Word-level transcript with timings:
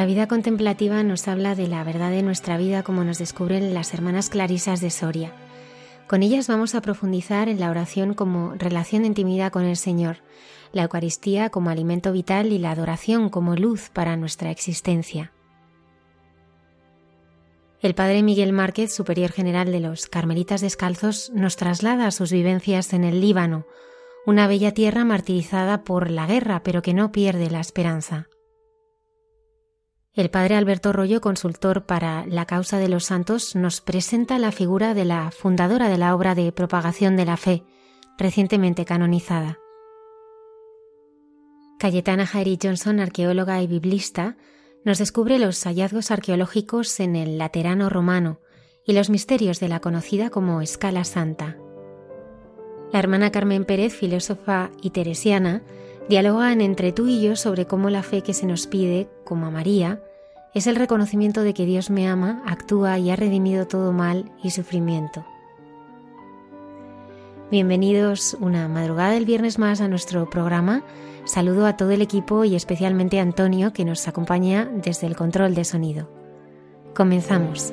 La 0.00 0.06
vida 0.06 0.28
contemplativa 0.28 1.02
nos 1.02 1.28
habla 1.28 1.54
de 1.54 1.68
la 1.68 1.84
verdad 1.84 2.10
de 2.10 2.22
nuestra 2.22 2.56
vida 2.56 2.82
como 2.82 3.04
nos 3.04 3.18
descubren 3.18 3.74
las 3.74 3.92
hermanas 3.92 4.30
clarisas 4.30 4.80
de 4.80 4.88
Soria. 4.88 5.34
Con 6.08 6.22
ellas 6.22 6.48
vamos 6.48 6.74
a 6.74 6.80
profundizar 6.80 7.50
en 7.50 7.60
la 7.60 7.68
oración 7.68 8.14
como 8.14 8.54
relación 8.54 9.02
de 9.02 9.08
intimidad 9.08 9.52
con 9.52 9.64
el 9.64 9.76
Señor, 9.76 10.22
la 10.72 10.84
Eucaristía 10.84 11.50
como 11.50 11.68
alimento 11.68 12.12
vital 12.12 12.50
y 12.50 12.56
la 12.56 12.70
adoración 12.70 13.28
como 13.28 13.56
luz 13.56 13.90
para 13.90 14.16
nuestra 14.16 14.50
existencia. 14.50 15.32
El 17.82 17.94
padre 17.94 18.22
Miguel 18.22 18.54
Márquez, 18.54 18.94
superior 18.94 19.32
general 19.32 19.70
de 19.70 19.80
los 19.80 20.06
Carmelitas 20.06 20.62
Descalzos, 20.62 21.30
nos 21.34 21.56
traslada 21.56 22.06
a 22.06 22.10
sus 22.10 22.32
vivencias 22.32 22.94
en 22.94 23.04
el 23.04 23.20
Líbano, 23.20 23.66
una 24.24 24.48
bella 24.48 24.72
tierra 24.72 25.04
martirizada 25.04 25.84
por 25.84 26.10
la 26.10 26.26
guerra, 26.26 26.62
pero 26.62 26.80
que 26.80 26.94
no 26.94 27.12
pierde 27.12 27.50
la 27.50 27.60
esperanza. 27.60 28.29
El 30.12 30.28
padre 30.28 30.56
Alberto 30.56 30.92
Rollo, 30.92 31.20
consultor 31.20 31.86
para 31.86 32.26
la 32.26 32.44
causa 32.44 32.78
de 32.78 32.88
los 32.88 33.04
santos, 33.04 33.54
nos 33.54 33.80
presenta 33.80 34.40
la 34.40 34.50
figura 34.50 34.92
de 34.92 35.04
la 35.04 35.30
fundadora 35.30 35.88
de 35.88 35.98
la 35.98 36.16
obra 36.16 36.34
de 36.34 36.50
propagación 36.50 37.16
de 37.16 37.24
la 37.24 37.36
fe, 37.36 37.62
recientemente 38.18 38.84
canonizada. 38.84 39.58
Cayetana 41.78 42.26
Jairi 42.26 42.58
Johnson, 42.60 42.98
arqueóloga 42.98 43.62
y 43.62 43.68
biblista, 43.68 44.36
nos 44.84 44.98
descubre 44.98 45.38
los 45.38 45.62
hallazgos 45.62 46.10
arqueológicos 46.10 46.98
en 46.98 47.14
el 47.14 47.38
Laterano 47.38 47.88
romano 47.88 48.40
y 48.84 48.94
los 48.94 49.10
misterios 49.10 49.60
de 49.60 49.68
la 49.68 49.78
conocida 49.78 50.28
como 50.28 50.60
Escala 50.60 51.04
Santa. 51.04 51.56
La 52.92 52.98
hermana 52.98 53.30
Carmen 53.30 53.64
Pérez, 53.64 53.94
filósofa 53.94 54.72
y 54.82 54.90
teresiana, 54.90 55.62
dialogan 56.08 56.60
entre 56.60 56.92
tú 56.92 57.06
y 57.06 57.20
yo 57.20 57.36
sobre 57.36 57.66
cómo 57.66 57.90
la 57.90 58.02
fe 58.02 58.22
que 58.22 58.34
se 58.34 58.46
nos 58.46 58.66
pide, 58.66 59.08
como 59.24 59.46
a 59.46 59.50
María, 59.50 60.00
es 60.54 60.66
el 60.66 60.76
reconocimiento 60.76 61.42
de 61.42 61.54
que 61.54 61.66
Dios 61.66 61.90
me 61.90 62.08
ama, 62.08 62.42
actúa 62.46 62.98
y 62.98 63.10
ha 63.10 63.16
redimido 63.16 63.66
todo 63.66 63.92
mal 63.92 64.32
y 64.42 64.50
sufrimiento. 64.50 65.24
Bienvenidos 67.50 68.36
una 68.40 68.68
madrugada 68.68 69.10
del 69.10 69.26
viernes 69.26 69.58
más 69.58 69.80
a 69.80 69.88
nuestro 69.88 70.30
programa. 70.30 70.84
Saludo 71.24 71.66
a 71.66 71.76
todo 71.76 71.90
el 71.90 72.02
equipo 72.02 72.44
y 72.44 72.54
especialmente 72.54 73.18
a 73.18 73.22
Antonio 73.22 73.72
que 73.72 73.84
nos 73.84 74.06
acompaña 74.08 74.70
desde 74.72 75.06
el 75.06 75.16
control 75.16 75.54
de 75.54 75.64
sonido. 75.64 76.08
Comenzamos. 76.94 77.72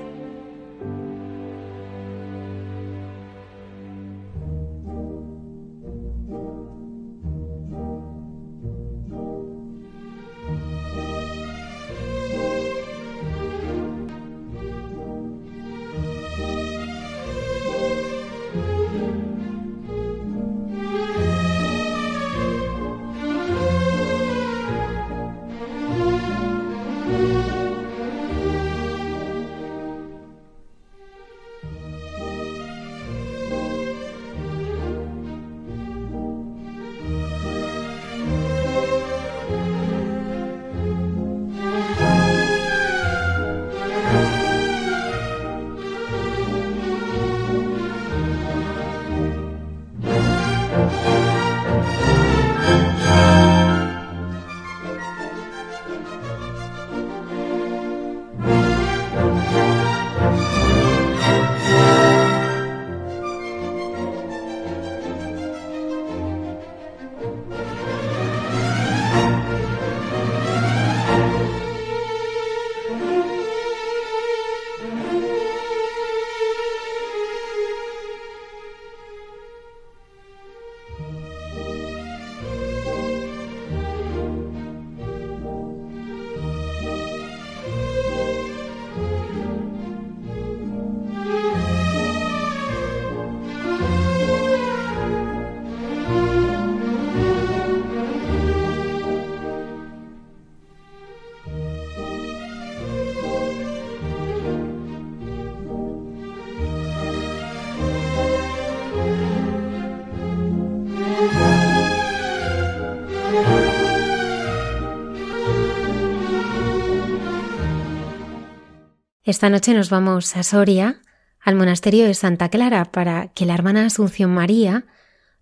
Esta 119.28 119.50
noche 119.50 119.74
nos 119.74 119.90
vamos 119.90 120.38
a 120.38 120.44
Soria, 120.44 121.02
al 121.42 121.56
monasterio 121.56 122.06
de 122.06 122.14
Santa 122.14 122.48
Clara, 122.48 122.86
para 122.86 123.28
que 123.34 123.46
la 123.46 123.56
hermana 123.56 123.86
Asunción 123.86 124.34
María 124.34 124.86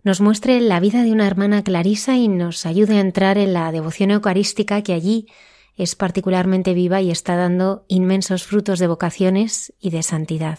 nos 0.02 0.20
muestre 0.20 0.58
la 0.60 0.80
vida 0.80 1.04
de 1.04 1.12
una 1.12 1.24
hermana 1.24 1.62
clarisa 1.62 2.16
y 2.16 2.26
nos 2.26 2.66
ayude 2.66 2.96
a 2.96 3.00
entrar 3.00 3.38
en 3.38 3.52
la 3.52 3.70
devoción 3.70 4.10
eucarística 4.10 4.82
que 4.82 4.92
allí 4.92 5.28
es 5.76 5.94
particularmente 5.94 6.74
viva 6.74 7.00
y 7.00 7.12
está 7.12 7.36
dando 7.36 7.84
inmensos 7.86 8.44
frutos 8.44 8.80
de 8.80 8.88
vocaciones 8.88 9.72
y 9.78 9.90
de 9.90 10.02
santidad. 10.02 10.58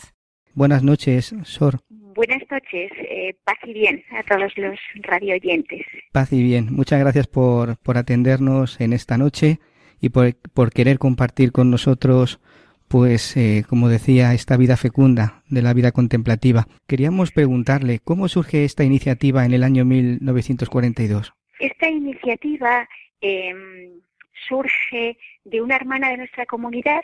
Buenas 0.54 0.82
noches, 0.82 1.36
Sor. 1.44 1.82
Buenas 1.90 2.44
noches, 2.50 2.90
eh, 2.98 3.36
paz 3.44 3.58
y 3.66 3.74
bien 3.74 4.06
a 4.18 4.24
todos 4.24 4.54
los 4.56 4.80
radioyentes. 5.02 5.86
Paz 6.14 6.32
y 6.32 6.42
bien. 6.42 6.74
Muchas 6.74 7.02
gracias 7.02 7.28
por, 7.28 7.76
por 7.80 7.98
atendernos 7.98 8.80
en 8.80 8.94
esta 8.94 9.18
noche 9.18 9.60
y 10.00 10.08
por, 10.12 10.34
por 10.54 10.72
querer 10.72 10.98
compartir 10.98 11.52
con 11.52 11.70
nosotros 11.70 12.40
pues, 12.88 13.36
eh, 13.36 13.64
como 13.68 13.90
decía, 13.90 14.34
esta 14.34 14.58
vida 14.58 14.78
fecunda 14.78 15.44
de 15.50 15.62
la 15.62 15.74
vida 15.74 15.92
contemplativa. 15.92 16.68
Queríamos 16.88 17.32
preguntarle 17.32 18.00
cómo 18.04 18.28
surge 18.28 18.64
esta 18.64 18.84
iniciativa 18.84 19.46
en 19.46 19.54
el 19.54 19.64
año 19.64 19.86
1942. 19.86 21.34
Esta 21.60 21.90
iniciativa 21.90 22.88
em, 23.22 24.00
surge 24.48 25.18
de 25.44 25.62
una 25.62 25.76
hermana 25.76 26.10
de 26.10 26.18
nuestra 26.18 26.46
comunidad 26.46 27.02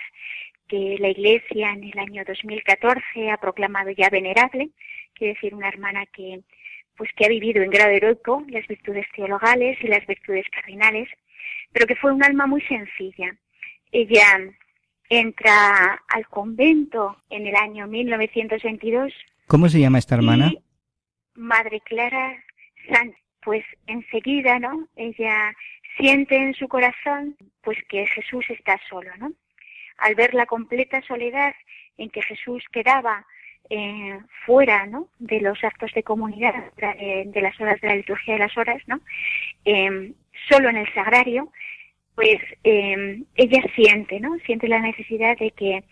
que 0.67 0.97
la 0.99 1.09
Iglesia 1.09 1.71
en 1.71 1.83
el 1.83 1.99
año 1.99 2.23
2014 2.25 3.31
ha 3.31 3.37
proclamado 3.37 3.91
ya 3.91 4.09
venerable, 4.09 4.69
quiere 5.13 5.33
decir 5.33 5.53
una 5.53 5.67
hermana 5.67 6.05
que 6.07 6.41
pues 6.95 7.09
que 7.15 7.25
ha 7.25 7.29
vivido 7.29 7.63
en 7.63 7.71
grado 7.71 7.91
heroico 7.91 8.43
las 8.49 8.67
virtudes 8.67 9.07
teologales 9.15 9.77
y 9.81 9.87
las 9.87 10.05
virtudes 10.05 10.45
cardinales, 10.51 11.09
pero 11.71 11.87
que 11.87 11.95
fue 11.95 12.13
un 12.13 12.23
alma 12.23 12.45
muy 12.45 12.61
sencilla. 12.61 13.35
Ella 13.91 14.53
entra 15.19 16.01
al 16.07 16.27
convento 16.27 17.17
en 17.29 17.47
el 17.47 17.55
año 17.55 17.87
1922. 17.87 19.13
¿Cómo 19.47 19.69
se 19.69 19.79
llama 19.79 19.99
esta 19.99 20.15
hermana? 20.15 20.51
Madre 21.35 21.81
Clara 21.81 22.43
Sánchez. 22.89 23.19
Pues 23.43 23.65
enseguida, 23.87 24.57
¿no? 24.57 24.87
Ella 24.95 25.53
siente 25.97 26.37
en 26.37 26.53
su 26.53 26.69
corazón, 26.69 27.35
pues 27.61 27.77
que 27.89 28.07
Jesús 28.07 28.45
está 28.49 28.79
solo, 28.89 29.11
¿no? 29.17 29.33
Al 29.97 30.15
ver 30.15 30.33
la 30.33 30.45
completa 30.45 31.01
soledad 31.01 31.53
en 31.97 32.09
que 32.09 32.21
Jesús 32.21 32.63
quedaba 32.71 33.25
eh, 33.69 34.19
fuera 34.45 34.85
¿no? 34.85 35.07
de 35.19 35.39
los 35.39 35.63
actos 35.63 35.91
de 35.93 36.03
comunidad, 36.03 36.53
de, 36.75 37.41
las 37.41 37.59
horas 37.61 37.79
de 37.81 37.87
la 37.87 37.95
liturgia 37.95 38.33
de 38.33 38.39
las 38.39 38.57
horas, 38.57 38.81
¿no? 38.87 38.99
Eh, 39.65 40.13
solo 40.49 40.69
en 40.69 40.77
el 40.77 40.93
sagrario, 40.93 41.51
pues 42.15 42.37
eh, 42.63 43.23
ella 43.35 43.61
siente, 43.75 44.19
¿no? 44.19 44.37
Siente 44.45 44.67
la 44.67 44.79
necesidad 44.79 45.37
de 45.37 45.51
que 45.51 45.83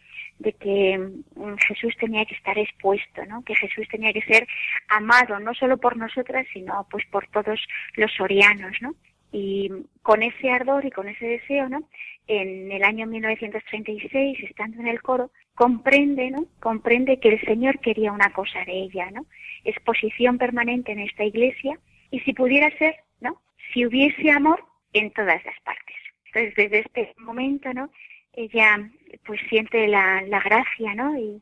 de 0.41 0.53
que 0.53 0.97
mm, 0.97 1.55
Jesús 1.67 1.95
tenía 1.99 2.25
que 2.25 2.35
estar 2.35 2.57
expuesto, 2.57 3.25
¿no? 3.27 3.43
Que 3.43 3.55
Jesús 3.55 3.87
tenía 3.89 4.11
que 4.11 4.23
ser 4.23 4.47
amado 4.89 5.39
no 5.39 5.53
solo 5.53 5.77
por 5.77 5.97
nosotras, 5.97 6.47
sino 6.51 6.87
pues 6.89 7.05
por 7.11 7.27
todos 7.27 7.59
los 7.95 8.11
sorianos, 8.13 8.75
¿no? 8.81 8.95
Y 9.31 9.69
con 10.01 10.23
ese 10.23 10.49
ardor 10.49 10.85
y 10.85 10.91
con 10.91 11.07
ese 11.07 11.25
deseo, 11.25 11.69
¿no? 11.69 11.87
En 12.27 12.71
el 12.71 12.83
año 12.83 13.07
1936, 13.07 14.39
estando 14.43 14.79
en 14.79 14.87
el 14.87 15.01
coro, 15.01 15.31
comprende, 15.55 16.31
¿no? 16.31 16.45
Comprende 16.59 17.19
que 17.19 17.29
el 17.29 17.41
Señor 17.41 17.79
quería 17.79 18.11
una 18.11 18.33
cosa 18.33 18.63
de 18.65 18.73
ella, 18.73 19.11
¿no? 19.11 19.25
Exposición 19.63 20.37
permanente 20.37 20.91
en 20.91 20.99
esta 20.99 21.23
iglesia 21.23 21.77
y 22.09 22.19
si 22.21 22.33
pudiera 22.33 22.75
ser, 22.77 22.95
¿no? 23.19 23.41
Si 23.73 23.85
hubiese 23.85 24.31
amor 24.31 24.63
en 24.93 25.11
todas 25.11 25.43
las 25.45 25.59
partes. 25.63 25.95
Entonces, 26.33 26.55
desde 26.55 26.79
este 26.79 27.13
momento, 27.17 27.73
¿no? 27.73 27.89
Ella 28.33 28.89
pues 29.25 29.41
siente 29.49 29.87
la, 29.87 30.21
la 30.21 30.39
gracia, 30.39 30.95
¿no? 30.95 31.17
Y, 31.17 31.41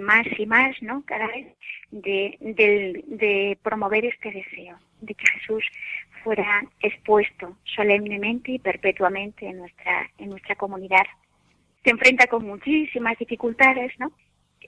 más 0.00 0.26
y 0.38 0.46
más, 0.46 0.80
¿no? 0.82 1.02
Cada 1.06 1.26
vez 1.28 1.46
de, 1.90 2.36
de, 2.40 3.04
de 3.06 3.58
promover 3.62 4.04
este 4.04 4.30
deseo, 4.30 4.78
de 5.00 5.14
que 5.14 5.26
Jesús 5.26 5.64
fuera 6.22 6.62
expuesto 6.80 7.56
solemnemente 7.64 8.52
y 8.52 8.58
perpetuamente 8.58 9.46
en 9.46 9.58
nuestra, 9.58 10.10
en 10.18 10.30
nuestra 10.30 10.54
comunidad. 10.54 11.06
Se 11.82 11.90
enfrenta 11.90 12.26
con 12.26 12.46
muchísimas 12.46 13.18
dificultades, 13.18 13.92
¿no? 13.98 14.12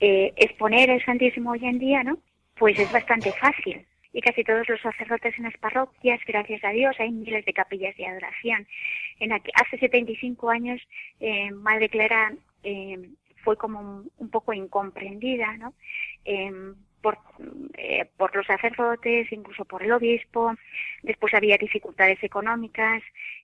Eh, 0.00 0.32
exponer 0.36 0.90
el 0.90 1.04
Santísimo 1.04 1.52
hoy 1.52 1.64
en 1.64 1.78
día, 1.78 2.02
¿no? 2.02 2.18
Pues 2.58 2.78
es 2.78 2.90
bastante 2.90 3.32
fácil. 3.32 3.86
Y 4.16 4.22
casi 4.22 4.44
todos 4.44 4.66
los 4.66 4.80
sacerdotes 4.80 5.36
en 5.36 5.44
las 5.44 5.58
parroquias, 5.58 6.18
gracias 6.26 6.64
a 6.64 6.70
Dios, 6.70 6.96
hay 6.98 7.12
miles 7.12 7.44
de 7.44 7.52
capillas 7.52 7.94
de 7.98 8.06
adoración. 8.06 8.66
En 9.20 9.30
hace 9.30 9.78
75 9.78 10.48
años, 10.48 10.80
eh, 11.20 11.50
Madre 11.50 11.90
Clara 11.90 12.32
eh, 12.62 13.10
fue 13.44 13.58
como 13.58 14.04
un, 14.16 14.30
poco 14.30 14.54
incomprendida, 14.54 15.58
¿no? 15.58 15.74
Em, 16.24 16.74
por, 17.02 17.18
eh, 17.76 18.08
por 18.16 18.34
los 18.34 18.46
sacerdotes, 18.46 19.30
incluso 19.30 19.66
por 19.66 19.82
el 19.82 19.92
obispo. 19.92 20.54
Después 21.02 21.34
había 21.34 21.58
dificultades 21.58 22.22
económicas 22.22 23.02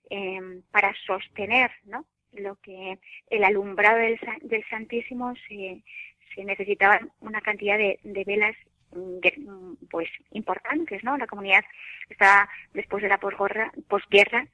eh, 0.08 0.40
para 0.70 0.94
sostener 1.06 1.70
¿no? 1.84 2.06
lo 2.32 2.56
que 2.62 2.98
el 3.28 3.44
alumbrado 3.44 3.98
del, 3.98 4.18
del 4.40 4.64
Santísimo 4.70 5.34
se, 5.46 5.82
se 6.34 6.44
necesitaba 6.44 6.98
una 7.20 7.42
cantidad 7.42 7.76
de, 7.76 7.98
de 8.04 8.24
velas 8.24 8.56
pues 9.90 10.08
importantes, 10.30 11.02
¿no? 11.04 11.16
La 11.16 11.26
comunidad 11.26 11.64
estaba 12.08 12.48
después 12.74 13.02
de 13.02 13.08
la 13.08 13.18
posguerra, 13.18 13.72
posguerra 13.88 14.46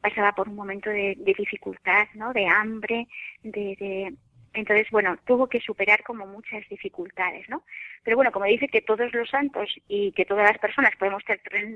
pasaba 0.00 0.32
por 0.32 0.48
un 0.48 0.54
momento 0.54 0.90
de, 0.90 1.16
de 1.18 1.34
dificultad, 1.34 2.06
¿no? 2.14 2.32
De 2.32 2.46
hambre, 2.46 3.08
de, 3.42 3.76
de, 3.78 4.14
entonces, 4.56 4.88
bueno, 4.90 5.18
tuvo 5.26 5.48
que 5.48 5.60
superar 5.60 6.02
como 6.02 6.26
muchas 6.26 6.66
dificultades, 6.68 7.48
¿no? 7.48 7.62
Pero 8.02 8.16
bueno, 8.16 8.32
como 8.32 8.46
dice 8.46 8.68
que 8.68 8.80
todos 8.80 9.12
los 9.12 9.28
santos 9.28 9.70
y 9.86 10.12
que 10.12 10.24
todas 10.24 10.46
las 10.50 10.58
personas 10.58 10.96
podemos 10.96 11.22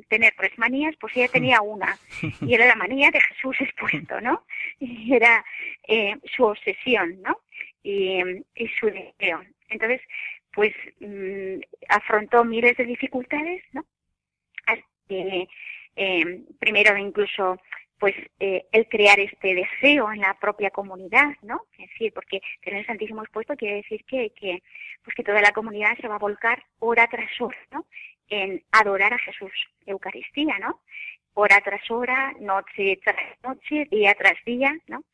tener 0.09 0.35
tres 0.37 0.59
manías, 0.59 0.95
pues 0.99 1.15
ella 1.17 1.29
tenía 1.29 1.61
una, 1.63 1.99
y 2.41 2.55
era 2.55 2.67
la 2.67 2.77
manía 2.77 3.11
de 3.11 3.21
Jesús 3.21 3.57
expuesto, 3.61 4.21
¿no? 4.21 4.45
Y 4.81 5.15
era 5.15 5.45
eh, 5.87 6.17
su 6.25 6.45
obsesión, 6.45 7.21
¿no? 7.23 7.41
Y, 7.83 8.23
su 8.79 8.87
deseo. 8.87 9.43
Entonces, 9.69 10.01
pues 10.53 10.73
mm, 11.01 11.61
afrontó 11.89 12.45
miles 12.45 12.77
de 12.77 12.85
dificultades, 12.85 13.63
¿no? 13.73 13.85
Que, 15.09 15.49
eh, 15.97 16.45
primero 16.61 16.97
incluso 16.97 17.59
pues 18.01 18.15
eh, 18.41 18.65
el 18.73 18.89
crear 18.89 19.21
este 19.21 19.55
deseo 19.55 20.11
en 20.11 20.21
la 20.21 20.35
propia 20.41 20.71
comunidad, 20.71 21.37
¿no? 21.43 21.67
Es 21.79 21.91
decir, 21.91 22.13
porque 22.15 22.41
tener 22.63 22.81
el 22.81 22.87
Santísimo 22.87 23.23
expuesto 23.23 23.55
quiere 23.57 23.77
decir 23.77 24.05
que, 24.07 24.31
que, 24.31 24.63
pues 25.05 25.15
que 25.15 25.23
toda 25.23 25.43
la 25.43 25.53
comunidad 25.53 25.97
se 26.01 26.09
va 26.09 26.15
a 26.15 26.19
volcar 26.19 26.65
hora 26.79 27.07
tras 27.09 27.31
hora, 27.41 27.59
¿no? 27.71 27.87
En 28.29 28.65
adorar 28.73 29.13
a 29.13 29.19
Jesús, 29.19 29.53
Eucaristía, 29.85 30.59
¿no? 30.59 30.81
Hora 31.35 31.61
tras 31.61 31.91
hora, 31.91 32.33
noche 32.41 32.99
tras 33.05 33.17
noche, 33.43 33.87
día 33.91 34.15
tras 34.15 34.43
día, 34.47 34.75
¿no? 34.87 35.05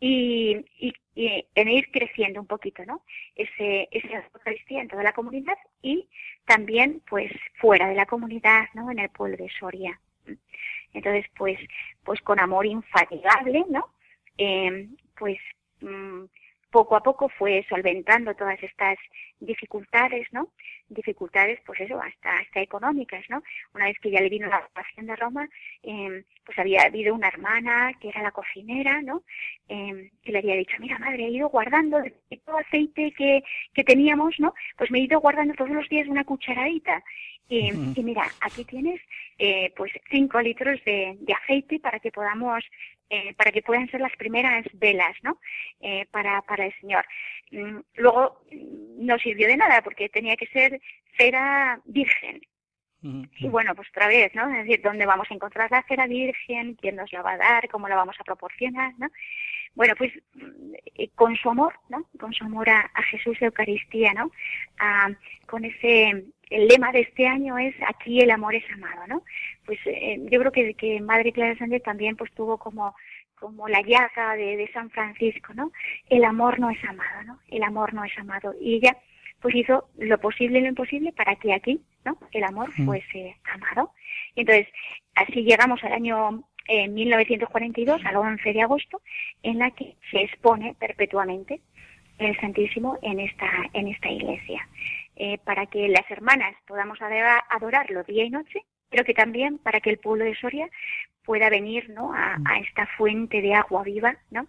Y, 0.00 0.64
y, 0.78 0.94
y 1.14 1.46
en 1.54 1.68
ir 1.68 1.90
creciendo 1.90 2.40
un 2.40 2.46
poquito, 2.46 2.84
¿no? 2.86 3.04
Ese, 3.34 3.88
esa 3.90 4.24
Eucaristía 4.34 4.80
en 4.80 4.88
toda 4.88 5.02
la 5.02 5.12
comunidad 5.12 5.58
y 5.82 6.08
también, 6.46 7.02
pues, 7.08 7.30
fuera 7.60 7.88
de 7.88 7.94
la 7.94 8.06
comunidad, 8.06 8.68
¿no? 8.74 8.90
En 8.90 8.98
el 8.98 9.10
pueblo 9.10 9.36
de 9.36 9.50
Soria. 9.58 10.00
Entonces, 10.92 11.26
pues, 11.36 11.58
pues 12.02 12.20
con 12.22 12.40
amor 12.40 12.66
infatigable, 12.66 13.64
¿no? 13.68 13.92
Eh, 14.38 14.88
pues 15.18 15.38
mm, 15.80 16.24
poco 16.70 16.96
a 16.96 17.02
poco 17.02 17.28
fue 17.28 17.64
solventando 17.68 18.34
todas 18.34 18.62
estas 18.62 18.98
dificultades, 19.40 20.26
¿no? 20.32 20.48
Dificultades, 20.88 21.60
pues 21.66 21.80
eso, 21.80 22.00
hasta, 22.00 22.36
hasta 22.38 22.60
económicas, 22.60 23.24
¿no? 23.28 23.42
Una 23.74 23.86
vez 23.86 23.98
que 24.00 24.10
ya 24.10 24.20
le 24.20 24.28
vino 24.28 24.48
la 24.48 24.58
ocupación 24.58 25.06
de 25.06 25.16
Roma, 25.16 25.48
eh, 25.82 26.24
pues 26.44 26.58
había 26.58 26.82
habido 26.82 27.14
una 27.14 27.28
hermana 27.28 27.92
que 28.00 28.08
era 28.08 28.22
la 28.22 28.32
cocinera, 28.32 29.00
¿no? 29.02 29.22
Eh, 29.68 30.10
que 30.22 30.32
le 30.32 30.38
había 30.38 30.56
dicho, 30.56 30.76
mira 30.78 30.98
madre, 30.98 31.24
he 31.24 31.30
ido 31.30 31.48
guardando 31.48 31.98
todo 32.44 32.58
aceite 32.58 33.12
que, 33.16 33.42
que 33.72 33.84
teníamos, 33.84 34.34
¿no? 34.38 34.54
Pues 34.76 34.90
me 34.90 34.98
he 34.98 35.02
ido 35.02 35.20
guardando 35.20 35.54
todos 35.54 35.70
los 35.70 35.88
días 35.88 36.08
una 36.08 36.24
cucharadita. 36.24 37.02
Y, 37.50 37.70
y 37.96 38.02
mira, 38.04 38.26
aquí 38.40 38.64
tienes 38.64 39.00
eh, 39.36 39.72
pues 39.76 39.92
cinco 40.08 40.40
litros 40.40 40.82
de, 40.84 41.16
de 41.20 41.32
aceite 41.34 41.80
para 41.80 41.98
que 41.98 42.12
podamos 42.12 42.64
eh, 43.12 43.34
para 43.34 43.50
que 43.50 43.60
puedan 43.60 43.90
ser 43.90 44.00
las 44.00 44.14
primeras 44.16 44.64
velas, 44.74 45.16
¿no? 45.24 45.40
Eh, 45.80 46.06
para, 46.12 46.42
para 46.42 46.66
el 46.66 46.74
Señor. 46.80 47.04
Mm, 47.50 47.80
luego 47.94 48.44
mm, 48.52 49.04
no 49.04 49.18
sirvió 49.18 49.48
de 49.48 49.56
nada 49.56 49.82
porque 49.82 50.08
tenía 50.08 50.36
que 50.36 50.46
ser 50.46 50.80
cera 51.18 51.80
virgen. 51.84 52.40
Y 53.02 53.48
bueno, 53.48 53.74
pues 53.74 53.88
otra 53.88 54.08
vez, 54.08 54.34
¿no? 54.34 54.46
Es 54.50 54.66
decir, 54.66 54.82
¿dónde 54.82 55.06
vamos 55.06 55.26
a 55.30 55.34
encontrar 55.34 55.70
la 55.70 55.82
cera 55.88 56.06
virgen? 56.06 56.74
¿Quién 56.74 56.96
nos 56.96 57.10
la 57.12 57.22
va 57.22 57.32
a 57.32 57.38
dar? 57.38 57.68
¿Cómo 57.70 57.88
la 57.88 57.96
vamos 57.96 58.14
a 58.18 58.24
proporcionar? 58.24 58.92
¿no? 58.98 59.08
Bueno, 59.74 59.94
pues 59.96 60.12
mm, 60.34 61.04
con 61.14 61.36
su 61.36 61.50
amor, 61.50 61.74
¿no? 61.88 62.06
Con 62.18 62.32
su 62.32 62.44
amor 62.44 62.68
a, 62.68 62.90
Jesús 63.10 63.38
de 63.40 63.46
Eucaristía, 63.46 64.12
¿no? 64.12 64.30
con 65.46 65.64
ese, 65.64 66.24
el 66.48 66.68
lema 66.68 66.92
de 66.92 67.00
este 67.00 67.26
año 67.26 67.58
es 67.58 67.74
aquí 67.88 68.20
el 68.20 68.30
amor 68.30 68.54
es 68.54 68.64
amado, 68.72 69.06
¿no? 69.08 69.22
Pues 69.66 69.78
eh, 69.86 70.18
yo 70.30 70.38
creo 70.38 70.52
que, 70.52 70.74
que 70.74 71.00
Madre 71.00 71.32
Clara 71.32 71.58
Sánchez 71.58 71.82
también 71.82 72.16
pues 72.16 72.30
tuvo 72.32 72.56
como 72.58 72.94
como 73.40 73.68
la 73.68 73.80
llaga 73.80 74.36
de, 74.36 74.56
de 74.58 74.70
San 74.72 74.90
Francisco, 74.90 75.54
¿no? 75.54 75.72
El 76.10 76.24
amor 76.24 76.60
no 76.60 76.70
es 76.70 76.84
amado, 76.84 77.22
¿no? 77.24 77.40
El 77.48 77.62
amor 77.62 77.94
no 77.94 78.04
es 78.04 78.16
amado. 78.18 78.54
Y 78.60 78.74
ella 78.76 78.96
pues 79.40 79.54
hizo 79.54 79.88
lo 79.96 80.18
posible 80.18 80.58
y 80.58 80.62
lo 80.62 80.68
imposible 80.68 81.12
para 81.12 81.34
que 81.36 81.54
aquí, 81.54 81.80
¿no? 82.04 82.18
El 82.32 82.44
amor 82.44 82.70
mm. 82.76 82.84
fuese 82.84 83.36
amado. 83.52 83.92
Y 84.34 84.40
entonces, 84.40 84.68
así 85.14 85.42
llegamos 85.42 85.82
al 85.82 85.94
año 85.94 86.44
eh, 86.72 86.86
1942, 86.86 88.00
al 88.04 88.14
11 88.14 88.52
de 88.52 88.62
agosto, 88.62 89.02
en 89.42 89.58
la 89.58 89.72
que 89.72 89.96
se 90.12 90.22
expone 90.22 90.76
perpetuamente 90.78 91.60
el 92.18 92.38
Santísimo 92.40 92.96
en 93.02 93.18
esta, 93.18 93.50
en 93.72 93.88
esta 93.88 94.08
iglesia, 94.08 94.68
eh, 95.16 95.38
para 95.38 95.66
que 95.66 95.88
las 95.88 96.08
hermanas 96.08 96.54
podamos 96.68 97.00
adorarlo 97.02 98.04
día 98.04 98.24
y 98.24 98.30
noche, 98.30 98.60
pero 98.88 99.02
que 99.02 99.14
también 99.14 99.58
para 99.58 99.80
que 99.80 99.90
el 99.90 99.98
pueblo 99.98 100.24
de 100.24 100.36
Soria 100.36 100.68
pueda 101.24 101.50
venir 101.50 101.90
¿no? 101.90 102.14
a, 102.14 102.36
a 102.44 102.60
esta 102.60 102.86
fuente 102.96 103.42
de 103.42 103.52
agua 103.52 103.82
viva, 103.82 104.16
¿no? 104.30 104.46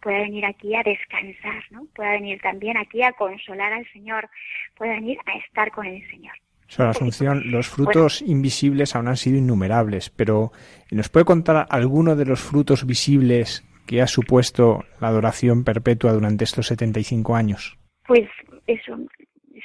pueda 0.00 0.20
venir 0.20 0.46
aquí 0.46 0.74
a 0.74 0.82
descansar, 0.82 1.64
¿no? 1.70 1.84
pueda 1.94 2.12
venir 2.12 2.40
también 2.40 2.78
aquí 2.78 3.02
a 3.02 3.12
consolar 3.12 3.74
al 3.74 3.86
Señor, 3.92 4.30
pueda 4.74 4.94
venir 4.94 5.18
a 5.26 5.36
estar 5.36 5.70
con 5.70 5.84
el 5.84 6.08
Señor. 6.08 6.34
Sor 6.68 6.88
Asunción, 6.88 7.50
los 7.50 7.68
frutos 7.68 8.22
invisibles 8.22 8.96
aún 8.96 9.08
han 9.08 9.16
sido 9.16 9.38
innumerables, 9.38 10.10
pero 10.10 10.52
¿nos 10.90 11.08
puede 11.08 11.24
contar 11.24 11.66
alguno 11.70 12.16
de 12.16 12.26
los 12.26 12.40
frutos 12.40 12.86
visibles 12.86 13.64
¿Qué 13.86 14.02
ha 14.02 14.08
supuesto 14.08 14.84
la 15.00 15.08
adoración 15.08 15.62
perpetua 15.62 16.12
durante 16.12 16.42
estos 16.42 16.66
75 16.66 17.36
años? 17.36 17.78
Pues 18.06 18.28
eso, 18.66 18.98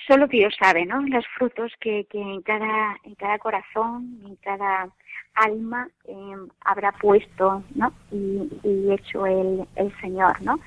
solo 0.07 0.27
Dios 0.27 0.53
sabe, 0.61 0.85
¿no? 0.85 1.01
Los 1.01 1.25
frutos 1.37 1.71
que, 1.79 2.05
que 2.09 2.21
en 2.21 2.41
cada 2.43 2.97
en 3.03 3.15
cada 3.15 3.39
corazón, 3.39 4.21
en 4.25 4.35
cada 4.35 4.89
alma 5.33 5.87
eh, 6.07 6.35
habrá 6.63 6.91
puesto, 6.91 7.63
¿no? 7.73 7.91
Y, 8.11 8.47
y 8.63 8.93
hecho 8.93 9.25
el, 9.25 9.67
el 9.75 9.91
Señor, 10.01 10.39
¿no? 10.43 10.59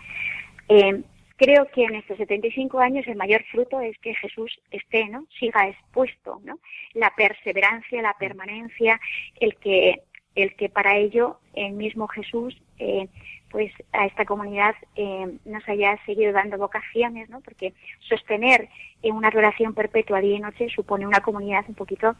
Eh, 0.68 1.00
creo 1.36 1.66
que 1.70 1.84
en 1.84 1.96
estos 1.96 2.16
75 2.18 2.78
años 2.80 3.06
el 3.06 3.16
mayor 3.16 3.44
fruto 3.44 3.80
es 3.80 3.98
que 3.98 4.14
Jesús 4.14 4.60
esté, 4.70 5.08
¿no? 5.08 5.26
Siga 5.38 5.68
expuesto, 5.68 6.40
¿no? 6.44 6.58
La 6.92 7.10
perseverancia, 7.14 8.02
la 8.02 8.14
permanencia, 8.14 9.00
el 9.40 9.56
que 9.56 10.02
el 10.34 10.56
que 10.56 10.68
para 10.68 10.96
ello 10.96 11.38
el 11.54 11.74
mismo 11.74 12.08
Jesús 12.08 12.60
eh, 12.80 13.06
pues 13.54 13.72
a 13.92 14.04
esta 14.06 14.24
comunidad 14.24 14.74
eh, 14.96 15.38
nos 15.44 15.68
haya 15.68 15.96
seguido 16.06 16.32
dando 16.32 16.58
vocaciones, 16.58 17.30
¿no? 17.30 17.40
Porque 17.40 17.72
sostener 18.00 18.68
en 19.00 19.14
una 19.14 19.30
relación 19.30 19.74
perpetua 19.74 20.20
día 20.20 20.36
y 20.36 20.40
noche 20.40 20.68
supone 20.74 21.06
una 21.06 21.20
comunidad 21.20 21.64
un 21.68 21.76
poquito 21.76 22.16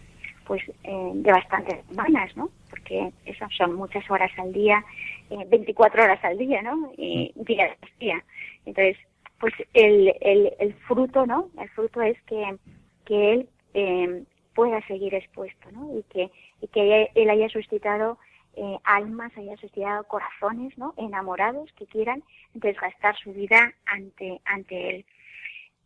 pues 0.47 0.63
eh, 0.85 1.11
de 1.13 1.33
bastantes 1.33 1.85
semanas, 1.89 2.37
¿no? 2.37 2.51
Porque 2.71 3.11
eso 3.27 3.47
son 3.57 3.75
muchas 3.75 4.09
horas 4.09 4.31
al 4.39 4.53
día, 4.53 4.85
eh, 5.31 5.45
24 5.49 6.05
horas 6.05 6.23
al 6.23 6.39
día, 6.39 6.63
¿no? 6.63 6.93
Y 6.97 7.33
día 7.35 7.75
tras 7.81 7.99
día. 7.99 8.25
Entonces, 8.67 8.97
pues 9.39 9.53
el, 9.75 10.15
el, 10.21 10.53
el 10.59 10.75
fruto, 10.87 11.27
¿no? 11.27 11.51
El 11.59 11.69
fruto 11.71 12.01
es 12.03 12.21
que, 12.23 12.57
que 13.05 13.33
él 13.33 13.49
eh, 13.75 14.25
pueda 14.55 14.81
seguir 14.87 15.15
expuesto, 15.15 15.71
¿no? 15.73 15.99
Y 15.99 16.03
que, 16.05 16.31
y 16.61 16.69
que 16.69 17.11
él 17.15 17.31
haya 17.31 17.49
suscitado 17.49 18.19
eh, 18.57 18.79
almas, 18.85 19.37
haya 19.37 19.57
suscitado 19.57 20.05
corazones, 20.05 20.77
¿no? 20.79 20.95
Enamorados 20.97 21.73
que 21.73 21.87
quieran 21.87 22.23
desgastar 22.55 23.17
su 23.17 23.33
vida 23.33 23.75
ante, 23.87 24.41
ante 24.45 24.91
él. 24.91 25.05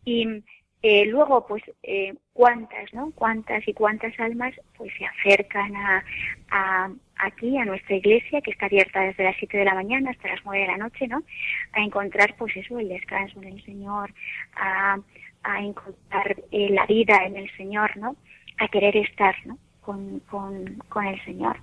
Y 0.04 0.26
eh, 0.82 1.06
luego, 1.06 1.44
pues, 1.46 1.62
eh, 1.82 2.14
cuántas, 2.32 2.92
¿no? 2.94 3.10
Cuántas 3.12 3.66
y 3.66 3.74
cuántas 3.74 4.18
almas, 4.20 4.54
pues, 4.76 4.92
se 4.96 5.04
acercan 5.06 5.74
a, 5.74 6.04
a, 6.50 6.90
aquí, 7.16 7.58
a 7.58 7.64
nuestra 7.64 7.96
iglesia, 7.96 8.40
que 8.40 8.52
está 8.52 8.66
abierta 8.66 9.00
desde 9.00 9.24
las 9.24 9.36
7 9.38 9.58
de 9.58 9.64
la 9.64 9.74
mañana 9.74 10.10
hasta 10.10 10.28
las 10.28 10.40
9 10.44 10.60
de 10.60 10.66
la 10.68 10.76
noche, 10.76 11.08
¿no? 11.08 11.22
A 11.72 11.80
encontrar, 11.80 12.36
pues, 12.38 12.56
eso, 12.56 12.78
el 12.78 12.88
descanso 12.88 13.42
en 13.42 13.48
el 13.54 13.64
Señor, 13.64 14.14
a, 14.54 14.98
a 15.42 15.62
encontrar 15.62 16.36
eh, 16.52 16.68
la 16.70 16.86
vida 16.86 17.24
en 17.26 17.36
el 17.36 17.50
Señor, 17.56 17.96
¿no? 17.96 18.14
A 18.58 18.68
querer 18.68 18.96
estar, 18.96 19.34
¿no? 19.46 19.58
Con, 19.80 20.20
con, 20.30 20.76
con 20.88 21.06
el 21.06 21.24
Señor. 21.24 21.56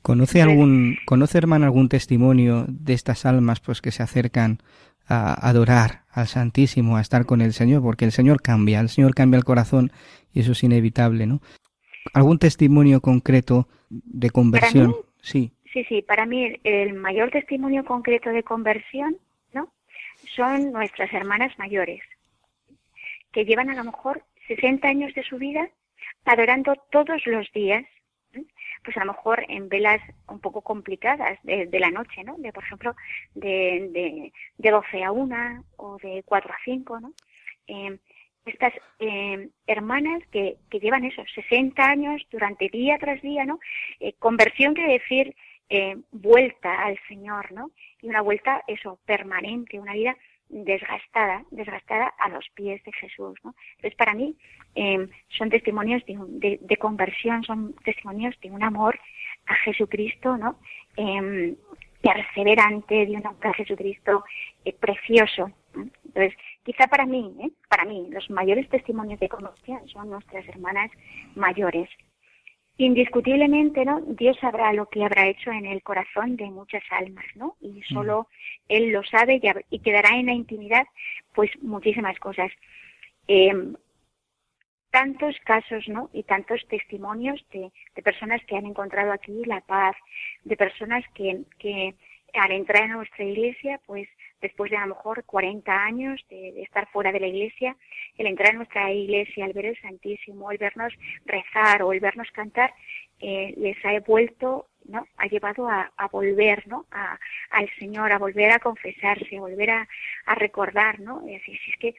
¿Conoce 0.00 0.40
algún, 0.40 0.96
conoce 1.04 1.38
hermano 1.38 1.66
algún 1.66 1.88
testimonio 1.88 2.64
de 2.68 2.92
estas 2.94 3.26
almas 3.26 3.60
pues 3.60 3.80
que 3.80 3.90
se 3.90 4.02
acercan 4.02 4.58
a 5.12 5.34
adorar 5.48 6.04
al 6.10 6.26
Santísimo, 6.26 6.96
a 6.96 7.00
estar 7.00 7.26
con 7.26 7.40
el 7.40 7.52
Señor? 7.52 7.82
Porque 7.82 8.04
el 8.04 8.12
Señor 8.12 8.40
cambia, 8.40 8.80
el 8.80 8.88
Señor 8.88 9.14
cambia 9.14 9.38
el 9.38 9.44
corazón 9.44 9.92
y 10.32 10.40
eso 10.40 10.52
es 10.52 10.62
inevitable, 10.64 11.26
¿no? 11.26 11.40
¿Algún 12.14 12.38
testimonio 12.38 13.00
concreto 13.00 13.68
de 13.90 14.30
conversión? 14.30 14.88
Mí, 14.88 14.96
sí. 15.20 15.52
Sí, 15.72 15.84
sí, 15.84 16.02
para 16.02 16.26
mí 16.26 16.44
el, 16.44 16.60
el 16.64 16.94
mayor 16.94 17.30
testimonio 17.30 17.84
concreto 17.84 18.30
de 18.30 18.42
conversión, 18.42 19.16
¿no? 19.52 19.72
Son 20.34 20.72
nuestras 20.72 21.12
hermanas 21.12 21.52
mayores, 21.58 22.02
que 23.32 23.44
llevan 23.44 23.70
a 23.70 23.74
lo 23.74 23.84
mejor 23.84 24.24
60 24.48 24.86
años 24.88 25.14
de 25.14 25.22
su 25.24 25.38
vida 25.38 25.68
adorando 26.24 26.74
todos 26.90 27.26
los 27.26 27.50
días 27.52 27.84
pues 28.84 28.96
a 28.96 29.04
lo 29.04 29.12
mejor 29.12 29.44
en 29.48 29.68
velas 29.68 30.00
un 30.28 30.40
poco 30.40 30.62
complicadas 30.62 31.38
de, 31.42 31.68
la 31.78 31.90
noche, 31.90 32.24
¿no? 32.24 32.36
De, 32.38 32.52
por 32.52 32.64
ejemplo, 32.64 32.94
de, 33.34 33.88
de, 33.92 34.32
de 34.58 34.70
12 34.70 35.04
a 35.04 35.12
1 35.12 35.64
o 35.76 35.98
de 35.98 36.22
4 36.24 36.52
a 36.52 36.56
5, 36.64 37.00
¿no? 37.00 37.12
Eh, 37.66 37.98
estas 38.44 38.72
eh, 38.98 39.48
hermanas 39.66 40.22
que, 40.32 40.56
que 40.68 40.80
llevan 40.80 41.04
esos 41.04 41.26
60 41.34 41.84
años 41.84 42.22
durante 42.30 42.68
día 42.68 42.98
tras 42.98 43.22
día, 43.22 43.44
¿no? 43.44 43.60
Eh, 44.00 44.14
conversión 44.18 44.74
quiere 44.74 44.94
decir 44.94 45.34
eh, 45.68 45.96
vuelta 46.10 46.84
al 46.84 46.98
Señor, 47.08 47.52
¿no? 47.52 47.70
Y 48.00 48.08
una 48.08 48.20
vuelta, 48.20 48.62
eso, 48.66 48.98
permanente, 49.06 49.78
una 49.78 49.94
vida 49.94 50.16
desgastada, 50.52 51.44
desgastada 51.50 52.12
a 52.18 52.28
los 52.28 52.48
pies 52.50 52.82
de 52.84 52.92
Jesús. 52.92 53.38
Entonces, 53.44 53.94
para 53.96 54.14
mí, 54.14 54.36
eh, 54.74 55.08
son 55.36 55.50
testimonios 55.50 56.04
de, 56.06 56.16
de, 56.28 56.58
de, 56.60 56.76
conversión, 56.76 57.42
son 57.42 57.74
testimonios 57.84 58.38
de 58.40 58.50
un 58.50 58.62
amor 58.62 58.98
a 59.46 59.54
Jesucristo, 59.56 60.36
¿no? 60.36 60.58
Eh, 60.96 61.56
perseverante, 62.02 63.06
de 63.06 63.12
un 63.12 63.26
amor 63.26 63.46
a 63.46 63.54
Jesucristo 63.54 64.24
eh, 64.64 64.74
precioso. 64.78 65.50
Entonces, 65.74 66.34
quizá 66.64 66.86
para 66.86 67.06
mí, 67.06 67.34
¿eh? 67.40 67.50
para 67.68 67.84
mí, 67.84 68.08
los 68.10 68.28
mayores 68.30 68.68
testimonios 68.68 69.18
de 69.20 69.28
conversión 69.28 69.86
son 69.88 70.10
nuestras 70.10 70.46
hermanas 70.48 70.90
mayores, 71.34 71.88
indiscutiblemente, 72.78 73.84
¿no? 73.84 74.00
Dios 74.00 74.36
sabrá 74.40 74.72
lo 74.72 74.86
que 74.86 75.04
habrá 75.04 75.28
hecho 75.28 75.50
en 75.50 75.66
el 75.66 75.82
corazón 75.82 76.36
de 76.36 76.46
muchas 76.46 76.82
almas, 76.90 77.24
¿no? 77.34 77.56
Y 77.60 77.82
solo 77.82 78.28
Él 78.68 78.90
lo 78.90 79.02
sabe 79.04 79.40
y, 79.42 79.76
y 79.76 79.78
quedará 79.80 80.16
en 80.16 80.26
la 80.26 80.32
intimidad, 80.32 80.86
pues 81.34 81.50
muchísimas 81.62 82.18
cosas. 82.18 82.50
Eh, 83.28 83.52
tantos 84.92 85.34
casos, 85.44 85.88
¿no? 85.88 86.10
Y 86.12 86.22
tantos 86.22 86.60
testimonios 86.68 87.44
de, 87.50 87.72
de, 87.96 88.02
personas 88.02 88.44
que 88.44 88.56
han 88.56 88.66
encontrado 88.66 89.10
aquí 89.10 89.42
la 89.46 89.62
paz, 89.62 89.96
de 90.44 90.56
personas 90.56 91.02
que, 91.14 91.40
que 91.58 91.94
al 92.34 92.52
entrar 92.52 92.84
a 92.84 92.96
nuestra 92.96 93.24
iglesia, 93.24 93.80
pues 93.86 94.08
después 94.42 94.70
de 94.70 94.76
a 94.76 94.86
lo 94.86 94.94
mejor 94.94 95.24
40 95.24 95.72
años 95.72 96.20
de, 96.28 96.62
estar 96.62 96.86
fuera 96.88 97.12
de 97.12 97.20
la 97.20 97.28
iglesia, 97.28 97.76
el 98.18 98.26
entrar 98.26 98.50
a 98.50 98.56
nuestra 98.56 98.92
iglesia, 98.92 99.46
el 99.46 99.52
ver 99.52 99.66
el 99.66 99.80
Santísimo, 99.80 100.50
el 100.50 100.58
vernos 100.58 100.92
rezar 101.24 101.82
o 101.82 101.92
el 101.92 102.00
vernos 102.00 102.30
cantar, 102.32 102.74
eh, 103.20 103.54
les 103.56 103.76
ha 103.84 103.98
vuelto, 104.00 104.66
¿no? 104.84 105.06
Ha 105.16 105.26
llevado 105.26 105.68
a, 105.68 105.92
a 105.96 106.08
volver, 106.08 106.66
¿no? 106.66 106.86
A, 106.90 107.18
al 107.50 107.70
Señor, 107.78 108.12
a 108.12 108.18
volver 108.18 108.50
a 108.50 108.58
confesarse, 108.58 109.36
a 109.36 109.40
volver 109.40 109.70
a, 109.70 109.88
a 110.26 110.34
recordar, 110.34 110.98
¿no? 111.00 111.26
Y 111.28 111.38
si 111.40 111.52
es 111.52 111.76
que 111.78 111.94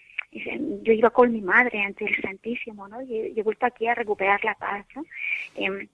yo 0.81 0.93
iba 0.93 1.11
con 1.11 1.31
mi 1.31 1.41
madre 1.41 1.81
ante 1.81 2.05
el 2.05 2.21
Santísimo, 2.21 2.87
¿no? 2.87 3.01
Y, 3.01 3.33
he 3.37 3.43
vuelto 3.43 3.65
aquí 3.65 3.87
a 3.87 3.95
recuperar 3.95 4.43
la 4.43 4.55
paz, 4.55 4.85
¿no? 4.95 5.05
Eh, 5.55 5.87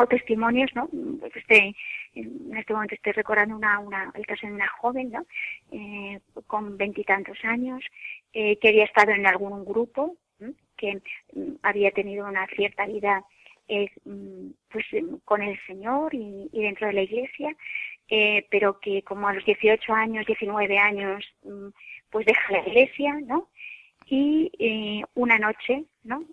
o 0.00 0.06
testimonios, 0.06 0.70
¿no? 0.74 0.88
Este, 1.34 1.74
en 2.14 2.56
este 2.56 2.72
momento 2.72 2.94
estoy 2.94 3.12
recordando 3.12 3.56
una, 3.56 3.78
una, 3.78 4.10
el 4.14 4.26
caso 4.26 4.46
de 4.46 4.54
una 4.54 4.68
joven, 4.68 5.10
¿no? 5.10 5.26
Eh, 5.70 6.20
con 6.46 6.76
veintitantos 6.76 7.38
años, 7.44 7.82
eh, 8.32 8.56
que 8.56 8.68
había 8.68 8.84
estado 8.84 9.12
en 9.12 9.26
algún 9.26 9.64
grupo, 9.64 10.16
que 10.76 11.02
había 11.62 11.90
tenido 11.90 12.26
una 12.26 12.46
cierta 12.46 12.86
vida 12.86 13.22
eh, 13.68 13.90
pues 14.70 14.86
con 15.26 15.42
el 15.42 15.58
Señor 15.66 16.14
y, 16.14 16.48
y 16.50 16.62
dentro 16.62 16.86
de 16.86 16.94
la 16.94 17.02
iglesia, 17.02 17.54
pero 18.50 18.80
que 18.80 19.02
como 19.02 19.28
a 19.28 19.34
los 19.34 19.44
18 19.44 19.92
años, 19.92 20.26
19 20.26 20.78
años, 20.78 21.24
pues 22.10 22.26
deja 22.26 22.52
la 22.52 22.66
iglesia, 22.66 23.20
¿no? 23.26 23.48
Y 24.06 24.50
una 25.14 25.38
noche, 25.38 25.84
¿no? 26.02 26.24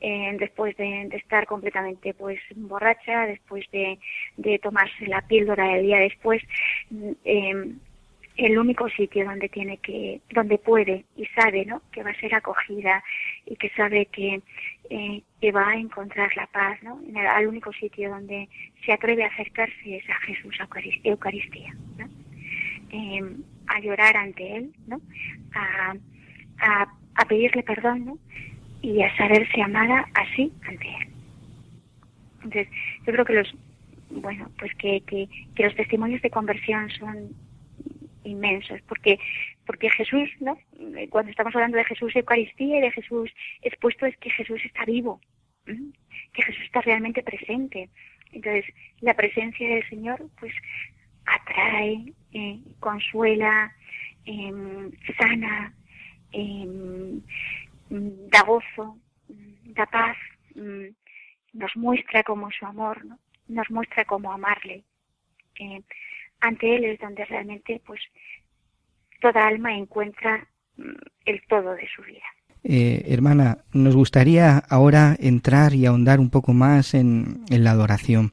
En, 0.00 0.38
después 0.38 0.74
de, 0.78 1.08
estar 1.12 1.46
completamente 1.46 2.14
pues 2.14 2.40
borracha, 2.56 3.26
después 3.26 3.66
de, 3.70 3.98
de 4.38 4.58
tomarse 4.58 5.06
la 5.06 5.20
píldora 5.22 5.76
el 5.76 5.82
día 5.82 5.98
después, 5.98 6.42
eh, 7.24 7.74
el 8.36 8.58
único 8.58 8.88
sitio 8.88 9.24
donde 9.24 9.48
tiene 9.48 9.76
que, 9.78 10.20
donde 10.32 10.58
puede 10.58 11.04
y 11.16 11.26
sabe, 11.26 11.66
¿no? 11.66 11.82
Que 11.92 12.02
va 12.02 12.10
a 12.10 12.20
ser 12.20 12.34
acogida 12.34 13.02
y 13.44 13.56
que 13.56 13.68
sabe 13.70 14.06
que, 14.06 14.40
eh, 14.88 15.22
que 15.40 15.52
va 15.52 15.68
a 15.68 15.76
encontrar 15.76 16.34
la 16.36 16.46
paz, 16.46 16.82
¿no? 16.82 17.00
El, 17.06 17.16
al 17.18 17.46
único 17.46 17.72
sitio 17.72 18.10
donde 18.10 18.48
se 18.84 18.92
atreve 18.92 19.24
a 19.24 19.28
acercarse 19.28 19.96
es 19.96 20.08
a 20.08 20.14
Jesús 20.20 20.56
a 20.60 20.68
Eucaristía, 21.04 21.74
¿no? 21.98 22.08
Eh, 22.92 23.36
a 23.66 23.80
llorar 23.80 24.16
ante 24.16 24.56
él, 24.56 24.72
¿no? 24.86 25.00
A, 25.54 25.94
a, 26.58 26.94
a 27.16 27.24
pedirle 27.26 27.62
perdón, 27.62 28.04
¿no? 28.06 28.18
Y 28.82 29.02
a 29.02 29.16
saberse 29.16 29.62
amada 29.62 30.06
así 30.14 30.52
ante 30.66 30.88
él. 30.88 31.08
Entonces, 32.36 32.68
yo 33.06 33.12
creo 33.12 33.24
que 33.24 33.34
los, 33.34 33.54
bueno, 34.10 34.50
pues 34.58 34.74
que, 34.76 35.02
que, 35.02 35.28
que 35.54 35.64
los 35.64 35.74
testimonios 35.74 36.22
de 36.22 36.30
conversión 36.30 36.90
son 36.90 37.34
inmensos, 38.24 38.80
porque 38.82 39.18
porque 39.70 39.88
Jesús, 39.90 40.28
¿no? 40.40 40.58
Cuando 41.10 41.30
estamos 41.30 41.54
hablando 41.54 41.76
de 41.76 41.84
Jesús 41.84 42.14
Eucaristía 42.16 42.78
y 42.78 42.80
de 42.80 42.90
Jesús 42.90 43.30
expuesto 43.62 44.04
es 44.04 44.16
que 44.16 44.28
Jesús 44.30 44.60
está 44.64 44.84
vivo, 44.84 45.20
¿eh? 45.66 45.78
que 46.32 46.42
Jesús 46.42 46.64
está 46.64 46.80
realmente 46.80 47.22
presente. 47.22 47.88
Entonces, 48.32 48.64
la 49.00 49.14
presencia 49.14 49.68
del 49.68 49.88
Señor, 49.88 50.26
pues, 50.40 50.52
atrae, 51.24 52.12
eh, 52.32 52.58
consuela, 52.80 53.72
eh, 54.26 54.90
sana, 55.18 55.72
da 57.90 58.42
gozo, 58.42 58.98
da 59.28 59.86
paz, 59.86 60.16
nos 61.52 61.76
muestra 61.76 62.22
como 62.22 62.50
su 62.50 62.64
amor, 62.64 63.04
¿no? 63.04 63.18
nos 63.48 63.70
muestra 63.70 64.04
cómo 64.04 64.32
amarle. 64.32 64.84
Eh, 65.58 65.82
ante 66.40 66.76
Él 66.76 66.84
es 66.84 67.00
donde 67.00 67.24
realmente 67.24 67.82
pues 67.84 68.00
toda 69.20 69.46
alma 69.46 69.76
encuentra 69.76 70.48
mm, 70.76 70.90
el 71.26 71.42
todo 71.48 71.74
de 71.74 71.88
su 71.94 72.02
vida. 72.02 72.24
Eh, 72.62 73.04
hermana, 73.08 73.58
nos 73.72 73.96
gustaría 73.96 74.58
ahora 74.58 75.16
entrar 75.18 75.74
y 75.74 75.86
ahondar 75.86 76.20
un 76.20 76.30
poco 76.30 76.52
más 76.52 76.94
en, 76.94 77.44
en 77.50 77.64
la 77.64 77.72
adoración, 77.72 78.32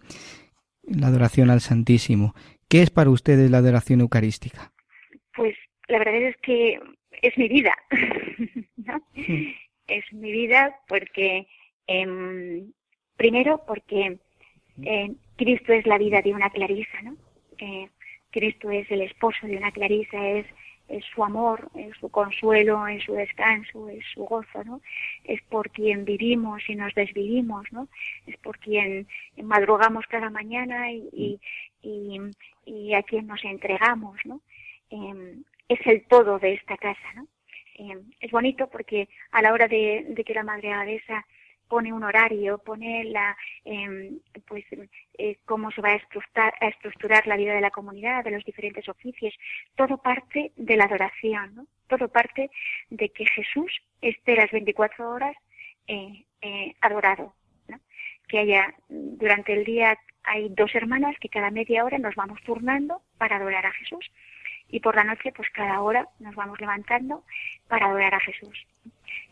la 0.84 1.08
adoración 1.08 1.50
al 1.50 1.62
Santísimo. 1.62 2.34
¿Qué 2.70 2.82
es 2.82 2.90
para 2.90 3.10
ustedes 3.10 3.50
la 3.50 3.60
adoración 3.60 4.02
eucarística? 4.02 4.72
Pues 5.36 5.56
la 5.88 6.00
verdad 6.00 6.16
es 6.16 6.38
que 6.38 6.80
es 7.22 7.38
mi 7.38 7.48
vida, 7.48 7.74
¿no? 8.88 9.02
Es 9.88 10.12
mi 10.12 10.32
vida 10.32 10.80
porque, 10.88 11.48
eh, 11.88 12.64
primero 13.16 13.64
porque 13.66 14.20
eh, 14.84 15.12
Cristo 15.38 15.72
es 15.74 15.86
la 15.86 15.98
vida 15.98 16.22
de 16.22 16.34
una 16.34 16.50
clarisa, 16.50 17.02
¿no? 17.04 17.16
Eh, 17.58 17.90
Cristo 18.32 18.70
es 18.70 18.90
el 18.92 19.02
esposo 19.02 19.48
de 19.48 19.58
una 19.58 19.72
clarisa, 19.72 20.28
es, 20.28 20.46
es 20.90 21.04
su 21.06 21.24
amor, 21.24 21.70
es 21.76 21.96
su 21.98 22.10
consuelo, 22.10 22.88
es 22.88 23.04
su 23.04 23.14
descanso, 23.14 23.90
es 23.90 24.04
su 24.14 24.26
gozo, 24.26 24.64
¿no? 24.64 24.82
Es 25.24 25.42
por 25.44 25.70
quien 25.72 26.06
vivimos 26.06 26.62
y 26.70 26.76
nos 26.76 26.94
desvivimos, 26.94 27.66
¿no? 27.72 27.88
Es 28.26 28.38
por 28.38 28.60
quien 28.60 29.08
madrugamos 29.42 30.06
cada 30.08 30.30
mañana 30.30 30.92
y, 30.92 31.40
y, 31.82 32.20
y, 32.66 32.94
a 32.94 33.04
quien 33.04 33.28
nos 33.28 33.44
entregamos, 33.44 34.18
¿no? 34.26 34.42
Eh, 34.90 35.38
es 35.70 35.80
el 35.86 36.04
todo 36.04 36.40
de 36.40 36.54
esta 36.54 36.78
casa, 36.78 37.14
¿no? 37.16 37.28
Eh, 37.78 38.02
es 38.20 38.32
bonito 38.32 38.68
porque 38.70 39.08
a 39.32 39.42
la 39.42 39.54
hora 39.54 39.68
de, 39.68 40.14
que 40.26 40.34
la 40.34 40.44
Madre 40.44 40.74
Abadesa 40.74 41.26
pone 41.68 41.94
un 41.94 42.04
horario, 42.04 42.58
pone 42.60 43.04
la, 43.06 43.38
eh, 43.66 44.12
pues, 44.48 44.66
eh, 45.18 45.38
cómo 45.46 45.72
se 45.72 45.82
va 45.82 45.90
a 45.90 45.96
estructurar, 45.96 46.54
a 46.60 46.68
estructurar 46.68 47.28
la 47.28 47.38
vida 47.38 47.54
de 47.54 47.62
la 47.62 47.72
comunidad, 47.72 48.24
de 48.24 48.32
los 48.32 48.44
diferentes 48.46 48.88
oficios, 48.90 49.34
todo 49.76 49.98
parte 49.98 50.52
de 50.56 50.78
la 50.78 50.86
adoración, 50.86 51.56
¿no? 51.56 51.68
Todo 51.88 52.08
parte 52.10 52.50
de 52.90 53.10
que 53.10 53.26
Jesús 53.26 53.72
esté 54.02 54.36
las 54.36 54.52
24 54.52 55.10
horas 55.10 55.36
eh, 55.88 56.26
eh, 56.42 56.76
adorado, 56.82 57.34
¿no? 57.68 57.80
Que 58.28 58.40
haya, 58.40 58.74
durante 58.90 59.54
el 59.54 59.64
día 59.64 59.98
hay 60.24 60.50
dos 60.50 60.76
hermanas 60.76 61.16
que 61.20 61.30
cada 61.30 61.52
media 61.52 61.86
hora 61.86 61.98
nos 61.98 62.16
vamos 62.16 62.42
turnando 62.44 63.02
para 63.18 63.38
adorar 63.38 63.66
a 63.66 63.72
Jesús 63.72 64.12
y 64.70 64.80
por 64.80 64.96
la 64.96 65.04
noche 65.04 65.32
pues 65.36 65.50
cada 65.52 65.82
hora 65.82 66.08
nos 66.20 66.36
vamos 66.36 66.60
levantando 66.60 67.24
para 67.68 67.88
adorar 67.88 68.16
a 68.16 68.20
Jesús. 68.20 68.66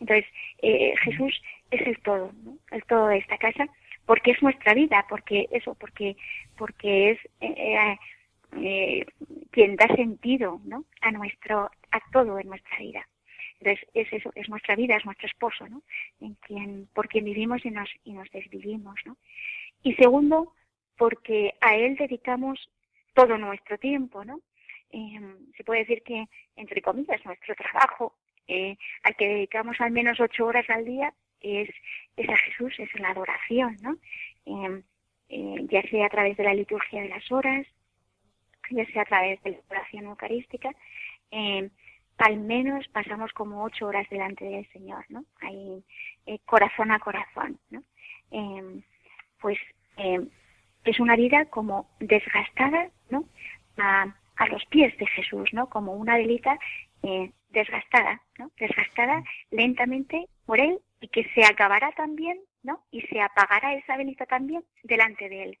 Entonces, 0.00 0.26
eh, 0.62 0.94
Jesús 1.02 1.42
es 1.70 1.86
el 1.86 1.98
todo, 2.00 2.32
¿no? 2.44 2.58
el 2.70 2.82
todo 2.84 3.08
de 3.08 3.18
esta 3.18 3.38
casa, 3.38 3.66
porque 4.04 4.32
es 4.32 4.42
nuestra 4.42 4.74
vida, 4.74 5.04
porque 5.08 5.48
eso, 5.50 5.74
porque, 5.74 6.16
porque 6.56 7.10
es 7.12 7.18
eh, 7.40 7.96
eh, 8.58 9.06
quien 9.50 9.76
da 9.76 9.86
sentido 9.94 10.60
¿no? 10.64 10.84
a 11.00 11.10
nuestro, 11.10 11.70
a 11.90 12.00
todo 12.12 12.38
en 12.38 12.48
nuestra 12.48 12.78
vida. 12.78 13.06
Entonces, 13.60 13.88
es 13.94 14.12
eso, 14.12 14.30
es 14.34 14.48
nuestra 14.48 14.76
vida, 14.76 14.96
es 14.96 15.04
nuestro 15.04 15.26
esposo, 15.26 15.66
¿no? 15.68 15.82
En 16.20 16.34
quien, 16.34 16.88
por 16.92 17.08
quien 17.08 17.24
vivimos 17.24 17.64
y 17.64 17.70
nos, 17.70 17.88
y 18.04 18.12
nos 18.12 18.30
desvivimos, 18.30 18.96
¿no? 19.06 19.16
Y 19.82 19.94
segundo, 19.94 20.52
porque 20.98 21.54
a 21.62 21.74
él 21.74 21.96
dedicamos 21.96 22.70
todo 23.14 23.38
nuestro 23.38 23.78
tiempo, 23.78 24.26
¿no? 24.26 24.40
Eh, 24.96 25.20
se 25.56 25.64
puede 25.64 25.80
decir 25.80 26.02
que, 26.02 26.26
entre 26.56 26.80
comillas, 26.80 27.24
nuestro 27.24 27.54
trabajo, 27.54 28.14
eh, 28.48 28.76
al 29.02 29.14
que 29.16 29.28
dedicamos 29.28 29.80
al 29.80 29.90
menos 29.90 30.18
ocho 30.20 30.46
horas 30.46 30.68
al 30.70 30.84
día, 30.84 31.12
es, 31.40 31.68
es 32.16 32.28
a 32.28 32.36
Jesús, 32.36 32.74
es 32.78 32.88
la 32.98 33.10
adoración, 33.10 33.76
¿no? 33.82 33.96
Eh, 34.46 34.82
eh, 35.28 35.66
ya 35.68 35.82
sea 35.82 36.06
a 36.06 36.10
través 36.10 36.36
de 36.36 36.44
la 36.44 36.54
liturgia 36.54 37.02
de 37.02 37.08
las 37.08 37.30
horas, 37.32 37.66
ya 38.70 38.86
sea 38.86 39.02
a 39.02 39.06
través 39.06 39.42
de 39.42 39.52
la 39.52 39.58
oración 39.70 40.04
eucarística, 40.04 40.70
eh, 41.32 41.68
al 42.18 42.38
menos 42.38 42.86
pasamos 42.88 43.32
como 43.32 43.64
ocho 43.64 43.86
horas 43.86 44.08
delante 44.08 44.44
del 44.44 44.70
Señor, 44.72 45.04
¿no? 45.08 45.24
Ahí, 45.40 45.84
eh, 46.26 46.38
corazón 46.44 46.92
a 46.92 47.00
corazón, 47.00 47.58
¿no? 47.70 47.82
Pues 49.40 49.58
es 50.84 51.00
una 51.00 51.16
vida 51.16 51.46
como 51.46 51.88
desgastada, 52.00 52.90
¿no? 53.10 53.24
A, 53.78 54.14
a 54.36 54.46
los 54.48 54.64
pies 54.66 54.96
de 54.98 55.06
Jesús, 55.06 55.50
¿no? 55.52 55.68
Como 55.68 55.92
una 55.92 56.16
velita 56.16 56.58
eh, 57.02 57.30
desgastada, 57.50 58.20
¿no? 58.38 58.50
Desgastada 58.58 59.22
lentamente 59.50 60.26
por 60.44 60.60
él 60.60 60.78
y 61.00 61.08
que 61.08 61.24
se 61.34 61.44
acabará 61.44 61.92
también, 61.92 62.38
¿no? 62.62 62.82
Y 62.90 63.02
se 63.02 63.20
apagará 63.20 63.74
esa 63.74 63.96
velita 63.96 64.26
también 64.26 64.62
delante 64.82 65.28
de 65.28 65.42
él. 65.42 65.58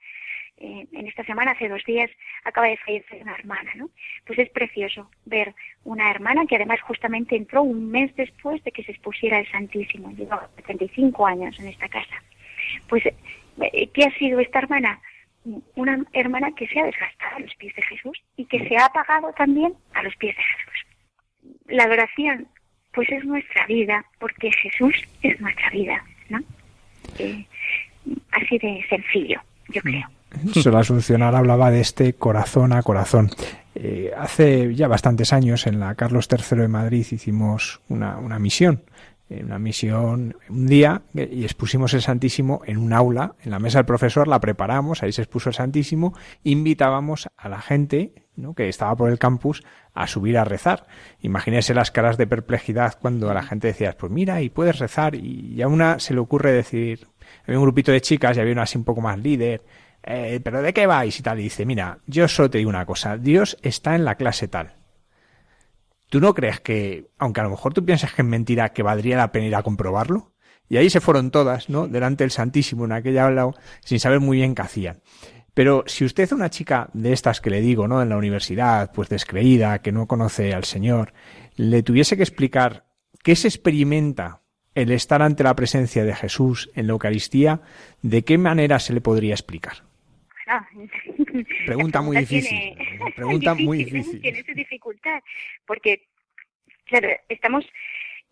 Eh, 0.58 0.86
en 0.92 1.06
esta 1.06 1.22
semana, 1.24 1.52
hace 1.52 1.68
dos 1.68 1.84
días, 1.84 2.10
acaba 2.44 2.68
de 2.68 2.78
fallecer 2.78 3.22
una 3.22 3.34
hermana, 3.34 3.72
¿no? 3.74 3.90
Pues 4.26 4.38
es 4.38 4.48
precioso 4.50 5.10
ver 5.26 5.54
una 5.84 6.10
hermana 6.10 6.46
que 6.46 6.56
además 6.56 6.80
justamente 6.80 7.36
entró 7.36 7.62
un 7.62 7.90
mes 7.90 8.14
después 8.16 8.62
de 8.64 8.72
que 8.72 8.82
se 8.82 8.92
expusiera 8.92 9.38
el 9.38 9.50
Santísimo. 9.50 10.10
Lleva 10.12 10.48
35 10.64 11.26
años 11.26 11.58
en 11.60 11.68
esta 11.68 11.88
casa. 11.88 12.22
Pues, 12.88 13.04
eh, 13.06 13.88
¿qué 13.92 14.04
ha 14.04 14.18
sido 14.18 14.40
esta 14.40 14.60
hermana? 14.60 15.00
Una 15.74 16.04
hermana 16.12 16.50
que 16.56 16.66
se 16.66 16.80
ha 16.80 16.84
desgastado 16.84 17.36
a 17.36 17.40
los 17.40 17.54
pies 17.56 17.74
de 17.76 17.82
Jesús 17.82 18.18
y 18.36 18.44
que 18.46 18.66
se 18.68 18.76
ha 18.76 18.86
apagado 18.86 19.32
también 19.32 19.74
a 19.94 20.02
los 20.02 20.14
pies 20.16 20.36
de 20.36 20.42
Jesús. 20.42 20.86
La 21.68 21.84
adoración, 21.84 22.48
pues 22.92 23.10
es 23.10 23.24
nuestra 23.24 23.66
vida, 23.66 24.04
porque 24.18 24.50
Jesús 24.52 24.94
es 25.22 25.40
nuestra 25.40 25.70
vida, 25.70 26.02
¿no? 26.28 26.40
Eh, 27.18 27.46
así 28.32 28.58
de 28.58 28.84
sencillo, 28.88 29.40
yo 29.68 29.80
creo. 29.82 30.08
Sor 30.52 30.76
Asunción 30.76 31.22
hablaba 31.22 31.70
de 31.70 31.80
este 31.80 32.14
corazón 32.14 32.72
a 32.72 32.82
corazón. 32.82 33.30
Eh, 33.74 34.10
hace 34.16 34.74
ya 34.74 34.88
bastantes 34.88 35.32
años 35.32 35.66
en 35.66 35.80
la 35.80 35.94
Carlos 35.94 36.28
III 36.30 36.58
de 36.60 36.68
Madrid 36.68 37.06
hicimos 37.10 37.80
una, 37.88 38.18
una 38.18 38.38
misión 38.38 38.82
en 39.28 39.46
una 39.46 39.58
misión 39.58 40.36
un 40.48 40.66
día 40.66 41.02
y 41.14 41.44
expusimos 41.44 41.94
el 41.94 42.02
Santísimo 42.02 42.62
en 42.64 42.78
un 42.78 42.92
aula, 42.92 43.34
en 43.42 43.50
la 43.50 43.58
mesa 43.58 43.78
del 43.78 43.86
profesor, 43.86 44.28
la 44.28 44.40
preparamos, 44.40 45.02
ahí 45.02 45.12
se 45.12 45.22
expuso 45.22 45.48
el 45.48 45.54
Santísimo, 45.54 46.14
invitábamos 46.44 47.28
a 47.36 47.48
la 47.48 47.60
gente 47.60 48.12
¿no? 48.36 48.54
que 48.54 48.68
estaba 48.68 48.94
por 48.94 49.10
el 49.10 49.18
campus 49.18 49.64
a 49.94 50.06
subir 50.06 50.38
a 50.38 50.44
rezar. 50.44 50.86
Imagínese 51.20 51.74
las 51.74 51.90
caras 51.90 52.16
de 52.18 52.26
perplejidad 52.26 52.98
cuando 53.00 53.30
a 53.30 53.34
la 53.34 53.42
gente 53.42 53.68
decías, 53.68 53.96
pues 53.96 54.12
mira, 54.12 54.42
y 54.42 54.50
puedes 54.50 54.78
rezar, 54.78 55.14
y 55.14 55.60
a 55.62 55.68
una 55.68 55.98
se 55.98 56.14
le 56.14 56.20
ocurre 56.20 56.52
decir, 56.52 57.06
había 57.44 57.58
un 57.58 57.64
grupito 57.64 57.92
de 57.92 58.00
chicas 58.00 58.36
y 58.36 58.40
había 58.40 58.52
una 58.52 58.62
así 58.62 58.78
un 58.78 58.84
poco 58.84 59.00
más 59.00 59.18
líder, 59.18 59.64
eh, 60.02 60.40
pero 60.44 60.62
¿de 60.62 60.72
qué 60.72 60.86
vais? 60.86 61.18
y 61.18 61.22
tal, 61.22 61.40
y 61.40 61.44
dice, 61.44 61.66
mira, 61.66 61.98
yo 62.06 62.28
solo 62.28 62.50
te 62.50 62.58
digo 62.58 62.70
una 62.70 62.86
cosa, 62.86 63.16
Dios 63.16 63.58
está 63.62 63.96
en 63.96 64.04
la 64.04 64.14
clase 64.14 64.46
tal 64.46 64.85
¿Tú 66.08 66.20
no 66.20 66.34
crees 66.34 66.60
que, 66.60 67.10
aunque 67.18 67.40
a 67.40 67.44
lo 67.44 67.50
mejor 67.50 67.74
tú 67.74 67.84
piensas 67.84 68.12
que 68.12 68.22
es 68.22 68.28
mentira, 68.28 68.72
que 68.72 68.82
valdría 68.82 69.16
la 69.16 69.32
pena 69.32 69.46
ir 69.46 69.54
a 69.56 69.62
comprobarlo? 69.62 70.32
Y 70.68 70.76
ahí 70.76 70.90
se 70.90 71.00
fueron 71.00 71.30
todas, 71.30 71.68
¿no? 71.68 71.88
Delante 71.88 72.24
del 72.24 72.30
Santísimo 72.30 72.84
en 72.84 72.92
aquella 72.92 73.26
aula, 73.26 73.50
sin 73.84 74.00
saber 74.00 74.20
muy 74.20 74.38
bien 74.38 74.54
qué 74.54 74.62
hacían. 74.62 75.02
Pero 75.54 75.84
si 75.86 76.04
usted 76.04 76.24
es 76.24 76.32
una 76.32 76.50
chica 76.50 76.90
de 76.92 77.12
estas 77.12 77.40
que 77.40 77.50
le 77.50 77.60
digo, 77.60 77.88
¿no? 77.88 78.02
En 78.02 78.08
la 78.08 78.16
universidad, 78.16 78.92
pues 78.92 79.08
descreída, 79.08 79.80
que 79.80 79.92
no 79.92 80.06
conoce 80.06 80.52
al 80.52 80.64
Señor, 80.64 81.14
le 81.54 81.82
tuviese 81.82 82.16
que 82.16 82.22
explicar 82.22 82.86
qué 83.22 83.36
se 83.36 83.48
experimenta 83.48 84.42
el 84.74 84.92
estar 84.92 85.22
ante 85.22 85.42
la 85.42 85.56
presencia 85.56 86.04
de 86.04 86.14
Jesús 86.14 86.70
en 86.74 86.86
la 86.86 86.92
Eucaristía, 86.92 87.62
¿de 88.02 88.22
qué 88.22 88.36
manera 88.36 88.78
se 88.78 88.92
le 88.92 89.00
podría 89.00 89.32
explicar? 89.32 89.84
Pregunta 91.66 92.00
muy 92.00 92.18
difícil. 92.18 92.76
Pregunta 93.14 93.54
muy 93.58 93.84
difícil. 93.84 94.20
Tiene 94.20 94.44
su 94.44 94.54
dificultad, 94.54 95.22
porque, 95.66 96.06
claro, 96.84 97.08
estamos 97.28 97.64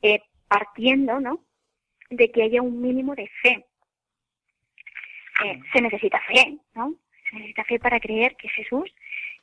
eh, 0.02 0.20
partiendo, 0.48 1.20
¿no? 1.20 1.44
De 2.10 2.30
que 2.30 2.42
haya 2.42 2.62
un 2.62 2.80
mínimo 2.80 3.14
de 3.14 3.28
fe. 3.42 3.66
Eh, 5.44 5.60
se 5.72 5.80
necesita 5.82 6.20
fe, 6.20 6.58
¿no? 6.74 6.94
Se 7.28 7.36
necesita 7.36 7.64
fe 7.64 7.78
para 7.80 7.98
creer 7.98 8.36
que 8.36 8.48
Jesús, 8.48 8.94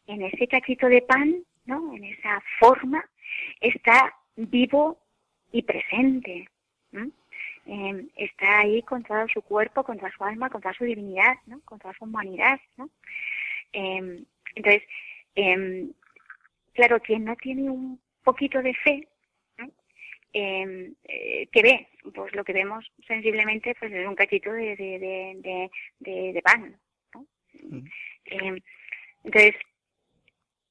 en 0.07 0.21
ese 0.21 0.47
cachito 0.47 0.87
de 0.87 1.01
pan, 1.01 1.43
¿no? 1.65 1.93
En 1.93 2.05
esa 2.05 2.41
forma, 2.59 3.03
está 3.59 4.15
vivo 4.35 5.01
y 5.51 5.63
presente. 5.63 6.47
¿no? 6.91 7.11
Eh, 7.65 8.07
está 8.15 8.59
ahí 8.59 8.81
con 8.83 9.03
todo 9.03 9.27
su 9.27 9.41
cuerpo, 9.41 9.83
con 9.83 9.97
toda 9.97 10.11
su 10.11 10.23
alma, 10.23 10.49
con 10.49 10.61
toda 10.61 10.73
su 10.73 10.83
divinidad, 10.83 11.35
¿no? 11.45 11.61
con 11.61 11.79
toda 11.79 11.93
su 11.93 12.05
humanidad. 12.05 12.59
¿no? 12.77 12.89
Eh, 13.73 14.23
entonces, 14.55 14.83
eh, 15.35 15.87
claro, 16.73 16.99
quien 16.99 17.25
no 17.25 17.35
tiene 17.35 17.69
un 17.69 17.99
poquito 18.23 18.61
de 18.61 18.73
fe, 18.73 19.07
¿no? 19.57 19.69
eh, 20.33 20.93
¿qué 21.51 21.61
ve? 21.61 21.87
Pues 22.13 22.33
lo 22.35 22.43
que 22.43 22.53
vemos 22.53 22.91
sensiblemente 23.07 23.75
pues 23.79 23.91
es 23.91 24.07
un 24.07 24.15
cachito 24.15 24.51
de, 24.51 24.75
de, 24.75 24.99
de, 24.99 25.71
de, 25.99 26.33
de 26.33 26.41
pan. 26.41 26.75
¿no? 27.13 27.27
Mm. 27.53 27.85
entonces, 29.23 29.55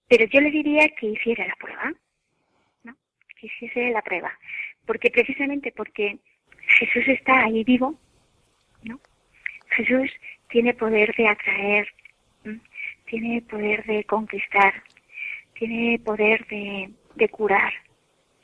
pero 0.08 0.24
yo 0.26 0.40
le 0.40 0.50
diría 0.50 0.88
que 0.88 1.06
hiciera 1.06 1.46
la 1.46 1.54
prueba, 1.54 1.92
¿no? 2.82 2.96
que 3.38 3.46
hiciese 3.46 3.90
la 3.90 4.02
prueba, 4.02 4.36
porque 4.86 5.10
precisamente 5.10 5.70
porque 5.70 6.18
Jesús 6.78 7.08
está 7.08 7.44
ahí 7.44 7.64
vivo, 7.64 7.94
¿no? 8.84 9.00
Jesús 9.70 10.10
tiene 10.48 10.74
poder 10.74 11.14
de 11.16 11.28
atraer, 11.28 11.88
tiene 13.06 13.42
poder 13.42 13.84
de 13.86 14.04
conquistar, 14.04 14.82
tiene 15.54 15.98
poder 15.98 16.46
de, 16.46 16.90
de 17.16 17.28
curar, 17.28 17.72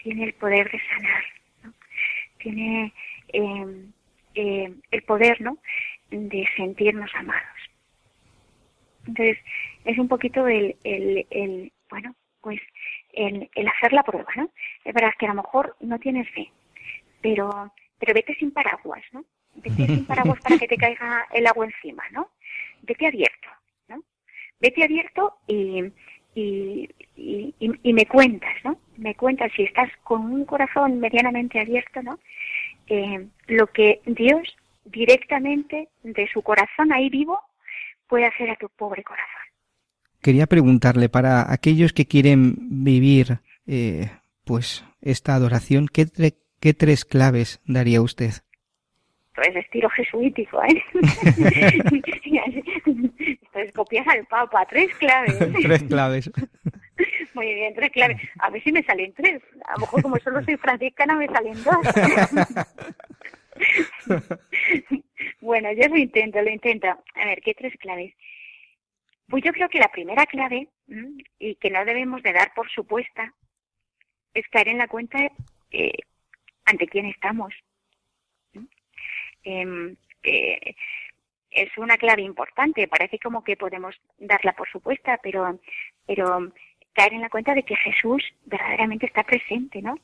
tiene 0.02 0.24
el 0.24 0.34
poder 0.34 0.70
de 0.70 0.80
sanar, 0.88 1.24
tiene 2.38 2.92
eh, 3.32 3.86
eh, 4.34 4.72
el 4.90 5.02
poder 5.02 5.40
¿no? 5.40 5.58
de 6.10 6.48
sentirnos 6.56 7.10
amados. 7.14 7.42
Entonces, 9.06 9.38
es 9.84 9.98
un 9.98 10.08
poquito 10.08 10.46
el, 10.46 10.76
el, 10.84 11.26
el 11.30 11.72
bueno, 11.88 12.14
pues 12.40 12.60
el, 13.12 13.48
el 13.54 13.68
hacer 13.68 13.92
la 13.92 14.02
prueba, 14.02 14.30
¿no? 14.36 14.50
Es 14.84 14.92
verdad 14.92 15.12
que 15.18 15.26
a 15.26 15.30
lo 15.30 15.42
mejor 15.42 15.76
no 15.80 15.98
tienes 15.98 16.28
fe, 16.30 16.50
pero, 17.20 17.72
pero 17.98 18.14
vete 18.14 18.35
sin 18.35 18.50
paraguas, 18.50 19.02
¿no? 19.12 19.24
Vete 19.54 19.87
sin 19.87 20.04
paraguas 20.04 20.40
para 20.40 20.59
que 20.59 20.68
te 20.68 20.76
caiga 20.76 21.26
el 21.32 21.46
agua 21.46 21.66
encima, 21.66 22.04
¿no? 22.12 22.30
Vete 22.82 23.06
abierto, 23.06 23.48
¿no? 23.88 24.02
Vete 24.61 24.85
abierto 24.85 25.38
y, 25.46 25.85
y, 26.35 26.88
y, 27.16 27.54
y, 27.59 27.92
me 27.92 28.06
cuentas, 28.06 28.54
¿no? 28.64 28.78
Me 28.96 29.14
cuentas 29.14 29.50
si 29.56 29.64
estás 29.64 29.90
con 30.04 30.22
un 30.24 30.44
corazón 30.44 30.98
medianamente 31.00 31.61
abierto, 31.61 32.02
¿no? 32.02 32.18
Eh, 32.88 33.26
lo 33.48 33.66
que 33.68 34.00
Dios 34.06 34.56
directamente 34.85 35.88
de 36.02 36.28
su 36.32 36.42
corazón 36.42 36.92
ahí 36.92 37.09
vivo 37.09 37.40
puede 38.06 38.26
hacer 38.26 38.50
a 38.50 38.56
tu 38.56 38.68
pobre 38.68 39.02
corazón. 39.02 39.26
Quería 40.22 40.46
preguntarle 40.46 41.09
para 41.09 41.52
aquellos 41.52 41.92
que 41.92 42.06
quieren 42.06 42.85
vivir 42.85 43.40
eh, 43.66 44.11
pues 44.44 44.85
esta 45.00 45.35
adoración, 45.35 45.88
¿qué, 45.88 46.06
¿qué 46.60 46.74
tres 46.74 47.04
claves 47.04 47.60
daría 47.66 48.02
usted? 48.02 48.32
Pues 49.36 49.54
estilo 49.54 49.88
jesuítico, 49.90 50.60
¿eh? 50.62 50.82
pues 53.52 53.70
copias 53.72 54.08
al 54.08 54.24
Papa, 54.26 54.66
tres 54.66 54.94
claves. 54.94 55.38
tres 55.62 55.82
claves. 55.82 56.30
Muy 57.34 57.54
bien, 57.54 57.74
tres 57.74 57.90
claves. 57.90 58.16
A 58.38 58.48
ver 58.48 58.62
si 58.62 58.72
me 58.72 58.82
salen 58.82 59.12
tres. 59.12 59.42
A 59.66 59.74
lo 59.74 59.80
mejor 59.80 60.02
como 60.02 60.16
solo 60.16 60.42
soy 60.42 60.56
franciscana 60.56 61.16
me 61.16 61.26
salen 61.26 61.62
dos. 61.62 61.76
bueno, 65.40 65.70
yo 65.72 65.88
lo 65.88 65.98
intento, 65.98 66.40
lo 66.40 66.50
intento. 66.50 66.88
A 66.88 67.24
ver, 67.26 67.42
¿qué 67.42 67.52
tres 67.52 67.74
claves? 67.78 68.14
Pues 69.28 69.44
yo 69.44 69.52
creo 69.52 69.68
que 69.68 69.80
la 69.80 69.88
primera 69.88 70.24
clave, 70.24 70.68
y 71.38 71.56
que 71.56 71.68
no 71.68 71.84
debemos 71.84 72.22
de 72.22 72.32
dar 72.32 72.54
por 72.54 72.70
supuesta, 72.70 73.34
es 74.32 74.48
caer 74.48 74.68
en 74.68 74.78
la 74.78 74.88
cuenta 74.88 75.18
eh, 75.72 75.92
ante 76.66 76.87
quién 76.87 77.07
estamos. 77.07 77.55
Eh, 79.44 79.96
eh, 80.24 80.74
es 81.50 81.79
una 81.79 81.96
clave 81.96 82.22
importante, 82.22 82.88
parece 82.88 83.18
como 83.18 83.42
que 83.42 83.57
podemos 83.57 83.94
darla 84.18 84.52
por 84.52 84.68
supuesta, 84.68 85.18
pero, 85.22 85.59
pero 86.07 86.52
caer 86.92 87.14
en 87.14 87.22
la 87.22 87.31
cuenta 87.31 87.55
de 87.55 87.62
que 87.62 87.76
Jesús 87.76 88.22
verdaderamente 88.44 89.07
está 89.07 89.22
presente, 89.22 89.81
¿no? 89.81 89.98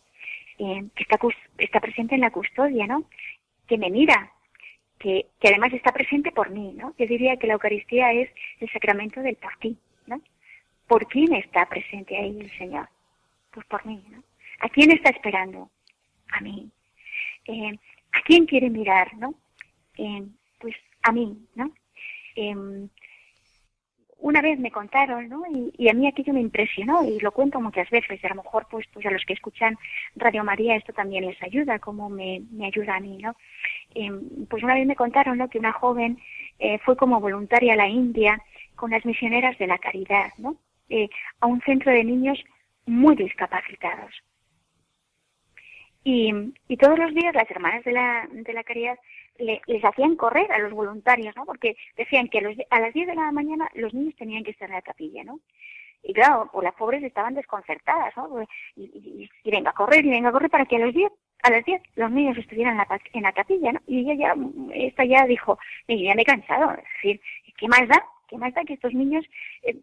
Eh, 0.58 0.84
que 0.94 1.02
está, 1.02 1.18
está 1.58 1.80
presente 1.80 2.14
en 2.14 2.20
la 2.22 2.30
custodia, 2.30 2.86
¿no? 2.86 3.04
Que 3.66 3.76
me 3.76 3.90
mira, 3.90 4.32
que, 4.98 5.26
que 5.40 5.48
además 5.48 5.72
está 5.72 5.92
presente 5.92 6.30
por 6.30 6.50
mí, 6.50 6.72
¿no? 6.74 6.94
Yo 6.96 7.06
diría 7.06 7.36
que 7.36 7.46
la 7.46 7.54
Eucaristía 7.54 8.12
es 8.12 8.30
el 8.60 8.70
sacramento 8.70 9.20
del 9.20 9.36
por 9.36 9.56
ti, 9.56 9.76
¿no? 10.06 10.20
¿Por 10.86 11.06
quién 11.08 11.34
está 11.34 11.68
presente 11.68 12.16
ahí 12.16 12.38
el 12.40 12.50
Señor? 12.56 12.88
Pues 13.50 13.66
por 13.66 13.84
mí, 13.84 14.02
¿no? 14.10 14.22
¿A 14.60 14.68
quién 14.68 14.90
está 14.92 15.10
esperando? 15.10 15.70
A 16.32 16.40
mí. 16.40 16.70
Eh, 17.46 17.78
¿A 18.12 18.22
quién 18.22 18.46
quiere 18.46 18.70
mirar, 18.70 19.14
no? 19.16 19.34
Eh, 19.96 20.22
pues 20.60 20.74
a 21.02 21.12
mí, 21.12 21.46
¿no? 21.54 21.72
Eh, 22.36 22.54
una 24.18 24.40
vez 24.40 24.58
me 24.60 24.70
contaron, 24.70 25.28
¿no? 25.28 25.42
Y, 25.76 25.88
a 25.88 25.94
mí 25.94 26.06
aquello 26.06 26.32
me 26.32 26.40
impresionó 26.40 27.04
y 27.04 27.18
lo 27.18 27.32
cuento 27.32 27.60
muchas 27.60 27.90
veces. 27.90 28.22
Y 28.22 28.26
a 28.26 28.30
lo 28.30 28.42
mejor, 28.42 28.68
pues, 28.70 28.86
pues 28.92 29.04
a 29.06 29.10
los 29.10 29.24
que 29.24 29.32
escuchan 29.32 29.76
Radio 30.14 30.44
María 30.44 30.76
esto 30.76 30.92
también 30.92 31.26
les 31.26 31.42
ayuda, 31.42 31.80
como 31.80 32.08
me, 32.08 32.42
me 32.52 32.66
ayuda 32.66 32.96
a 32.96 33.00
mí, 33.00 33.18
¿no? 33.18 33.34
Eh, 33.94 34.10
pues 34.48 34.62
una 34.62 34.74
vez 34.74 34.86
me 34.86 34.96
contaron, 34.96 35.38
¿no? 35.38 35.48
Que 35.48 35.58
una 35.58 35.72
joven 35.72 36.18
fue 36.84 36.96
como 36.96 37.18
voluntaria 37.18 37.72
a 37.72 37.76
la 37.76 37.88
India 37.88 38.40
con 38.76 38.92
las 38.92 39.04
misioneras 39.04 39.58
de 39.58 39.66
la 39.66 39.78
caridad, 39.78 40.30
¿no? 40.38 40.56
A 41.40 41.46
un 41.46 41.60
centro 41.62 41.90
de 41.90 42.04
niños 42.04 42.38
muy 42.86 43.16
discapacitados. 43.16 44.14
Y, 46.04 46.32
y 46.68 46.76
todos 46.76 46.98
los 46.98 47.14
días 47.14 47.34
las 47.34 47.50
hermanas 47.50 47.84
de 47.84 47.92
la, 47.92 48.28
de 48.30 48.52
la 48.52 48.64
caridad 48.64 48.98
les 49.38 49.84
hacían 49.84 50.16
correr 50.16 50.50
a 50.52 50.58
los 50.58 50.72
voluntarios, 50.72 51.34
¿no? 51.36 51.44
Porque 51.44 51.76
decían 51.96 52.28
que 52.28 52.38
a, 52.38 52.42
los, 52.42 52.56
a 52.70 52.80
las 52.80 52.92
10 52.92 53.08
de 53.08 53.14
la 53.14 53.32
mañana 53.32 53.68
los 53.74 53.94
niños 53.94 54.14
tenían 54.16 54.44
que 54.44 54.50
estar 54.50 54.68
en 54.68 54.76
la 54.76 54.82
capilla, 54.82 55.24
¿no? 55.24 55.40
Y 56.02 56.12
claro, 56.12 56.50
pues 56.52 56.64
las 56.64 56.74
pobres 56.74 57.02
estaban 57.02 57.34
desconcertadas, 57.34 58.16
¿no? 58.16 58.28
Pues, 58.28 58.48
y, 58.76 59.28
y, 59.44 59.50
venga 59.50 59.70
a 59.70 59.74
correr, 59.74 60.04
y 60.04 60.10
venga 60.10 60.30
a 60.30 60.32
correr 60.32 60.50
para 60.50 60.66
que 60.66 60.76
a 60.76 60.80
los 60.80 60.92
10, 60.92 61.10
a 61.44 61.50
las 61.50 61.64
10 61.64 61.80
los 61.94 62.10
niños 62.10 62.36
estuvieran 62.36 62.72
en 62.72 62.78
la, 62.78 63.00
en 63.12 63.22
la 63.22 63.32
capilla, 63.32 63.72
¿no? 63.72 63.80
Y 63.86 64.00
ella 64.00 64.14
ya, 64.14 64.34
esta 64.74 65.04
ya 65.04 65.24
dijo, 65.26 65.58
ya 65.86 66.14
me 66.14 66.22
he 66.22 66.24
cansado, 66.24 66.72
es 66.72 66.84
decir, 66.94 67.20
¿qué 67.56 67.68
más 67.68 67.86
da? 67.88 68.04
¿Qué 68.28 68.38
más 68.38 68.52
da 68.54 68.64
que 68.64 68.74
estos 68.74 68.94
niños 68.94 69.24
eh, 69.62 69.76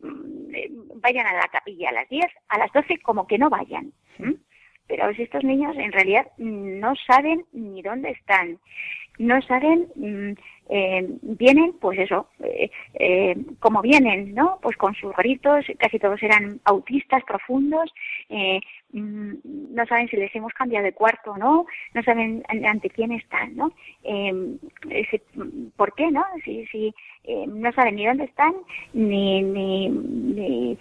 eh, 0.54 0.70
vayan 0.96 1.28
a 1.28 1.34
la 1.34 1.48
capilla 1.48 1.90
a 1.90 1.94
las 1.94 2.10
10, 2.10 2.26
a 2.50 2.58
las 2.58 2.72
12 2.74 2.98
como 3.00 3.28
que 3.28 3.38
no 3.38 3.50
vayan? 3.50 3.94
Pero 4.90 5.10
estos 5.10 5.44
niños 5.44 5.78
en 5.78 5.92
realidad 5.94 6.28
no 6.38 6.94
saben 7.08 7.46
ni 7.54 7.82
dónde 7.82 8.10
están, 8.10 8.60
no 9.20 9.42
saben, 9.44 9.88
mm, 9.96 10.32
eh, 10.70 11.08
vienen, 11.22 11.74
pues 11.80 12.00
eso, 12.00 12.28
eh, 12.44 12.72
eh, 12.94 13.36
como 13.60 13.82
vienen, 13.82 14.34
¿no? 14.34 14.60
Pues 14.62 14.78
con 14.78 14.96
sus 14.96 15.16
gritos, 15.16 15.66
casi 15.78 16.00
todos 16.00 16.22
eran 16.24 16.60
autistas 16.64 17.24
profundos, 17.26 17.94
eh, 18.30 18.62
mm, 18.94 19.34
no 19.76 19.86
saben 19.88 20.08
si 20.08 20.16
les 20.16 20.34
hemos 20.36 20.54
cambiado 20.54 20.86
de 20.86 20.94
cuarto 20.94 21.32
o 21.32 21.38
no, 21.38 21.66
no 21.94 22.04
saben 22.04 22.44
ante 22.48 22.90
quién 22.90 23.12
están, 23.12 23.56
¿no? 23.56 23.74
Eh, 24.04 24.58
¿Por 25.76 25.94
qué, 25.96 26.10
no? 26.12 26.26
Si, 26.46 26.66
si 26.68 26.94
no 27.48 27.72
saben 27.74 27.96
ni 27.96 28.08
dónde 28.08 28.24
están, 28.24 28.54
ni, 28.94 29.44
ni, 29.44 29.90
ni, 29.90 30.78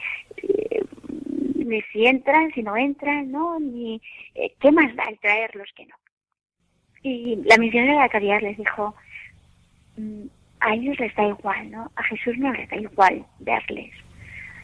ni 1.68 1.82
si 1.92 2.06
entran, 2.06 2.50
si 2.52 2.62
no 2.62 2.76
entran, 2.76 3.30
¿no? 3.30 3.60
Ni 3.60 4.00
qué 4.60 4.72
más 4.72 4.94
da 4.96 5.04
el 5.04 5.18
traerlos 5.18 5.68
que 5.76 5.86
no. 5.86 5.94
Y 7.02 7.36
la 7.44 7.56
misionera 7.58 7.94
de 7.94 7.98
la 8.00 8.08
caridad 8.08 8.40
les 8.40 8.56
dijo, 8.56 8.94
mm, 9.96 10.26
a 10.60 10.74
ellos 10.74 10.98
les 10.98 11.14
da 11.14 11.28
igual, 11.28 11.70
¿no? 11.70 11.90
A 11.94 12.02
Jesús 12.04 12.36
no 12.38 12.52
les 12.52 12.68
da 12.68 12.76
igual 12.76 13.24
verles. 13.38 13.92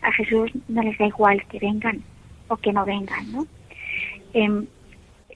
A 0.03 0.12
Jesús 0.12 0.51
no 0.69 0.83
les 0.83 0.99
da 0.99 1.07
igual 1.07 1.47
que 1.47 1.59
vengan 1.59 2.03
o 2.49 2.57
que 2.57 2.73
no 2.73 2.85
vengan, 2.85 3.31
¿no? 3.33 3.47
Eh, 4.33 4.67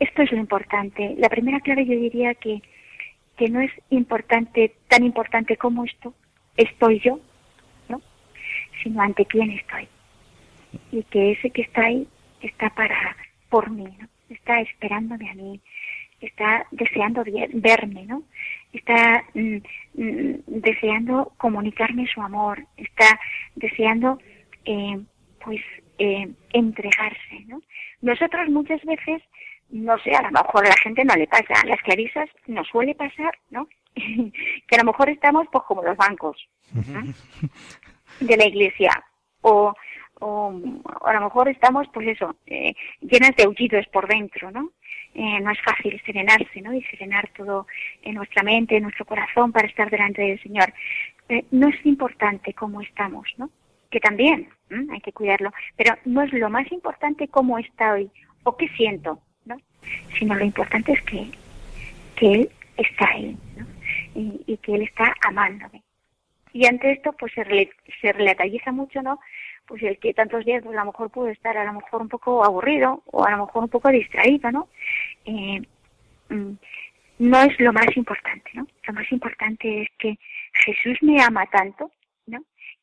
esto 0.01 0.23
es 0.23 0.33
lo 0.33 0.39
importante. 0.39 1.15
La 1.19 1.29
primera 1.29 1.61
clave 1.61 1.87
yo 1.87 1.93
diría 1.93 2.35
que, 2.35 2.63
que 3.37 3.49
no 3.49 3.61
es 3.61 3.71
importante, 3.91 4.75
tan 4.89 5.05
importante 5.05 5.57
como 5.57 5.85
esto, 5.85 6.15
estoy 6.57 7.01
yo, 7.01 7.21
¿no? 7.89 8.01
Sino 8.83 9.01
ante 9.01 9.25
quién 9.27 9.51
estoy. 9.51 9.89
Y 10.93 11.03
que 11.05 11.33
ese 11.33 11.51
que 11.51 11.63
está 11.63 11.83
ahí 11.83 12.07
está 12.43 12.71
para, 12.71 13.17
por 13.49 13.71
mí, 13.71 13.89
¿no? 13.99 14.09
Está 14.29 14.61
esperándome 14.61 15.31
a 15.31 15.35
mí, 15.35 15.61
está 16.21 16.67
deseando 16.71 17.25
verme, 17.55 18.05
¿no? 18.05 18.23
Está 18.73 19.25
mm, 19.35 19.57
mm, 19.95 20.35
deseando 20.47 21.33
comunicarme 21.37 22.07
su 22.07 22.21
amor, 22.21 22.65
está 22.77 23.19
deseando, 23.55 24.19
eh, 24.65 25.01
pues, 25.45 25.61
eh, 25.99 26.29
entregarse, 26.53 27.45
¿no? 27.47 27.63
Nosotros 28.03 28.49
muchas 28.51 28.83
veces, 28.85 29.23
no 29.71 29.99
sé, 29.99 30.15
a 30.15 30.23
lo 30.23 30.31
mejor 30.31 30.67
a 30.67 30.71
la 30.71 30.77
gente 30.83 31.05
no 31.05 31.15
le 31.15 31.27
pasa, 31.27 31.55
a 31.63 31.67
las 31.67 31.81
clarisas 31.83 32.29
nos 32.47 32.67
suele 32.69 32.95
pasar, 32.95 33.39
¿no? 33.51 33.67
que 33.95 34.77
a 34.77 34.79
lo 34.79 34.85
mejor 34.85 35.09
estamos, 35.11 35.47
pues, 35.51 35.65
como 35.65 35.83
los 35.83 35.97
bancos 35.97 36.37
de 38.21 38.37
la 38.37 38.47
iglesia, 38.47 38.91
o, 39.43 39.75
o, 40.21 40.53
a 41.05 41.13
lo 41.13 41.21
mejor 41.21 41.49
estamos, 41.49 41.87
pues 41.93 42.09
eso, 42.09 42.37
eh, 42.47 42.75
llenas 43.01 43.35
de 43.37 43.45
aullidos 43.45 43.87
por 43.89 44.09
dentro, 44.09 44.51
¿no? 44.51 44.71
Eh, 45.15 45.41
no 45.41 45.51
es 45.51 45.61
fácil 45.63 46.01
serenarse, 46.05 46.61
¿no? 46.61 46.73
Y 46.73 46.83
serenar 46.85 47.29
todo 47.37 47.67
en 48.03 48.15
nuestra 48.15 48.43
mente, 48.43 48.77
en 48.77 48.85
nuestro 48.85 49.05
corazón 49.05 49.53
para 49.53 49.67
estar 49.67 49.91
delante 49.91 50.23
del 50.23 50.41
Señor. 50.43 50.73
Eh, 51.29 51.45
no 51.51 51.69
es 51.69 51.87
importante 51.87 52.53
cómo 52.55 52.81
estamos, 52.83 53.27
¿no? 53.37 53.51
Que 53.91 54.01
también 54.01 54.49
hay 54.93 55.01
que 55.01 55.13
cuidarlo, 55.13 55.51
pero 55.77 55.97
no 56.05 56.23
es 56.23 56.33
lo 56.33 56.51
más 56.51 56.71
importante 56.71 57.29
cómo 57.29 57.59
estoy 57.59 58.11
o 58.45 58.57
qué 58.57 58.69
siento, 58.77 59.21
¿no? 59.45 59.57
Sino 60.19 60.35
lo 60.35 60.45
importante 60.45 60.93
es 60.93 61.03
que, 61.03 61.31
que 62.17 62.33
Él 62.33 62.51
está 62.77 63.09
ahí, 63.09 63.37
¿no? 63.57 63.67
Y, 64.15 64.57
que 64.59 64.75
Él 64.75 64.83
está 64.83 65.15
amándome. 65.27 65.83
Y 66.53 66.67
ante 66.67 66.93
esto, 66.93 67.13
pues 67.13 67.33
se, 67.33 67.45
se 68.01 68.73
mucho, 68.73 69.03
¿no? 69.03 69.19
Pues 69.69 69.83
el 69.83 69.99
que 69.99 70.15
tantos 70.15 70.45
días 70.45 70.63
pues 70.65 70.77
a 70.77 70.81
lo 70.81 70.87
mejor 70.87 71.11
puede 71.11 71.33
estar 71.33 71.57
a 71.57 71.65
lo 71.65 71.75
mejor 71.75 72.03
un 72.03 72.09
poco 72.09 72.45
aburrido 72.45 73.03
o 73.07 73.25
a 73.25 73.31
lo 73.31 73.47
mejor 73.47 73.65
un 73.65 73.69
poco 73.69 73.91
distraído, 73.91 74.51
¿no? 74.51 74.69
Eh, 75.27 75.61
mm, 76.31 76.53
no 77.19 77.43
es 77.43 77.61
lo 77.61 77.73
más 77.73 77.95
importante, 77.97 78.51
¿no? 78.55 78.67
Lo 78.87 78.95
más 78.95 79.11
importante 79.13 79.83
es 79.83 79.89
que 79.99 80.19
Jesús 80.65 80.99
me 81.03 81.21
ama 81.23 81.47
tanto, 81.47 81.91
¿no? 82.27 82.43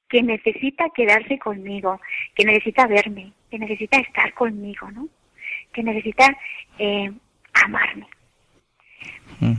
que 0.09 0.21
necesita 0.21 0.85
quedarse 0.93 1.39
conmigo, 1.39 1.99
que 2.35 2.45
necesita 2.45 2.87
verme, 2.87 3.33
que 3.49 3.59
necesita 3.59 3.97
estar 3.97 4.33
conmigo, 4.33 4.89
¿no? 4.91 5.07
Que 5.73 5.83
necesita 5.83 6.37
eh, 6.77 7.11
amarme. 7.53 8.07
Mm. 9.39 9.53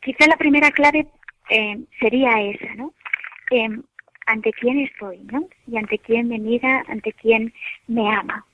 Quizá 0.00 0.26
la 0.26 0.36
primera 0.36 0.70
clave 0.70 1.06
eh, 1.50 1.78
sería 2.00 2.40
esa, 2.40 2.74
¿no? 2.76 2.94
Eh, 3.50 3.68
ante 4.26 4.52
quién 4.52 4.80
estoy, 4.80 5.18
¿no? 5.30 5.48
Y 5.66 5.76
ante 5.76 5.98
quién 5.98 6.28
me 6.28 6.38
mira, 6.38 6.84
ante 6.88 7.12
quién 7.12 7.52
me 7.86 8.08
ama. 8.14 8.44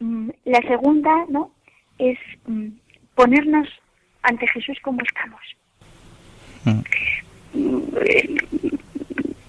Mm, 0.00 0.30
la 0.44 0.60
segunda, 0.62 1.24
¿no? 1.28 1.52
Es 1.98 2.18
mm, 2.46 2.68
ponernos 3.14 3.68
ante 4.22 4.46
Jesús 4.48 4.78
como 4.82 5.00
estamos. 5.02 5.40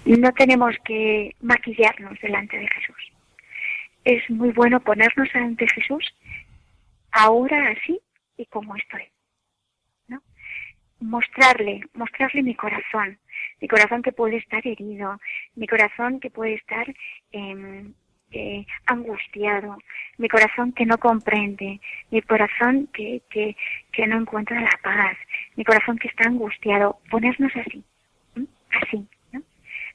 No 0.06 0.32
tenemos 0.34 0.76
que 0.86 1.36
maquillarnos 1.42 2.20
delante 2.22 2.58
de 2.58 2.68
Jesús. 2.68 3.12
Es 4.06 4.28
muy 4.30 4.52
bueno 4.52 4.80
ponernos 4.80 5.30
ante 5.36 5.68
Jesús 5.68 6.04
ahora 7.12 7.72
así 7.72 8.00
y 8.38 8.46
como 8.46 8.76
estoy. 8.76 9.04
¿no? 10.08 10.22
Mostrarle, 11.00 11.82
mostrarle 11.94 12.42
mi 12.42 12.56
corazón, 12.56 13.20
mi 13.62 13.68
corazón 13.68 14.02
que 14.02 14.12
puede 14.12 14.38
estar 14.38 14.66
herido, 14.66 15.20
mi 15.56 15.68
corazón 15.68 16.20
que 16.20 16.30
puede 16.30 16.56
estar 16.56 16.88
em, 17.32 17.94
eh, 18.32 18.66
angustiado, 18.86 19.78
mi 20.18 20.30
corazón 20.30 20.72
que 20.74 20.86
no 20.86 20.98
comprende, 20.98 21.80
mi 22.12 22.22
corazón 22.22 22.88
que, 22.94 23.22
que, 23.30 23.56
que, 23.92 24.08
no 24.08 24.18
encuentra 24.18 24.62
la 24.62 24.80
paz, 24.84 25.18
mi 25.56 25.64
corazón 25.64 25.98
que 25.98 26.08
está 26.08 26.26
angustiado, 26.26 27.00
ponernos 27.10 27.52
así, 27.56 27.84
así, 28.72 29.08
¿no? 29.32 29.42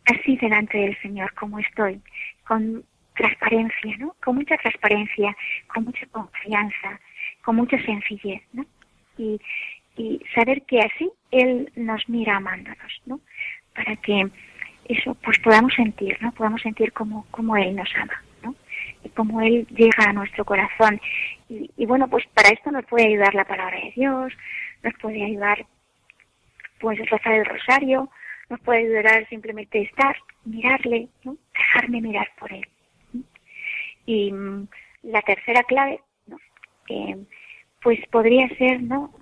así 0.07 0.37
delante 0.37 0.79
del 0.79 1.00
Señor 1.00 1.33
como 1.35 1.59
estoy, 1.59 2.00
con 2.46 2.85
transparencia, 3.14 3.96
¿no? 3.98 4.16
con 4.22 4.37
mucha 4.37 4.57
transparencia, 4.57 5.37
con 5.72 5.85
mucha 5.85 6.07
confianza, 6.07 7.00
con 7.44 7.57
mucha 7.57 7.81
sencillez, 7.85 8.42
¿no? 8.53 8.66
y, 9.16 9.40
y 9.97 10.21
saber 10.35 10.63
que 10.63 10.81
así 10.81 11.11
Él 11.31 11.71
nos 11.77 12.09
mira 12.09 12.37
amándonos, 12.37 13.03
¿no? 13.07 13.21
para 13.75 13.97
que 13.97 14.29
eso 14.87 15.15
pues 15.23 15.39
podamos 15.41 15.75
sentir, 15.75 16.17
¿no? 16.21 16.33
Podamos 16.33 16.63
sentir 16.63 16.93
como, 16.93 17.27
como 17.31 17.57
Él 17.57 17.75
nos 17.75 17.89
ama, 17.97 18.23
¿no? 18.43 18.55
Y 19.03 19.09
como 19.11 19.41
Él 19.41 19.67
llega 19.71 20.05
a 20.09 20.13
nuestro 20.13 20.45
corazón. 20.45 21.01
Y, 21.49 21.87
bueno, 21.87 22.09
pues 22.09 22.25
para 22.35 22.51
esto 22.51 22.71
nos 22.71 22.85
puede 22.87 23.07
ayudar 23.07 23.35
la 23.35 23.45
palabra 23.45 23.77
de 23.77 23.93
Dios, 23.95 24.33
nos 24.83 24.95
puede 25.01 25.25
ayudar 25.25 25.67
pues 26.81 26.99
rezar 27.11 27.33
el 27.33 27.47
rosario, 27.47 28.11
nos 28.51 28.61
puede 28.61 28.81
ayudar 28.81 29.27
simplemente 29.29 29.83
estar, 29.83 30.17
mirarle, 30.45 31.09
¿no? 31.25 31.37
Dejarme 31.55 32.01
mirar 32.01 32.31
por 32.39 32.53
Él. 32.53 32.67
Y 34.07 34.33
mm, 34.33 34.69
la 35.05 35.23
tercera 35.23 35.63
clave, 35.63 36.01
¿no? 36.27 36.39
pues 37.83 37.99
podría 38.11 38.49
ser, 38.57 38.83
¿no? 38.83 39.13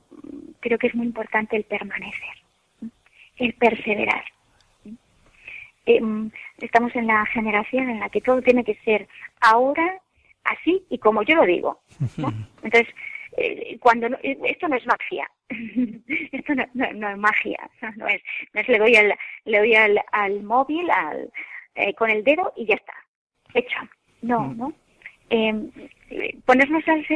Creo 0.61 0.79
que 0.79 0.87
es 0.87 0.95
muy 0.95 1.07
importante 1.07 1.57
el 1.57 1.65
permanecer, 1.65 2.37
el 3.37 3.55
perseverar. 3.55 4.25
Em, 5.85 6.31
estamos 6.61 6.95
en 6.95 7.09
la 7.09 7.27
generación 7.27 7.91
en 7.91 8.01
la 8.01 8.09
que 8.09 8.21
todo 8.21 8.41
tiene 8.41 8.63
que 8.63 8.77
ser 8.85 9.09
ahora, 9.41 10.01
así 10.45 10.85
y 10.89 10.99
como 10.99 11.23
yo 11.23 11.37
lo 11.37 11.45
digo. 11.45 11.81
Entonces, 12.63 12.95
eh, 13.37 13.79
cuando 13.81 14.07
eh, 14.23 14.39
esto 14.45 14.69
no 14.69 14.77
es 14.77 14.87
magia, 14.87 15.31
esto 16.33 16.55
no, 16.75 17.09
es 17.09 17.19
magia, 17.19 17.71
no 17.97 18.07
es, 18.07 18.23
no 18.53 18.61
es 18.61 18.69
le 18.69 18.79
doy 18.79 18.97
al, 18.97 19.15
le 19.45 19.59
doy 19.59 19.75
al, 19.75 20.01
al 20.13 20.43
móvil 20.43 20.91
al, 20.91 21.33
eh, 21.75 21.95
con 21.95 22.11
el 22.11 22.23
dedo 22.23 22.53
y 22.57 22.67
ya 22.67 22.75
está, 22.75 22.95
hecho. 23.55 23.79
No, 24.21 24.41
mm. 24.41 24.57
¿no? 24.59 24.73
Em, 25.35 25.71
ponernos 26.45 26.87
al, 26.87 27.07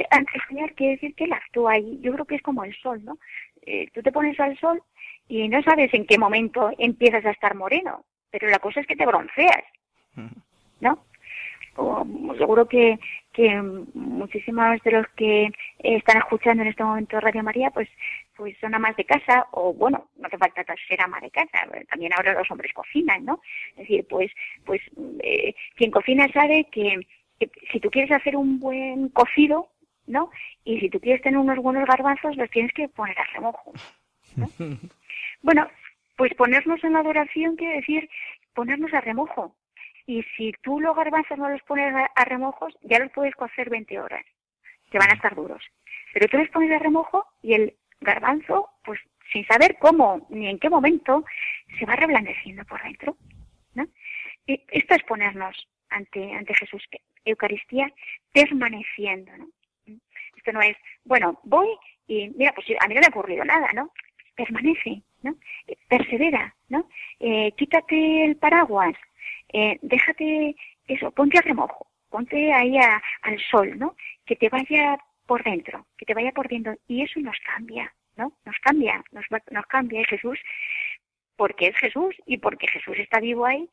Señor 0.49 0.73
quiere 0.75 0.95
decir 0.95 1.15
que 1.15 1.25
Él 1.25 1.33
actúa 1.33 1.73
ahí. 1.73 1.99
Yo 2.01 2.13
creo 2.13 2.25
que 2.25 2.37
es 2.37 2.43
como 2.43 2.65
el 2.65 2.75
sol, 2.77 3.05
¿no? 3.05 3.19
tú 3.93 4.01
te 4.01 4.13
pones 4.13 4.39
al 4.39 4.57
sol 4.59 4.81
y 5.27 5.49
no 5.49 5.61
sabes 5.63 5.93
en 5.93 6.07
qué 6.07 6.19
momento 6.19 6.71
empiezas 6.79 7.27
a 7.27 7.33
estar 7.33 7.57
moreno 7.57 8.05
pero 8.39 8.49
la 8.51 8.59
cosa 8.59 8.81
es 8.81 8.87
que 8.87 8.97
te 8.97 9.07
bronceas, 9.07 9.65
¿no? 10.81 11.05
seguro 12.39 12.67
que, 12.67 12.99
que 13.35 13.61
muchísimos 13.95 14.83
de 14.83 14.91
los 14.93 15.07
que 15.09 15.51
están 15.79 16.19
escuchando 16.19 16.63
en 16.63 16.71
este 16.71 16.83
momento 16.83 17.21
Radio 17.21 17.43
María, 17.43 17.71
pues, 17.71 17.89
pues 18.35 18.57
son 18.61 18.75
amas 18.75 18.97
de 18.97 19.05
casa, 19.05 19.47
o 19.51 19.75
bueno, 19.75 20.09
no 20.17 20.29
te 20.31 20.39
falta 20.39 20.65
ser 20.89 21.01
ama 21.03 21.21
de 21.21 21.31
casa, 21.31 21.67
también 21.91 22.13
ahora 22.15 22.33
los 22.33 22.51
hombres 22.51 22.73
cocinan, 22.73 23.27
¿no? 23.27 23.41
Es 23.71 23.77
decir, 23.77 24.07
pues, 24.09 24.31
pues 24.65 24.81
eh, 25.23 25.55
quien 25.75 25.91
cocina 25.91 26.27
sabe 26.33 26.67
que, 26.73 26.99
si 27.73 27.81
tú 27.81 27.91
quieres 27.91 28.11
hacer 28.13 28.37
un 28.37 28.59
buen 28.59 29.09
cocido, 29.11 29.69
¿no? 30.07 30.31
Y 30.65 30.81
si 30.81 30.89
tú 30.89 31.01
quieres 31.01 31.23
tener 31.23 31.39
unos 31.39 31.59
buenos 31.59 31.87
garbanzos, 31.87 32.37
los 32.37 32.51
tienes 32.51 32.73
que 32.73 32.89
poner 32.89 33.19
a 33.19 33.25
remojo. 33.35 33.73
¿no? 34.37 34.49
bueno, 35.43 35.69
pues 36.17 36.35
ponernos 36.35 36.83
en 36.85 36.95
la 36.95 37.01
adoración 37.01 37.57
quiere 37.57 37.77
decir 37.77 38.09
ponernos 38.55 38.93
a 38.95 39.01
remojo. 39.01 39.55
Y 40.07 40.23
si 40.37 40.53
tú 40.63 40.81
los 40.81 40.97
garbanzos 40.97 41.37
no 41.37 41.49
los 41.49 41.63
pones 41.63 41.93
a, 42.15 42.25
remojos, 42.25 42.75
ya 42.83 42.99
los 42.99 43.11
puedes 43.13 43.35
cocer 43.35 43.69
20 43.69 43.99
horas, 44.01 44.25
que 44.91 44.99
van 44.99 45.11
a 45.11 45.15
estar 45.15 45.35
duros. 45.35 45.63
Pero 46.15 46.29
tú 46.29 46.39
los 46.39 46.49
pones 46.51 46.71
a 46.71 46.79
remojo 46.79 47.27
y 47.43 47.55
el 47.55 47.77
garbanzo, 48.01 48.71
pues 48.85 49.01
sin 49.33 49.45
saber 49.47 49.77
cómo 49.79 50.27
ni 50.31 50.49
en 50.49 50.59
qué 50.59 50.71
momento, 50.71 51.25
se 51.79 51.85
va 51.85 51.97
reblandeciendo 51.97 52.65
por 52.65 52.83
dentro. 52.83 53.17
¿no? 53.75 53.87
Y 54.47 54.63
esto 54.69 54.95
es 54.95 55.03
ponernos 55.03 55.69
ante, 55.91 56.33
ante 56.35 56.55
Jesús, 56.55 56.87
Eucaristía 57.27 57.93
permaneciendo. 58.33 59.31
¿no? 59.37 59.49
Esto 60.37 60.53
no 60.53 60.63
es, 60.63 60.77
bueno, 61.05 61.39
voy 61.45 61.69
y 62.07 62.31
mira, 62.31 62.53
pues 62.53 62.67
a 62.81 62.87
mí 62.87 62.95
no 62.95 63.01
me 63.01 63.07
ha 63.07 63.11
ocurrido 63.11 63.45
nada, 63.45 63.73
¿no? 63.73 63.93
Permanece, 64.37 65.03
¿no? 65.23 65.37
Persevera, 65.89 66.55
¿no? 66.69 66.89
Eh, 67.19 67.53
quítate 67.57 68.25
el 68.25 68.37
paraguas, 68.37 68.95
eh, 69.53 69.79
déjate 69.83 70.55
eso, 70.87 71.11
ponte 71.11 71.39
a 71.39 71.43
remojo, 71.43 71.89
ponte 72.11 72.53
ahí 72.53 72.77
al 72.79 73.39
sol, 73.51 73.79
¿no? 73.79 73.97
Que 74.25 74.37
te 74.37 74.49
vaya 74.49 74.99
por 75.27 75.43
dentro, 75.43 75.87
que 75.99 76.07
te 76.07 76.15
vaya 76.15 76.33
por 76.33 76.49
dentro 76.49 76.77
y 76.87 77.03
eso 77.03 77.19
nos 77.21 77.37
cambia, 77.41 77.93
¿no? 78.17 78.33
Nos 78.45 78.57
cambia, 78.61 79.03
nos, 79.11 79.25
nos 79.51 79.67
cambia 79.67 80.05
Jesús 80.05 80.39
porque 81.37 81.69
es 81.69 81.77
Jesús 81.77 82.15
y 82.25 82.39
porque 82.39 82.69
Jesús 82.69 82.99
está 82.99 83.21
vivo 83.21 83.45
ahí, 83.45 83.69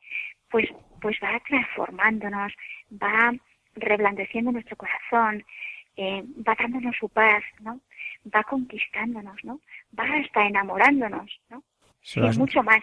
pues, 0.54 0.68
pues 1.00 1.16
va 1.20 1.40
transformándonos, 1.48 2.52
va 2.92 3.32
reblandeciendo 3.74 4.52
nuestro 4.52 4.76
corazón, 4.76 5.44
eh, 5.96 6.22
va 6.46 6.54
dándonos 6.56 6.94
su 6.96 7.08
paz, 7.08 7.42
¿no? 7.58 7.80
Va 8.32 8.44
conquistándonos, 8.44 9.34
¿no? 9.42 9.60
Va 9.98 10.04
hasta 10.04 10.46
enamorándonos, 10.46 11.28
¿no? 11.50 11.64
Sí, 12.02 12.20
mucho 12.38 12.62
más. 12.62 12.80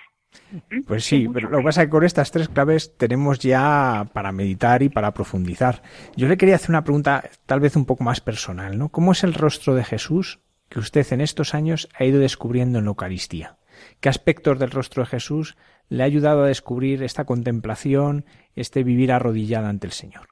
¿Mm? 0.70 0.82
Pues 0.86 1.06
sí, 1.06 1.30
pero 1.34 1.50
lo 1.50 1.60
que 1.60 1.64
pasa 1.64 1.84
es 1.84 1.88
que 1.88 1.92
con 1.92 2.04
estas 2.04 2.30
tres 2.34 2.50
claves 2.50 2.98
tenemos 2.98 3.40
ya 3.40 4.06
para 4.12 4.34
meditar 4.34 4.84
y 4.84 4.90
para 4.90 5.14
profundizar. 5.14 5.82
Yo 6.18 6.28
le 6.28 6.36
quería 6.36 6.56
hacer 6.56 6.72
una 6.72 6.84
pregunta 6.84 7.24
tal 7.46 7.62
vez 7.62 7.78
un 7.78 7.86
poco 7.86 8.04
más 8.04 8.20
personal, 8.20 8.78
¿no? 8.78 8.90
¿Cómo 8.90 9.14
es 9.14 9.24
el 9.24 9.34
rostro 9.34 9.76
de 9.76 9.86
Jesús 9.86 10.42
que 10.68 10.80
usted 10.80 11.08
en 11.14 11.22
estos 11.22 11.56
años 11.56 11.88
ha 11.98 12.04
ido 12.04 12.20
descubriendo 12.20 12.80
en 12.80 12.84
la 12.84 12.90
Eucaristía? 12.90 13.56
¿Qué 14.00 14.10
aspectos 14.10 14.60
del 14.60 14.72
rostro 14.72 15.04
de 15.04 15.10
Jesús 15.10 15.58
le 15.90 16.04
ha 16.04 16.06
ayudado 16.06 16.44
a 16.44 16.48
descubrir 16.48 17.04
esta 17.04 17.26
contemplación, 17.26 18.26
este 18.56 18.84
vivir 18.84 19.12
arrodillada 19.12 19.70
ante 19.70 19.88
el 19.88 19.94
Señor? 19.94 20.28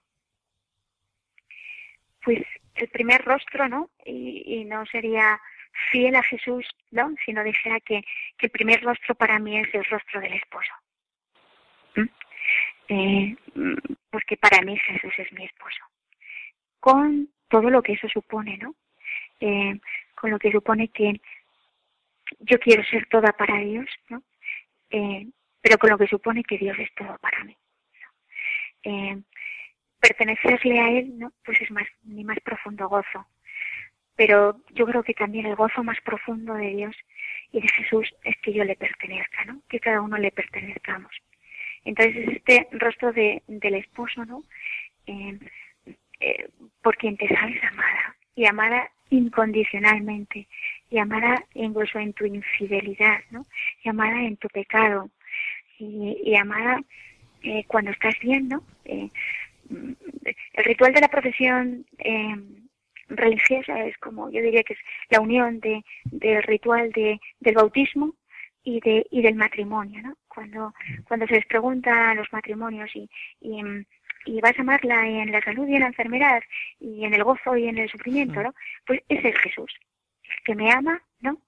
Pues 2.24 2.44
el 2.76 2.88
primer 2.90 3.24
rostro, 3.24 3.68
¿no? 3.68 3.90
Y, 4.06 4.64
no 4.66 4.86
sería 4.86 5.40
fiel 5.92 6.16
a 6.16 6.24
Jesús, 6.24 6.66
¿no? 6.92 7.14
Si 7.26 7.34
no 7.34 7.44
dijera 7.44 7.80
que, 7.82 8.04
el 8.40 8.50
primer 8.50 8.82
rostro 8.82 9.16
para 9.16 9.40
mí 9.40 9.60
es 9.60 9.74
el 9.74 9.84
rostro 9.86 10.22
del 10.22 10.34
esposo. 10.34 10.72
¿Mm? 11.96 12.10
Eh, 12.90 13.36
porque 14.10 14.38
para 14.38 14.62
mí 14.62 14.78
Jesús 14.78 15.14
es 15.18 15.32
mi 15.34 15.46
esposo. 15.46 15.84
Con 16.80 17.30
todo 17.50 17.70
lo 17.70 17.82
que 17.82 17.94
eso 17.94 18.08
supone, 18.08 18.58
¿no? 18.58 18.76
Eh, 19.40 19.80
con 20.16 20.32
lo 20.32 20.40
que 20.40 20.52
supone 20.52 20.90
que 20.90 21.22
yo 22.40 22.60
quiero 22.60 22.84
ser 22.84 23.08
toda 23.08 23.32
para 23.34 23.58
Dios, 23.60 23.88
¿no? 24.10 24.24
Eh, 24.90 25.28
pero 25.62 25.78
con 25.78 25.90
lo 25.90 25.98
que 25.98 26.08
supone 26.08 26.44
que 26.44 26.58
Dios 26.58 26.78
es 26.80 26.94
todo 26.96 27.18
para 27.20 27.44
mí. 27.44 27.56
¿no? 28.84 29.24
pertenecerle 30.00 30.80
a 30.80 30.90
Él, 30.92 31.20
¿no? 31.20 31.34
Pues 31.44 31.62
es 31.62 31.70
más, 31.72 31.86
mi 32.04 32.24
más 32.24 32.40
profundo 32.40 32.88
gozo. 32.88 33.28
Pero 34.16 34.62
yo 34.72 34.86
creo 34.86 35.04
que 35.04 35.14
también 35.14 35.46
el 35.46 35.56
gozo 35.56 35.84
más 35.84 36.00
profundo 36.02 36.54
de 36.54 36.70
Dios 36.70 36.96
y 37.52 37.62
de 37.62 37.68
Jesús 37.68 38.14
es 38.24 38.36
que 38.42 38.54
yo 38.54 38.64
le 38.64 38.76
pertenezca, 38.76 39.46
¿no? 39.46 39.62
Que 39.70 39.80
cada 39.80 40.02
uno 40.02 40.18
le 40.18 40.32
pertenezcamos. 40.32 41.12
Entonces 41.86 42.28
este 42.28 42.68
rostro 42.72 43.14
de, 43.14 43.42
del 43.48 43.76
esposo, 43.76 44.26
¿no? 44.26 44.44
Eh, 45.06 45.40
eh, 46.20 46.50
por 46.82 46.98
quien 46.98 47.18
te 47.18 47.28
sabes 47.30 47.64
amada 47.64 48.16
y 48.36 48.46
amada 48.46 48.92
incondicionalmente 49.10 50.48
y 50.90 50.98
amada 50.98 51.44
incluso 51.54 52.00
en 52.00 52.14
tu 52.14 52.26
infidelidad, 52.26 53.20
¿no? 53.32 53.46
Y 53.84 53.90
amada 53.90 54.24
en 54.24 54.38
tu 54.38 54.48
pecado 54.50 55.10
y, 55.78 56.18
y 56.24 56.36
eh, 57.44 57.64
cuando 57.68 57.92
estás 57.92 58.16
bien, 58.22 58.50
¿no? 58.50 58.64
Eh, 58.86 59.10
el 59.70 60.64
ritual 60.66 60.94
de 60.94 61.02
la 61.02 61.08
profesión 61.08 61.86
eh, 62.00 62.36
religiosa 63.08 63.86
es 63.86 63.98
como, 63.98 64.30
yo 64.30 64.42
diría 64.42 64.64
que 64.64 64.74
es 64.74 64.80
la 65.10 65.20
unión 65.20 65.60
de, 65.60 65.84
del 66.06 66.44
ritual 66.44 66.92
de, 66.92 67.20
del 67.40 67.56
bautismo 67.56 68.14
y, 68.64 68.80
de, 68.82 69.06
y 69.12 69.22
del 69.22 69.36
matrimonio, 69.36 70.02
¿no? 70.02 70.16
Cuando, 70.28 70.74
cuando 71.08 71.28
se 71.28 71.36
les 71.36 71.46
pregunta 71.46 72.12
a 72.12 72.16
los 72.16 72.32
matrimonios 72.32 72.90
y, 72.96 73.10
y, 73.42 73.62
y 74.30 74.42
vas 74.42 74.58
a 74.58 74.62
amarla 74.62 75.08
en 75.08 75.32
la 75.32 75.42
salud 75.42 75.68
y 75.68 75.76
en 75.76 75.82
la 75.82 75.88
enfermedad 75.88 76.42
y 76.80 77.04
en 77.04 77.14
el 77.14 77.24
gozo 77.24 77.58
y 77.58 77.68
en 77.68 77.80
el 77.80 77.90
sufrimiento, 77.90 78.44
¿no? 78.44 78.54
Pues 78.86 79.02
ese 79.10 79.30
es 79.30 79.38
Jesús, 79.40 79.74
que 80.46 80.56
me 80.56 80.72
ama, 80.72 81.02
¿no? 81.22 81.42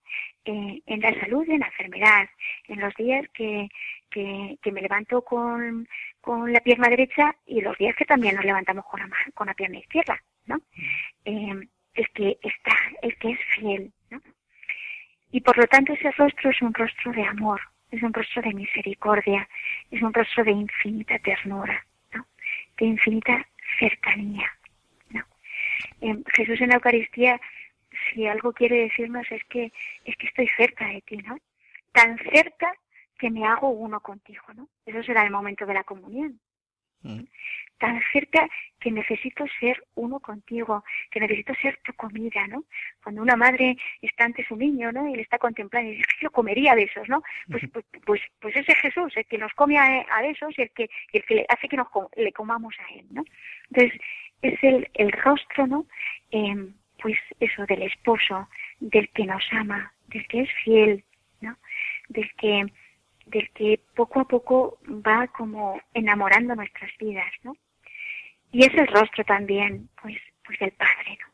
Eh, 0.46 0.82
en 0.88 1.00
la 1.00 1.14
salud 1.20 1.46
y 1.48 1.52
en 1.52 1.60
la 1.60 1.68
enfermedad, 1.68 2.28
en 2.68 2.80
los 2.80 2.94
días 2.96 3.28
que, 3.34 3.70
que, 4.10 4.58
que 4.62 4.72
me 4.72 4.82
levanto 4.82 5.24
con, 5.24 5.88
con, 6.20 6.52
la 6.52 6.60
pierna 6.62 6.90
derecha 6.90 7.36
y 7.46 7.62
los 7.62 7.78
días 7.78 7.96
que 7.96 8.06
también 8.06 8.36
nos 8.36 8.46
levantamos 8.46 8.86
con 8.86 9.00
la, 9.00 9.10
con 9.36 9.46
la 9.46 9.54
pierna 9.54 9.78
izquierda, 9.78 10.20
¿no? 10.48 10.60
Eh, 11.26 11.54
el 11.94 12.10
que 12.10 12.40
está, 12.42 12.76
el 13.04 13.16
que 13.18 13.32
es 13.32 13.40
fiel, 13.54 13.92
¿no? 14.10 14.20
Y 15.32 15.42
por 15.42 15.56
lo 15.58 15.68
tanto 15.68 15.94
ese 15.94 16.10
rostro 16.12 16.50
es 16.50 16.62
un 16.64 16.74
rostro 16.74 17.12
de 17.12 17.24
amor, 17.24 17.62
es 17.92 18.02
un 18.02 18.12
rostro 18.12 18.42
de 18.42 18.54
misericordia, 18.56 19.48
es 19.92 20.02
un 20.02 20.14
rostro 20.14 20.44
de 20.44 20.52
infinita 20.52 21.20
ternura. 21.20 21.86
De 22.82 22.88
infinita 22.88 23.48
cercanía, 23.78 24.52
¿no? 25.12 25.24
Jesús 26.34 26.60
en 26.62 26.70
la 26.70 26.76
Eucaristía 26.78 27.40
si 28.12 28.26
algo 28.26 28.54
quiere 28.54 28.78
decirnos 28.78 29.32
es 29.32 29.44
que 29.46 29.72
es 30.04 30.18
que 30.18 30.26
estoy 30.26 30.48
cerca 30.58 30.88
de 30.88 31.02
ti, 31.02 31.18
¿no? 31.18 31.38
Tan 31.92 32.18
cerca 32.18 32.74
que 33.20 33.30
me 33.30 33.46
hago 33.46 33.70
uno 33.70 34.00
contigo, 34.00 34.46
¿no? 34.56 34.68
Eso 34.84 35.04
será 35.04 35.24
el 35.24 35.30
momento 35.30 35.68
de 35.68 35.76
la 35.76 35.84
comunión. 35.84 36.40
Mm. 37.04 37.24
Tan 37.78 38.00
cerca 38.14 38.48
que 38.80 38.92
necesito 38.92 39.46
ser 39.60 39.84
uno 39.96 40.20
contigo, 40.20 40.84
que 41.10 41.20
necesito 41.20 41.54
ser 41.56 41.80
tu 41.84 41.94
comida, 41.94 42.46
¿no? 42.48 42.64
Cuando 43.04 43.22
una 43.22 43.36
madre 43.36 43.76
está 44.02 44.26
ante 44.26 44.46
su 44.46 44.56
niño, 44.56 44.92
¿no? 44.92 45.08
Y 45.10 45.16
le 45.16 45.22
está 45.24 45.40
contemplando 45.40 45.90
y 45.92 45.96
dice, 45.96 46.08
yo 46.22 46.30
comería 46.32 46.76
de 46.76 46.84
esos, 46.84 47.10
¿no? 47.10 47.24
Pues, 47.50 47.64
pues, 47.72 47.86
pues, 48.06 48.22
pues, 48.40 48.56
ese 48.56 48.76
Jesús, 48.76 49.16
el 49.16 49.26
que 49.26 49.38
nos 49.38 49.54
come 49.54 49.78
a, 49.78 50.06
a 50.12 50.26
esos 50.26 50.58
y 50.58 50.62
el 50.64 50.72
que, 50.72 50.90
el 51.14 51.24
que 51.24 51.46
hace 51.50 51.68
que 51.68 51.78
nos 51.78 51.88
le 52.16 52.32
comamos 52.34 52.76
a 52.80 52.94
él, 52.94 53.06
¿no? 53.12 53.24
Entonces, 53.72 54.00
es 54.42 54.64
el, 54.64 54.90
el 54.94 55.12
rostro, 55.12 55.68
¿no? 55.68 55.86
Eh, 56.32 56.72
pues 57.02 57.18
eso 57.40 57.66
del 57.66 57.84
esposo, 57.84 58.48
del 58.80 59.10
que 59.10 59.26
nos 59.26 59.44
ama, 59.52 59.94
del 60.08 60.28
que 60.28 60.42
es 60.42 60.50
fiel, 60.64 61.04
¿no? 61.42 61.58
Del 62.10 62.32
que 62.36 62.66
del 63.26 63.50
que 63.52 63.80
poco 63.96 64.22
a 64.22 64.28
poco 64.28 64.80
va 64.88 65.28
como 65.28 65.80
enamorando 65.94 66.56
nuestras 66.56 66.92
vidas, 66.98 67.32
¿no? 67.44 67.56
Y 68.52 68.66
es 68.66 68.74
el 68.74 68.88
rostro 68.88 69.24
también, 69.24 69.90
pues, 70.02 70.18
pues 70.44 70.60
del 70.60 70.72
padre, 70.72 71.18
¿no? 71.22 71.32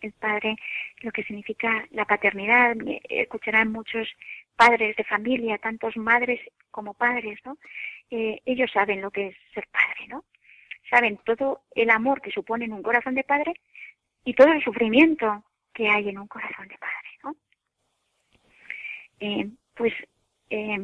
El 0.00 0.12
padre, 0.12 0.56
lo 1.00 1.12
que 1.12 1.24
significa 1.24 1.86
la 1.90 2.04
paternidad, 2.06 2.76
escucharán 3.08 3.72
muchos 3.72 4.08
padres 4.56 4.96
de 4.96 5.04
familia, 5.04 5.58
tantos 5.58 5.96
madres 5.96 6.40
como 6.70 6.94
padres, 6.94 7.38
¿no? 7.44 7.58
Eh, 8.10 8.40
ellos 8.46 8.70
saben 8.72 9.00
lo 9.00 9.10
que 9.10 9.28
es 9.28 9.36
ser 9.52 9.66
padre, 9.70 10.06
¿no? 10.08 10.24
Saben 10.88 11.18
todo 11.24 11.62
el 11.74 11.90
amor 11.90 12.20
que 12.20 12.30
supone 12.30 12.64
en 12.64 12.72
un 12.72 12.82
corazón 12.82 13.14
de 13.14 13.24
padre 13.24 13.54
y 14.24 14.34
todo 14.34 14.52
el 14.52 14.62
sufrimiento 14.62 15.44
que 15.72 15.88
hay 15.88 16.08
en 16.08 16.18
un 16.18 16.28
corazón 16.28 16.68
de 16.68 16.78
padre, 16.78 17.08
¿no? 17.24 17.36
Eh, 19.20 19.50
pues 19.74 19.92
eh, 20.50 20.78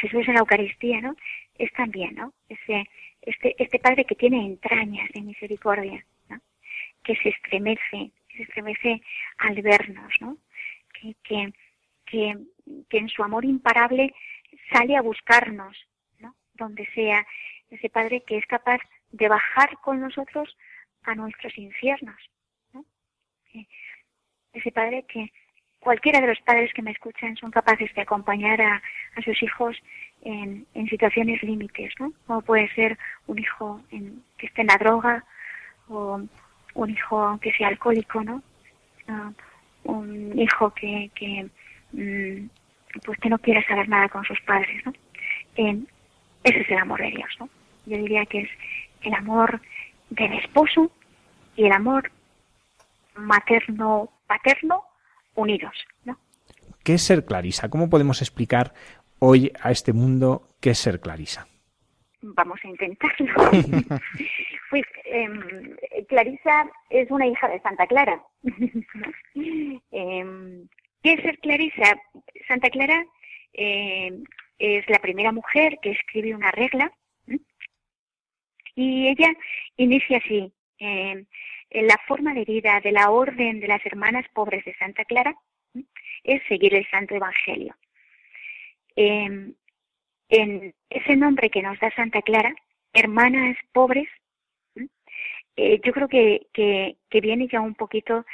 Jesús 0.00 0.26
en 0.28 0.34
la 0.34 0.40
Eucaristía, 0.40 1.00
¿no? 1.00 1.16
Es 1.58 1.72
también, 1.72 2.14
¿no? 2.14 2.32
Ese, 2.48 2.88
este, 3.22 3.54
este 3.58 3.78
Padre 3.78 4.04
que 4.04 4.14
tiene 4.14 4.44
entrañas 4.44 5.08
de 5.12 5.22
misericordia, 5.22 6.04
¿no? 6.28 6.40
Que 7.02 7.16
se 7.16 7.30
estremece, 7.30 8.12
se 8.36 8.42
estremece 8.42 9.02
al 9.38 9.60
vernos, 9.62 10.12
¿no? 10.20 10.36
Que, 10.92 11.14
que, 11.22 11.52
que, 12.06 12.38
que 12.88 12.98
en 12.98 13.08
su 13.08 13.22
amor 13.22 13.44
imparable 13.44 14.14
sale 14.72 14.96
a 14.96 15.02
buscarnos, 15.02 15.76
¿no? 16.18 16.34
Donde 16.54 16.86
sea 16.94 17.26
ese 17.70 17.88
Padre 17.88 18.22
que 18.26 18.38
es 18.38 18.46
capaz 18.46 18.80
de 19.12 19.28
bajar 19.28 19.78
con 19.82 20.00
nosotros 20.00 20.56
a 21.02 21.14
nuestros 21.14 21.56
infiernos, 21.58 22.30
ese 24.52 24.72
padre 24.72 25.04
que 25.06 25.32
cualquiera 25.80 26.20
de 26.20 26.28
los 26.28 26.40
padres 26.40 26.72
que 26.74 26.82
me 26.82 26.92
escuchan 26.92 27.36
son 27.36 27.50
capaces 27.50 27.92
de 27.94 28.02
acompañar 28.02 28.60
a, 28.60 28.82
sus 29.24 29.42
hijos 29.42 29.76
en, 30.22 30.66
situaciones 30.88 31.42
límites, 31.42 31.92
¿no? 31.98 32.12
Como 32.26 32.42
puede 32.42 32.72
ser 32.74 32.98
un 33.26 33.38
hijo 33.38 33.80
que 34.38 34.46
esté 34.46 34.60
en 34.60 34.68
la 34.68 34.76
droga 34.76 35.24
o 35.88 36.20
un 36.74 36.90
hijo 36.90 37.38
que 37.40 37.52
sea 37.52 37.68
alcohólico, 37.68 38.22
¿no? 38.22 38.42
Ah, 39.08 39.32
un 39.84 40.38
hijo 40.38 40.70
que, 40.70 41.10
que 41.14 41.48
mm, 41.92 42.48
pues 43.04 43.18
que 43.18 43.30
no 43.30 43.38
quiera 43.38 43.66
saber 43.66 43.88
nada 43.88 44.08
con 44.08 44.24
sus 44.24 44.40
padres, 44.42 44.84
¿no? 44.84 44.92
ese 45.56 46.60
es 46.60 46.70
el 46.70 46.78
amor 46.78 47.00
de 47.00 47.10
Dios, 47.10 47.28
¿no? 47.38 47.48
Yo 47.86 47.98
diría 47.98 48.24
que 48.24 48.40
es 48.40 48.50
el 49.02 49.14
amor 49.14 49.60
del 50.08 50.32
esposo 50.34 50.90
y 51.56 51.66
el 51.66 51.72
amor 51.72 52.10
materno-paterno 53.14 54.84
unidos. 55.40 55.72
¿no? 56.04 56.18
¿Qué 56.84 56.94
es 56.94 57.02
ser 57.02 57.24
Clarisa? 57.24 57.68
¿Cómo 57.68 57.90
podemos 57.90 58.22
explicar 58.22 58.72
hoy 59.18 59.52
a 59.60 59.70
este 59.70 59.92
mundo 59.92 60.48
qué 60.60 60.70
es 60.70 60.78
ser 60.78 61.00
Clarisa? 61.00 61.46
Vamos 62.22 62.60
a 62.62 62.68
intentarlo. 62.68 63.34
pues 64.70 64.84
em, 65.04 65.76
Clarisa 66.08 66.70
es 66.90 67.10
una 67.10 67.26
hija 67.26 67.48
de 67.48 67.60
Santa 67.60 67.86
Clara. 67.86 68.22
Em, 69.92 70.68
¿Qué 71.02 71.12
es 71.14 71.22
ser 71.22 71.38
Clarisa? 71.38 71.98
Santa 72.46 72.68
Clara 72.68 73.04
em, 73.54 74.22
es 74.58 74.88
la 74.88 74.98
primera 74.98 75.32
mujer 75.32 75.78
que 75.82 75.92
escribe 75.92 76.34
una 76.34 76.50
regla 76.50 76.92
y 78.74 79.08
ella 79.08 79.32
inicia 79.76 80.18
así 80.18 80.52
la 81.70 81.98
forma 82.06 82.34
de 82.34 82.44
vida 82.44 82.80
de 82.80 82.92
la 82.92 83.10
Orden 83.10 83.60
de 83.60 83.68
las 83.68 83.84
Hermanas 83.86 84.26
Pobres 84.34 84.64
de 84.64 84.74
Santa 84.74 85.04
Clara 85.04 85.34
es 86.24 86.42
seguir 86.48 86.74
el 86.74 86.88
Santo 86.90 87.14
Evangelio. 87.14 87.76
Em, 88.96 89.54
en 90.28 90.74
ese 90.90 91.16
nombre 91.16 91.50
que 91.50 91.62
nos 91.62 91.78
da 91.80 91.90
Santa 91.92 92.22
Clara, 92.22 92.54
Hermanas 92.92 93.56
Pobres, 93.72 94.08
eh, 95.56 95.80
yo 95.84 95.92
creo 95.92 96.08
que, 96.08 96.46
que, 96.52 97.20
viene 97.20 97.48
ya 97.48 97.60
un 97.60 97.74
poquito 97.74 98.24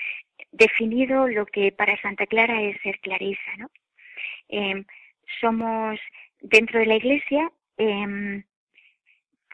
definido 0.52 1.26
lo 1.28 1.46
que 1.46 1.72
para 1.72 2.00
Santa 2.00 2.26
Clara 2.26 2.62
es 2.62 2.80
ser 2.82 3.00
clarisa. 3.00 3.56
¿no? 3.58 3.70
Em, 4.48 4.84
somos 5.40 5.98
dentro 6.40 6.78
de 6.78 6.86
la 6.86 6.96
Iglesia 6.96 7.50
em, 7.76 8.44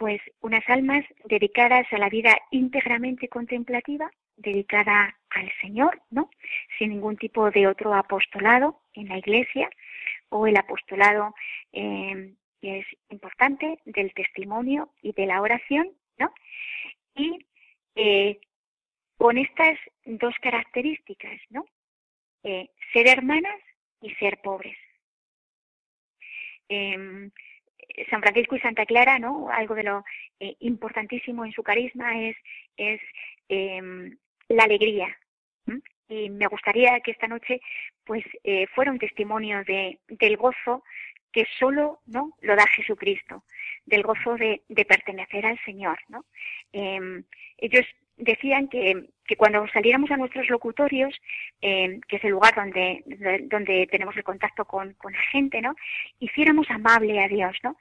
pues 0.03 0.20
unas 0.40 0.68
almas 0.68 1.05
dedicadas 1.26 1.86
a 1.92 1.96
la 1.96 2.09
vida 2.09 2.36
íntegramente 2.50 3.28
contemplativa, 3.28 4.11
dedicada 4.36 5.16
al 5.30 5.48
Señor, 5.61 6.03
¿no? 6.11 6.28
Sin 6.76 6.90
ningún 6.90 7.16
tipo 7.16 7.53
de 7.53 7.68
otro 7.68 7.94
apostolado 7.94 8.80
en 8.94 9.11
la 9.11 9.18
Iglesia 9.18 9.70
o 10.28 10.48
el 10.48 10.57
apostolado 10.57 11.36
eh, 11.72 12.34
que 12.61 12.80
es 12.80 12.86
importante 13.11 13.78
del 13.84 14.12
testimonio 14.12 14.90
y 15.03 15.12
de 15.12 15.24
la 15.24 15.40
oración, 15.40 15.92
¿no? 16.18 16.34
Y 17.14 17.46
eh, 17.94 18.40
con 19.16 19.38
estas 19.38 19.78
dos 20.05 20.34
características, 20.42 21.40
¿no? 21.50 21.64
Eh, 22.42 22.70
ser 22.92 23.07
hermanas 23.07 23.61
y 24.00 24.12
ser 24.14 24.40
pobres. 24.42 24.76
Em, 26.68 27.30
San 28.11 28.20
Francisco 28.20 28.57
y 28.57 28.61
Santa 28.61 28.86
Clara, 28.86 29.18
¿no? 29.18 29.49
Algo 29.51 29.74
de 29.74 29.82
lo 29.82 30.05
eh, 30.40 30.57
importantísimo 30.61 31.45
en 31.45 31.53
su 31.53 31.62
carisma 31.62 32.20
es, 32.20 32.36
es 32.76 33.01
em, 33.49 34.16
la 34.49 34.64
alegría. 34.64 35.16
Y 36.09 36.28
me 36.28 36.47
gustaría 36.47 37.01
que 37.01 37.12
esta 37.12 37.26
noche, 37.26 37.61
pues, 38.05 38.22
eh, 38.45 38.66
fuera 38.74 38.90
un 38.90 38.99
testimonio 38.99 39.64
de, 39.64 39.99
del 40.09 40.36
gozo 40.36 40.84
que 41.32 41.47
solo, 41.59 42.01
¿no? 42.05 42.32
Lo 42.43 42.55
da 42.55 42.66
Jesucristo, 42.66 43.45
del 43.86 44.03
gozo 44.03 44.36
de, 44.36 44.62
de 44.68 44.84
pertenecer 44.84 45.47
al 45.47 45.59
Señor, 45.64 45.99
¿no? 46.09 46.26
Em, 46.72 47.24
decían 48.24 48.68
que, 48.68 49.08
que, 49.26 49.36
cuando 49.36 49.66
saliéramos 49.68 50.10
a 50.10 50.16
nuestros 50.16 50.48
locutorios, 50.48 51.14
eh, 51.60 52.00
que 52.08 52.16
es 52.16 52.24
el 52.24 52.30
lugar 52.30 52.54
donde, 52.54 53.02
donde 53.50 53.86
tenemos 53.90 54.16
el 54.16 54.24
contacto 54.24 54.64
con, 54.64 54.94
con, 54.94 55.12
la 55.12 55.22
gente, 55.30 55.60
¿no? 55.60 55.74
Hiciéramos 56.20 56.70
amable 56.70 57.22
a 57.22 57.28
Dios, 57.28 57.56
¿no? 57.62 57.76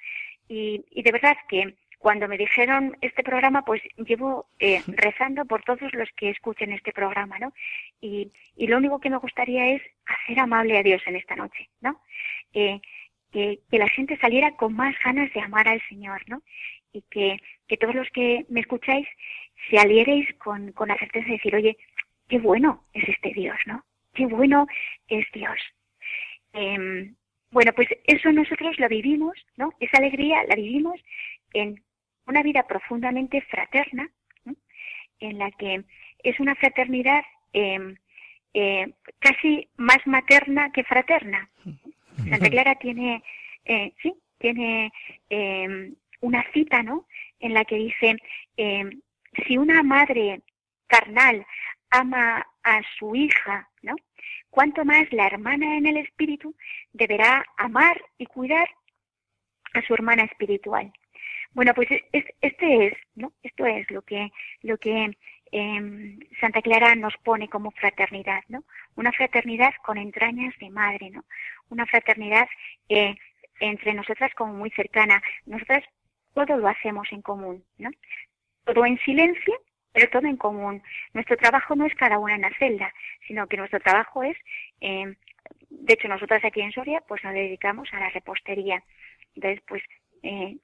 Y, 0.48 0.84
y 0.92 1.04
de 1.04 1.12
verdad 1.12 1.38
que 1.48 1.76
cuando 2.02 2.28
me 2.28 2.38
dijeron 2.38 2.98
este 3.02 3.24
programa, 3.24 3.64
pues 3.64 3.82
llevo 3.98 4.48
eh, 4.60 4.82
rezando 4.88 5.46
por 5.46 5.64
todos 5.64 5.94
los 5.94 6.10
que 6.18 6.32
escuchen 6.32 6.74
este 6.74 6.92
programa, 6.92 7.38
¿no? 7.40 7.54
Y, 8.02 8.32
y, 8.58 8.68
lo 8.68 8.78
único 8.78 9.00
que 9.00 9.12
me 9.12 9.18
gustaría 9.18 9.76
es 9.76 9.82
hacer 10.06 10.40
amable 10.40 10.78
a 10.78 10.84
Dios 10.84 11.02
en 11.06 11.16
esta 11.16 11.36
noche, 11.36 11.70
¿no? 11.80 12.02
Eh, 12.54 12.82
que, 13.32 13.60
que 13.70 13.78
la 13.78 13.88
gente 13.88 14.18
saliera 14.18 14.52
con 14.58 14.76
más 14.76 14.96
ganas 15.04 15.32
de 15.32 15.42
amar 15.42 15.68
al 15.68 15.82
Señor, 15.88 16.22
¿no? 16.28 16.42
Y 16.94 17.04
que, 17.10 17.42
que 17.68 17.78
todos 17.78 17.96
los 17.96 18.10
que 18.10 18.46
me 18.50 18.60
escucháis 18.62 19.08
se 19.70 19.78
alieréis 19.78 20.34
con, 20.36 20.72
con 20.74 20.90
la 20.90 20.98
certeza 20.98 21.26
de 21.28 21.34
decir, 21.34 21.56
oye, 21.56 21.78
qué 22.28 22.40
bueno 22.40 22.84
es 22.94 23.08
este 23.08 23.34
Dios, 23.34 23.58
¿no? 23.66 23.84
Qué 24.14 24.26
bueno 24.26 24.68
es 25.08 25.26
Dios. 25.34 25.58
Eh, 26.54 27.12
bueno, 27.52 27.74
pues 27.74 27.88
eso 28.06 28.32
nosotros 28.32 28.80
lo 28.80 28.88
vivimos, 28.88 29.34
¿no? 29.58 29.74
Esa 29.80 29.98
alegría 29.98 30.44
la 30.48 30.56
vivimos 30.56 31.00
en 31.54 31.84
una 32.26 32.44
vida 32.44 32.64
profundamente 32.64 33.42
fraterna, 33.42 34.10
en 35.20 35.38
la 35.38 35.52
que 35.52 35.84
es 36.24 36.40
una 36.40 36.56
fraternidad 36.56 37.24
eh, 37.54 37.96
eh, 38.54 38.94
casi 39.20 39.68
más 39.78 40.00
materna 40.06 40.72
que 40.72 40.84
fraterna. 40.84 41.50
Santa 42.18 42.50
Clara 42.50 42.76
tiene, 42.76 43.24
eh, 43.66 43.94
sí, 44.02 44.14
tiene 44.38 44.92
eh, 45.30 45.92
una 46.22 46.44
cita, 46.54 46.82
¿no? 46.82 47.08
En 47.40 47.54
la 47.54 47.66
que 47.66 47.76
dice, 47.76 48.16
eh, 48.58 48.90
si 49.46 49.58
una 49.58 49.84
madre 49.84 50.42
carnal 50.88 51.46
ama 51.90 52.46
a 52.64 52.82
su 52.98 53.16
hija, 53.16 53.70
¿no? 53.82 53.96
Cuanto 54.50 54.86
más 54.86 55.12
la 55.12 55.28
hermana 55.28 55.78
en 55.78 55.86
el 55.86 55.98
espíritu 55.98 56.56
deberá 56.94 57.46
amar 57.58 58.02
y 58.18 58.26
cuidar 58.26 58.70
a 59.74 59.82
su 59.82 59.94
hermana 59.94 60.24
espiritual. 60.24 60.92
Bueno, 61.54 61.74
pues 61.74 61.90
es, 62.12 62.26
este 62.42 62.88
es, 62.88 62.94
¿no? 63.16 63.34
Esto 63.44 63.66
es 63.66 63.90
lo 63.92 64.02
que, 64.04 64.32
lo 64.62 64.78
que 64.78 65.18
eh, 65.52 66.20
Santa 66.40 66.62
Clara 66.62 66.96
nos 66.96 67.14
pone 67.24 67.50
como 67.50 67.72
fraternidad, 67.72 68.44
¿no? 68.48 68.64
Una 68.96 69.12
fraternidad 69.12 69.74
con 69.84 69.98
entrañas 69.98 70.54
de 70.60 70.70
madre, 70.70 71.10
¿no? 71.10 71.26
Una 71.70 71.86
fraternidad 71.86 72.48
eh, 72.88 73.16
entre 73.60 73.94
nosotras 73.94 74.34
como 74.36 74.54
muy 74.54 74.70
cercana. 74.72 75.22
Nosotras 75.46 75.84
todo 76.34 76.58
lo 76.58 76.68
hacemos 76.68 77.08
en 77.12 77.22
común, 77.22 77.64
¿no? 77.78 77.90
Todo 78.66 78.86
en 78.86 78.98
silencio, 79.00 79.54
pero 79.94 80.10
todo 80.10 80.28
en 80.28 80.38
común. 80.38 80.82
Nuestro 81.14 81.38
trabajo 81.38 81.76
no 81.76 81.86
es 81.86 81.96
cada 81.96 82.20
una 82.20 82.36
en 82.36 82.42
la 82.42 82.54
celda, 82.58 82.94
sino 83.28 83.48
que 83.48 83.58
nuestro 83.58 83.80
trabajo 83.80 84.24
es, 84.24 84.38
eh, 84.82 85.16
de 85.70 85.94
hecho 85.94 86.08
nosotras 86.08 86.44
aquí 86.46 86.62
en 86.62 86.72
Soria, 86.72 87.02
pues 87.08 87.24
nos 87.24 87.34
dedicamos 87.34 87.90
a 87.94 88.00
la 88.00 88.10
repostería. 88.10 88.84
Entonces, 89.36 89.62
pues, 89.68 89.84
eh, 90.24 90.58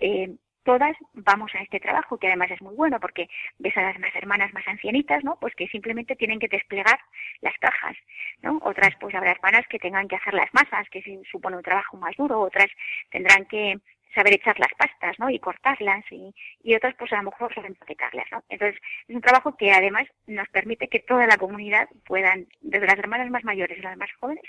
eh, 0.00 0.34
todas 0.64 0.96
vamos 1.12 1.54
a 1.54 1.62
este 1.62 1.78
trabajo, 1.78 2.18
que 2.18 2.26
además 2.26 2.50
es 2.50 2.60
muy 2.62 2.74
bueno 2.74 2.98
porque 2.98 3.28
ves 3.58 3.76
a 3.76 3.82
las 3.82 4.14
hermanas 4.14 4.52
más 4.52 4.66
ancianitas, 4.66 5.22
¿no? 5.22 5.38
Pues 5.38 5.54
que 5.54 5.68
simplemente 5.68 6.16
tienen 6.16 6.38
que 6.38 6.48
desplegar 6.48 6.98
las 7.42 7.56
cajas, 7.58 7.96
¿no? 8.42 8.58
Otras, 8.62 8.94
pues 8.98 9.14
habrá 9.14 9.32
hermanas 9.32 9.66
que 9.68 9.78
tengan 9.78 10.08
que 10.08 10.16
hacer 10.16 10.34
las 10.34 10.52
masas, 10.54 10.88
que 10.90 11.02
supone 11.30 11.56
un 11.56 11.62
trabajo 11.62 11.96
más 11.98 12.16
duro, 12.16 12.40
otras 12.40 12.68
tendrán 13.10 13.44
que 13.44 13.78
saber 14.14 14.34
echar 14.34 14.58
las 14.58 14.72
pastas, 14.78 15.18
¿no? 15.18 15.30
Y 15.30 15.38
cortarlas 15.38 16.04
y, 16.10 16.34
y 16.62 16.74
otras 16.74 16.94
pues 16.98 17.12
a 17.12 17.16
lo 17.16 17.24
mejor 17.24 17.54
saber 17.54 17.70
empaquetarlas, 17.70 18.26
¿no? 18.30 18.42
Entonces 18.48 18.80
es 19.08 19.14
un 19.14 19.22
trabajo 19.22 19.56
que 19.56 19.72
además 19.72 20.06
nos 20.26 20.48
permite 20.48 20.88
que 20.88 21.00
toda 21.00 21.26
la 21.26 21.36
comunidad 21.36 21.88
puedan, 22.06 22.46
desde 22.60 22.86
las 22.86 22.98
hermanas 22.98 23.30
más 23.30 23.44
mayores 23.44 23.78
y 23.78 23.82
las 23.82 23.96
más 23.96 24.12
jóvenes, 24.20 24.44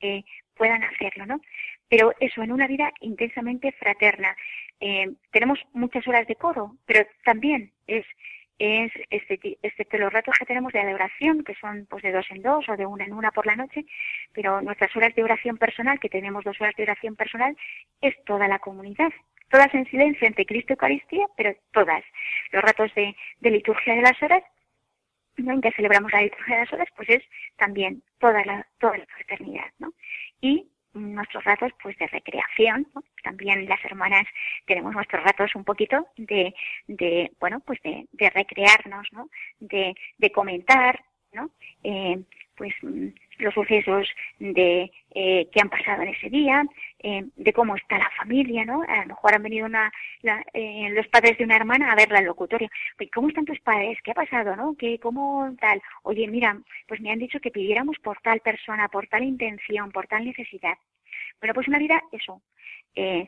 eh, 0.00 0.24
puedan 0.54 0.82
hacerlo, 0.82 1.26
¿no? 1.26 1.40
Pero 1.88 2.12
eso 2.20 2.42
en 2.42 2.52
una 2.52 2.66
vida 2.66 2.92
intensamente 3.00 3.72
fraterna. 3.72 4.36
Eh, 4.80 5.10
tenemos 5.30 5.58
muchas 5.72 6.06
horas 6.08 6.26
de 6.26 6.36
coro, 6.36 6.76
pero 6.86 7.06
también 7.24 7.72
es 7.86 8.06
es 8.60 8.92
este, 9.08 9.58
excepto 9.62 9.96
los 9.96 10.12
ratos 10.12 10.36
que 10.38 10.44
tenemos 10.44 10.70
de 10.74 10.80
adoración, 10.80 11.42
que 11.44 11.54
son 11.54 11.86
pues 11.88 12.02
de 12.02 12.12
dos 12.12 12.26
en 12.30 12.42
dos 12.42 12.68
o 12.68 12.76
de 12.76 12.84
una 12.84 13.06
en 13.06 13.14
una 13.14 13.30
por 13.30 13.46
la 13.46 13.56
noche, 13.56 13.86
pero 14.34 14.60
nuestras 14.60 14.94
horas 14.94 15.14
de 15.14 15.24
oración 15.24 15.56
personal, 15.56 15.98
que 15.98 16.10
tenemos 16.10 16.44
dos 16.44 16.60
horas 16.60 16.76
de 16.76 16.82
oración 16.82 17.16
personal, 17.16 17.56
es 18.02 18.14
toda 18.24 18.48
la 18.48 18.58
comunidad. 18.58 19.10
Todas 19.48 19.74
en 19.74 19.86
silencio 19.86 20.28
ante 20.28 20.44
Cristo 20.44 20.74
Eucaristía, 20.74 21.26
pero 21.38 21.56
todas. 21.72 22.04
Los 22.52 22.62
ratos 22.62 22.94
de, 22.94 23.16
de 23.40 23.50
liturgia 23.50 23.94
de 23.94 24.02
las 24.02 24.22
horas, 24.22 24.42
¿no? 25.38 25.54
en 25.54 25.62
que 25.62 25.72
celebramos 25.72 26.12
la 26.12 26.20
liturgia 26.20 26.56
de 26.56 26.64
las 26.64 26.72
horas, 26.74 26.88
pues 26.94 27.08
es 27.08 27.22
también 27.56 28.02
toda 28.18 28.44
la, 28.44 28.66
toda 28.78 28.98
la 28.98 29.06
fraternidad, 29.06 29.72
¿no? 29.78 29.94
Y 30.42 30.68
nuestros 30.94 31.44
ratos 31.44 31.72
pues 31.82 31.96
de 31.98 32.06
recreación 32.08 32.86
¿no? 32.94 33.02
también 33.22 33.68
las 33.68 33.84
hermanas 33.84 34.26
tenemos 34.66 34.94
nuestros 34.94 35.22
ratos 35.22 35.54
un 35.54 35.64
poquito 35.64 36.08
de, 36.16 36.54
de 36.86 37.30
bueno 37.38 37.60
pues 37.60 37.80
de, 37.82 38.06
de 38.12 38.30
recrearnos 38.30 39.06
no 39.12 39.28
de, 39.60 39.94
de 40.18 40.32
comentar 40.32 41.02
no 41.32 41.50
eh, 41.84 42.20
pues 42.56 42.74
mm, 42.82 43.08
los 43.40 43.54
sucesos 43.54 44.08
de 44.38 44.90
eh, 45.12 45.48
que 45.52 45.60
han 45.60 45.68
pasado 45.68 46.02
en 46.02 46.08
ese 46.08 46.28
día, 46.30 46.64
eh, 46.98 47.24
de 47.36 47.52
cómo 47.52 47.76
está 47.76 47.98
la 47.98 48.10
familia, 48.18 48.64
¿no? 48.64 48.82
A 48.82 49.02
lo 49.02 49.06
mejor 49.06 49.34
han 49.34 49.42
venido 49.42 49.66
una, 49.66 49.90
la, 50.22 50.44
eh, 50.52 50.88
los 50.90 51.06
padres 51.08 51.38
de 51.38 51.44
una 51.44 51.56
hermana 51.56 51.90
a 51.90 51.96
verla 51.96 52.18
al 52.18 52.26
locutorio. 52.26 52.68
Pues, 52.96 53.10
¿Cómo 53.10 53.28
están 53.28 53.44
tus 53.44 53.60
padres? 53.60 53.98
¿Qué 54.02 54.12
ha 54.12 54.14
pasado, 54.14 54.54
no? 54.56 54.76
¿Qué, 54.78 54.98
¿Cómo 54.98 55.54
tal? 55.60 55.82
Oye, 56.02 56.28
mira, 56.28 56.58
pues 56.86 57.00
me 57.00 57.10
han 57.10 57.18
dicho 57.18 57.40
que 57.40 57.50
pidiéramos 57.50 57.98
por 57.98 58.20
tal 58.20 58.40
persona, 58.40 58.88
por 58.88 59.06
tal 59.08 59.24
intención, 59.24 59.90
por 59.90 60.06
tal 60.06 60.24
necesidad. 60.24 60.76
Bueno, 61.40 61.54
pues 61.54 61.68
una 61.68 61.78
vida, 61.78 62.02
eso, 62.12 62.42
eh, 62.94 63.26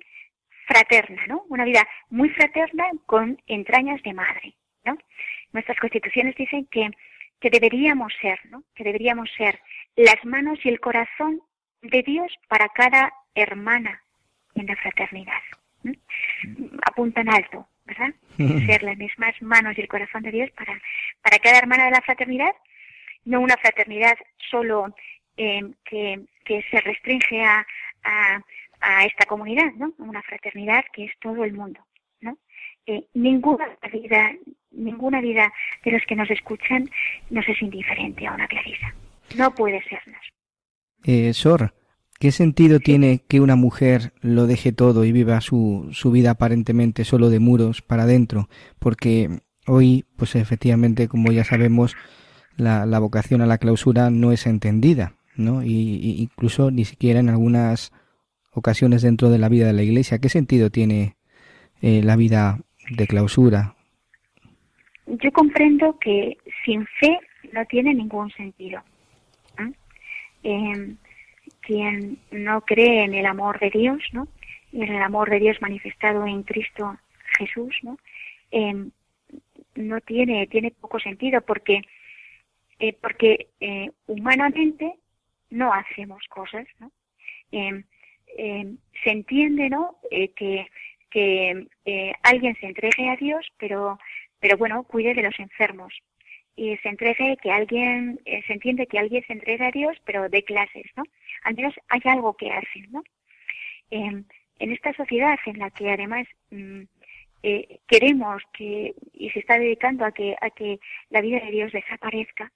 fraterna, 0.67 1.27
¿no? 1.27 1.45
Una 1.49 1.65
vida 1.65 1.87
muy 2.11 2.29
fraterna 2.31 2.85
con 3.07 3.41
entrañas 3.47 4.03
de 4.03 4.15
madre, 4.15 4.55
¿no? 4.85 4.97
Nuestras 5.53 5.79
constituciones 5.79 6.35
dicen 6.37 6.67
que 6.67 6.91
que 7.43 7.51
deberíamos 7.51 8.13
ser, 8.21 8.39
¿no? 8.51 8.63
Que 8.73 8.85
deberíamos 8.85 9.29
ser 9.37 9.59
las 9.97 10.25
manos 10.25 10.61
y 10.65 10.69
el 10.69 10.79
corazón 10.79 11.43
de 11.83 12.03
Dios 12.05 12.33
para 12.49 12.69
cada 12.69 13.13
hermana 13.35 14.01
en 14.55 14.67
la 14.67 14.77
fraternidad. 14.77 15.43
Apuntan 16.87 17.29
alto, 17.29 17.67
¿verdad? 17.85 18.15
ser 18.67 18.85
las 18.85 18.97
mismas 18.97 19.35
manos 19.43 19.77
y 19.77 19.81
el 19.81 19.89
corazón 19.89 20.23
de 20.23 20.31
Dios 20.31 20.51
para, 20.53 20.81
para 21.21 21.39
cada 21.41 21.59
hermana 21.59 21.87
de 21.87 21.91
la 21.91 22.01
fraternidad, 22.01 22.55
no 23.25 23.41
una 23.41 23.57
fraternidad 23.57 24.17
solo 24.51 24.95
eh, 25.37 25.63
que, 25.85 26.21
que 26.45 26.63
se 26.71 26.81
restringe 26.81 27.43
a, 27.43 27.67
a, 28.05 28.41
a 28.81 29.05
esta 29.05 29.27
comunidad, 29.27 29.73
¿no? 29.77 29.93
Una 29.99 30.23
fraternidad 30.23 30.85
que 30.93 31.07
es 31.07 31.13
todo 31.19 31.43
el 31.43 31.55
mundo. 31.55 31.85
Eh, 32.87 33.07
ninguna 33.15 33.67
vida, 33.93 34.33
ninguna 34.73 35.21
vida 35.21 35.53
de 35.85 35.93
los 35.93 36.03
que 36.07 36.17
nos 36.17 36.31
escuchan 36.31 36.91
nos 37.31 37.49
es 37.49 37.61
indiferente 37.63 38.27
a 38.27 38.35
una 38.35 38.49
Clarisa. 38.49 38.95
No 39.37 39.55
puede 39.55 39.83
sernos. 39.85 40.21
Eh, 41.05 41.33
Sor, 41.33 41.75
¿qué 42.19 42.33
sentido 42.33 42.81
tiene 42.81 43.23
que 43.29 43.41
una 43.41 43.57
mujer 43.57 44.13
lo 44.21 44.47
deje 44.47 44.73
todo 44.73 45.05
y 45.05 45.13
viva 45.13 45.41
su, 45.41 45.89
su 45.93 46.11
vida 46.11 46.33
aparentemente 46.33 47.05
solo 47.05 47.31
de 47.31 47.39
muros 47.39 47.83
para 47.83 48.03
adentro? 48.03 48.49
Porque 48.79 49.41
hoy, 49.67 50.05
pues 50.17 50.35
efectivamente, 50.35 51.09
como 51.09 51.31
ya 51.31 51.45
sabemos, 51.45 51.97
la, 52.57 52.85
la 52.85 52.99
vocación 52.99 53.43
a 53.43 53.47
la 53.47 53.59
clausura 53.59 54.11
no 54.11 54.33
es 54.33 54.47
entendida, 54.47 55.15
¿no? 55.37 55.63
Y, 55.63 55.71
y 55.71 56.23
incluso 56.23 56.71
ni 56.71 56.85
siquiera 56.85 57.21
en 57.21 57.29
algunas 57.29 57.93
ocasiones 58.53 59.03
dentro 59.03 59.31
de 59.31 59.39
la 59.39 59.49
vida 59.49 59.67
de 59.67 59.73
la 59.73 59.83
Iglesia. 59.83 60.19
¿Qué 60.19 60.29
sentido 60.29 60.71
tiene 60.71 61.17
eh, 61.81 62.03
la 62.03 62.17
vida 62.17 62.61
de 62.91 63.07
clausura? 63.07 63.75
Yo 65.07 65.33
comprendo 65.33 65.99
que 65.99 66.37
sin 66.65 66.87
fe 67.01 67.19
no 67.53 67.65
tiene 67.67 67.95
ningún 67.95 68.31
sentido. 68.31 68.83
Eh, 70.45 70.95
quien 71.61 72.19
no 72.33 72.63
cree 72.63 73.05
en 73.05 73.15
el 73.15 73.27
amor 73.27 73.61
de 73.61 73.71
Dios, 73.71 74.03
¿no? 74.13 74.27
Y 74.73 74.83
en 74.83 74.93
el 74.95 75.03
amor 75.03 75.31
de 75.31 75.39
Dios 75.39 75.59
manifestado 75.61 76.27
en 76.27 76.43
Cristo 76.43 76.97
Jesús, 77.39 77.77
¿no? 77.83 77.97
Eh, 78.51 78.89
no 79.77 80.01
tiene 80.01 80.47
tiene 80.49 80.73
poco 80.73 80.99
sentido 80.99 81.41
porque 81.43 81.83
eh, 82.81 82.97
porque 83.01 83.49
eh, 83.61 83.91
humanamente 84.07 84.95
no 85.51 85.73
hacemos 85.73 86.25
cosas, 86.29 86.67
¿no? 86.81 86.91
Eh, 88.37 88.77
se 89.05 89.11
entiende, 89.11 89.69
¿no? 89.69 89.97
Eh, 90.11 90.33
que 90.33 90.67
que 91.13 91.67
eh, 91.85 92.13
alguien 92.23 92.57
se 92.61 92.67
entregue 92.67 93.09
a 93.11 93.17
Dios, 93.17 93.47
pero, 93.59 93.99
pero 94.41 94.57
bueno, 94.57 94.85
cuide 94.85 95.15
de 95.15 95.23
los 95.23 95.39
enfermos. 95.39 95.95
Y 96.55 96.77
se 96.79 96.89
entregue 96.89 97.37
que 97.43 97.51
alguien, 97.51 98.21
eh, 98.25 98.43
se 98.47 98.53
entiende 98.53 98.87
que 98.87 98.99
alguien 98.99 99.25
se 99.27 99.33
entregue 99.33 99.65
a 99.65 99.71
Dios, 99.71 99.97
pero 100.05 100.29
de 100.29 100.43
clases, 100.43 100.87
¿no? 100.97 101.05
Al 101.45 101.55
menos 101.55 101.75
hay 101.89 102.01
algo 102.05 102.37
que 102.37 102.51
hacen, 102.51 102.91
¿no? 102.91 103.03
Eh, 103.91 104.23
en 104.59 104.73
esta 104.73 104.93
sociedad 104.95 105.39
en 105.47 105.59
la 105.59 105.71
que 105.71 105.91
además 105.91 106.27
mm, 106.51 106.83
eh, 107.43 107.81
queremos 107.89 108.43
que, 108.53 108.95
y 109.13 109.31
se 109.31 109.41
está 109.41 109.59
dedicando 109.59 110.05
a 110.05 110.13
que, 110.13 110.37
a 110.41 110.51
que 110.51 110.79
la 111.11 111.21
vida 111.21 111.41
de 111.41 111.51
Dios 111.51 111.73
desaparezca, 111.73 112.53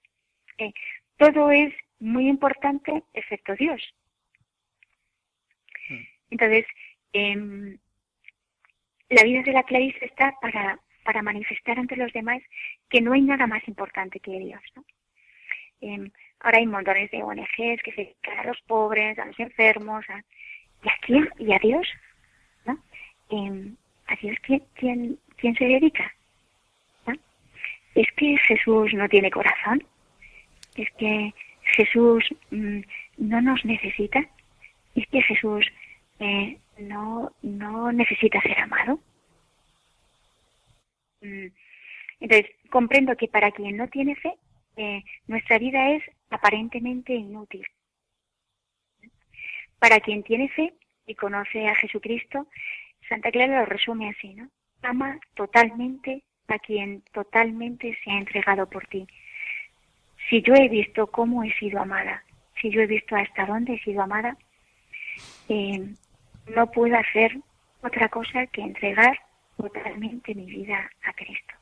eh, 0.57 0.71
todo 1.17 1.51
es 1.51 1.73
muy 1.99 2.27
importante 2.29 3.03
excepto 3.13 3.55
Dios. 3.55 3.81
Entonces, 6.29 6.65
eh, 7.13 7.77
la 9.09 9.23
vida 9.23 9.41
de 9.43 9.53
la 9.53 9.63
Clarice 9.63 10.05
está 10.05 10.33
para, 10.41 10.79
para 11.03 11.21
manifestar 11.21 11.79
ante 11.79 11.95
los 11.95 12.11
demás 12.13 12.41
que 12.89 13.01
no 13.01 13.13
hay 13.13 13.21
nada 13.21 13.47
más 13.47 13.65
importante 13.67 14.19
que 14.19 14.39
Dios. 14.39 14.61
Eh, 15.81 16.11
ahora 16.39 16.57
hay 16.57 16.67
montones 16.67 17.09
de 17.11 17.23
ONGs 17.23 17.81
que 17.83 17.91
se 17.95 18.01
dedican 18.01 18.39
a 18.39 18.43
los 18.45 18.61
pobres, 18.61 19.17
a 19.19 19.25
los 19.25 19.39
enfermos, 19.39 20.05
a, 20.09 20.23
¿y 20.83 20.89
a 20.89 20.93
quién? 21.01 21.29
¿Y 21.39 21.53
a 21.53 21.59
Dios? 21.59 21.87
¿No? 22.65 22.77
Em, 23.29 23.75
¿A 24.07 24.15
Dios 24.15 24.37
quién, 24.41 24.63
quién, 24.75 25.19
quién 25.37 25.55
se 25.55 25.65
dedica? 25.65 26.13
¿Es 27.97 28.07
que 28.15 28.37
Jesús 28.37 28.93
no 28.93 29.09
tiene 29.09 29.31
corazón? 29.31 29.83
¿Es 30.75 30.87
que 30.99 31.33
Jesús 31.63 32.23
mm, 32.51 32.81
no 33.17 33.41
nos 33.41 33.65
necesita? 33.65 34.23
¿Es 34.93 35.07
que 35.07 35.19
Jesús 35.23 35.65
eh, 36.19 36.59
no, 36.79 37.31
no 37.41 37.91
necesita 37.91 38.41
ser 38.41 38.59
amado? 38.59 38.99
Mm, 41.21 41.47
entonces, 42.19 42.51
comprendo 42.69 43.15
que 43.15 43.27
para 43.27 43.51
quien 43.51 43.77
no 43.77 43.87
tiene 43.87 44.15
fe, 44.15 44.33
eh, 44.75 45.03
nuestra 45.27 45.57
vida 45.59 45.91
es 45.91 46.03
aparentemente 46.29 47.13
inútil. 47.13 47.65
Para 49.79 49.99
quien 49.99 50.23
tiene 50.23 50.49
fe 50.49 50.73
y 51.05 51.15
conoce 51.15 51.67
a 51.67 51.75
Jesucristo, 51.75 52.47
Santa 53.07 53.31
Clara 53.31 53.59
lo 53.59 53.65
resume 53.65 54.09
así, 54.09 54.33
¿no? 54.33 54.49
Ama 54.81 55.19
totalmente 55.35 56.23
a 56.47 56.59
quien 56.59 57.01
totalmente 57.13 57.97
se 58.03 58.11
ha 58.11 58.17
entregado 58.17 58.69
por 58.69 58.85
ti. 58.87 59.07
Si 60.29 60.41
yo 60.41 60.53
he 60.55 60.67
visto 60.67 61.07
cómo 61.07 61.43
he 61.43 61.53
sido 61.53 61.79
amada, 61.79 62.23
si 62.61 62.69
yo 62.69 62.81
he 62.81 62.87
visto 62.87 63.15
hasta 63.15 63.45
dónde 63.45 63.75
he 63.75 63.79
sido 63.79 64.01
amada, 64.01 64.37
eh, 65.49 65.87
no 66.55 66.71
puedo 66.71 66.97
hacer 66.97 67.37
otra 67.81 68.09
cosa 68.09 68.45
que 68.47 68.61
entregar 68.61 69.19
totalmente 69.57 70.35
mi 70.35 70.45
vida 70.45 70.89
a 71.03 71.13
Cristo. 71.13 71.53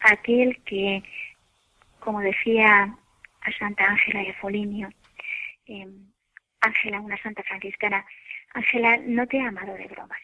Aquel 0.00 0.62
que, 0.64 1.02
como 2.00 2.20
decía 2.20 2.94
a 3.40 3.52
Santa 3.58 3.84
Ángela 3.84 4.20
de 4.20 4.34
Foligno, 4.34 4.88
eh, 5.66 5.88
Ángela, 6.60 7.00
una 7.00 7.20
santa 7.22 7.42
franciscana, 7.42 8.04
Ángela, 8.54 8.98
no 8.98 9.26
te 9.26 9.38
he 9.38 9.42
amado 9.42 9.74
de 9.74 9.86
bromas. 9.86 10.20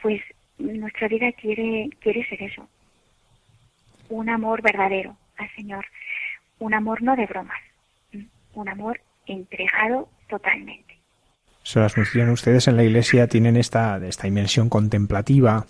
Pues 0.00 0.22
nuestra 0.58 1.08
vida 1.08 1.32
quiere, 1.32 1.90
quiere 2.00 2.28
ser 2.28 2.42
eso, 2.42 2.68
un 4.08 4.28
amor 4.28 4.62
verdadero 4.62 5.16
al 5.36 5.50
Señor, 5.54 5.86
un 6.58 6.74
amor 6.74 7.02
no 7.02 7.14
de 7.16 7.26
bromas, 7.26 7.60
un 8.54 8.68
amor 8.68 9.00
entregado 9.32 10.08
totalmente. 10.28 10.98
Se 11.62 11.80
las 11.80 11.96
mencionan 11.96 12.30
ustedes 12.30 12.68
en 12.68 12.76
la 12.76 12.84
iglesia, 12.84 13.26
tienen 13.26 13.56
esta, 13.56 13.98
esta 14.06 14.24
dimensión 14.24 14.68
contemplativa. 14.68 15.66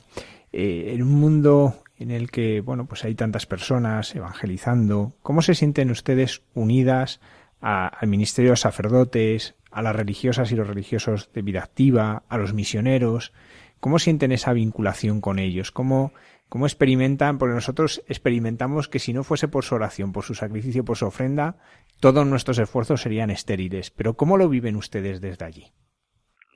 Eh, 0.53 0.93
en 0.95 1.03
un 1.03 1.15
mundo 1.15 1.83
en 1.99 2.11
el 2.11 2.31
que, 2.31 2.61
bueno, 2.61 2.87
pues 2.87 3.05
hay 3.05 3.15
tantas 3.15 3.47
personas 3.47 4.15
evangelizando, 4.15 5.13
¿cómo 5.23 5.43
se 5.43 5.55
sienten 5.55 5.91
ustedes 5.91 6.43
unidas 6.55 7.21
al 7.61 8.07
ministerio 8.07 8.53
de 8.53 8.57
sacerdotes, 8.57 9.57
a 9.73 9.83
las 9.83 9.97
religiosas 9.97 10.53
y 10.53 10.55
los 10.55 10.69
religiosos 10.69 11.31
de 11.33 11.43
vida 11.43 11.65
activa, 11.65 12.23
a 12.29 12.39
los 12.39 12.55
misioneros? 12.55 13.33
¿Cómo 13.81 13.99
sienten 13.99 14.33
esa 14.33 14.53
vinculación 14.53 15.21
con 15.21 15.39
ellos? 15.39 15.71
¿Cómo, 15.71 16.13
¿Cómo 16.49 16.67
experimentan? 16.67 17.39
Porque 17.39 17.55
nosotros 17.55 18.05
experimentamos 18.09 18.89
que 18.89 18.99
si 18.99 19.13
no 19.13 19.25
fuese 19.25 19.49
por 19.49 19.65
su 19.65 19.75
oración, 19.75 20.13
por 20.13 20.25
su 20.25 20.35
sacrificio, 20.35 20.85
por 20.85 20.97
su 20.97 21.07
ofrenda, 21.07 21.57
todos 22.01 22.27
nuestros 22.27 22.59
esfuerzos 22.59 23.03
serían 23.03 23.31
estériles. 23.31 23.91
Pero 23.91 24.15
¿cómo 24.15 24.37
lo 24.37 24.49
viven 24.49 24.77
ustedes 24.77 25.21
desde 25.21 25.45
allí? 25.45 25.67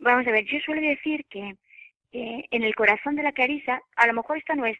Vamos 0.00 0.26
a 0.26 0.32
ver, 0.32 0.44
yo 0.46 0.58
suelo 0.60 0.80
decir 0.80 1.24
que 1.30 1.56
en 2.12 2.62
el 2.62 2.74
corazón 2.74 3.16
de 3.16 3.22
la 3.22 3.32
Clarisa, 3.32 3.80
a 3.96 4.06
lo 4.06 4.12
mejor 4.12 4.36
esto 4.36 4.54
no 4.54 4.66
es 4.66 4.76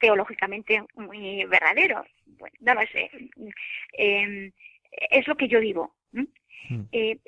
teológicamente 0.00 0.82
muy 0.96 1.44
verdadero, 1.44 2.04
bueno, 2.26 2.56
no 2.60 2.74
lo 2.74 2.80
sé, 2.88 3.10
em, 3.92 4.50
es 5.10 5.26
lo 5.28 5.36
que 5.36 5.48
yo 5.48 5.60
vivo. 5.60 5.94
Mm. 6.12 6.24
Eh, 6.90 7.18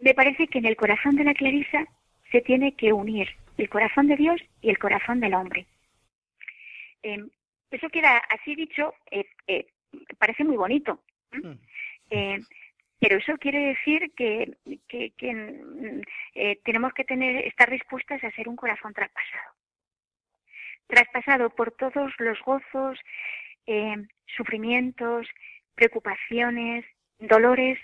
me 0.00 0.14
parece 0.14 0.46
que 0.46 0.58
en 0.58 0.66
el 0.66 0.76
corazón 0.76 1.16
de 1.16 1.24
la 1.24 1.34
Clarisa 1.34 1.86
se 2.30 2.40
tiene 2.42 2.74
que 2.74 2.92
unir 2.92 3.28
el 3.56 3.68
corazón 3.68 4.06
de 4.06 4.16
Dios 4.16 4.40
y 4.60 4.70
el 4.70 4.78
corazón 4.78 5.20
del 5.20 5.34
hombre. 5.34 5.66
Eh, 7.02 7.24
eso 7.70 7.88
queda 7.90 8.16
así 8.30 8.54
dicho, 8.54 8.94
eh, 9.10 9.26
eh, 9.46 9.66
parece 10.18 10.44
muy 10.44 10.56
bonito. 10.56 11.00
Hmm. 11.30 11.56
pero 12.98 13.18
eso 13.18 13.36
quiere 13.36 13.66
decir 13.66 14.10
que, 14.16 14.56
que, 14.88 15.34
mm, 15.34 16.00
tenemos 16.64 16.94
que 16.94 17.04
tener, 17.04 17.44
estar 17.46 17.70
dispuestas 17.70 18.24
a 18.24 18.30
ser 18.30 18.48
un 18.48 18.56
corazón 18.56 18.94
traspasado. 18.94 19.52
Traspasado 20.86 21.50
por 21.50 21.72
todos 21.72 22.12
los 22.18 22.40
gozos, 22.40 22.98
sufrimientos, 24.24 25.28
preocupaciones, 25.74 26.86
dolores, 27.18 27.78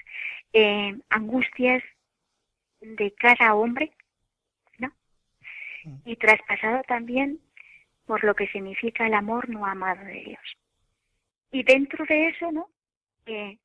angustias 1.11 1.83
de 2.81 3.13
cada 3.13 3.55
hombre 3.55 3.93
y 6.05 6.17
traspasado 6.17 6.83
también 6.85 7.41
por 8.07 8.23
lo 8.25 8.35
que 8.35 8.49
significa 8.49 9.07
el 9.07 9.15
amor 9.15 9.49
no 9.49 9.67
amado 9.67 10.05
de 10.05 10.25
Dios. 10.25 10.57
Y 11.53 11.63
dentro 11.63 12.05
de 12.07 12.29
eso, 12.29 12.51
¿no? 12.53 12.69
Eh, 13.27 13.57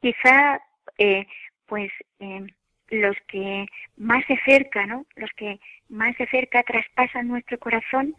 quizá, 0.00 0.60
eh, 0.98 1.26
pues, 1.66 1.90
eh, 2.20 2.46
los 2.90 3.16
que 3.26 3.66
más 3.96 4.26
de 4.28 4.38
cerca, 4.44 4.86
¿no? 4.86 5.06
Los 5.16 5.30
que 5.36 5.60
más 5.88 6.16
de 6.18 6.26
cerca 6.26 6.62
traspasan 6.62 7.28
nuestro 7.28 7.58
corazón, 7.58 8.16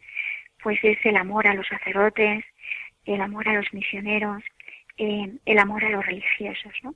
pues 0.61 0.79
es 0.83 0.97
el 1.05 1.17
amor 1.17 1.47
a 1.47 1.53
los 1.53 1.67
sacerdotes, 1.67 2.45
el 3.05 3.21
amor 3.21 3.47
a 3.49 3.53
los 3.53 3.73
misioneros, 3.73 4.43
el 4.97 5.59
amor 5.59 5.85
a 5.85 5.89
los 5.89 6.05
religiosos, 6.05 6.73
¿no? 6.83 6.93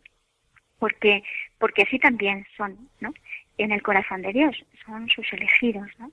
Porque, 0.78 1.24
porque 1.57 1.84
así 1.84 1.97
también 1.97 2.45
son, 2.57 2.89
¿no? 2.99 3.13
En 3.58 3.72
el 3.72 3.82
corazón 3.82 4.22
de 4.22 4.34
Dios, 4.34 4.66
son 4.86 5.10
sus 5.10 5.32
elegidos, 5.34 5.88
¿no? 5.99 6.12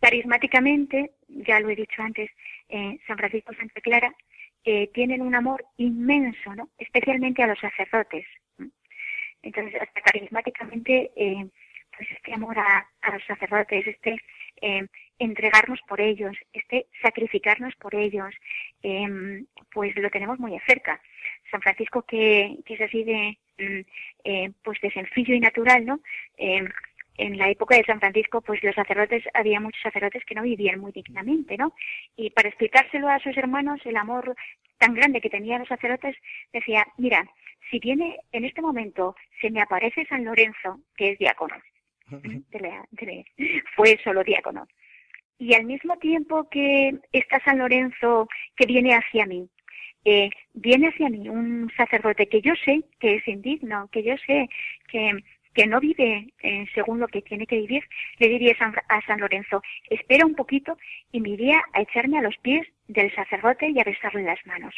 Carismáticamente, 0.00 1.12
ya 1.28 1.60
lo 1.60 1.70
he 1.70 1.76
dicho 1.76 2.02
antes, 2.02 2.28
eh, 2.68 2.98
San 3.06 3.16
Francisco 3.16 3.52
y 3.52 3.56
Santa 3.56 3.80
Clara 3.80 4.14
eh, 4.64 4.88
tienen 4.88 5.22
un 5.22 5.34
amor 5.34 5.64
inmenso, 5.76 6.54
¿no? 6.56 6.68
Especialmente 6.76 7.42
a 7.42 7.46
los 7.46 7.58
sacerdotes. 7.60 8.26
Entonces, 9.42 9.80
hasta 9.80 10.00
carismáticamente, 10.00 11.12
eh, 11.14 11.46
pues 11.96 12.10
este 12.10 12.34
amor 12.34 12.58
a, 12.58 12.88
los 13.12 13.24
sacerdotes, 13.24 13.86
este 13.86 14.16
entregarnos 15.18 15.80
por 15.88 16.00
ellos, 16.00 16.36
este 16.52 16.86
sacrificarnos 17.00 17.74
por 17.76 17.94
ellos, 17.94 18.32
pues 19.72 19.94
lo 19.96 20.10
tenemos 20.10 20.38
muy 20.38 20.58
cerca. 20.66 21.00
San 21.50 21.60
Francisco, 21.60 22.02
que, 22.02 22.58
que 22.64 22.74
es 22.74 22.80
así 22.80 23.02
de, 23.02 23.38
eh, 24.24 24.50
pues 24.62 24.80
de 24.80 24.90
sencillo 24.90 25.34
y 25.34 25.40
natural, 25.40 25.84
¿no? 25.84 26.00
Eh, 26.36 26.64
en 27.18 27.36
la 27.36 27.50
época 27.50 27.76
de 27.76 27.84
San 27.84 28.00
Francisco, 28.00 28.40
pues 28.40 28.62
los 28.62 28.74
sacerdotes, 28.74 29.22
había 29.34 29.60
muchos 29.60 29.82
sacerdotes 29.82 30.24
que 30.24 30.34
no 30.34 30.42
vivían 30.42 30.80
muy 30.80 30.92
dignamente, 30.92 31.56
¿no? 31.56 31.74
Y 32.16 32.30
para 32.30 32.48
explicárselo 32.48 33.08
a 33.08 33.18
sus 33.18 33.36
hermanos, 33.36 33.80
el 33.84 33.96
amor 33.96 34.34
tan 34.78 34.94
grande 34.94 35.20
que 35.20 35.30
tenían 35.30 35.60
los 35.60 35.68
sacerdotes, 35.68 36.16
decía, 36.52 36.86
mira, 36.96 37.28
si 37.70 37.78
viene 37.78 38.18
en 38.32 38.44
este 38.44 38.62
momento, 38.62 39.14
se 39.40 39.50
me 39.50 39.60
aparece 39.60 40.06
San 40.06 40.24
Lorenzo, 40.24 40.80
que 40.96 41.12
es 41.12 41.18
diácono, 41.18 41.54
fue 43.76 43.98
solo 44.02 44.24
diácono. 44.24 44.66
Y 45.38 45.54
al 45.54 45.64
mismo 45.64 45.96
tiempo 45.98 46.48
que 46.48 46.94
está 47.12 47.40
San 47.44 47.58
Lorenzo 47.58 48.28
que 48.56 48.66
viene 48.66 48.94
hacia 48.94 49.26
mí, 49.26 49.48
eh, 50.04 50.30
viene 50.54 50.88
hacia 50.88 51.08
mí 51.08 51.28
un 51.28 51.70
sacerdote 51.76 52.28
que 52.28 52.40
yo 52.40 52.54
sé 52.64 52.82
que 52.98 53.16
es 53.16 53.28
indigno, 53.28 53.88
que 53.92 54.02
yo 54.02 54.16
sé 54.26 54.48
que, 54.88 55.22
no 55.66 55.80
vive 55.80 56.32
eh, 56.42 56.66
según 56.74 56.98
lo 56.98 57.06
que 57.08 57.22
tiene 57.22 57.46
que 57.46 57.58
vivir, 57.58 57.84
le 58.18 58.28
diría 58.28 58.56
a 58.88 59.02
San 59.02 59.20
Lorenzo, 59.20 59.62
espera 59.90 60.26
un 60.26 60.34
poquito 60.34 60.76
y 61.12 61.20
me 61.20 61.30
iría 61.30 61.62
a 61.72 61.82
echarme 61.82 62.18
a 62.18 62.22
los 62.22 62.36
pies 62.38 62.66
del 62.88 63.14
sacerdote 63.14 63.68
y 63.68 63.78
a 63.78 63.84
besarle 63.84 64.22
las 64.22 64.44
manos. 64.46 64.74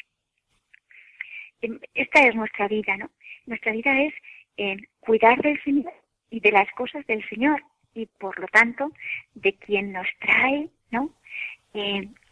Em, 1.62 1.78
esta 1.94 2.26
es 2.26 2.34
nuestra 2.34 2.68
vida, 2.68 2.96
¿no? 2.96 3.10
Nuestra 3.46 3.72
vida 3.72 4.02
es 4.02 4.14
eh, 4.56 4.76
cuidar 5.00 5.40
del 5.40 5.62
Señor 5.62 5.92
y 6.30 6.40
de 6.40 6.52
las 6.52 6.70
cosas 6.72 7.06
del 7.06 7.26
Señor 7.28 7.62
y 7.94 8.06
por 8.06 8.38
lo 8.38 8.48
tanto 8.48 8.92
de 9.34 9.54
quien 9.54 9.92
nos 9.92 10.08
trae, 10.20 10.68
¿no? 10.90 11.14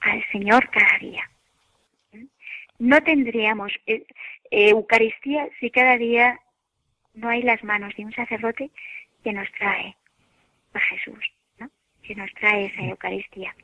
al 0.01 0.25
Señor 0.31 0.71
cada 0.71 0.99
día 1.01 1.29
no 2.83 3.01
tendríamos 3.01 3.73
eh, 3.87 4.05
Eucaristía 4.51 5.49
si 5.61 5.71
cada 5.71 5.97
día 5.97 6.41
no 7.15 7.29
hay 7.29 7.43
las 7.43 7.63
manos 7.63 7.95
de 7.97 8.05
un 8.05 8.13
sacerdote 8.13 8.73
que 9.23 9.33
nos 9.33 9.49
trae 9.53 9.97
a 10.75 10.81
Jesús, 10.81 11.33
¿no? 11.61 11.71
que 12.03 12.17
nos 12.17 12.33
trae 12.35 12.67
esa 12.67 12.83
Eucaristía. 12.83 13.55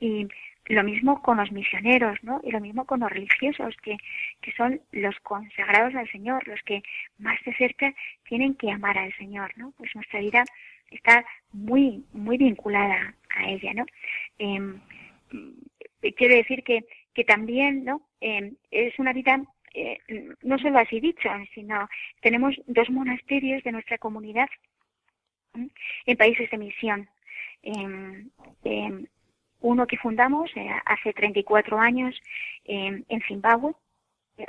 Y 0.00 0.26
lo 0.68 0.82
mismo 0.84 1.20
con 1.20 1.36
los 1.36 1.52
misioneros, 1.52 2.16
¿no? 2.22 2.40
Y 2.42 2.50
lo 2.50 2.60
mismo 2.60 2.86
con 2.86 3.00
los 3.00 3.10
religiosos, 3.10 3.76
que, 3.82 3.98
que 4.40 4.52
son 4.52 4.80
los 4.92 5.18
consagrados 5.20 5.94
al 5.94 6.10
Señor, 6.10 6.48
los 6.48 6.62
que 6.62 6.82
más 7.18 7.38
de 7.44 7.52
cerca 7.56 7.92
tienen 8.26 8.54
que 8.54 8.70
amar 8.70 8.96
al 8.96 9.14
Señor, 9.18 9.52
¿no? 9.56 9.74
Pues 9.76 9.94
nuestra 9.94 10.20
vida 10.20 10.44
está 10.90 11.26
muy, 11.52 12.04
muy 12.14 12.38
vinculada 12.38 13.14
a 13.36 13.50
ella, 13.50 13.74
¿no? 13.74 13.84
Eh, 14.38 16.12
quiero 16.16 16.34
decir 16.36 16.62
que 16.62 16.86
que 17.14 17.24
también 17.24 17.84
¿no? 17.84 18.02
Em, 18.20 18.56
es 18.70 18.98
una 18.98 19.12
vida 19.12 19.42
eh, 19.74 19.98
no 20.42 20.58
solo 20.58 20.78
así 20.78 21.00
dicho, 21.00 21.28
sino 21.54 21.88
tenemos 22.20 22.56
dos 22.66 22.90
monasterios 22.90 23.62
de 23.62 23.72
nuestra 23.72 23.98
comunidad 23.98 24.48
en 26.06 26.16
países 26.16 26.50
de 26.50 26.58
misión. 26.58 27.08
uno 29.60 29.86
que 29.86 29.98
fundamos 29.98 30.50
eh, 30.56 30.70
hace 30.86 31.12
34 31.12 31.78
años 31.78 32.18
en 32.64 33.22
Zimbabue, 33.28 33.74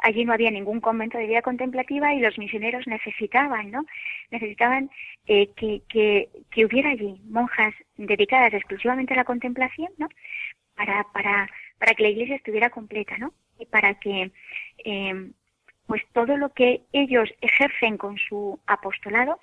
allí 0.01 0.26
no 0.26 0.34
había 0.34 0.51
ningún 0.51 0.80
convento 0.80 1.18
de 1.18 1.28
vida 1.28 1.41
contemplativa 1.41 2.14
y 2.14 2.20
los 2.20 2.38
misioneros 2.38 2.88
necesitaban, 2.88 3.72
¿no? 3.72 3.86
Necesitaban 4.30 4.89
eh, 5.28 5.49
que, 5.55 5.82
que, 5.89 6.30
que, 6.51 6.66
hubiera 6.66 6.91
allí 6.91 7.22
monjas 7.26 7.74
dedicadas 7.97 8.53
exclusivamente 8.53 9.14
a 9.14 9.18
la 9.18 9.26
contemplación, 9.26 9.89
¿no? 9.97 10.07
Para, 10.76 11.03
para, 11.14 11.49
para 11.82 11.95
que 11.95 12.03
la 12.03 12.09
iglesia 12.09 12.36
estuviera 12.36 12.69
completa, 12.69 13.17
¿no? 13.17 13.34
Y 13.57 13.65
para 13.65 13.95
que, 13.95 14.32
eh, 14.86 15.32
pues 15.88 16.03
todo 16.13 16.38
lo 16.38 16.49
que 16.53 16.84
ellos 16.93 17.27
ejercen 17.41 17.97
con 17.97 18.19
su 18.19 18.59
apostolado 18.67 19.39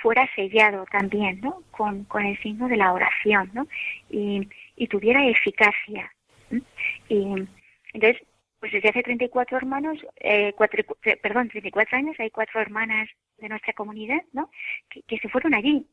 fuera 0.00 0.26
sellado 0.34 0.86
también, 0.90 1.42
¿no? 1.42 1.62
Con, 1.70 2.04
con 2.04 2.24
el 2.24 2.40
signo 2.40 2.66
de 2.68 2.78
la 2.78 2.94
oración, 2.94 3.50
¿no? 3.52 3.68
Y, 4.08 4.48
y 4.74 4.88
tuviera 4.88 5.26
eficacia. 5.26 6.10
Y 7.10 7.46
entonces, 7.92 8.26
pues 8.58 8.72
desde 8.72 8.88
hace 8.88 9.02
34 9.02 9.58
hermanos, 9.58 9.98
eh, 10.16 10.54
cuatro, 10.56 10.82
perdón, 11.22 11.50
34 11.50 11.98
años, 11.98 12.16
hay 12.18 12.30
cuatro 12.30 12.58
hermanas 12.58 13.06
de 13.36 13.50
nuestra 13.50 13.74
comunidad, 13.74 14.22
¿no? 14.32 14.50
Que, 14.88 15.18
se 15.18 15.28
fueron 15.28 15.52
allí, 15.52 15.86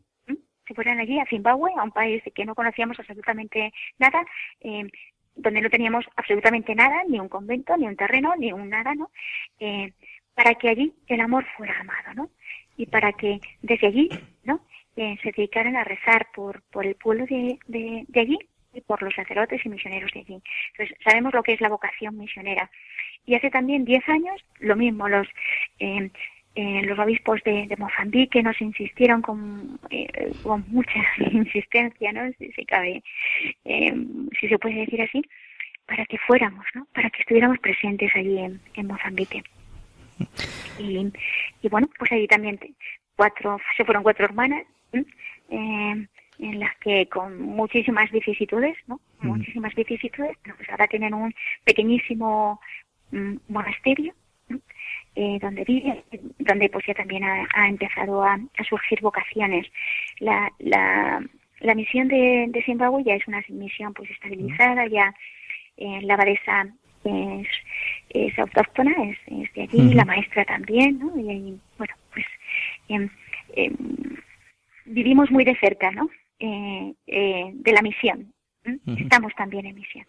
se 0.65 0.73
fueron 0.73 0.97
allí 0.97 1.19
a 1.19 1.25
Zimbabue, 1.25 1.73
a 1.77 1.83
un 1.83 1.91
país 1.91 2.23
que 2.33 2.45
no 2.45 2.55
conocíamos 2.55 2.97
absolutamente 2.97 3.73
nada, 3.97 4.25
eh, 4.61 4.89
donde 5.41 5.61
no 5.61 5.69
teníamos 5.69 6.05
absolutamente 6.15 6.75
nada, 6.75 7.03
ni 7.07 7.19
un 7.19 7.29
convento, 7.29 7.75
ni 7.77 7.87
un 7.87 7.95
terreno, 7.95 8.33
ni 8.37 8.51
un 8.51 8.69
nada, 8.69 8.93
¿no? 8.95 9.11
Eh, 9.59 9.93
para 10.35 10.55
que 10.55 10.69
allí 10.69 10.93
el 11.07 11.21
amor 11.21 11.45
fuera 11.57 11.79
amado, 11.79 12.13
¿no? 12.15 12.29
Y 12.77 12.85
para 12.85 13.11
que 13.13 13.39
desde 13.61 13.87
allí, 13.87 14.09
¿no? 14.43 14.65
Eh, 14.95 15.17
se 15.23 15.31
dedicaran 15.31 15.75
a 15.75 15.83
rezar 15.83 16.27
por, 16.33 16.61
por 16.71 16.85
el 16.85 16.95
pueblo 16.95 17.25
de, 17.25 17.59
de, 17.67 18.05
de 18.07 18.19
allí 18.19 18.37
y 18.73 18.81
por 18.81 19.01
los 19.01 19.13
sacerdotes 19.15 19.65
y 19.65 19.69
misioneros 19.69 20.11
de 20.13 20.21
allí. 20.21 20.41
Entonces, 20.71 20.97
sabemos 21.03 21.33
lo 21.33 21.43
que 21.43 21.53
es 21.53 21.61
la 21.61 21.69
vocación 21.69 22.17
misionera. 22.17 22.69
Y 23.25 23.35
hace 23.35 23.49
también 23.49 23.85
diez 23.85 24.07
años, 24.07 24.43
lo 24.59 24.75
mismo, 24.75 25.07
los, 25.07 25.27
eh, 25.79 26.09
eh, 26.59 26.81
los 26.83 26.99
obispos 26.99 27.41
de, 27.45 27.67
de, 27.67 27.77
Mozambique 27.77 28.43
nos 28.43 28.59
insistieron 28.59 29.21
con, 29.21 29.79
eh, 29.89 30.33
con 30.43 30.65
mucha 30.67 30.99
insistencia, 31.31 32.11
¿no? 32.11 32.29
Si 32.37 32.51
se 32.51 32.65
cabe, 32.65 33.01
si 33.63 34.47
se 34.49 34.59
puede 34.59 34.81
decir 34.81 35.01
así, 35.01 35.21
para 35.85 36.05
que 36.05 36.17
fuéramos, 36.17 36.65
¿no? 36.73 36.85
Para 36.93 37.09
que 37.09 37.21
estuviéramos 37.21 37.59
presentes 37.59 38.11
allí 38.13 38.37
en, 38.39 38.59
en 38.73 38.87
Mozambique. 38.87 39.41
Y, 40.77 41.13
y, 41.61 41.69
bueno, 41.69 41.89
pues 41.97 42.11
allí 42.11 42.27
también 42.27 42.59
cuatro, 43.15 43.57
se 43.77 43.85
fueron 43.85 44.03
cuatro 44.03 44.25
hermanas, 44.25 44.65
eh, 44.91 46.07
en 46.39 46.59
las 46.59 46.77
que 46.79 47.07
con 47.07 47.41
muchísimas 47.41 48.11
vicisitudes, 48.11 48.75
¿no? 48.87 48.99
Muchísimas 49.21 49.73
vicisitudes, 49.75 50.37
pues 50.43 50.69
ahora 50.69 50.87
tienen 50.87 51.13
un 51.13 51.33
pequeñísimo 51.63 52.59
mm, 53.11 53.35
monasterio 53.47 54.13
eh, 55.19 55.37
donde 55.41 55.65
viven, 55.65 56.01
donde 56.37 56.69
pues 56.69 56.85
ya 56.87 56.93
también 56.93 57.25
ha, 57.25 57.67
empezado 57.67 58.23
a, 58.23 58.39
surgir 58.69 59.01
vocaciones. 59.01 59.67
La, 60.19 60.49
la, 60.59 61.21
la 61.59 61.75
misión 61.75 62.07
de, 62.07 62.45
de, 62.47 62.63
Zimbabue 62.63 63.03
ya 63.03 63.15
es 63.15 63.27
una 63.27 63.43
misión 63.49 63.93
pues 63.93 64.09
estabilizada, 64.11 64.87
ya 64.87 65.13
eh, 65.75 65.99
la 66.03 66.13
abadesa 66.13 66.73
es, 67.03 67.47
es 68.11 68.39
autóctona, 68.39 68.93
es, 69.09 69.17
es 69.27 69.53
de 69.55 69.61
allí, 69.63 69.93
la 69.93 70.05
maestra 70.05 70.45
también, 70.45 70.99
¿no? 70.99 71.11
Y, 71.19 71.59
bueno, 71.77 71.93
pues 72.13 72.25
em, 72.87 73.09
em, 73.57 73.75
vivimos 74.85 75.29
muy 75.31 75.43
de 75.43 75.57
cerca, 75.57 75.91
¿no? 75.91 76.09
Eh, 76.39 76.93
eh, 77.07 77.51
de 77.55 77.73
la 77.73 77.81
misión. 77.81 78.33
Estamos 78.97 79.33
también 79.35 79.65
en 79.65 79.75
misión. 79.75 80.05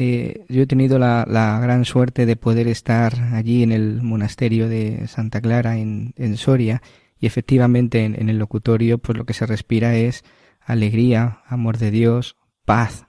Eh, 0.00 0.44
yo 0.48 0.62
he 0.62 0.66
tenido 0.68 1.00
la, 1.00 1.24
gran 1.60 1.84
suerte 1.84 2.24
de 2.24 2.36
poder 2.36 2.68
estar 2.68 3.20
allí 3.34 3.64
en 3.64 3.72
el 3.72 4.00
monasterio 4.00 4.68
de 4.68 5.08
Santa 5.08 5.40
Clara 5.40 5.76
en, 5.76 6.14
Soria 6.36 6.82
y 7.18 7.26
efectivamente 7.26 8.04
en, 8.04 8.28
el 8.28 8.38
locutorio 8.38 8.98
pues 8.98 9.18
lo 9.18 9.26
que 9.26 9.34
se 9.34 9.44
respira 9.44 9.96
es 9.96 10.22
alegría, 10.60 11.40
amor 11.46 11.78
de 11.78 11.90
Dios, 11.90 12.36
paz. 12.64 13.06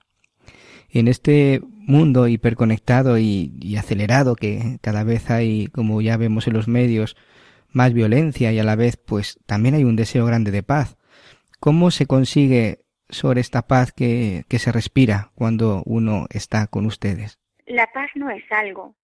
En 0.89 1.07
este 1.07 1.61
mundo 1.63 2.27
hiperconectado 2.27 3.19
y, 3.19 3.53
y 3.61 3.75
acelerado 3.75 4.35
que 4.35 4.79
cada 4.81 5.03
vez 5.03 5.29
hay, 5.29 5.67
como 5.67 6.01
ya 6.01 6.17
vemos 6.17 6.47
en 6.47 6.53
los 6.53 6.67
medios, 6.67 7.15
más 7.71 7.93
violencia 7.93 8.51
y 8.51 8.57
a 8.57 8.63
la 8.63 8.75
vez 8.75 8.97
pues 8.97 9.37
también 9.45 9.75
hay 9.75 9.83
un 9.83 9.95
deseo 9.95 10.25
grande 10.25 10.49
de 10.49 10.63
paz. 10.63 10.97
¿Cómo 11.59 11.91
se 11.91 12.07
consigue 12.07 12.79
sobre 13.09 13.41
esta 13.41 13.67
paz 13.67 13.91
que, 13.91 14.43
que 14.49 14.59
se 14.59 14.71
respira 14.71 15.31
cuando 15.35 15.83
uno 15.85 16.27
está 16.29 16.67
con 16.67 16.85
ustedes? 16.85 17.39
La 17.65 17.87
paz 17.91 18.09
no 18.15 18.29
es 18.29 18.43
algo, 18.51 18.95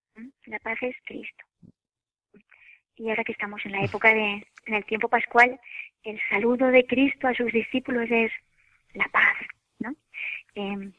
la 0.45 0.59
paz 0.59 0.77
es 0.81 0.95
Cristo. 1.05 1.43
Y 2.95 3.09
ahora 3.09 3.23
que 3.23 3.33
estamos 3.33 3.61
en 3.65 3.73
la 3.73 3.83
época 3.83 4.13
de, 4.13 4.47
en 4.65 4.73
el 4.73 4.85
tiempo 4.85 5.09
pascual, 5.09 5.59
el 6.03 6.19
saludo 6.29 6.67
de 6.67 6.85
Cristo 6.85 7.27
a 7.27 7.33
sus 7.33 7.51
discípulos 7.51 8.07
es 8.09 8.31
la 8.93 9.05
paz, 9.09 9.35
¿no? 9.79 9.95
Em, 10.53 10.93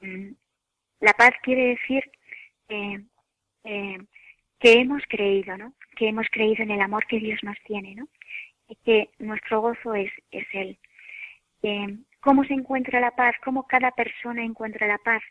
mm, 0.00 0.34
la 1.00 1.12
paz 1.12 1.32
quiere 1.42 1.76
decir 1.76 2.10
eh, 2.68 3.00
eh, 3.64 3.98
que 4.58 4.72
hemos 4.72 5.02
creído, 5.08 5.56
¿no? 5.56 5.74
Que 5.96 6.08
hemos 6.08 6.26
creído 6.30 6.62
en 6.64 6.72
el 6.72 6.80
amor 6.80 7.06
que 7.06 7.20
Dios 7.20 7.38
nos 7.42 7.56
tiene, 7.64 7.94
¿no? 7.94 8.08
Y 8.68 8.74
que 8.84 9.10
nuestro 9.18 9.60
gozo 9.60 9.94
es, 9.94 10.10
es 10.30 10.46
Él. 10.52 10.78
Eh, 12.28 12.30
cómo 12.30 12.44
se 12.44 12.52
encuentra 12.52 13.00
la 13.00 13.10
paz, 13.12 13.34
cómo 13.42 13.66
cada 13.66 13.90
persona 13.92 14.44
encuentra 14.44 14.86
la 14.86 14.98
paz 14.98 15.22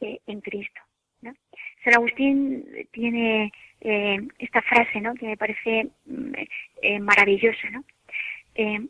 eh, 0.00 0.20
en 0.26 0.40
Cristo. 0.40 0.80
¿no? 1.22 1.34
San 1.82 1.94
Agustín 1.94 2.64
tiene 2.92 3.52
eh, 3.80 4.18
esta 4.38 4.62
frase 4.62 5.00
¿no? 5.00 5.14
que 5.14 5.26
me 5.26 5.36
parece 5.36 5.90
mm, 6.06 7.00
maravillosa. 7.00 7.70
¿no? 7.70 7.84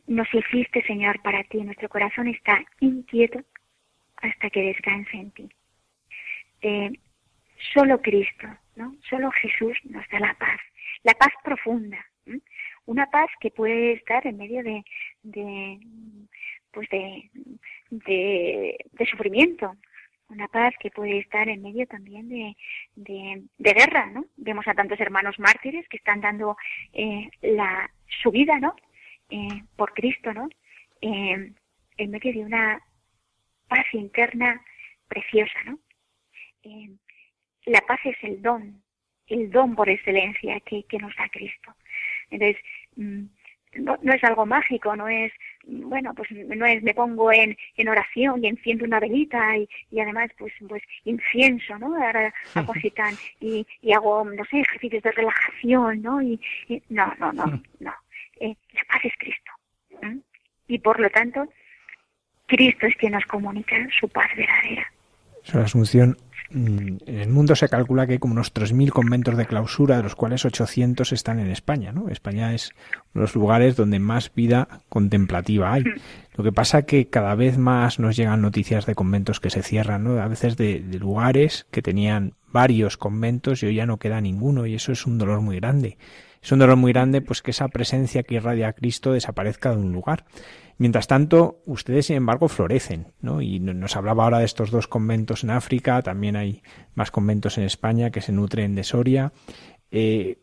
nos 0.06 0.28
hiciste, 0.34 0.82
Señor, 0.82 1.22
para 1.22 1.42
ti. 1.44 1.62
Nuestro 1.62 1.88
corazón 1.88 2.28
está 2.28 2.62
inquieto 2.80 3.40
hasta 4.16 4.50
que 4.50 4.60
descanse 4.60 5.16
en 5.16 5.30
ti. 5.30 5.48
solo 7.72 8.02
Cristo, 8.02 8.46
¿no? 8.76 8.94
solo 9.08 9.30
Jesús 9.30 9.78
nos 9.84 10.06
da 10.10 10.20
la 10.20 10.34
paz, 10.34 10.60
la 11.02 11.14
paz 11.14 11.32
profunda, 11.42 12.04
una 12.84 13.06
paz 13.06 13.30
que 13.40 13.50
puede 13.50 13.94
estar 13.94 14.26
en 14.26 14.36
medio 14.36 14.62
de 14.62 15.78
pues 16.74 16.88
de, 16.90 17.30
de, 17.90 19.06
sufrimiento, 19.10 19.76
una 20.28 20.48
paz 20.48 20.74
que 20.80 20.90
puede 20.90 21.18
estar 21.18 21.48
en 21.48 21.62
medio 21.62 21.86
también 21.86 22.28
de, 22.28 22.56
de, 22.96 23.72
guerra, 23.72 24.06
¿no? 24.06 24.26
Vemos 24.36 24.66
a 24.66 24.74
tantos 24.74 24.98
hermanos 25.00 25.38
mártires 25.38 25.88
que 25.88 25.96
están 25.96 26.20
dando 26.20 26.56
eh, 26.92 27.28
la, 27.42 27.90
su 28.22 28.30
vida, 28.30 28.58
¿no? 28.58 28.74
Eh, 29.30 29.62
por 29.76 29.92
Cristo, 29.92 30.32
¿no? 30.32 30.48
Eh, 31.00 31.52
en 31.96 32.10
medio 32.10 32.32
de 32.32 32.40
una 32.40 32.80
paz 33.68 33.86
interna 33.92 34.60
preciosa, 35.08 35.62
¿no? 35.64 35.78
la 37.66 37.80
paz 37.82 38.00
es 38.04 38.16
el 38.22 38.40
don, 38.42 38.82
el 39.26 39.50
don 39.50 39.74
por 39.74 39.88
excelencia 39.88 40.60
que, 40.60 40.84
que 40.84 40.98
nos 40.98 41.14
da 41.16 41.28
Cristo. 41.28 41.74
Entonces, 42.30 42.62
mm, 42.96 43.24
no, 43.76 43.98
no, 44.02 44.12
es 44.12 44.24
algo 44.24 44.46
mágico, 44.46 44.94
no 44.96 45.08
es, 45.08 45.32
bueno, 45.66 46.12
pues 46.14 46.30
no 46.30 46.66
es, 46.66 46.82
me 46.82 46.94
pongo 46.94 47.32
en, 47.32 47.56
en 47.76 47.88
oración 47.88 48.44
y 48.44 48.48
enciendo 48.48 48.84
una 48.84 49.00
velita 49.00 49.56
y, 49.56 49.68
y 49.90 50.00
además 50.00 50.30
pues, 50.38 50.52
pues 50.68 50.82
incienso, 51.04 51.78
¿no? 51.78 51.94
Ahora 51.96 52.32
hago 52.54 52.72
y, 53.40 53.66
y 53.82 53.92
hago, 53.92 54.24
no 54.24 54.44
sé, 54.46 54.60
ejercicios 54.60 55.02
de 55.02 55.12
relajación, 55.12 56.02
¿no? 56.02 56.22
Y, 56.22 56.40
no, 56.88 57.12
no, 57.18 57.32
no, 57.32 57.62
no. 57.80 57.94
Eh, 58.40 58.54
la 58.72 58.82
paz 58.88 59.04
es 59.04 59.12
Cristo. 59.18 59.50
Y 60.66 60.78
por 60.78 60.98
lo 61.00 61.08
tanto, 61.10 61.48
Cristo 62.46 62.86
es 62.86 62.96
quien 62.96 63.12
nos 63.12 63.24
comunica 63.26 63.76
su 63.98 64.08
paz 64.08 64.28
verdadera. 64.36 64.90
la 65.52 65.62
Asunción, 65.62 66.10
Mm, 66.10 66.33
en 66.54 67.00
el 67.06 67.28
mundo 67.28 67.56
se 67.56 67.68
calcula 67.68 68.06
que 68.06 68.12
hay 68.12 68.18
como 68.18 68.32
unos 68.32 68.54
3.000 68.54 68.90
conventos 68.90 69.36
de 69.36 69.46
clausura, 69.46 69.96
de 69.96 70.04
los 70.04 70.14
cuales 70.14 70.44
800 70.44 71.12
están 71.12 71.40
en 71.40 71.48
España. 71.48 71.90
¿no? 71.90 72.08
España 72.08 72.54
es 72.54 72.70
uno 73.12 73.12
de 73.14 73.20
los 73.22 73.34
lugares 73.34 73.76
donde 73.76 73.98
más 73.98 74.32
vida 74.34 74.68
contemplativa 74.88 75.72
hay. 75.72 75.84
Lo 76.36 76.44
que 76.44 76.52
pasa 76.52 76.82
que 76.82 77.06
cada 77.06 77.34
vez 77.34 77.58
más 77.58 77.98
nos 77.98 78.16
llegan 78.16 78.40
noticias 78.40 78.86
de 78.86 78.94
conventos 78.94 79.40
que 79.40 79.50
se 79.50 79.62
cierran, 79.62 80.04
¿no? 80.04 80.20
a 80.20 80.28
veces 80.28 80.56
de, 80.56 80.80
lugares 80.98 81.66
que 81.70 81.82
tenían 81.82 82.34
varios 82.52 82.96
conventos 82.96 83.62
y 83.62 83.66
hoy 83.66 83.74
ya 83.74 83.86
no 83.86 83.98
queda 83.98 84.20
ninguno 84.20 84.66
y 84.66 84.74
eso 84.74 84.92
es 84.92 85.06
un 85.06 85.18
dolor 85.18 85.40
muy 85.40 85.56
grande. 85.56 85.98
Es 86.44 86.52
un 86.52 86.58
dolor 86.58 86.76
muy 86.76 86.92
grande 86.92 87.22
pues 87.22 87.40
que 87.40 87.52
esa 87.52 87.68
presencia 87.68 88.22
que 88.22 88.34
irradia 88.34 88.68
a 88.68 88.72
Cristo 88.74 89.12
desaparezca 89.12 89.70
de 89.70 89.78
un 89.78 89.92
lugar. 89.92 90.26
Mientras 90.76 91.06
tanto, 91.06 91.62
ustedes, 91.64 92.06
sin 92.06 92.16
embargo, 92.16 92.48
florecen, 92.48 93.14
¿no? 93.22 93.40
Y 93.40 93.60
nos 93.60 93.96
hablaba 93.96 94.24
ahora 94.24 94.40
de 94.40 94.44
estos 94.44 94.70
dos 94.70 94.86
conventos 94.86 95.42
en 95.42 95.50
África, 95.50 96.02
también 96.02 96.36
hay 96.36 96.62
más 96.94 97.10
conventos 97.10 97.56
en 97.56 97.64
España 97.64 98.10
que 98.10 98.20
se 98.20 98.32
nutren 98.32 98.74
de 98.74 98.84
Soria. 98.84 99.32
Eh, 99.90 100.38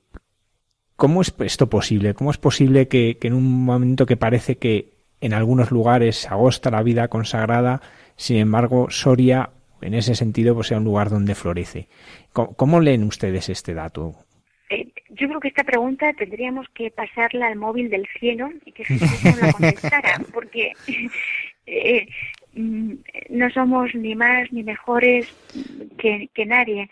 ¿Cómo 0.95 1.21
es 1.21 1.35
esto 1.39 1.69
posible? 1.69 2.15
¿Cómo 2.15 2.31
es 2.31 2.37
posible 2.37 2.87
que, 2.87 3.19
en 3.21 3.33
un 3.33 3.63
momento 3.63 4.07
que 4.07 4.17
parece 4.17 4.57
que 4.57 5.05
en 5.19 5.33
algunos 5.33 5.69
lugares 5.69 6.15
se 6.15 6.29
agosta 6.29 6.71
la 6.71 6.81
vida 6.81 7.09
consagrada, 7.09 7.79
sin 8.15 8.37
embargo, 8.37 8.87
Soria, 8.89 9.51
en 9.81 9.93
ese 9.93 10.15
sentido, 10.15 10.55
pues 10.55 10.67
sea 10.67 10.79
un 10.79 10.83
lugar 10.83 11.11
donde 11.11 11.35
florece? 11.35 11.89
¿Cómo, 12.33 12.79
leen 12.79 13.03
ustedes 13.03 13.49
este 13.49 13.75
dato? 13.75 14.15
Eh, 14.71 14.87
yo 15.09 15.27
creo 15.27 15.41
que 15.41 15.49
esta 15.49 15.65
pregunta 15.65 16.13
tendríamos 16.13 16.65
que 16.69 16.91
pasarla 16.91 17.47
al 17.47 17.57
móvil 17.57 17.89
del 17.89 18.07
cielo 18.17 18.49
y 18.65 18.71
que 18.71 18.85
Jesús 18.85 19.23
la 19.41 19.51
contestara, 19.51 20.21
porque 20.33 20.71
eh, 21.65 22.07
mm, 22.53 22.93
no 23.31 23.49
somos 23.49 23.93
ni 23.93 24.15
más 24.15 24.49
ni 24.53 24.63
mejores 24.63 25.27
que, 25.97 26.29
que 26.33 26.45
nadie. 26.45 26.89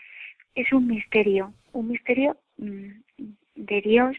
Es 0.54 0.70
un 0.74 0.88
misterio, 0.88 1.54
un 1.72 1.88
misterio 1.88 2.36
mm, 2.58 2.90
de 3.54 3.80
Dios 3.80 4.14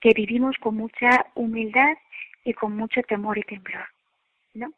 que 0.00 0.12
vivimos 0.12 0.56
con 0.58 0.74
mucha 0.74 1.26
humildad 1.36 1.96
y 2.44 2.54
con 2.54 2.76
mucho 2.76 3.02
temor 3.02 3.38
y 3.38 3.42
temblor, 3.42 3.86
¿no? 4.54 4.72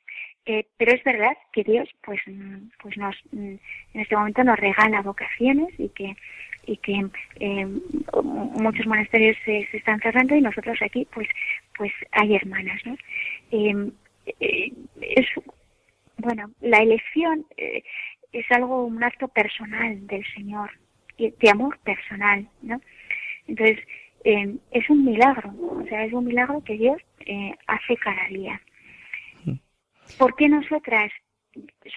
Eh, 0.44 0.66
pero 0.76 0.92
es 0.92 1.02
verdad 1.02 1.36
que 1.52 1.64
Dios, 1.64 1.88
pues, 2.02 2.20
mm, 2.26 2.72
pues 2.82 2.98
nos, 2.98 3.16
en 3.32 3.58
este 3.94 4.16
momento 4.16 4.44
nos 4.44 4.58
regala 4.58 5.00
vocaciones 5.00 5.68
y 5.78 5.88
que 5.88 6.14
y 6.68 6.76
que 6.76 7.06
eh, 7.40 7.66
muchos 8.22 8.86
monasterios 8.86 9.36
se, 9.44 9.68
están 9.72 10.00
cerrando 10.00 10.34
y 10.34 10.40
nosotros 10.40 10.78
aquí, 10.82 11.06
pues, 11.12 11.28
pues 11.76 11.92
hay 12.12 12.36
hermanas, 12.36 12.80
¿no? 12.84 12.96
Eh, 13.50 14.72
es 15.00 15.26
bueno, 16.18 16.50
la 16.60 16.78
elección 16.78 17.46
es 18.32 18.44
algo 18.50 18.84
un 18.84 19.02
acto 19.02 19.28
personal 19.28 20.06
del 20.06 20.24
Señor, 20.34 20.70
de 21.16 21.50
amor 21.50 21.78
personal, 21.78 22.48
¿no? 22.62 22.80
Entonces, 23.46 23.78
eh, 24.24 24.56
es 24.72 24.90
un 24.90 25.04
milagro, 25.04 25.52
o 25.58 25.84
sea, 25.88 26.04
es 26.04 26.12
un 26.12 26.26
milagro 26.26 26.62
que 26.64 26.74
Dios 26.74 27.00
eh, 27.20 27.54
hace 27.66 27.96
cada 27.96 28.26
día. 28.28 28.60
¿Por 30.18 30.34
qué 30.36 30.48
nosotras? 30.48 31.10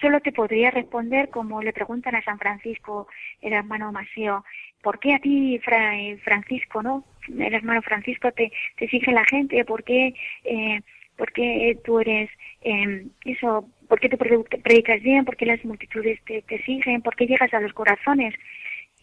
Solo 0.00 0.20
te 0.20 0.32
podría 0.32 0.70
responder 0.70 1.28
como 1.30 1.62
le 1.62 1.72
preguntan 1.72 2.14
a 2.14 2.22
San 2.22 2.38
Francisco, 2.38 3.08
el 3.40 3.52
hermano 3.52 3.92
Maseo, 3.92 4.44
¿por 4.82 4.98
qué 4.98 5.14
a 5.14 5.18
ti, 5.18 5.56
eh, 5.56 6.18
Francisco, 6.24 6.82
no? 6.82 7.04
El 7.28 7.54
hermano 7.54 7.82
Francisco 7.82 8.32
te, 8.32 8.52
te 8.76 8.84
exige 8.86 9.12
la 9.12 9.24
gente, 9.24 9.64
¿por 9.64 9.84
qué, 9.84 10.14
eh, 10.44 10.80
por 11.16 11.32
qué 11.32 11.78
tú 11.84 12.00
eres 12.00 12.30
eh, 12.62 13.06
eso? 13.24 13.68
¿Por 13.88 14.00
qué 14.00 14.08
te 14.08 14.16
predicas 14.16 15.02
bien? 15.02 15.24
¿Por 15.24 15.36
qué 15.36 15.46
las 15.46 15.64
multitudes 15.64 16.18
te, 16.24 16.62
siguen? 16.64 17.02
¿Por 17.02 17.14
qué 17.14 17.26
llegas 17.26 17.52
a 17.54 17.60
los 17.60 17.72
corazones? 17.72 18.34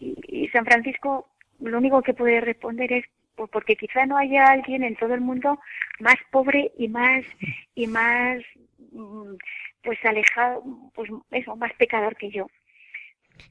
y 0.02 0.48
San 0.54 0.64
Francisco 0.64 1.28
lo 1.60 1.78
único 1.78 2.02
que 2.02 2.14
puede 2.14 2.40
responder 2.40 2.94
es 2.94 3.06
porque 3.48 3.76
quizá 3.76 4.06
no 4.06 4.18
haya 4.18 4.48
alguien 4.48 4.84
en 4.84 4.96
todo 4.96 5.14
el 5.14 5.22
mundo 5.22 5.60
más 6.00 6.16
pobre 6.32 6.72
y 6.78 6.88
más 6.88 7.24
y 7.76 7.88
más 7.88 8.42
mm, 8.92 9.36
pues 9.84 9.98
alejado 10.04 10.64
pues 10.94 11.10
eso 11.32 11.56
más 11.56 11.74
pecador 11.74 12.16
que 12.16 12.30
yo. 12.30 12.48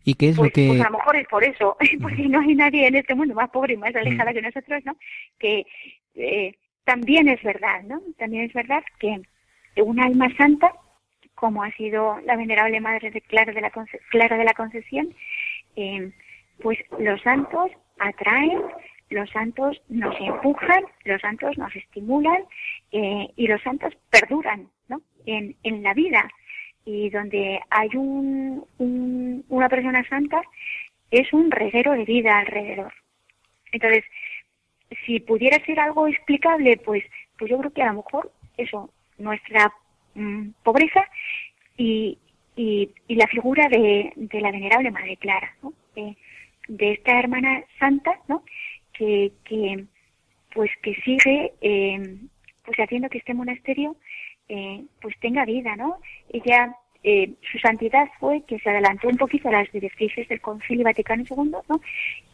Y 0.04 0.14
qué 0.14 0.28
es 0.30 0.36
lo 0.36 0.42
pues, 0.42 0.52
que 0.52 0.68
pues 0.68 0.80
a 0.80 0.90
lo 0.90 0.98
mejor 0.98 1.16
es 1.16 1.28
por 1.28 1.44
eso 1.44 1.76
porque 2.02 2.28
no 2.28 2.40
hay 2.40 2.54
nadie 2.54 2.86
en 2.86 2.96
este 2.96 3.14
mundo 3.14 3.34
más 3.34 3.50
pobre 3.50 3.74
y 3.74 3.78
más 3.78 3.94
alejada 3.94 4.32
que 4.32 4.42
nosotros 4.42 4.84
no 4.84 4.96
que 5.38 5.66
eh, 6.14 6.54
también 6.84 7.28
es 7.28 7.42
verdad 7.42 7.82
no 7.84 8.02
también 8.18 8.44
es 8.44 8.52
verdad 8.52 8.82
que 8.98 9.22
un 9.80 10.00
alma 10.00 10.28
santa 10.36 10.74
como 11.34 11.62
ha 11.62 11.70
sido 11.72 12.20
la 12.26 12.36
venerable 12.36 12.80
madre 12.80 13.10
de 13.10 13.22
Clara 13.22 13.52
de 13.52 13.60
la 13.62 13.70
Clara 14.10 14.36
de 14.36 14.44
la 14.44 14.52
Concesión 14.52 15.14
eh, 15.76 16.12
pues 16.60 16.78
los 16.98 17.20
santos 17.22 17.70
atraen, 17.98 18.62
los 19.10 19.30
santos 19.30 19.80
nos 19.88 20.14
empujan, 20.20 20.84
los 21.04 21.20
santos 21.20 21.56
nos 21.56 21.74
estimulan 21.74 22.44
eh, 22.92 23.28
y 23.36 23.46
los 23.46 23.62
santos 23.62 23.94
perduran. 24.10 24.68
En, 25.26 25.56
en 25.62 25.82
la 25.82 25.94
vida. 25.94 26.30
Y 26.84 27.10
donde 27.10 27.60
hay 27.70 27.88
un, 27.94 28.64
una 29.48 29.68
persona 29.68 30.06
santa, 30.08 30.40
es 31.10 31.32
un 31.32 31.50
reguero 31.50 31.92
de 31.92 32.04
vida 32.04 32.38
alrededor. 32.38 32.92
Entonces, 33.72 34.04
si 35.04 35.20
pudiera 35.20 35.62
ser 35.64 35.80
algo 35.80 36.06
explicable, 36.06 36.78
pues, 36.78 37.04
pues 37.38 37.50
yo 37.50 37.58
creo 37.58 37.72
que 37.72 37.82
a 37.82 37.88
lo 37.92 38.02
mejor 38.02 38.32
eso, 38.56 38.90
nuestra 39.18 39.72
mm, 40.14 40.50
pobreza 40.62 41.04
y, 41.76 42.18
y, 42.56 42.90
y, 43.06 43.14
la 43.16 43.26
figura 43.26 43.68
de, 43.68 44.12
de 44.16 44.40
la 44.40 44.50
venerable 44.50 44.90
Madre 44.90 45.16
Clara. 45.16 45.54
Eh, 45.96 46.16
de 46.68 46.92
esta 46.92 47.18
hermana 47.18 47.64
santa, 47.78 48.20
¿no? 48.28 48.44
Que, 48.92 49.32
que 49.44 49.84
pues 50.54 50.70
que 50.82 50.94
sigue 51.02 51.52
eh, 51.60 52.18
pues 52.64 52.78
haciendo 52.78 53.08
que 53.08 53.18
este 53.18 53.34
monasterio 53.34 53.96
eh, 54.48 54.84
pues 55.00 55.14
tenga 55.20 55.44
vida, 55.44 55.76
¿no? 55.76 55.98
Ella 56.30 56.74
eh, 57.04 57.32
su 57.52 57.58
santidad 57.58 58.08
fue 58.18 58.42
que 58.42 58.58
se 58.58 58.70
adelantó 58.70 59.08
un 59.08 59.16
poquito 59.16 59.48
a 59.48 59.52
las 59.52 59.70
directrices 59.70 60.28
del 60.28 60.40
Concilio 60.40 60.84
Vaticano 60.84 61.24
II, 61.28 61.50
¿no? 61.68 61.80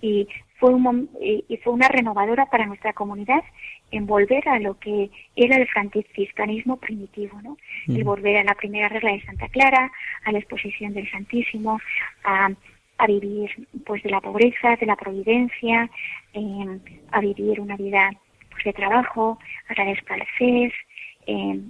Y 0.01 0.27
fue 0.59 0.71
un 0.71 1.11
y 1.21 1.57
fue 1.59 1.73
una 1.73 1.89
renovadora 1.89 2.47
para 2.47 2.67
nuestra 2.67 2.93
comunidad 2.93 3.43
en 3.91 4.07
volver 4.07 4.49
a 4.49 4.59
lo 4.59 4.79
que 4.79 5.11
era 5.37 5.57
el 5.57 5.69
franciscanismo 5.69 6.79
primitivo, 6.79 7.41
¿no? 7.43 7.57
Y 7.87 8.03
volver 8.03 8.39
a 8.39 8.45
la 8.45 8.55
primera 8.55 8.89
regla 8.89 9.13
de 9.13 9.23
Santa 9.23 9.49
Clara, 9.49 9.93
a 10.25 10.33
la 10.33 10.39
exposición 10.39 10.95
del 10.95 11.11
Santísimo, 11.11 11.79
a 12.25 12.51
a 12.99 13.07
vivir 13.07 13.51
pues 13.85 14.03
de 14.03 14.11
la 14.11 14.21
pobreza, 14.21 14.77
de 14.77 14.87
la 14.87 14.97
providencia, 14.97 15.91
eh, 16.33 16.81
a 17.11 17.21
vivir 17.21 17.61
una 17.61 17.77
vida 17.77 18.11
pues 18.51 18.65
de 18.65 18.73
trabajo, 18.73 19.39
a 19.69 19.75
la 19.75 19.91
escasez. 19.91 20.73
Eh, 21.27 21.61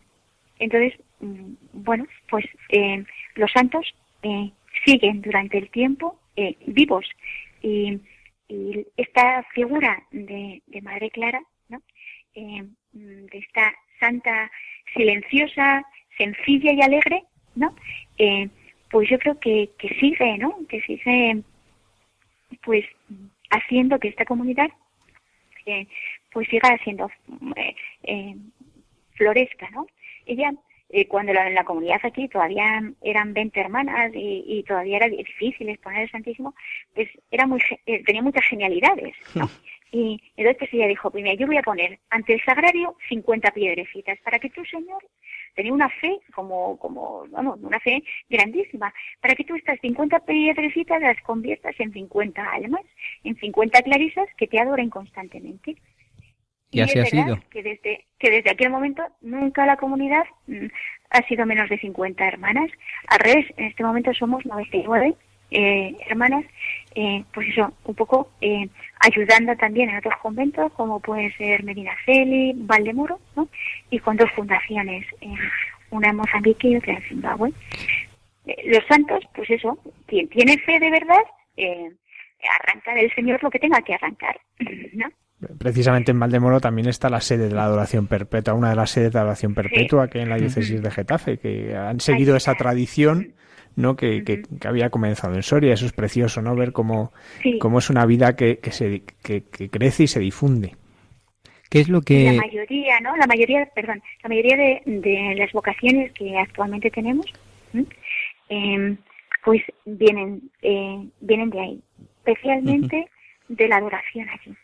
entonces, 0.58 0.94
mm, 1.20 1.54
bueno, 1.72 2.06
pues 2.28 2.44
eh, 2.70 3.04
los 3.34 3.50
santos 3.52 3.94
eh, 4.22 4.50
siguen 4.84 5.22
durante 5.22 5.58
el 5.58 5.70
tiempo 5.70 6.18
eh, 6.36 6.56
vivos 6.66 7.06
y, 7.62 8.00
y, 8.48 8.86
esta 8.96 9.42
figura 9.54 10.02
de, 10.10 10.62
de 10.66 10.82
Madre 10.82 11.10
Clara, 11.10 11.42
¿no? 11.68 11.82
Eh, 12.34 12.64
de 12.92 13.38
esta 13.38 13.74
santa 13.98 14.50
silenciosa, 14.94 15.84
sencilla 16.16 16.72
y 16.72 16.82
alegre, 16.82 17.24
¿no? 17.54 17.74
Eh, 18.18 18.48
pues 18.90 19.08
yo 19.08 19.18
creo 19.18 19.38
que, 19.40 19.70
que 19.78 19.88
sigue, 20.00 20.38
¿no? 20.38 20.56
Que 20.68 20.80
sigue, 20.82 21.42
pues, 22.62 22.84
haciendo 23.50 23.98
que 23.98 24.08
esta 24.08 24.24
comunidad, 24.24 24.68
eh, 25.66 25.86
pues, 26.32 26.48
siga 26.48 26.78
eh, 28.04 28.36
florezca, 29.14 29.70
¿no? 29.70 29.86
Ella, 30.26 30.52
eh, 30.90 31.06
cuando 31.08 31.32
la, 31.32 31.48
en 31.48 31.54
la 31.54 31.64
comunidad 31.64 32.00
aquí 32.02 32.28
todavía 32.28 32.82
eran 33.02 33.34
20 33.34 33.60
hermanas 33.60 34.12
y, 34.14 34.44
y 34.46 34.62
todavía 34.64 34.98
era 34.98 35.08
difícil 35.08 35.68
exponer 35.68 36.02
el 36.02 36.10
Santísimo, 36.10 36.54
pues 36.94 37.08
era 37.30 37.46
muy, 37.46 37.60
eh, 37.86 38.02
tenía 38.04 38.22
muchas 38.22 38.44
genialidades, 38.44 39.14
¿no? 39.34 39.48
Y 39.94 40.20
entonces 40.36 40.56
pues 40.58 40.74
ella 40.74 40.88
dijo, 40.88 41.08
pues 41.08 41.22
mira, 41.22 41.36
yo 41.36 41.46
voy 41.46 41.56
a 41.56 41.62
poner 41.62 42.00
ante 42.10 42.34
el 42.34 42.42
sagrario 42.42 42.96
50 43.08 43.52
piedrecitas 43.52 44.18
para 44.24 44.40
que 44.40 44.50
tú, 44.50 44.64
Señor, 44.64 45.06
tenía 45.54 45.72
una 45.72 45.88
fe 45.88 46.18
como, 46.34 46.76
como, 46.80 47.24
vamos, 47.30 47.60
una 47.62 47.78
fe 47.78 48.02
grandísima, 48.28 48.92
para 49.20 49.36
que 49.36 49.44
tú 49.44 49.54
estas 49.54 49.78
50 49.80 50.18
piedrecitas 50.20 51.00
las 51.00 51.20
conviertas 51.22 51.78
en 51.78 51.92
50 51.92 52.42
almas, 52.42 52.82
en 53.22 53.36
50 53.36 53.82
clarisas 53.82 54.26
que 54.36 54.48
te 54.48 54.58
adoren 54.58 54.90
constantemente. 54.90 55.76
Y, 56.74 56.80
así 56.80 56.98
ha 56.98 57.06
sido. 57.06 57.38
Que 57.50 57.62
desde, 57.62 58.04
que 58.18 58.30
desde 58.30 58.50
aquel 58.50 58.70
momento 58.70 59.02
nunca 59.20 59.66
la 59.66 59.76
comunidad 59.76 60.24
mm, 60.46 60.66
ha 61.10 61.22
sido 61.28 61.46
menos 61.46 61.68
de 61.68 61.78
50 61.78 62.26
hermanas. 62.26 62.70
Al 63.08 63.20
revés, 63.20 63.46
en 63.56 63.66
este 63.66 63.84
momento 63.84 64.12
somos 64.14 64.44
99 64.44 65.14
eh, 65.50 65.96
hermanas, 66.08 66.44
eh, 66.94 67.24
pues 67.32 67.48
eso, 67.48 67.72
un 67.84 67.94
poco 67.94 68.30
eh, 68.40 68.68
ayudando 69.00 69.54
también 69.56 69.90
en 69.90 69.98
otros 69.98 70.14
conventos, 70.20 70.72
como 70.72 71.00
puede 71.00 71.32
ser 71.36 71.62
Medinaceli, 71.62 72.52
Valdemoro, 72.56 73.20
¿no? 73.36 73.48
y 73.90 73.98
con 73.98 74.16
dos 74.16 74.30
fundaciones, 74.32 75.06
eh, 75.20 75.34
una 75.90 76.08
en 76.08 76.16
Mozambique 76.16 76.68
y 76.68 76.76
otra 76.76 76.94
en 76.94 77.02
Zimbabue. 77.02 77.52
Eh, 78.46 78.62
los 78.66 78.84
santos, 78.86 79.24
pues 79.34 79.50
eso, 79.50 79.78
quien 80.06 80.28
tiene 80.28 80.58
fe 80.58 80.78
de 80.80 80.90
verdad, 80.90 81.22
eh, 81.56 81.90
arranca 82.60 82.94
del 82.94 83.12
Señor 83.14 83.42
lo 83.42 83.50
que 83.50 83.58
tenga 83.58 83.80
que 83.82 83.94
arrancar, 83.94 84.38
¿no? 84.92 85.06
Precisamente 85.58 86.12
en 86.12 86.20
Valdemoro 86.20 86.60
también 86.60 86.88
está 86.88 87.10
la 87.10 87.20
sede 87.20 87.48
de 87.48 87.54
la 87.54 87.64
adoración 87.64 88.06
perpetua, 88.06 88.54
una 88.54 88.70
de 88.70 88.76
las 88.76 88.90
sedes 88.90 89.12
de 89.12 89.18
adoración 89.18 89.54
perpetua 89.54 90.04
sí. 90.04 90.12
que 90.12 90.20
en 90.20 90.30
la 90.30 90.36
diócesis 90.36 90.80
de 90.80 90.90
Getafe, 90.90 91.38
que 91.38 91.76
han 91.76 92.00
seguido 92.00 92.36
esa 92.36 92.54
tradición 92.54 93.34
¿no? 93.76 93.96
Que, 93.96 94.24
que, 94.24 94.42
que, 94.42 94.68
había 94.68 94.90
comenzado 94.90 95.34
en 95.34 95.42
Soria. 95.42 95.74
Eso 95.74 95.86
es 95.86 95.92
precioso, 95.92 96.42
¿no? 96.42 96.54
Ver 96.54 96.72
cómo, 96.72 97.12
sí. 97.42 97.58
cómo 97.58 97.78
es 97.78 97.90
una 97.90 98.06
vida 98.06 98.36
que, 98.36 98.58
que 98.58 98.70
se, 98.70 99.02
que, 99.22 99.42
que, 99.44 99.68
crece 99.68 100.04
y 100.04 100.06
se 100.06 100.20
difunde. 100.20 100.76
¿Qué 101.70 101.80
es 101.80 101.88
lo 101.88 102.02
que...? 102.02 102.24
La 102.24 102.42
mayoría, 102.42 103.00
¿no? 103.00 103.16
La 103.16 103.26
mayoría, 103.26 103.66
perdón, 103.74 104.02
la 104.22 104.28
mayoría 104.28 104.56
de, 104.56 104.82
de 104.86 105.34
las 105.36 105.50
vocaciones 105.52 106.12
que 106.12 106.36
actualmente 106.38 106.90
tenemos, 106.90 107.26
eh, 108.48 108.96
pues 109.44 109.62
vienen, 109.84 110.50
eh, 110.62 111.04
vienen 111.20 111.50
de 111.50 111.60
ahí, 111.60 111.80
especialmente 112.18 113.08
de 113.48 113.68
la 113.68 113.76
adoración 113.76 114.28
aquí. 114.30 114.54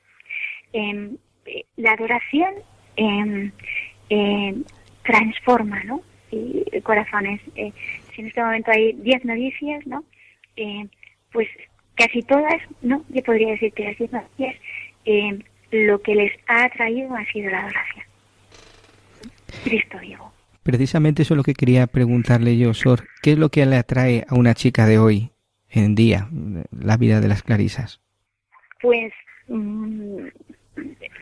Em, 0.73 1.17
eh, 1.47 1.65
la 1.77 1.93
adoración 1.93 2.55
em, 2.97 3.51
em, 4.09 4.65
transforma, 5.03 5.83
¿no? 5.85 6.03
Y, 6.31 6.65
corazones. 6.83 7.41
Eh, 7.57 7.73
si 8.15 8.21
en 8.21 8.29
este 8.29 8.43
momento 8.43 8.71
hay 8.71 8.93
diez 8.93 9.25
noticias, 9.25 9.87
¿no? 9.87 10.05
pues 11.33 11.49
casi 11.95 12.21
todas, 12.23 12.61
¿no? 12.83 13.03
Yo 13.09 13.23
podría 13.23 13.53
decir 13.53 13.73
que 13.73 13.85
las 13.85 13.97
diez 13.97 14.13
noticias, 14.13 14.57
lo 15.71 16.03
que 16.03 16.15
les 16.15 16.33
ha 16.47 16.65
atraído 16.65 17.15
ha 17.15 17.25
sido 17.33 17.51
la 17.51 17.61
adoración. 17.61 18.05
Cristo 19.65 19.99
vivo. 20.01 20.33
Precisamente 20.63 21.23
eso 21.23 21.35
es 21.35 21.39
lo 21.39 21.43
que 21.43 21.55
quería 21.55 21.87
preguntarle 21.87 22.59
yo, 22.59 22.75
Sor. 22.75 23.07
¿Qué 23.23 23.33
es 23.33 23.39
lo 23.39 23.49
que 23.49 23.65
le 23.65 23.77
atrae 23.77 24.25
a 24.29 24.35
una 24.35 24.55
chica 24.55 24.87
de 24.87 24.99
hoy 24.99 25.31
en 25.71 25.95
día, 25.95 26.29
la 26.71 26.97
vida 26.97 27.21
de 27.21 27.29
las 27.29 27.43
clarisas? 27.43 28.01
Pues 28.83 29.13
mm, 29.49 30.27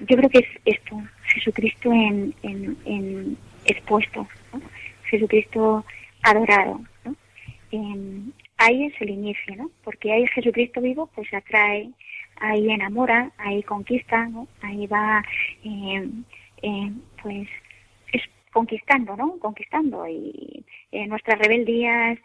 yo 0.00 0.16
creo 0.16 0.30
que 0.30 0.38
es 0.38 0.48
esto, 0.64 1.02
Jesucristo 1.24 1.92
en, 1.92 2.34
en, 2.42 3.36
expuesto, 3.64 4.26
Jesucristo 5.04 5.84
adorado. 6.22 6.80
ahí 8.58 8.84
es 8.84 9.00
el 9.00 9.10
inicio, 9.10 9.56
¿no? 9.56 9.70
Porque 9.84 10.12
ahí 10.12 10.26
Jesucristo 10.28 10.80
vivo 10.80 11.08
pues 11.14 11.32
atrae, 11.32 11.90
ahí 12.36 12.70
enamora, 12.70 13.30
ahí 13.38 13.62
conquista, 13.62 14.28
ahí 14.62 14.86
va 14.86 15.22
eh, 15.64 16.08
eh, 16.62 16.92
pues 17.22 17.48
conquistando, 18.52 19.16
¿no? 19.16 19.38
Conquistando 19.38 20.06
y 20.08 20.64
eh, 20.90 21.06
nuestras 21.06 21.38
rebeldías 21.38 22.18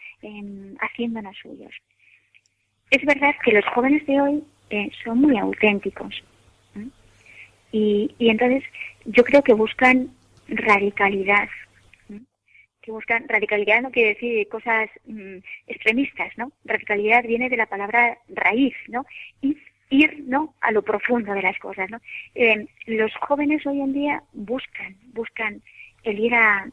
haciéndonos 0.79 1.35
suyos. 1.37 1.73
Es 2.89 3.03
verdad 3.05 3.35
que 3.43 3.51
los 3.51 3.65
jóvenes 3.67 4.05
de 4.05 4.21
hoy 4.21 4.43
eh, 4.69 4.89
son 5.03 5.19
muy 5.19 5.37
auténticos 5.37 6.23
y, 7.73 8.15
y, 8.17 8.29
entonces 8.29 8.63
yo 9.03 9.25
creo 9.25 9.41
que 9.43 9.53
buscan 9.53 10.09
radicalidad, 10.47 11.49
que 12.81 12.91
buscan 12.91 13.27
radicalidad 13.27 13.81
no 13.81 13.91
quiere 13.91 14.13
decir 14.13 14.47
cosas 14.47 14.89
mm, 15.05 15.37
extremistas, 15.67 16.31
¿no? 16.37 16.53
Radicalidad 16.63 17.23
viene 17.23 17.49
de 17.49 17.57
la 17.57 17.65
palabra 17.65 18.17
raíz, 18.29 18.75
¿no? 18.87 19.05
Y 19.41 19.57
ir 19.89 20.23
no 20.25 20.53
a 20.61 20.71
lo 20.71 20.81
profundo 20.81 21.33
de 21.33 21.41
las 21.41 21.59
cosas 21.59 21.87
no 21.91 21.99
eh, 22.33 22.65
los 22.87 23.13
jóvenes 23.15 23.63
hoy 23.67 23.79
en 23.81 23.93
día 23.93 24.23
buscan 24.33 24.95
buscan 25.13 25.61
el 26.03 26.19
ir 26.19 26.33
a, 26.35 26.69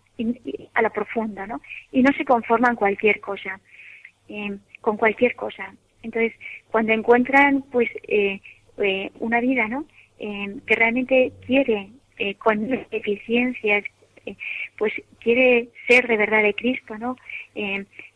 a 0.75 0.83
la 0.83 0.91
profunda, 0.91 1.47
¿no? 1.47 1.61
Y 1.93 2.03
no 2.03 2.13
se 2.13 2.25
conforman 2.25 2.77
cualquier 2.77 3.21
cosa, 3.21 3.61
eh, 4.29 4.59
con 4.81 4.97
cualquier 4.97 5.35
cosa. 5.37 5.75
Entonces, 6.03 6.33
cuando 6.71 6.93
encuentran, 6.93 7.63
pues, 7.71 7.89
eh, 8.09 8.41
eh, 8.79 9.11
una 9.21 9.41
vida, 9.41 9.69
¿no? 9.69 9.85
Que 10.21 10.75
realmente 10.75 11.33
quiere, 11.47 11.89
con 12.39 12.69
deficiencias, 12.91 13.85
pues 14.77 14.93
quiere 15.21 15.69
ser 15.89 16.07
de 16.07 16.17
verdad 16.19 16.43
de 16.43 16.55
Cristo, 16.55 16.99
¿no? 16.99 17.17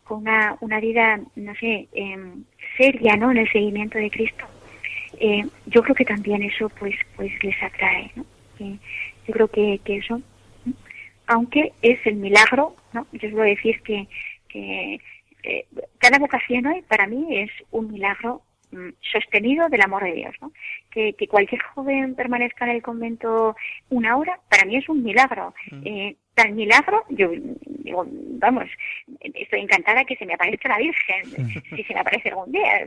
con 0.05 0.19
una, 0.19 0.59
una 0.61 0.81
vida, 0.81 1.19
no 1.35 1.55
sé, 1.55 1.89
seria, 2.77 3.17
¿no? 3.17 3.31
En 3.31 3.39
el 3.39 3.51
seguimiento 3.51 3.99
de 3.99 4.11
Cristo. 4.11 4.45
yo 5.67 5.83
creo 5.83 5.95
que 5.95 6.05
también 6.05 6.43
eso, 6.43 6.69
pues, 6.79 6.95
pues 7.17 7.33
les 7.43 7.63
atrae, 7.63 8.11
¿no? 8.17 8.27
yo 8.59 9.33
creo 9.33 9.49
que, 9.49 9.81
que 9.83 9.97
eso 9.97 10.21
aunque 11.27 11.73
es 11.83 11.99
el 12.07 12.17
milagro, 12.17 12.77
¿no? 12.93 13.07
Yo 13.13 13.29
os 13.29 13.35
voy 13.35 13.43
a 13.43 13.55
decir 13.55 13.81
que, 13.83 14.07
que 14.49 15.01
eh, 15.43 15.67
cada 15.99 16.19
vocación 16.19 16.67
hoy 16.67 16.83
para 16.83 17.07
mí 17.07 17.27
es 17.39 17.51
un 17.71 17.93
milagro 17.93 18.43
sostenido 19.01 19.69
del 19.69 19.83
amor 19.83 20.05
de 20.05 20.13
Dios, 20.13 20.35
¿no? 20.41 20.53
Que, 20.91 21.15
que, 21.15 21.29
cualquier 21.29 21.63
joven 21.63 22.15
permanezca 22.15 22.65
en 22.65 22.73
el 22.73 22.83
convento 22.83 23.57
una 23.91 24.17
hora, 24.17 24.41
para 24.49 24.65
mí 24.65 24.77
es 24.77 24.89
un 24.89 25.03
milagro. 25.03 25.55
Mm. 25.71 25.83
Eh, 25.87 26.17
tal 26.35 26.53
milagro, 26.53 27.05
yo 27.11 27.31
digo, 27.65 28.07
vamos, 28.09 28.69
estoy 29.21 29.61
encantada 29.61 30.05
que 30.05 30.17
se 30.17 30.27
me 30.27 30.35
aparezca 30.35 30.69
la 30.69 30.79
Virgen, 30.79 31.25
si 31.77 31.85
se 31.85 31.95
me 31.95 32.01
aparece 32.01 32.31
algún 32.31 32.51
día, 32.51 32.87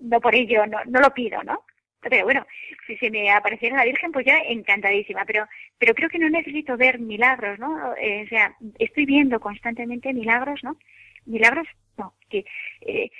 no 0.00 0.20
por 0.20 0.34
ello, 0.34 0.66
no, 0.66 0.78
no 0.86 1.00
lo 1.00 1.12
pido, 1.12 1.42
¿no? 1.42 1.62
Pero 2.08 2.24
bueno, 2.24 2.46
si 2.86 2.96
se 2.98 3.10
me 3.10 3.30
apareciera 3.30 3.76
la 3.76 3.84
Virgen, 3.84 4.12
pues 4.12 4.26
ya 4.26 4.38
encantadísima. 4.38 5.24
Pero, 5.24 5.46
pero 5.78 5.94
creo 5.94 6.08
que 6.08 6.18
no 6.18 6.28
necesito 6.30 6.76
ver 6.76 6.98
milagros, 6.98 7.58
¿no? 7.58 7.94
Eh, 7.96 8.24
o 8.24 8.28
sea, 8.28 8.54
estoy 8.78 9.06
viendo 9.06 9.40
constantemente 9.40 10.12
milagros, 10.12 10.62
¿no? 10.62 10.76
Milagros, 11.24 11.66
no, 11.96 12.14
que 12.30 12.44
eh, 12.82 13.10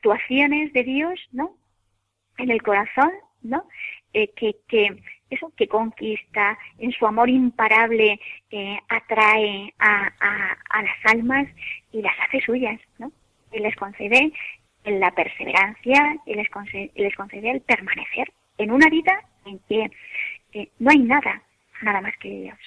actuaciones 0.00 0.72
de 0.72 0.82
Dios, 0.84 1.20
¿no? 1.32 1.56
En 2.38 2.50
el 2.50 2.62
corazón, 2.62 3.10
¿no? 3.42 3.64
Eh, 4.14 4.30
que, 4.34 4.56
que 4.66 4.96
eso 5.28 5.52
que 5.56 5.68
conquista, 5.68 6.58
en 6.78 6.90
su 6.92 7.06
amor 7.06 7.28
imparable 7.28 8.18
atrae 8.88 9.72
a, 9.78 10.10
a, 10.18 10.56
a, 10.70 10.82
las 10.82 11.04
almas 11.04 11.46
y 11.92 12.02
las 12.02 12.14
hace 12.20 12.40
suyas, 12.40 12.80
¿no? 12.98 13.12
Y 13.52 13.60
les 13.60 13.76
concede 13.76 14.32
la 14.84 15.10
perseverancia 15.12 16.16
y 16.26 16.34
les, 16.34 16.48
concede, 16.48 16.90
les 16.96 17.14
concede 17.14 17.50
el 17.50 17.60
permanecer 17.60 18.32
en 18.58 18.72
una 18.72 18.88
vida 18.88 19.22
en 19.44 19.60
que 19.68 19.90
no 20.78 20.90
hay 20.90 20.98
nada, 20.98 21.42
nada 21.82 22.00
más 22.00 22.16
que 22.16 22.28
Dios. 22.28 22.58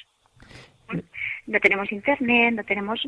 No 1.48 1.60
tenemos 1.60 1.92
internet, 1.92 2.54
no 2.54 2.64
tenemos 2.64 3.02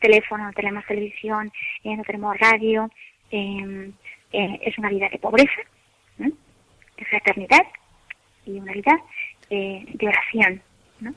teléfono, 0.00 0.44
no 0.44 0.52
tenemos 0.52 0.86
televisión, 0.86 1.52
eh, 1.82 1.96
no 1.96 2.04
tenemos 2.04 2.38
radio. 2.38 2.90
Em, 3.36 3.92
eh, 4.32 4.60
es 4.62 4.78
una 4.78 4.90
vida 4.90 5.08
de 5.08 5.18
pobreza, 5.18 5.60
de 6.18 7.04
fraternidad 7.06 7.66
y 8.46 8.60
una 8.60 8.72
vida 8.72 8.96
eh, 9.50 9.84
de 9.92 10.08
oración. 10.08 10.62
¿no? 11.00 11.12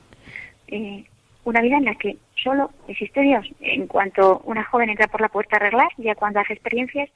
una 1.44 1.62
vida 1.62 1.78
en 1.78 1.84
la 1.86 1.94
que 1.94 2.16
solo 2.34 2.70
existe 2.88 3.22
Dios. 3.22 3.48
En 3.60 3.86
cuanto 3.86 4.40
una 4.44 4.64
joven 4.64 4.90
entra 4.90 5.06
por 5.06 5.20
la 5.20 5.30
puerta 5.30 5.56
a 5.56 5.60
arreglar, 5.60 5.88
ya 5.96 6.14
cuando 6.14 6.40
hace 6.40 6.52
experiencias, 6.52 7.08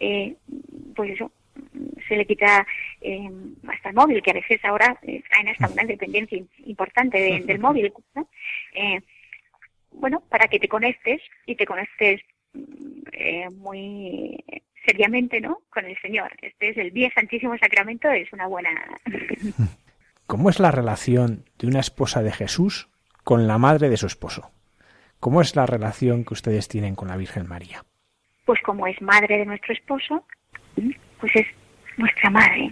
eh, 0.00 0.34
pues 0.94 1.10
eso, 1.10 1.30
se 2.08 2.16
le 2.16 2.26
quita 2.26 2.66
eh, 3.00 3.30
hasta 3.68 3.90
el 3.90 3.94
móvil, 3.94 4.22
que 4.22 4.30
a 4.30 4.34
veces 4.34 4.64
ahora 4.64 4.98
eh, 5.02 5.22
traen 5.28 5.48
hasta 5.48 5.68
una 5.68 5.84
dependencia 5.84 6.42
importante 6.64 7.42
del 7.44 7.58
móvil. 7.66 7.92
¿no? 8.14 8.28
Eh, 8.74 9.00
bueno, 9.92 10.22
para 10.28 10.48
que 10.48 10.58
te 10.58 10.68
conectes 10.68 11.22
y 11.46 11.54
te 11.54 11.66
conectes 11.66 12.22
eh, 13.12 13.48
muy 13.50 14.44
seriamente, 14.84 15.40
¿no? 15.40 15.62
Con 15.70 15.84
el 15.84 15.96
Señor. 16.00 16.30
Este 16.40 16.70
es 16.70 16.76
el 16.78 16.92
Día 16.92 17.10
Santísimo 17.14 17.56
Sacramento, 17.58 18.10
es 18.10 18.32
una 18.32 18.46
buena. 18.46 18.70
¿Cómo 20.26 20.50
es 20.50 20.60
la 20.60 20.70
relación 20.70 21.44
de 21.58 21.66
una 21.68 21.80
esposa 21.80 22.22
de 22.22 22.32
Jesús 22.32 22.88
con 23.26 23.48
la 23.48 23.58
madre 23.58 23.88
de 23.88 23.96
su 23.96 24.06
esposo. 24.06 24.52
¿Cómo 25.18 25.40
es 25.40 25.56
la 25.56 25.66
relación 25.66 26.24
que 26.24 26.34
ustedes 26.34 26.68
tienen 26.68 26.94
con 26.94 27.08
la 27.08 27.16
Virgen 27.16 27.48
María? 27.48 27.84
Pues 28.44 28.60
como 28.62 28.86
es 28.86 29.02
madre 29.02 29.38
de 29.38 29.44
nuestro 29.44 29.74
esposo, 29.74 30.24
pues 31.18 31.32
es 31.34 31.46
nuestra 31.96 32.30
madre. 32.30 32.70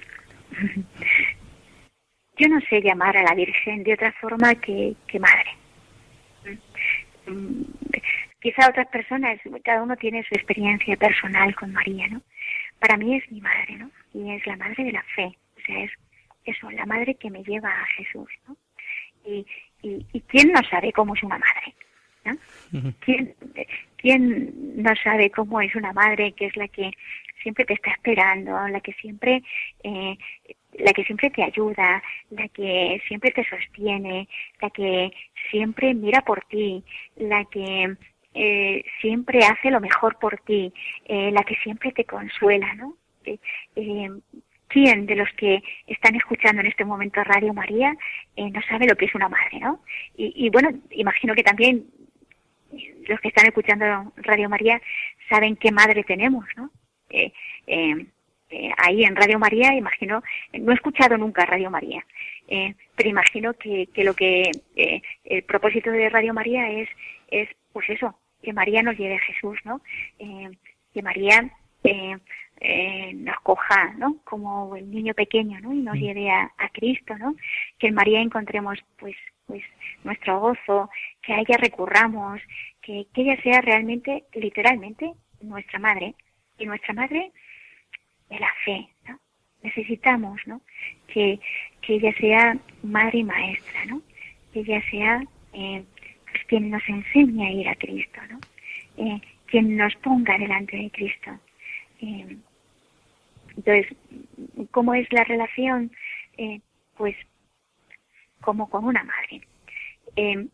Yo 2.38 2.48
no 2.48 2.60
sé 2.70 2.80
llamar 2.82 3.16
a 3.16 3.24
la 3.24 3.34
Virgen 3.34 3.82
de 3.82 3.94
otra 3.94 4.12
forma 4.12 4.54
que, 4.54 4.94
madre. 5.18 5.50
Quizá 8.44 8.68
otras 8.68 8.88
personas, 8.88 9.40
cada 9.64 9.82
uno 9.82 9.96
tiene 9.96 10.22
su 10.24 10.34
experiencia 10.34 10.94
personal 10.98 11.54
con 11.54 11.72
María, 11.72 12.06
¿no? 12.08 12.20
Para 12.78 12.98
mí 12.98 13.16
es 13.16 13.32
mi 13.32 13.40
madre, 13.40 13.76
¿no? 13.76 13.90
Y 14.12 14.32
es 14.32 14.46
la 14.46 14.54
madre 14.58 14.84
de 14.84 14.92
la 14.92 15.02
fe. 15.16 15.34
O 15.56 15.60
sea, 15.64 15.82
es 15.82 15.90
eso, 16.44 16.70
la 16.70 16.84
madre 16.84 17.14
que 17.14 17.30
me 17.30 17.42
lleva 17.42 17.70
a 17.70 17.86
Jesús, 17.96 18.28
¿no? 18.46 18.54
Y, 19.24 19.46
y, 19.80 20.20
quién 20.28 20.52
no 20.52 20.62
sabe 20.68 20.92
cómo 20.92 21.14
es 21.14 21.22
una 21.22 21.38
madre? 21.38 21.74
¿no? 22.26 22.92
¿Quién, 23.00 23.34
¿Quién 23.96 24.52
no 24.76 24.94
sabe 25.02 25.30
cómo 25.30 25.62
es 25.62 25.74
una 25.74 25.94
madre 25.94 26.32
que 26.32 26.44
es 26.44 26.56
la 26.58 26.68
que 26.68 26.90
siempre 27.42 27.64
te 27.64 27.72
está 27.72 27.92
esperando, 27.92 28.52
la 28.68 28.80
que 28.80 28.92
siempre, 28.92 29.42
eh, 29.82 30.18
la 30.74 30.92
que 30.92 31.04
siempre 31.04 31.30
te 31.30 31.42
ayuda, 31.42 32.02
la 32.28 32.46
que 32.48 33.00
siempre 33.08 33.30
te 33.30 33.42
sostiene, 33.48 34.28
la 34.60 34.68
que 34.68 35.14
siempre 35.50 35.94
mira 35.94 36.20
por 36.20 36.44
ti, 36.44 36.84
la 37.16 37.46
que 37.46 37.96
eh, 38.34 38.84
siempre 39.00 39.40
hace 39.40 39.70
lo 39.70 39.80
mejor 39.80 40.18
por 40.18 40.38
ti, 40.40 40.72
eh, 41.04 41.30
la 41.30 41.44
que 41.44 41.56
siempre 41.56 41.92
te 41.92 42.04
consuela, 42.04 42.74
¿no? 42.74 42.96
Eh, 43.24 44.10
¿Quién 44.68 45.06
de 45.06 45.14
los 45.14 45.28
que 45.36 45.62
están 45.86 46.16
escuchando 46.16 46.60
en 46.60 46.66
este 46.66 46.84
momento 46.84 47.22
Radio 47.22 47.54
María 47.54 47.96
eh, 48.34 48.50
no 48.50 48.60
sabe 48.62 48.86
lo 48.86 48.96
que 48.96 49.04
es 49.04 49.14
una 49.14 49.28
madre, 49.28 49.60
no? 49.60 49.80
Y, 50.16 50.50
bueno, 50.50 50.70
imagino 50.90 51.34
que 51.34 51.44
también 51.44 51.86
los 53.06 53.20
que 53.20 53.28
están 53.28 53.46
escuchando 53.46 54.12
Radio 54.16 54.48
María 54.48 54.80
saben 55.28 55.54
qué 55.56 55.70
madre 55.70 56.02
tenemos, 56.02 56.44
¿no? 56.56 56.70
Eh, 57.10 57.32
eh, 57.66 58.70
ahí 58.78 59.04
en 59.04 59.16
Radio 59.16 59.38
María, 59.38 59.74
imagino, 59.74 60.22
no 60.52 60.72
he 60.72 60.74
escuchado 60.74 61.16
nunca 61.16 61.46
Radio 61.46 61.70
María, 61.70 62.04
pero 62.96 63.08
imagino 63.08 63.54
que, 63.54 63.88
que 63.94 64.04
lo 64.04 64.14
que 64.14 64.50
eh, 64.76 65.02
el 65.24 65.42
propósito 65.44 65.90
de 65.90 66.08
Radio 66.08 66.34
María 66.34 66.70
es, 66.70 66.88
es 67.30 67.48
pues 67.72 67.88
eso, 67.90 68.18
que 68.44 68.52
María 68.52 68.82
nos 68.82 68.96
lleve 68.96 69.16
a 69.16 69.20
Jesús, 69.20 69.58
¿no? 69.64 69.80
Eh, 70.18 70.50
que 70.92 71.02
María 71.02 71.50
eh, 71.82 72.16
eh, 72.60 73.12
nos 73.14 73.40
coja, 73.40 73.94
¿no? 73.98 74.18
Como 74.24 74.76
el 74.76 74.90
niño 74.90 75.14
pequeño, 75.14 75.60
¿no? 75.60 75.72
Y 75.72 75.78
nos 75.78 75.96
mm. 75.96 76.00
lleve 76.00 76.30
a, 76.30 76.52
a, 76.56 76.68
Cristo, 76.68 77.16
¿no? 77.18 77.34
Que 77.78 77.88
en 77.88 77.94
María 77.94 78.20
encontremos, 78.20 78.78
pues, 78.98 79.16
pues, 79.46 79.64
nuestro 80.04 80.38
gozo, 80.40 80.90
que 81.22 81.32
a 81.32 81.40
ella 81.40 81.56
recurramos, 81.58 82.40
que, 82.80 83.06
que 83.12 83.22
ella 83.22 83.42
sea 83.42 83.60
realmente, 83.60 84.24
literalmente, 84.34 85.12
nuestra 85.40 85.78
madre. 85.78 86.14
Y 86.56 86.66
nuestra 86.66 86.94
madre 86.94 87.32
de 88.30 88.38
la 88.38 88.52
fe, 88.64 88.88
¿no? 89.08 89.18
Necesitamos, 89.62 90.40
¿no? 90.46 90.60
Que, 91.08 91.40
que 91.80 91.94
ella 91.94 92.12
sea 92.20 92.56
madre 92.82 93.18
y 93.18 93.24
maestra, 93.24 93.84
¿no? 93.86 94.02
Que 94.52 94.60
ella 94.60 94.80
sea 94.90 95.24
eh, 95.52 95.84
quien 96.46 96.70
nos 96.70 96.82
enseñe 96.88 97.46
a 97.46 97.50
ir 97.50 97.68
a 97.68 97.74
Cristo, 97.74 98.20
¿no? 98.30 98.38
Eh, 98.96 99.20
quien 99.46 99.76
nos 99.76 99.94
ponga 99.96 100.36
delante 100.38 100.76
de 100.76 100.90
Cristo. 100.90 101.30
Eh, 102.00 102.36
entonces, 103.56 103.86
¿cómo 104.70 104.94
es 104.94 105.06
la 105.12 105.24
relación? 105.24 105.92
Eh, 106.36 106.60
pues 106.96 107.14
como 108.40 108.68
con 108.68 108.84
una 108.84 109.04
madre. 109.04 109.46
Eh, 110.16 110.46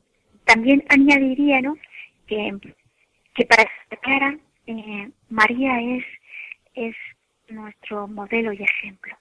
también 0.44 0.84
añadiría, 0.88 1.62
¿no? 1.62 1.76
Que, 2.26 2.52
que 3.34 3.46
para 3.46 3.64
Clara, 4.02 4.38
María 5.30 5.80
es, 5.80 6.04
es 6.74 6.96
nuestro 7.48 8.06
modelo 8.06 8.52
y 8.52 8.62
ejemplo. 8.62 9.16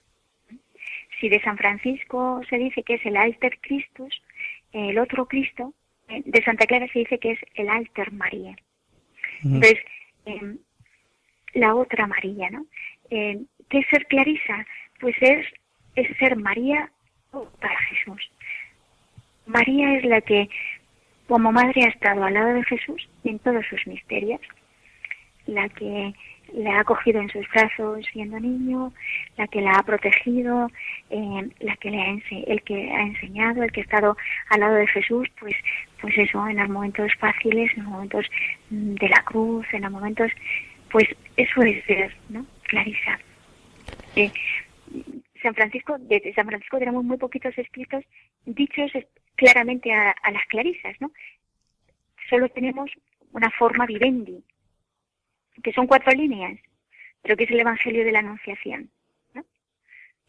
Si 1.18 1.28
de 1.28 1.40
San 1.40 1.56
Francisco 1.56 2.42
se 2.48 2.56
dice 2.58 2.82
que 2.82 2.94
es 2.94 3.06
el 3.06 3.16
alter 3.16 3.58
Christus, 3.60 4.22
el 4.72 4.98
otro 4.98 5.26
Cristo, 5.26 5.74
de 6.24 6.44
Santa 6.44 6.66
Clara 6.66 6.86
se 6.92 7.00
dice 7.00 7.18
que 7.18 7.32
es 7.32 7.38
el 7.54 7.68
alter 7.68 8.12
María. 8.12 8.56
Entonces, 9.42 9.78
eh, 10.26 10.56
la 11.54 11.74
otra 11.74 12.06
María, 12.06 12.50
¿no? 12.50 12.66
Eh, 13.10 13.40
¿Qué 13.68 13.78
es 13.78 13.86
ser 13.88 14.06
Clarisa? 14.06 14.66
Pues 15.00 15.14
es, 15.20 15.46
es 15.94 16.16
ser 16.18 16.36
María 16.36 16.90
para 17.30 17.78
Jesús. 17.82 18.30
María 19.46 19.96
es 19.96 20.04
la 20.04 20.20
que, 20.20 20.48
como 21.28 21.52
madre, 21.52 21.84
ha 21.84 21.88
estado 21.88 22.24
al 22.24 22.34
lado 22.34 22.54
de 22.54 22.64
Jesús 22.64 23.08
en 23.24 23.38
todos 23.38 23.64
sus 23.66 23.86
misterios, 23.86 24.40
la 25.46 25.68
que 25.68 26.12
le 26.54 26.70
ha 26.70 26.84
cogido 26.84 27.20
en 27.20 27.28
sus 27.28 27.48
brazos 27.48 28.04
siendo 28.12 28.38
niño, 28.38 28.92
la 29.36 29.46
que 29.48 29.60
la 29.60 29.72
ha 29.72 29.82
protegido, 29.82 30.70
eh, 31.10 31.48
la 31.60 31.76
que 31.76 31.90
le 31.90 32.00
ha 32.00 32.16
el 32.46 32.62
que 32.62 32.90
ha 32.92 33.02
enseñado, 33.02 33.62
el 33.62 33.72
que 33.72 33.80
ha 33.80 33.84
estado 33.84 34.16
al 34.48 34.60
lado 34.60 34.74
de 34.74 34.86
Jesús, 34.86 35.28
pues, 35.38 35.54
pues 36.00 36.16
eso, 36.18 36.46
en 36.48 36.56
los 36.56 36.68
momentos 36.68 37.12
fáciles, 37.18 37.70
en 37.76 37.84
los 37.84 37.92
momentos 37.92 38.26
mm, 38.70 38.94
de 38.94 39.08
la 39.08 39.22
cruz, 39.22 39.66
en 39.72 39.82
los 39.82 39.92
momentos, 39.92 40.30
pues 40.90 41.08
eso 41.36 41.62
es 41.62 41.84
ser, 41.84 42.14
¿no? 42.28 42.46
Clarisa. 42.64 43.18
Eh, 44.16 44.30
San 45.42 45.54
Francisco, 45.54 45.96
desde 45.98 46.34
San 46.34 46.46
Francisco 46.46 46.78
tenemos 46.78 47.04
muy 47.04 47.16
poquitos 47.16 47.56
escritos 47.56 48.04
dichos 48.44 48.90
claramente 49.36 49.92
a 49.92 50.30
las 50.30 50.44
clarisas, 50.48 50.94
¿no? 51.00 51.10
Solo 52.28 52.48
tenemos 52.50 52.90
una 53.32 53.50
forma 53.50 53.86
vivendi, 53.86 54.42
que 55.62 55.72
son 55.72 55.86
cuatro 55.86 56.12
líneas, 56.12 56.58
pero 57.22 57.36
que 57.36 57.44
es 57.44 57.50
el 57.50 57.60
Evangelio 57.60 58.04
de 58.04 58.12
la 58.12 58.20
Anunciación. 58.20 58.90
¿no? 59.34 59.44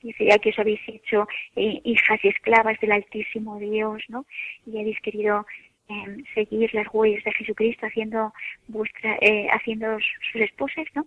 Dice, 0.01 0.25
ya 0.25 0.37
que 0.37 0.49
os 0.49 0.59
habéis 0.59 0.81
hecho 0.87 1.27
eh, 1.55 1.81
hijas 1.83 2.19
y 2.23 2.29
esclavas 2.29 2.79
del 2.79 2.91
Altísimo 2.91 3.59
Dios, 3.59 4.03
¿no? 4.09 4.25
Y 4.65 4.79
habéis 4.79 4.99
querido 5.01 5.45
eh, 5.91 6.23
seguir 6.33 6.73
las 6.73 6.87
huellas 6.93 7.23
de 7.23 7.33
Jesucristo 7.33 7.85
haciendo 7.85 8.33
vuestra, 8.67 9.17
eh, 9.19 9.47
haciendo 9.51 9.97
sus 10.31 10.41
esposas, 10.41 10.85
¿no? 10.95 11.05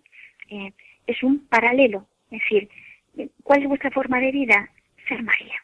Eh, 0.50 0.72
es 1.06 1.22
un 1.22 1.46
paralelo, 1.46 2.06
es 2.30 2.40
decir, 2.40 2.68
¿cuál 3.42 3.62
es 3.62 3.68
vuestra 3.68 3.90
forma 3.90 4.20
de 4.20 4.30
vida? 4.30 4.68
Ser 5.08 5.22
María. 5.22 5.54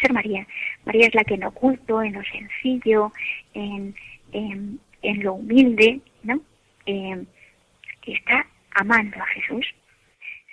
Ser 0.00 0.12
María. 0.12 0.46
María 0.84 1.06
es 1.06 1.14
la 1.14 1.24
que 1.24 1.34
en 1.34 1.44
oculto, 1.44 2.02
en 2.02 2.12
lo 2.12 2.22
sencillo, 2.24 3.12
en, 3.54 3.94
en, 4.32 5.22
lo 5.22 5.34
humilde, 5.34 6.00
¿no? 6.22 6.40
Eh, 6.86 7.24
está 8.14 8.46
amando 8.74 9.16
a 9.22 9.26
Jesús, 9.26 9.66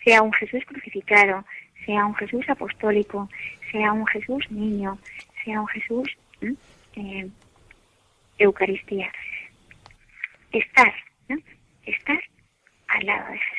sea 0.04 0.22
un 0.22 0.34
Jesús 0.34 0.64
crucificado, 0.66 1.46
sea 1.86 2.06
un 2.06 2.16
Jesús 2.16 2.48
apostólico, 2.50 3.30
sea 3.72 3.92
un 3.92 4.06
Jesús 4.08 4.50
niño, 4.52 4.98
sea 5.44 5.62
un 5.62 5.68
Jesús 5.68 6.18
eh, 6.96 7.28
Eucaristía. 8.38 9.12
Estar, 10.52 10.94
¿no? 11.28 11.38
Estar 11.86 12.20
al 12.88 13.06
lado 13.06 13.32
de 13.32 13.38
Jesús. 13.38 13.58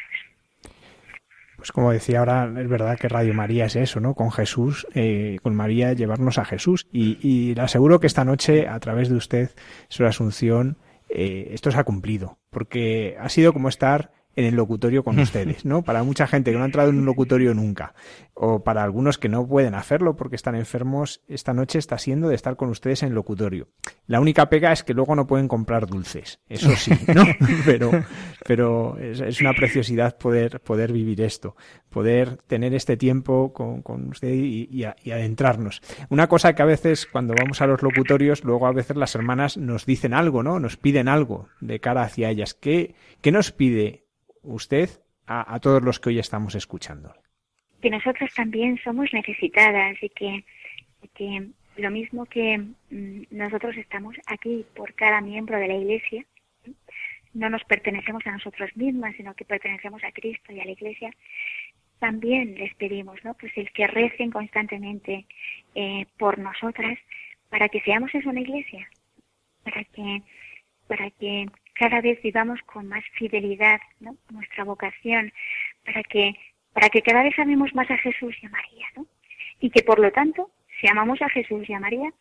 Pues 1.57 1.72
como 1.72 1.90
decía 1.90 2.20
ahora, 2.20 2.44
es 2.57 2.68
verdad 2.68 2.96
que 2.99 3.09
Radio 3.09 3.34
María 3.34 3.64
es 3.64 3.74
eso, 3.74 3.99
¿no? 3.99 4.14
Con 4.14 4.30
Jesús, 4.30 4.86
eh, 4.94 5.38
con 5.42 5.57
María, 5.57 5.92
llevarnos 5.92 6.38
a 6.38 6.44
Jesús. 6.44 6.86
Y, 6.92 7.18
y, 7.20 7.55
le 7.57 7.62
aseguro 7.62 7.99
que 7.99 8.07
esta 8.07 8.24
noche, 8.24 8.68
a 8.68 8.78
través 8.78 9.09
de 9.09 9.16
usted, 9.16 9.51
su 9.88 10.07
Asunción, 10.07 10.76
eh, 11.09 11.49
esto 11.53 11.71
se 11.71 11.79
ha 11.79 11.85
cumplido, 11.85 12.39
porque 12.51 13.17
ha 13.21 13.29
sido 13.29 13.53
como 13.53 13.69
estar 13.69 14.13
en 14.39 14.45
el 14.45 14.55
locutorio 14.55 15.03
con 15.03 15.18
ustedes, 15.18 15.64
¿no? 15.64 15.82
Para 15.82 16.05
mucha 16.05 16.28
gente 16.28 16.53
que 16.53 16.57
no 16.57 16.62
ha 16.62 16.66
entrado 16.66 16.91
en 16.91 16.99
un 16.99 17.05
locutorio 17.05 17.55
nunca, 17.55 17.95
o 18.34 18.62
para 18.62 18.84
algunos 18.84 19.18
que 19.18 19.28
no 19.28 19.47
pueden 19.47 19.74
hacerlo 19.74 20.14
porque 20.14 20.36
están 20.36 20.55
enfermos, 20.55 21.22
esta 21.26 21.53
noche 21.53 21.80
está 21.80 21.99
siendo 21.99 22.28
de 22.28 22.36
estar 22.36 22.55
con 22.55 22.68
ustedes 22.70 23.03
en 23.03 23.09
el 23.09 23.16
locutorio. 23.16 23.68
La 24.07 24.20
única 24.20 24.49
pega 24.49 24.72
es 24.72 24.84
que 24.84 24.95
luego 24.95 25.16
no 25.16 25.26
pueden 25.26 25.49
comprar 25.49 25.89
dulces, 25.89 26.39
eso 26.49 26.70
sí, 26.76 26.93
¿no? 27.14 27.24
pero, 27.64 27.91
pero 28.47 28.97
es, 28.99 29.41
una 29.41 29.53
preciosidad 29.55 30.16
poder, 30.16 30.61
poder 30.61 30.93
vivir 30.93 31.20
esto, 31.20 31.57
poder 31.91 32.36
tener 32.47 32.74
este 32.74 32.97
tiempo 32.97 33.53
con, 33.53 33.82
con 33.82 34.11
usted 34.11 34.32
y, 34.32 34.68
y, 34.70 34.84
y 35.03 35.11
adentrarnos. 35.11 35.82
Una 36.11 36.28
cosa 36.28 36.55
que 36.55 36.62
a 36.62 36.66
veces 36.66 37.07
cuando 37.07 37.34
vamos 37.36 37.61
a 37.61 37.66
los 37.66 37.82
locutorios, 37.82 38.45
luego 38.45 38.68
a 38.68 38.72
veces 38.72 38.97
las 38.97 39.16
hermanas 39.16 39.57
nos 39.57 39.84
dicen 39.84 40.14
algo, 40.14 40.45
¿no? 40.45 40.61
Nos 40.61 40.76
piden 40.76 41.09
algo 41.09 41.49
de 41.61 41.80
cara 41.80 42.03
hacia 42.03 42.30
ellas. 42.30 42.55
¿Qué, 42.55 42.95
qué 43.20 43.32
nos 43.32 43.51
pide 43.51 44.08
usted 44.49 44.88
a, 45.26 45.59
todos 45.61 45.82
los 45.82 46.01
que 46.01 46.11
hoy 46.11 46.18
estamos 46.18 46.55
escuchando? 46.55 47.14
Que 47.82 47.90
nosotros 47.90 48.30
también 48.34 48.78
somos 48.82 49.12
necesitadas 49.12 49.96
y 50.03 50.09
que, 50.09 50.44
que 51.14 51.49
lo 51.76 51.90
mismo 51.90 52.24
que 52.26 52.59
mm, 52.59 53.22
nosotros 53.30 53.76
estamos 53.76 54.16
aquí 54.26 54.64
por 54.74 54.94
cada 54.94 55.20
miembro 55.20 55.59
de 55.59 55.68
la 55.68 55.74
Iglesia, 55.74 56.24
no 57.34 57.51
nos 57.51 57.62
pertenecemos 57.64 58.26
a 58.26 58.32
nosotros 58.32 58.74
mismas, 58.74 59.14
sino 59.16 59.34
que 59.34 59.44
pertenecemos 59.44 60.03
a 60.03 60.12
Cristo 60.12 60.53
y 60.53 60.61
a 60.61 60.64
la 60.64 60.72
Iglesia, 60.72 61.11
también 61.99 62.55
les 62.55 62.74
pedimos, 62.74 63.22
¿no? 63.24 63.34
Pues 63.34 63.53
el 63.57 63.70
que 63.72 63.86
recen 63.86 64.30
constantemente 64.30 65.26
eh, 65.74 66.07
por 66.16 66.38
nosotras 66.38 66.99
para 67.49 67.68
que 67.68 67.80
seamos 67.80 68.14
eso 68.14 68.28
una 68.28 68.40
iglesia, 68.40 68.88
para 69.64 69.84
que, 69.84 70.22
para 70.86 71.11
que 71.11 71.46
cada 71.79 72.01
vez 72.01 72.20
vivamos 72.22 72.61
con 72.62 72.89
más 72.89 73.05
fidelidad 73.12 73.81
¿no? 74.01 74.16
nuestra 74.31 74.64
vocación, 74.64 75.33
para 75.85 76.03
que, 76.03 76.35
para 76.72 76.89
que 76.91 77.03
cada 77.03 77.22
vez 77.22 77.39
amemos 77.39 77.74
más 77.74 77.91
a 77.91 77.97
Jesús 77.99 78.35
y 78.43 78.47
a 78.47 78.51
María, 78.51 78.87
¿no? 78.97 79.07
Y 79.61 79.70
que 79.70 79.83
por 79.83 79.99
lo 79.99 80.11
tanto, 80.11 80.51
si 80.81 80.89
amamos 80.89 81.22
a 81.22 81.29
Jesús 81.29 81.68
y 81.68 81.72
a 81.72 81.81
María, 81.81 82.12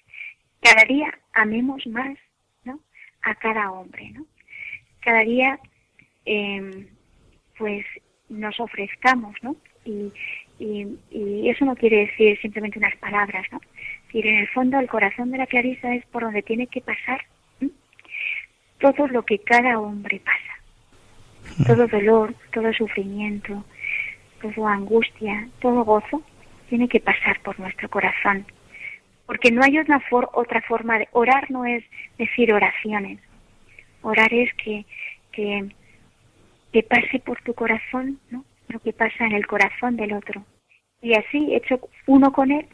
cada 0.62 0.86
día 0.86 1.20
amemos 1.34 1.86
más 1.88 2.18
¿no? 2.64 2.80
a 3.24 3.36
cada 3.36 3.72
hombre, 3.72 4.12
¿no? 4.12 4.26
Cada 5.02 5.22
día 5.22 5.60
eh, 6.26 6.88
pues 7.58 7.86
nos 8.30 8.60
ofrezcamos, 8.60 9.36
¿no? 9.42 9.56
Y, 9.86 10.12
y, 10.60 11.50
eso 11.50 11.66
no 11.66 11.76
quiere 11.76 12.08
decir 12.08 12.38
simplemente 12.42 12.78
unas 12.78 12.96
palabras, 12.98 13.46
¿no? 13.52 13.62
En 14.14 14.36
el 14.36 14.48
fondo 14.50 14.80
el 14.80 14.90
corazón 14.90 15.32
de 15.32 15.38
la 15.38 15.48
Clarisa 15.48 15.94
es 15.94 16.06
por 16.08 16.24
donde 16.24 16.42
tiene 16.42 16.68
que 16.68 16.82
pasar 16.82 17.26
todo 18.80 19.08
lo 19.08 19.24
que 19.24 19.40
cada 19.40 19.80
hombre 19.80 20.22
pasa. 20.24 21.66
Todo 21.66 21.88
dolor, 21.88 22.36
todo 22.52 22.72
sufrimiento, 22.74 23.64
toda 24.42 24.74
angustia, 24.74 25.48
todo 25.60 25.84
gozo, 25.84 26.22
tiene 26.70 26.88
que 26.88 27.00
pasar 27.00 27.40
por 27.42 27.60
nuestro 27.60 27.90
corazón. 27.90 28.46
Porque 29.26 29.52
no 29.52 29.64
hay 29.64 29.78
otra, 29.80 30.00
for 30.02 30.30
otra 30.34 30.62
forma 30.62 31.00
de 31.00 31.08
orar, 31.12 31.50
no 31.52 31.66
es 31.66 31.84
decir 32.18 32.54
oraciones. 32.54 33.20
Orar 34.02 34.34
es 34.34 34.54
que, 34.56 34.86
que, 35.32 35.70
que 36.72 36.84
pase 36.84 37.20
por 37.20 37.42
tu 37.42 37.54
corazón 37.54 38.20
¿no? 38.30 38.46
lo 38.70 38.80
que 38.80 38.94
pasa 38.94 39.26
en 39.26 39.34
el 39.34 39.48
corazón 39.48 39.98
del 39.98 40.14
otro. 40.14 40.44
Y 41.02 41.14
así, 41.14 41.54
hecho 41.54 41.80
uno 42.06 42.32
con 42.32 42.52
él, 42.52 42.68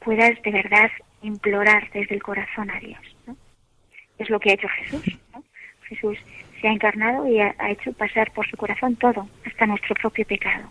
puedas 0.00 0.40
de 0.42 0.50
verdad 0.50 0.90
implorar 1.22 1.90
desde 1.92 2.14
el 2.14 2.22
corazón 2.22 2.70
a 2.70 2.80
Dios. 2.80 3.00
¿no? 3.26 3.36
Es 4.18 4.28
lo 4.30 4.40
que 4.40 4.50
ha 4.50 4.54
hecho 4.54 4.68
Jesús. 4.68 5.18
Jesús 5.90 6.16
se 6.60 6.68
ha 6.68 6.72
encarnado 6.72 7.28
y 7.28 7.40
ha, 7.40 7.54
hecho 7.68 7.92
pasar 7.92 8.32
por 8.32 8.48
su 8.48 8.56
corazón 8.56 8.96
todo, 8.96 9.28
hasta 9.44 9.66
nuestro 9.66 9.94
propio 9.96 10.24
pecado. 10.24 10.70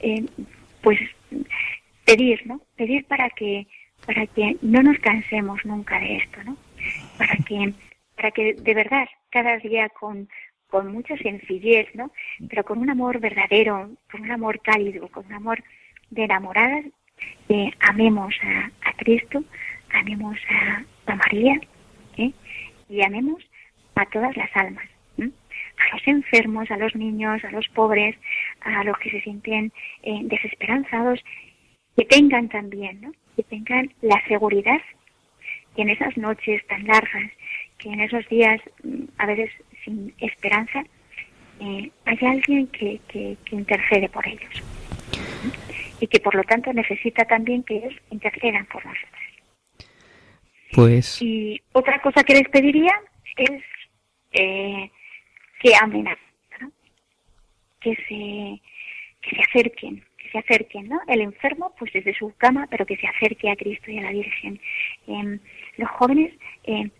Eh, 0.00 0.24
pues 0.82 0.98
pedir, 2.04 2.46
¿no? 2.46 2.60
Pedir 2.76 3.04
para 3.04 3.30
que 3.30 3.66
para 4.06 4.26
que 4.26 4.56
no 4.62 4.82
nos 4.82 4.98
cansemos 4.98 5.64
nunca 5.66 6.00
de 6.00 6.16
esto, 6.16 6.42
¿no? 6.44 6.56
Para 7.18 7.36
que, 7.36 7.74
para 8.16 8.30
que 8.30 8.54
de 8.54 8.74
verdad 8.74 9.06
cada 9.30 9.58
día 9.58 9.90
con, 9.90 10.26
con 10.68 10.90
mucha 10.90 11.16
sencillez, 11.18 11.94
¿no? 11.94 12.10
Pero 12.48 12.64
con 12.64 12.78
un 12.78 12.88
amor 12.88 13.20
verdadero, 13.20 13.90
con 14.10 14.22
un 14.22 14.30
amor 14.30 14.60
cálido, 14.62 15.06
con 15.08 15.26
un 15.26 15.34
amor 15.34 15.62
de 16.08 16.24
enamoradas, 16.24 16.86
amemos 17.80 18.34
a, 18.42 18.70
a, 18.88 18.92
Cristo, 18.94 19.44
amemos 19.92 20.38
a, 20.48 20.84
a 21.12 21.14
María 21.16 21.60
¿eh? 22.16 22.32
y 22.88 23.02
amemos 23.02 23.42
a 23.94 24.06
todas 24.06 24.36
las 24.36 24.50
almas, 24.56 24.86
a 25.18 25.96
los 25.96 26.06
enfermos, 26.06 26.70
a 26.70 26.76
los 26.76 26.94
niños, 26.94 27.42
a 27.44 27.50
los 27.50 27.68
pobres, 27.68 28.16
a 28.60 28.84
los 28.84 28.98
que 28.98 29.10
se 29.10 29.20
sienten 29.22 29.72
eh, 30.02 30.20
desesperanzados, 30.24 31.20
que 31.96 32.04
tengan 32.04 32.48
también, 32.48 33.00
¿no? 33.00 33.12
que 33.36 33.42
tengan 33.44 33.92
la 34.02 34.22
seguridad 34.26 34.80
que 35.74 35.82
en 35.82 35.90
esas 35.90 36.16
noches 36.16 36.66
tan 36.66 36.84
largas, 36.86 37.30
que 37.78 37.90
en 37.90 38.00
esos 38.00 38.26
días 38.28 38.60
mm, 38.82 39.04
a 39.18 39.26
veces 39.26 39.50
sin 39.84 40.12
esperanza, 40.18 40.82
eh, 41.60 41.90
hay 42.04 42.18
alguien 42.22 42.66
que, 42.68 43.00
que, 43.08 43.36
intercede 43.50 44.08
por 44.08 44.26
ellos 44.26 44.62
y 46.00 46.06
que 46.06 46.20
por 46.20 46.34
lo 46.34 46.42
tanto 46.44 46.72
necesita 46.72 47.24
también 47.24 47.62
que 47.62 47.76
ellos 47.76 47.94
intercedan 48.10 48.64
por 48.66 48.84
nosotros. 48.84 49.20
Pues. 50.72 51.20
Y 51.20 51.60
otra 51.72 52.00
cosa 52.00 52.24
que 52.24 52.34
les 52.34 52.48
pediría 52.48 52.92
es 53.36 53.62
eh, 54.32 54.90
que 55.60 55.74
amen 55.80 56.08
a 56.08 56.16
¿no? 56.60 56.72
que 57.80 57.94
se 58.08 58.60
que 59.20 59.36
se 59.36 59.42
acerquen, 59.42 60.02
que 60.16 60.30
se 60.30 60.38
acerquen, 60.38 60.88
¿no? 60.88 61.00
El 61.06 61.20
enfermo, 61.20 61.74
pues 61.78 61.92
desde 61.92 62.14
su 62.14 62.32
cama, 62.36 62.66
pero 62.70 62.86
que 62.86 62.96
se 62.96 63.06
acerque 63.06 63.50
a 63.50 63.56
Cristo 63.56 63.90
y 63.90 63.98
a 63.98 64.02
la 64.02 64.12
Virgen. 64.12 64.60
Eh, 65.06 65.38
los 65.76 65.90
jóvenes, 65.90 66.32
eh, 66.64 66.90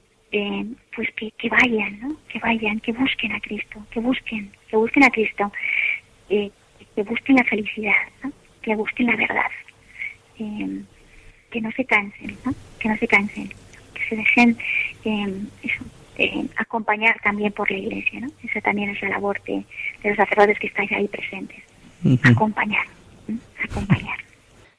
pues 0.95 1.09
que, 1.15 1.49
vayan, 1.49 2.01
¿no? 2.01 2.17
Que 2.29 2.39
vayan, 2.39 2.81
que 2.81 2.93
busquen 2.93 3.33
a 3.33 3.41
Cristo, 3.41 3.85
que 3.91 4.01
busquen, 4.01 4.53
que 4.69 4.77
busquen 4.77 5.05
a 5.05 5.11
Cristo, 5.11 5.53
eh, 6.29 6.51
que 6.95 7.03
busquen 7.03 7.37
la 7.37 7.45
felicidad, 7.45 7.95
¿no? 8.23 8.33
que 8.63 8.77
busquen 8.77 9.07
la 9.07 9.17
verdad, 9.17 9.51
que 10.37 11.61
no 11.61 11.73
se 11.73 11.85
cansen, 11.85 12.37
¿no? 12.45 12.55
Que 12.79 12.89
no 12.89 12.97
se 12.97 13.09
cansen, 13.09 13.49
que 13.95 14.03
se 14.09 14.17
dejen 14.17 14.57
eso, 15.63 15.85
acompañar 16.57 17.17
también 17.23 17.53
por 17.53 17.71
la 17.71 17.79
Iglesia, 17.79 18.21
¿no? 18.21 18.29
Esa 18.43 18.61
también 18.61 18.91
es 18.91 19.03
la 19.03 19.11
labor 19.11 19.41
de, 19.47 19.65
los 20.05 20.17
sacerdotes 20.17 20.59
que 20.59 20.67
estáis 20.67 20.91
ahí 20.93 21.09
presentes. 21.09 21.63
Acompañar, 22.23 22.87
acompañar. 23.69 24.19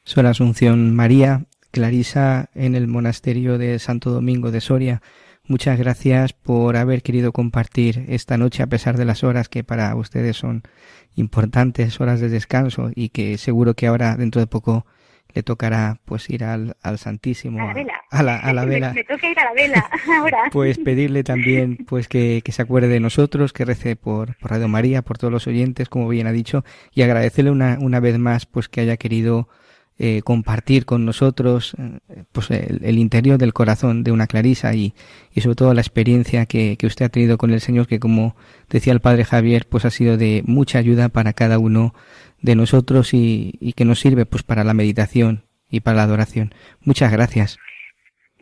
Soy 0.04 0.24
la 0.24 0.32
Asunción 0.32 0.96
María, 0.96 1.46
Clarisa 1.72 2.50
en 2.56 2.76
el 2.76 2.88
monasterio 2.88 3.58
de 3.58 3.80
Santo 3.80 4.12
Domingo 4.12 4.52
de 4.52 4.62
Soria. 4.62 5.02
Muchas 5.46 5.78
gracias 5.78 6.34
por 6.34 6.78
haber 6.78 7.02
querido 7.02 7.32
compartir 7.32 8.06
esta 8.08 8.38
noche 8.38 8.64
a 8.64 8.68
pesar 8.68 8.98
de 8.98 9.06
las 9.06 9.24
horas 9.24 9.50
que 9.50 9.64
para 9.64 9.96
ustedes 9.96 10.38
son 10.38 10.64
importantes, 11.16 12.00
horas 12.00 12.20
de 12.20 12.30
descanso 12.30 12.92
y 12.96 13.10
que 13.10 13.38
seguro 13.38 13.74
que 13.74 13.88
ahora 13.88 14.16
dentro 14.16 14.39
de 14.39 14.48
poco 14.48 14.86
le 15.34 15.44
tocará 15.44 16.00
pues 16.06 16.30
ir 16.30 16.44
al, 16.44 16.76
al 16.82 16.98
Santísimo. 16.98 17.62
A 17.62 17.68
la 17.68 17.74
vela. 17.74 17.94
A 18.10 18.24
la, 18.24 18.38
a 18.38 18.54
la 18.54 18.66
vela. 18.66 18.94
me, 18.94 19.04
toca 19.04 19.30
ir 19.30 19.40
a 19.40 19.46
la 19.46 19.54
vela 19.54 19.90
ahora. 20.20 20.50
Pues 20.52 20.78
pedirle 20.78 21.24
también 21.24 21.78
pues 21.88 22.08
que, 22.08 22.42
que, 22.44 22.52
se 22.52 22.62
acuerde 22.62 22.88
de 22.88 23.00
nosotros, 23.00 23.54
que 23.54 23.66
rece 23.66 23.96
por, 23.96 24.36
por 24.38 24.52
Radio 24.52 24.68
María, 24.68 25.02
por 25.02 25.18
todos 25.18 25.32
los 25.32 25.48
oyentes, 25.48 25.90
como 25.90 26.08
bien 26.08 26.28
ha 26.28 26.32
dicho, 26.32 26.64
y 26.94 27.02
agradecerle 27.02 27.52
una, 27.52 27.78
una 27.80 28.00
vez 28.00 28.18
más 28.18 28.46
pues 28.46 28.70
que 28.70 28.82
haya 28.82 28.98
querido 28.98 29.48
eh, 30.04 30.24
compartir 30.24 30.86
con 30.86 31.06
nosotros 31.06 31.76
eh, 31.78 32.24
pues 32.32 32.50
el, 32.50 32.98
interior 32.98 33.38
del 33.38 33.54
corazón 33.54 34.04
de 34.04 34.12
una 34.12 34.26
Clarisa 34.26 34.74
y, 34.74 34.96
y 35.32 35.42
sobre 35.42 35.56
todo 35.56 35.74
la 35.76 35.82
experiencia 35.82 36.48
que, 36.48 36.76
que, 36.76 36.88
usted 36.88 37.06
ha 37.06 37.10
tenido 37.10 37.38
con 37.38 37.52
el 37.52 37.62
Señor 37.62 37.86
que 37.86 38.00
como 38.00 38.36
decía 38.68 38.94
el 38.94 39.00
Padre 39.00 39.26
Javier 39.26 39.68
pues 39.70 39.86
ha 39.86 39.92
sido 39.92 40.18
de 40.18 40.42
mucha 40.48 40.80
ayuda 40.80 41.10
para 41.10 41.34
cada 41.34 41.60
uno 41.60 41.94
de 42.42 42.56
nosotros 42.56 43.14
y, 43.14 43.54
y 43.60 43.74
que 43.74 43.86
nos 43.86 44.00
sirve 44.00 44.26
pues 44.26 44.44
para 44.44 44.64
la 44.64 44.74
meditación 44.74 45.46
y 45.70 45.82
para 45.82 45.98
la 45.98 46.04
adoración. 46.04 46.54
Muchas 46.82 47.12
gracias. 47.12 47.58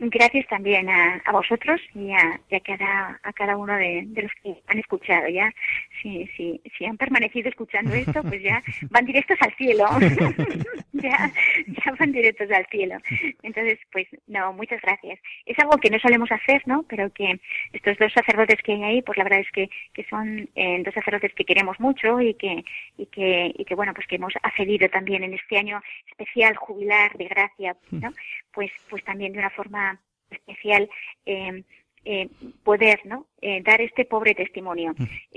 Gracias 0.02 0.46
también 0.48 0.88
a, 0.88 1.20
a 1.26 1.32
vosotros 1.32 1.78
y 1.94 2.10
a, 2.12 2.40
y 2.48 2.54
a, 2.54 2.60
cada, 2.60 3.20
a 3.22 3.32
cada 3.34 3.54
uno 3.58 3.76
de, 3.76 4.04
de, 4.06 4.22
los 4.22 4.32
que 4.42 4.56
han 4.66 4.78
escuchado. 4.78 5.28
Ya, 5.28 5.52
si, 6.00 6.26
si, 6.36 6.58
si 6.78 6.86
han 6.86 6.96
permanecido 6.96 7.50
escuchando 7.50 7.92
esto, 7.92 8.22
pues 8.22 8.42
ya 8.42 8.62
van 8.90 9.04
directos 9.04 9.36
al 9.42 9.54
cielo. 9.56 9.84
ya, 10.94 11.30
ya 11.66 11.92
van 11.98 12.12
directos 12.12 12.50
al 12.50 12.66
cielo. 12.68 12.96
Entonces, 13.42 13.78
pues 13.92 14.06
no, 14.26 14.54
muchas 14.54 14.80
gracias. 14.80 15.18
Es 15.44 15.58
algo 15.58 15.76
que 15.76 15.90
no 15.90 15.98
solemos 15.98 16.32
hacer, 16.32 16.62
¿no? 16.64 16.82
Pero 16.88 17.12
que 17.12 17.38
estos 17.74 17.98
dos 17.98 18.10
sacerdotes 18.14 18.62
que 18.62 18.72
hay 18.72 18.82
ahí, 18.84 19.02
pues 19.02 19.18
la 19.18 19.24
verdad 19.24 19.40
es 19.40 19.52
que, 19.52 19.68
que 19.92 20.04
son 20.04 20.48
eh, 20.54 20.82
dos 20.82 20.94
sacerdotes 20.94 21.34
que 21.34 21.44
queremos 21.44 21.78
mucho 21.78 22.22
y 22.22 22.32
que, 22.34 22.64
y 22.96 23.04
que, 23.04 23.52
y 23.54 23.66
que 23.66 23.74
bueno, 23.74 23.92
pues 23.92 24.06
que 24.06 24.16
hemos 24.16 24.32
accedido 24.42 24.88
también 24.88 25.24
en 25.24 25.34
este 25.34 25.58
año 25.58 25.82
especial 26.08 26.56
jubilar 26.56 27.12
de 27.18 27.26
gracia, 27.26 27.76
¿no? 27.90 28.14
Pues, 28.52 28.70
pues 28.88 29.04
también 29.04 29.32
de 29.32 29.38
una 29.38 29.50
forma 29.50 30.00
especial 30.30 30.88
eh, 31.26 31.64
eh, 32.04 32.28
poder 32.64 33.00
¿no? 33.04 33.26
Eh, 33.40 33.62
dar 33.62 33.80
este 33.80 34.04
pobre 34.04 34.34
testimonio. 34.34 34.94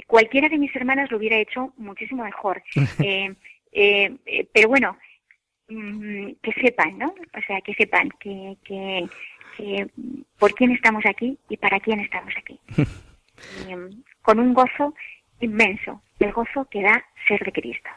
Cualquiera 0.07 0.49
de 0.49 0.57
mis 0.57 0.75
hermanas 0.75 1.11
lo 1.11 1.17
hubiera 1.17 1.37
hecho 1.37 1.73
muchísimo 1.77 2.23
mejor. 2.23 2.63
pero 4.53 4.67
bueno, 4.69 4.97
mm, 5.67 6.31
que 6.41 6.53
sepan, 6.61 6.97
¿no? 6.97 7.09
O 7.09 7.41
sea, 7.45 7.61
que 7.61 7.73
sepan 7.73 8.09
que, 8.19 8.57
que, 8.63 9.07
que, 9.57 9.87
por 10.37 10.53
quién 10.53 10.71
estamos 10.71 11.05
aquí 11.05 11.37
y 11.49 11.57
para 11.57 11.79
quién 11.79 11.99
estamos 11.99 12.33
aquí. 12.37 12.59
con 14.21 14.39
un 14.39 14.53
gozo 14.53 14.93
inmenso, 15.41 16.01
el 16.19 16.31
gozo 16.31 16.65
que 16.69 16.81
da 16.81 17.03
ser 17.27 17.43
de 17.43 17.51
Cristo. 17.51 17.89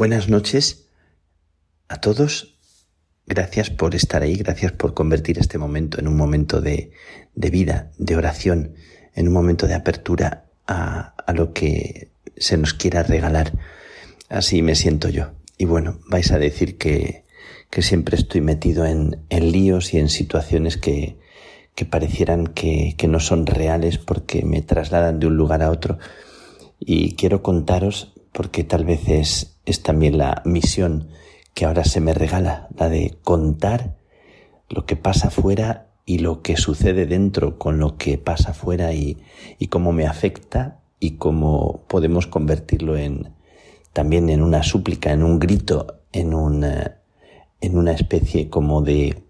Buenas 0.00 0.30
noches 0.30 0.86
a 1.88 2.00
todos. 2.00 2.56
Gracias 3.26 3.68
por 3.68 3.94
estar 3.94 4.22
ahí, 4.22 4.34
gracias 4.34 4.72
por 4.72 4.94
convertir 4.94 5.38
este 5.38 5.58
momento 5.58 6.00
en 6.00 6.08
un 6.08 6.16
momento 6.16 6.62
de, 6.62 6.92
de 7.34 7.50
vida, 7.50 7.90
de 7.98 8.16
oración, 8.16 8.76
en 9.14 9.28
un 9.28 9.34
momento 9.34 9.66
de 9.66 9.74
apertura 9.74 10.46
a, 10.66 11.14
a, 11.26 11.34
lo 11.34 11.52
que 11.52 12.12
se 12.38 12.56
nos 12.56 12.72
quiera 12.72 13.02
regalar. 13.02 13.52
Así 14.30 14.62
me 14.62 14.74
siento 14.74 15.10
yo. 15.10 15.32
Y 15.58 15.66
bueno, 15.66 16.00
vais 16.08 16.32
a 16.32 16.38
decir 16.38 16.78
que, 16.78 17.26
que 17.68 17.82
siempre 17.82 18.16
estoy 18.16 18.40
metido 18.40 18.86
en, 18.86 19.26
en 19.28 19.52
líos 19.52 19.92
y 19.92 19.98
en 19.98 20.08
situaciones 20.08 20.78
que, 20.78 21.18
que 21.74 21.84
parecieran 21.84 22.46
que, 22.46 22.94
que 22.96 23.06
no 23.06 23.20
son 23.20 23.44
reales 23.44 23.98
porque 23.98 24.46
me 24.46 24.62
trasladan 24.62 25.20
de 25.20 25.26
un 25.26 25.36
lugar 25.36 25.62
a 25.62 25.70
otro. 25.70 25.98
Y 26.78 27.16
quiero 27.16 27.42
contaros 27.42 28.14
porque 28.32 28.64
tal 28.64 28.84
vez 28.84 29.08
es, 29.08 29.60
es 29.66 29.82
también 29.82 30.18
la 30.18 30.42
misión 30.44 31.08
que 31.54 31.64
ahora 31.64 31.84
se 31.84 32.00
me 32.00 32.14
regala, 32.14 32.68
la 32.76 32.88
de 32.88 33.18
contar 33.22 33.96
lo 34.68 34.86
que 34.86 34.96
pasa 34.96 35.28
afuera 35.28 35.88
y 36.06 36.18
lo 36.18 36.42
que 36.42 36.56
sucede 36.56 37.06
dentro 37.06 37.58
con 37.58 37.78
lo 37.78 37.96
que 37.96 38.18
pasa 38.18 38.50
afuera 38.50 38.92
y, 38.92 39.18
y 39.58 39.66
cómo 39.66 39.92
me 39.92 40.06
afecta 40.06 40.80
y 40.98 41.12
cómo 41.12 41.84
podemos 41.88 42.26
convertirlo 42.26 42.96
en 42.96 43.34
también 43.92 44.30
en 44.30 44.42
una 44.42 44.62
súplica, 44.62 45.12
en 45.12 45.22
un 45.22 45.38
grito, 45.38 46.02
en 46.12 46.34
una, 46.34 46.98
en 47.60 47.76
una 47.76 47.92
especie 47.92 48.48
como 48.48 48.82
de 48.82 49.24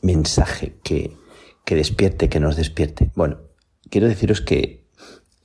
mensaje 0.00 0.74
que, 0.82 1.16
que 1.64 1.76
despierte, 1.76 2.28
que 2.28 2.40
nos 2.40 2.56
despierte. 2.56 3.10
Bueno, 3.14 3.38
quiero 3.90 4.08
deciros 4.08 4.40
que 4.40 4.86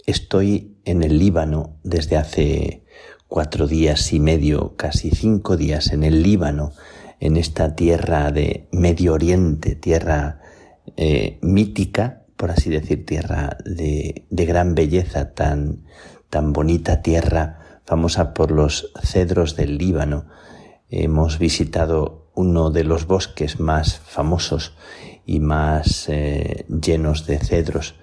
estoy 0.05 0.77
en 0.85 1.03
el 1.03 1.19
Líbano 1.19 1.77
desde 1.83 2.17
hace 2.17 2.83
cuatro 3.27 3.67
días 3.67 4.13
y 4.13 4.19
medio, 4.19 4.75
casi 4.75 5.11
cinco 5.11 5.57
días 5.57 5.91
en 5.91 6.03
el 6.03 6.23
Líbano, 6.23 6.73
en 7.19 7.37
esta 7.37 7.75
tierra 7.75 8.31
de 8.31 8.67
Medio 8.71 9.13
Oriente, 9.13 9.75
tierra 9.75 10.41
eh, 10.95 11.39
mítica, 11.41 12.23
por 12.35 12.51
así 12.51 12.69
decir, 12.69 13.05
tierra 13.05 13.57
de, 13.65 14.25
gran 14.29 14.75
belleza, 14.75 15.33
tan, 15.33 15.83
tan 16.29 16.53
bonita 16.53 17.01
tierra, 17.01 17.81
famosa 17.85 18.33
por 18.33 18.51
los 18.51 18.91
cedros 19.03 19.55
del 19.55 19.77
Líbano. 19.77 20.25
Hemos 20.89 21.39
visitado 21.39 22.31
uno 22.35 22.69
de 22.69 22.83
los 22.83 23.07
bosques 23.07 23.59
más 23.59 23.99
famosos 23.99 24.75
y 25.25 25.39
más 25.39 26.07
eh, 26.07 26.65
llenos 26.69 27.25
de 27.25 27.39
cedros. 27.39 27.95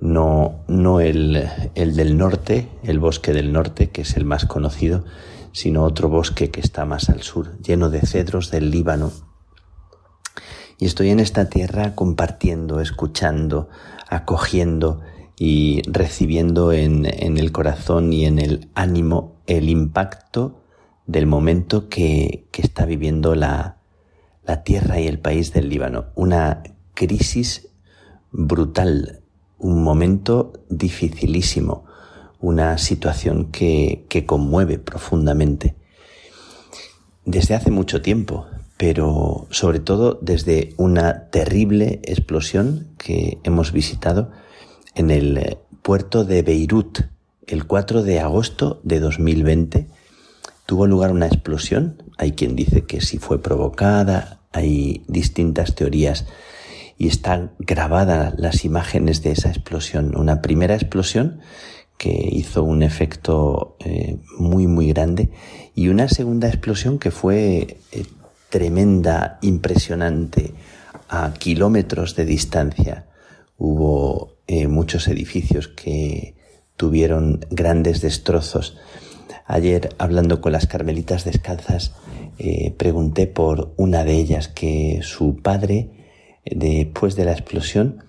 No, 0.00 0.64
no 0.68 1.00
el, 1.00 1.48
el 1.74 1.96
del 1.96 2.16
norte, 2.18 2.68
el 2.82 2.98
bosque 2.98 3.32
del 3.32 3.52
norte, 3.52 3.90
que 3.90 4.02
es 4.02 4.16
el 4.16 4.24
más 4.24 4.44
conocido, 4.44 5.04
sino 5.52 5.84
otro 5.84 6.08
bosque 6.08 6.50
que 6.50 6.60
está 6.60 6.84
más 6.84 7.08
al 7.08 7.22
sur, 7.22 7.56
lleno 7.62 7.88
de 7.88 8.00
cedros 8.00 8.50
del 8.50 8.70
Líbano. 8.70 9.12
Y 10.78 10.86
estoy 10.86 11.10
en 11.10 11.20
esta 11.20 11.48
tierra 11.48 11.94
compartiendo, 11.94 12.80
escuchando, 12.80 13.68
acogiendo 14.08 15.00
y 15.38 15.82
recibiendo 15.86 16.72
en, 16.72 17.06
en 17.06 17.38
el 17.38 17.52
corazón 17.52 18.12
y 18.12 18.26
en 18.26 18.38
el 18.38 18.68
ánimo 18.74 19.36
el 19.46 19.68
impacto 19.68 20.60
del 21.06 21.26
momento 21.26 21.88
que, 21.88 22.46
que 22.50 22.62
está 22.62 22.86
viviendo 22.86 23.34
la, 23.34 23.78
la 24.44 24.62
tierra 24.62 25.00
y 25.00 25.06
el 25.06 25.18
país 25.18 25.52
del 25.52 25.68
Líbano. 25.68 26.06
Una 26.14 26.62
crisis 26.94 27.68
brutal, 28.30 29.23
un 29.64 29.82
momento 29.82 30.52
dificilísimo, 30.68 31.86
una 32.38 32.76
situación 32.76 33.50
que, 33.50 34.04
que 34.10 34.26
conmueve 34.26 34.78
profundamente. 34.78 35.74
Desde 37.24 37.54
hace 37.54 37.70
mucho 37.70 38.02
tiempo, 38.02 38.46
pero 38.76 39.46
sobre 39.48 39.80
todo 39.80 40.18
desde 40.20 40.74
una 40.76 41.30
terrible 41.30 42.00
explosión 42.04 42.88
que 42.98 43.38
hemos 43.42 43.72
visitado 43.72 44.30
en 44.94 45.10
el 45.10 45.56
puerto 45.80 46.26
de 46.26 46.42
Beirut 46.42 46.98
el 47.46 47.66
4 47.66 48.02
de 48.02 48.20
agosto 48.20 48.80
de 48.84 49.00
2020 49.00 49.86
tuvo 50.66 50.86
lugar 50.86 51.10
una 51.10 51.26
explosión. 51.26 52.02
Hay 52.18 52.32
quien 52.32 52.54
dice 52.54 52.84
que 52.84 53.00
si 53.00 53.16
fue 53.16 53.40
provocada, 53.40 54.40
hay 54.52 55.04
distintas 55.08 55.74
teorías 55.74 56.26
y 56.96 57.08
están 57.08 57.52
grabadas 57.58 58.34
las 58.38 58.64
imágenes 58.64 59.22
de 59.22 59.32
esa 59.32 59.48
explosión. 59.48 60.16
Una 60.16 60.42
primera 60.42 60.74
explosión 60.74 61.40
que 61.98 62.28
hizo 62.32 62.62
un 62.64 62.82
efecto 62.82 63.76
eh, 63.80 64.18
muy 64.38 64.66
muy 64.66 64.88
grande 64.88 65.30
y 65.74 65.88
una 65.88 66.08
segunda 66.08 66.48
explosión 66.48 66.98
que 66.98 67.10
fue 67.10 67.78
eh, 67.92 68.04
tremenda, 68.50 69.38
impresionante, 69.42 70.52
a 71.08 71.32
kilómetros 71.34 72.16
de 72.16 72.24
distancia. 72.24 73.06
Hubo 73.58 74.34
eh, 74.46 74.68
muchos 74.68 75.08
edificios 75.08 75.68
que 75.68 76.34
tuvieron 76.76 77.44
grandes 77.50 78.00
destrozos. 78.00 78.76
Ayer, 79.46 79.90
hablando 79.98 80.40
con 80.40 80.52
las 80.52 80.66
carmelitas 80.66 81.24
descalzas, 81.24 81.92
pregunté 82.78 83.26
por 83.26 83.74
una 83.76 84.04
de 84.04 84.14
ellas 84.14 84.48
que 84.48 85.00
su 85.02 85.36
padre, 85.36 86.03
después 86.44 87.16
de 87.16 87.24
la 87.24 87.32
explosión, 87.32 88.04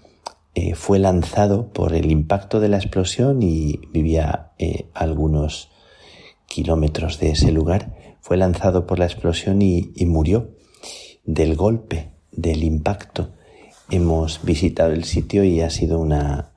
eh, 0.53 0.75
fue 0.75 0.99
lanzado 0.99 1.71
por 1.73 1.93
el 1.93 2.11
impacto 2.11 2.59
de 2.59 2.69
la 2.69 2.77
explosión 2.77 3.41
y 3.43 3.79
vivía 3.91 4.51
eh, 4.57 4.87
algunos 4.93 5.69
kilómetros 6.47 7.19
de 7.19 7.31
ese 7.31 7.51
lugar. 7.51 7.95
Fue 8.21 8.37
lanzado 8.37 8.87
por 8.87 8.99
la 8.99 9.05
explosión 9.05 9.61
y, 9.61 9.91
murió 10.05 10.51
del 11.25 11.55
golpe, 11.55 12.11
del 12.31 12.63
impacto. 12.63 13.31
Hemos 13.89 14.43
visitado 14.43 14.93
el 14.93 15.03
sitio 15.03 15.43
y 15.43 15.61
ha 15.61 15.69
sido 15.69 15.99
una, 15.99 16.53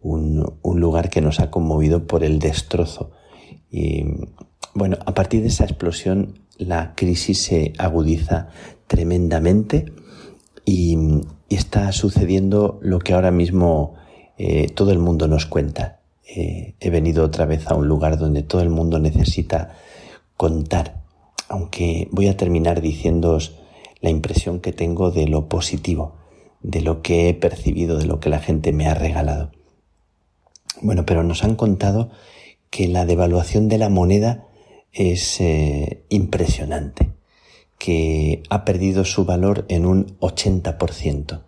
un, 0.00 0.58
un 0.62 0.80
lugar 0.80 1.08
que 1.08 1.20
nos 1.20 1.40
ha 1.40 1.50
conmovido 1.50 2.06
por 2.06 2.24
el 2.24 2.38
destrozo 2.38 3.12
y 3.70 4.04
bueno, 4.74 4.98
a 5.04 5.14
partir 5.14 5.42
de 5.42 5.48
esa 5.48 5.64
explosión 5.64 6.38
la 6.58 6.94
crisis 6.94 7.42
se 7.42 7.72
agudiza 7.78 8.48
tremendamente 8.86 9.92
y, 10.66 10.98
está 11.48 11.92
sucediendo 11.92 12.80
lo 12.82 12.98
que 12.98 13.14
ahora 13.14 13.30
mismo 13.30 13.94
eh, 14.36 14.68
todo 14.68 14.90
el 14.90 14.98
mundo 14.98 15.28
nos 15.28 15.46
cuenta. 15.46 16.00
Eh, 16.28 16.74
he 16.80 16.90
venido 16.90 17.24
otra 17.24 17.46
vez 17.46 17.68
a 17.68 17.76
un 17.76 17.86
lugar 17.86 18.18
donde 18.18 18.42
todo 18.42 18.62
el 18.62 18.68
mundo 18.68 18.98
necesita 18.98 19.76
contar, 20.36 21.04
aunque 21.48 22.08
voy 22.10 22.26
a 22.26 22.36
terminar 22.36 22.80
diciéndoos 22.80 23.54
la 24.00 24.10
impresión 24.10 24.60
que 24.60 24.72
tengo 24.72 25.12
de 25.12 25.28
lo 25.28 25.48
positivo, 25.48 26.16
de 26.62 26.80
lo 26.80 27.00
que 27.00 27.28
he 27.28 27.34
percibido, 27.34 27.96
de 27.96 28.06
lo 28.06 28.18
que 28.18 28.28
la 28.28 28.40
gente 28.40 28.72
me 28.72 28.88
ha 28.88 28.94
regalado. 28.94 29.52
Bueno, 30.82 31.06
pero 31.06 31.22
nos 31.22 31.44
han 31.44 31.54
contado 31.54 32.10
que 32.70 32.88
la 32.88 33.06
devaluación 33.06 33.68
de 33.68 33.78
la 33.78 33.88
moneda 33.88 34.48
es 34.92 35.40
eh, 35.40 36.04
impresionante, 36.08 37.12
que 37.78 38.42
ha 38.48 38.64
perdido 38.64 39.04
su 39.04 39.24
valor 39.24 39.66
en 39.68 39.86
un 39.86 40.18
80%, 40.20 41.42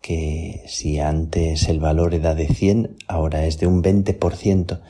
que 0.00 0.62
si 0.66 0.98
antes 0.98 1.68
el 1.68 1.80
valor 1.80 2.14
era 2.14 2.34
de 2.34 2.48
100, 2.48 2.96
ahora 3.08 3.46
es 3.46 3.58
de 3.58 3.66
un 3.66 3.82
20%, 3.82 4.80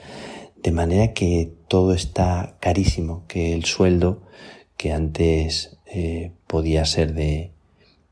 de 0.62 0.72
manera 0.72 1.12
que 1.12 1.52
todo 1.68 1.94
está 1.94 2.56
carísimo, 2.60 3.24
que 3.26 3.54
el 3.54 3.64
sueldo 3.64 4.22
que 4.76 4.92
antes 4.92 5.78
eh, 5.86 6.32
podía 6.46 6.84
ser 6.84 7.14
de, 7.14 7.52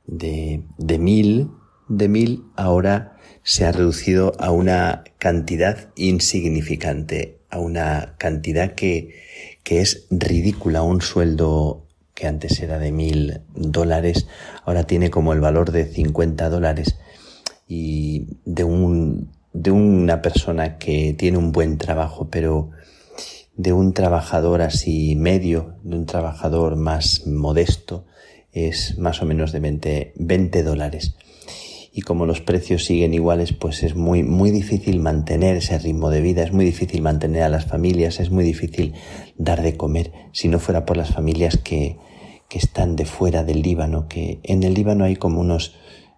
de, 0.07 0.62
de 0.78 0.99
mil, 0.99 1.51
de 1.89 2.09
mil, 2.09 2.45
ahora 2.57 3.19
se 3.43 3.66
ha 3.66 3.73
reducido 3.73 4.32
a 4.39 4.51
una 4.51 5.05
cantidad 5.19 5.91
insignificante, 5.97 7.41
a 7.51 7.59
una 7.59 8.15
cantidad 8.19 8.74
que, 8.74 9.15
que 9.62 9.81
es 9.81 10.07
ridícula. 10.11 10.82
Un 10.82 11.03
sueldo 11.03 11.84
que 12.15 12.27
antes 12.27 12.61
era 12.61 12.78
de 12.78 12.93
mil 12.93 13.41
dólares, 13.55 14.27
ahora 14.65 14.85
tiene 14.85 15.11
como 15.11 15.32
el 15.32 15.41
valor 15.41 15.73
de 15.73 15.85
50 15.85 16.49
dólares. 16.49 16.99
Y 17.66 18.39
de 18.45 18.65
un, 18.65 19.32
de 19.53 19.70
una 19.70 20.23
persona 20.23 20.78
que 20.78 21.15
tiene 21.15 21.39
un 21.39 21.53
buen 21.53 21.78
trabajo, 21.78 22.28
pero 22.31 22.70
de 23.57 23.73
un 23.73 23.93
trabajador 23.95 24.62
así 24.62 25.16
medio, 25.16 25.77
de 25.82 25.97
un 25.97 26.07
trabajador 26.07 26.77
más 26.77 27.27
modesto, 27.27 28.07
es 28.53 28.99
más 28.99 29.23
o 29.23 29.27
menos 29.27 29.53
de 29.53 29.61
20, 29.61 30.12
20 30.16 30.62
dólares 30.62 31.16
y 31.97 32.03
como 32.03 32.27
los 32.27 32.41
precios 32.41 32.85
siguen 32.85 33.15
iguales, 33.15 33.53
pues 33.53 33.85
es 33.85 33.95
muy, 33.95 34.25
muy 34.25 34.51
difícil 34.51 34.99
mantener 34.99 35.57
ese 35.57 35.79
ritmo 35.79 36.11
de 36.11 36.21
vida, 36.21 36.43
es 36.43 36.53
muy 36.53 36.65
difícil 36.65 37.03
mantener 37.03 37.45
a 37.45 37.49
las 37.49 37.66
familias, 37.66 38.19
es 38.19 38.31
muy 38.31 38.43
difícil 38.43 38.95
dar 39.39 39.62
de 39.62 39.77
comer, 39.77 40.11
si 40.33 40.49
no 40.49 40.59
fuera 40.59 40.85
por 40.87 40.97
las 40.97 41.11
familias 41.11 41.57
que, 41.57 41.97
que 42.49 42.59
están 42.59 42.97
de 42.97 43.05
fuera 43.05 43.45
del 43.45 43.62
Líbano, 43.62 44.09
que 44.09 44.41
en 44.43 44.65
el 44.65 44.75
Líbano 44.75 45.05
hay 45.05 45.15
como 45.15 45.41
unos 45.41 45.77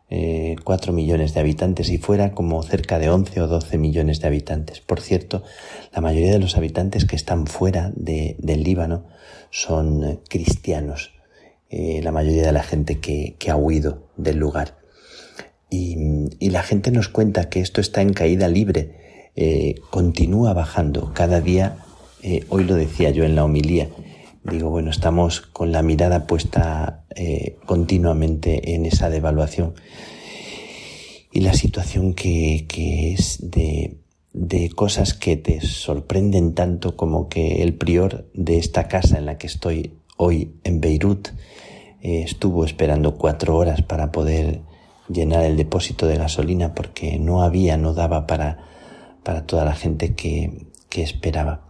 eh, 0.08 0.56
4 0.64 0.94
millones 0.94 1.34
de 1.34 1.40
habitantes 1.40 1.90
y 1.90 1.98
fuera 1.98 2.32
como 2.32 2.62
cerca 2.62 2.98
de 2.98 3.10
11 3.10 3.42
o 3.42 3.46
12 3.46 3.76
millones 3.76 4.20
de 4.20 4.28
habitantes. 4.28 4.80
Por 4.80 5.02
cierto, 5.02 5.42
la 5.92 6.00
mayoría 6.00 6.32
de 6.32 6.38
los 6.38 6.56
habitantes 6.56 7.04
que 7.04 7.16
están 7.16 7.46
fuera 7.46 7.92
de, 7.94 8.36
del 8.38 8.62
Líbano 8.62 9.04
son 9.50 10.04
eh, 10.04 10.18
cristianos, 10.28 11.12
eh, 11.68 12.00
la 12.02 12.12
mayoría 12.12 12.46
de 12.46 12.52
la 12.52 12.62
gente 12.62 12.98
que, 12.98 13.36
que 13.38 13.50
ha 13.50 13.56
huido 13.56 14.08
del 14.16 14.38
lugar. 14.38 14.75
Y, 15.70 16.50
la 16.50 16.62
gente 16.62 16.90
nos 16.90 17.08
cuenta 17.08 17.48
que 17.48 17.60
esto 17.60 17.80
está 17.80 18.02
en 18.02 18.12
caída 18.12 18.48
libre, 18.48 19.30
eh, 19.34 19.74
continúa 19.90 20.52
bajando 20.52 21.12
cada 21.12 21.40
día. 21.40 21.78
Eh, 22.22 22.44
hoy 22.48 22.64
lo 22.64 22.74
decía 22.74 23.10
yo 23.10 23.24
en 23.24 23.34
la 23.34 23.44
homilía. 23.44 23.90
Digo, 24.44 24.70
bueno, 24.70 24.90
estamos 24.90 25.40
con 25.40 25.72
la 25.72 25.82
mirada 25.82 26.26
puesta 26.26 27.04
eh, 27.14 27.56
continuamente 27.66 28.74
en 28.74 28.86
esa 28.86 29.10
devaluación. 29.10 29.74
Y 31.32 31.40
la 31.40 31.52
situación 31.52 32.14
que, 32.14 32.66
es 33.12 33.38
de 33.50 34.70
cosas 34.74 35.14
que 35.14 35.36
te 35.36 35.60
sorprenden 35.60 36.54
tanto 36.54 36.96
como 36.96 37.28
que 37.28 37.62
el 37.62 37.74
prior 37.74 38.30
de 38.32 38.58
esta 38.58 38.88
casa 38.88 39.18
en 39.18 39.26
la 39.26 39.36
que 39.36 39.48
estoy 39.48 39.92
hoy 40.16 40.54
en 40.64 40.80
Beirut 40.80 41.28
estuvo 42.00 42.64
esperando 42.64 43.16
cuatro 43.16 43.56
horas 43.56 43.82
para 43.82 44.12
poder 44.12 44.60
llenar 45.08 45.44
el 45.44 45.56
depósito 45.56 46.06
de 46.06 46.16
gasolina 46.16 46.74
porque 46.74 47.18
no 47.18 47.42
había, 47.42 47.76
no 47.76 47.94
daba 47.94 48.26
para, 48.26 48.64
para 49.22 49.46
toda 49.46 49.64
la 49.64 49.74
gente 49.74 50.14
que, 50.14 50.66
que 50.88 51.02
esperaba. 51.02 51.66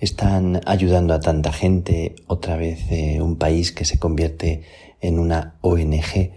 Están 0.00 0.60
ayudando 0.66 1.12
a 1.14 1.20
tanta 1.20 1.52
gente, 1.52 2.14
otra 2.26 2.56
vez 2.56 2.90
eh, 2.90 3.20
un 3.20 3.36
país 3.36 3.72
que 3.72 3.84
se 3.84 3.98
convierte 3.98 4.62
en 5.00 5.18
una 5.18 5.58
ONG 5.60 6.32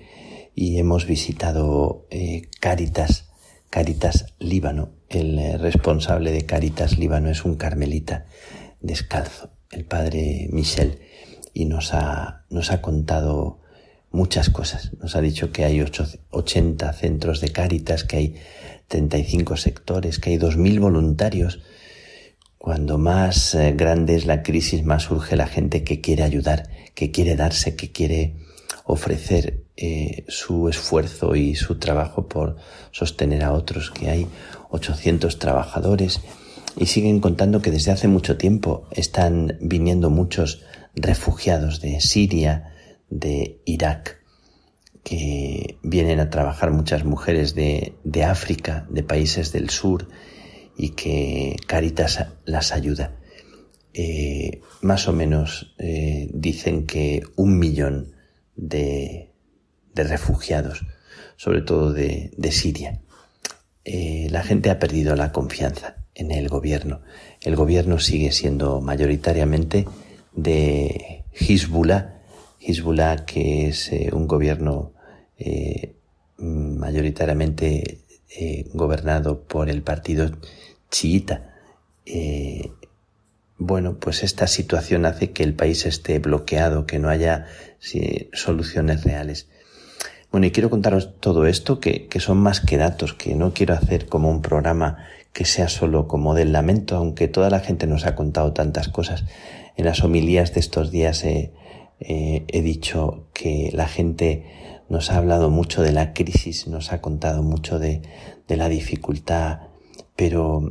y 0.56 0.80
hemos 0.80 1.06
visitado 1.06 2.08
eh, 2.10 2.44
Caritas, 2.60 3.30
Caritas 3.70 4.34
Líbano. 4.40 4.90
El 5.10 5.38
eh, 5.38 5.58
responsable 5.58 6.32
de 6.32 6.46
Caritas 6.46 6.98
Líbano 6.98 7.30
es 7.30 7.46
un 7.46 7.56
carmelita 7.56 8.26
descalzo, 8.80 9.52
el 9.72 9.86
padre 9.86 10.48
Michel, 10.52 11.00
y 11.54 11.66
nos 11.66 11.94
ha, 11.94 12.46
nos 12.50 12.72
ha 12.72 12.82
contado 12.82 13.61
muchas 14.12 14.50
cosas. 14.50 14.92
Nos 15.00 15.16
ha 15.16 15.22
dicho 15.22 15.52
que 15.52 15.66
hay 15.66 15.84
80 16.30 16.94
centros 16.94 17.42
de 17.42 17.50
Caritas, 17.50 18.04
que 18.04 18.18
hay 18.18 18.36
35 18.88 19.58
sectores, 19.58 20.20
que 20.20 20.32
hay 20.32 20.38
2.000 20.38 20.80
voluntarios. 20.80 21.62
Cuando 22.58 22.98
más 22.98 23.56
eh, 23.56 23.74
grande 23.76 24.16
es 24.16 24.26
la 24.26 24.44
crisis, 24.44 24.84
más 24.84 25.04
surge 25.04 25.36
la 25.36 25.48
gente 25.48 25.84
que 25.84 26.02
quiere 26.02 26.24
ayudar, 26.24 26.70
que 26.94 27.12
quiere 27.12 27.36
darse, 27.36 27.76
que 27.76 27.92
quiere 27.92 28.36
ofrecer 28.86 29.64
eh, 29.78 30.26
su 30.28 30.68
esfuerzo 30.70 31.36
y 31.36 31.56
su 31.56 31.80
trabajo 31.80 32.28
por 32.28 32.58
sostener 32.92 33.44
a 33.44 33.54
otros, 33.54 33.90
que 33.90 34.10
hay 34.10 34.28
800 34.70 35.40
trabajadores 35.40 36.20
y 36.78 36.86
siguen 36.86 37.20
contando 37.20 37.62
que 37.62 37.72
desde 37.72 37.92
hace 37.92 38.08
mucho 38.08 38.38
tiempo 38.38 38.86
están 38.92 39.58
viniendo 39.62 40.10
muchos 40.10 40.64
refugiados 40.96 41.82
de 41.82 42.00
Siria, 42.02 42.71
de 43.12 43.62
Irak, 43.66 44.20
que 45.04 45.78
vienen 45.84 46.20
a 46.20 46.32
trabajar 46.32 46.72
muchas 46.72 47.06
mujeres 47.06 47.54
de, 47.54 47.94
de 48.04 48.24
África, 48.24 48.88
de 48.90 49.04
países 49.04 49.52
del 49.52 49.70
sur, 49.70 50.08
y 50.76 50.90
que 50.90 51.58
Caritas 51.68 52.26
las 52.46 52.72
ayuda. 52.72 53.20
Eh, 53.94 54.62
más 54.82 55.08
o 55.08 55.14
menos 55.14 55.76
eh, 55.78 56.30
dicen 56.34 56.88
que 56.88 57.24
un 57.36 57.60
millón 57.60 58.14
de, 58.56 59.32
de 59.94 60.04
refugiados, 60.04 60.86
sobre 61.36 61.62
todo 61.62 61.92
de, 61.92 62.32
de 62.38 62.52
Siria. 62.52 63.02
Eh, 63.84 64.28
la 64.30 64.44
gente 64.44 64.70
ha 64.70 64.80
perdido 64.80 65.16
la 65.16 65.32
confianza 65.32 65.98
en 66.16 66.32
el 66.32 66.48
gobierno. 66.48 67.02
El 67.42 67.56
gobierno 67.56 68.00
sigue 68.00 68.32
siendo 68.32 68.80
mayoritariamente 68.80 69.88
de 70.34 71.26
Hezbollah, 71.34 72.21
Hezbollah 72.62 73.26
que 73.26 73.68
es 73.68 73.92
eh, 73.92 74.10
un 74.14 74.28
gobierno 74.28 74.94
eh, 75.38 75.96
mayoritariamente 76.38 78.00
eh, 78.30 78.66
gobernado 78.74 79.44
por 79.44 79.70
el 79.70 79.82
partido 79.82 80.32
chiita. 80.90 81.56
bueno, 83.58 83.98
pues 84.00 84.24
esta 84.24 84.48
situación 84.48 85.06
hace 85.06 85.32
que 85.32 85.44
el 85.44 85.54
país 85.54 85.86
esté 85.86 86.20
bloqueado, 86.20 86.86
que 86.86 87.00
no 87.00 87.10
haya 87.10 87.46
soluciones 88.34 89.04
reales. 89.04 89.48
Bueno, 90.32 90.48
y 90.48 90.52
quiero 90.52 90.70
contaros 90.70 91.20
todo 91.20 91.46
esto, 91.46 91.80
que, 91.80 92.08
que, 92.08 92.20
son 92.20 92.38
más 92.38 92.62
que 92.62 92.78
datos, 92.78 93.14
que 93.14 93.36
no 93.36 93.54
quiero 93.54 93.74
hacer 93.74 94.08
como 94.08 94.30
un 94.30 94.42
programa 94.42 94.98
que 95.34 95.46
sea 95.46 95.68
solo 95.68 96.08
como 96.08 96.34
del 96.34 96.52
lamento, 96.52 96.96
aunque 96.96 97.28
toda 97.28 97.50
la 97.50 97.60
gente 97.60 97.88
nos 97.88 98.06
ha 98.06 98.16
contado 98.16 98.54
tantas 98.54 98.88
cosas. 98.90 99.26
En 99.78 99.86
las 99.86 100.04
homilías 100.04 100.54
de 100.54 100.60
estos 100.60 100.92
días 100.92 101.24
he, 102.02 102.46
he 102.48 102.62
dicho 102.62 103.28
que 103.34 103.70
la 103.74 103.88
gente 103.88 104.46
nos 104.90 105.10
ha 105.10 105.18
hablado 105.18 105.50
mucho 105.50 105.82
de 105.82 105.94
la 105.94 106.14
crisis, 106.14 106.68
nos 106.68 106.92
ha 106.92 107.00
contado 107.00 107.44
mucho 107.44 107.80
de, 107.80 108.02
de 108.48 108.58
la 108.58 108.68
dificultad, 108.68 109.60
pero 110.16 110.68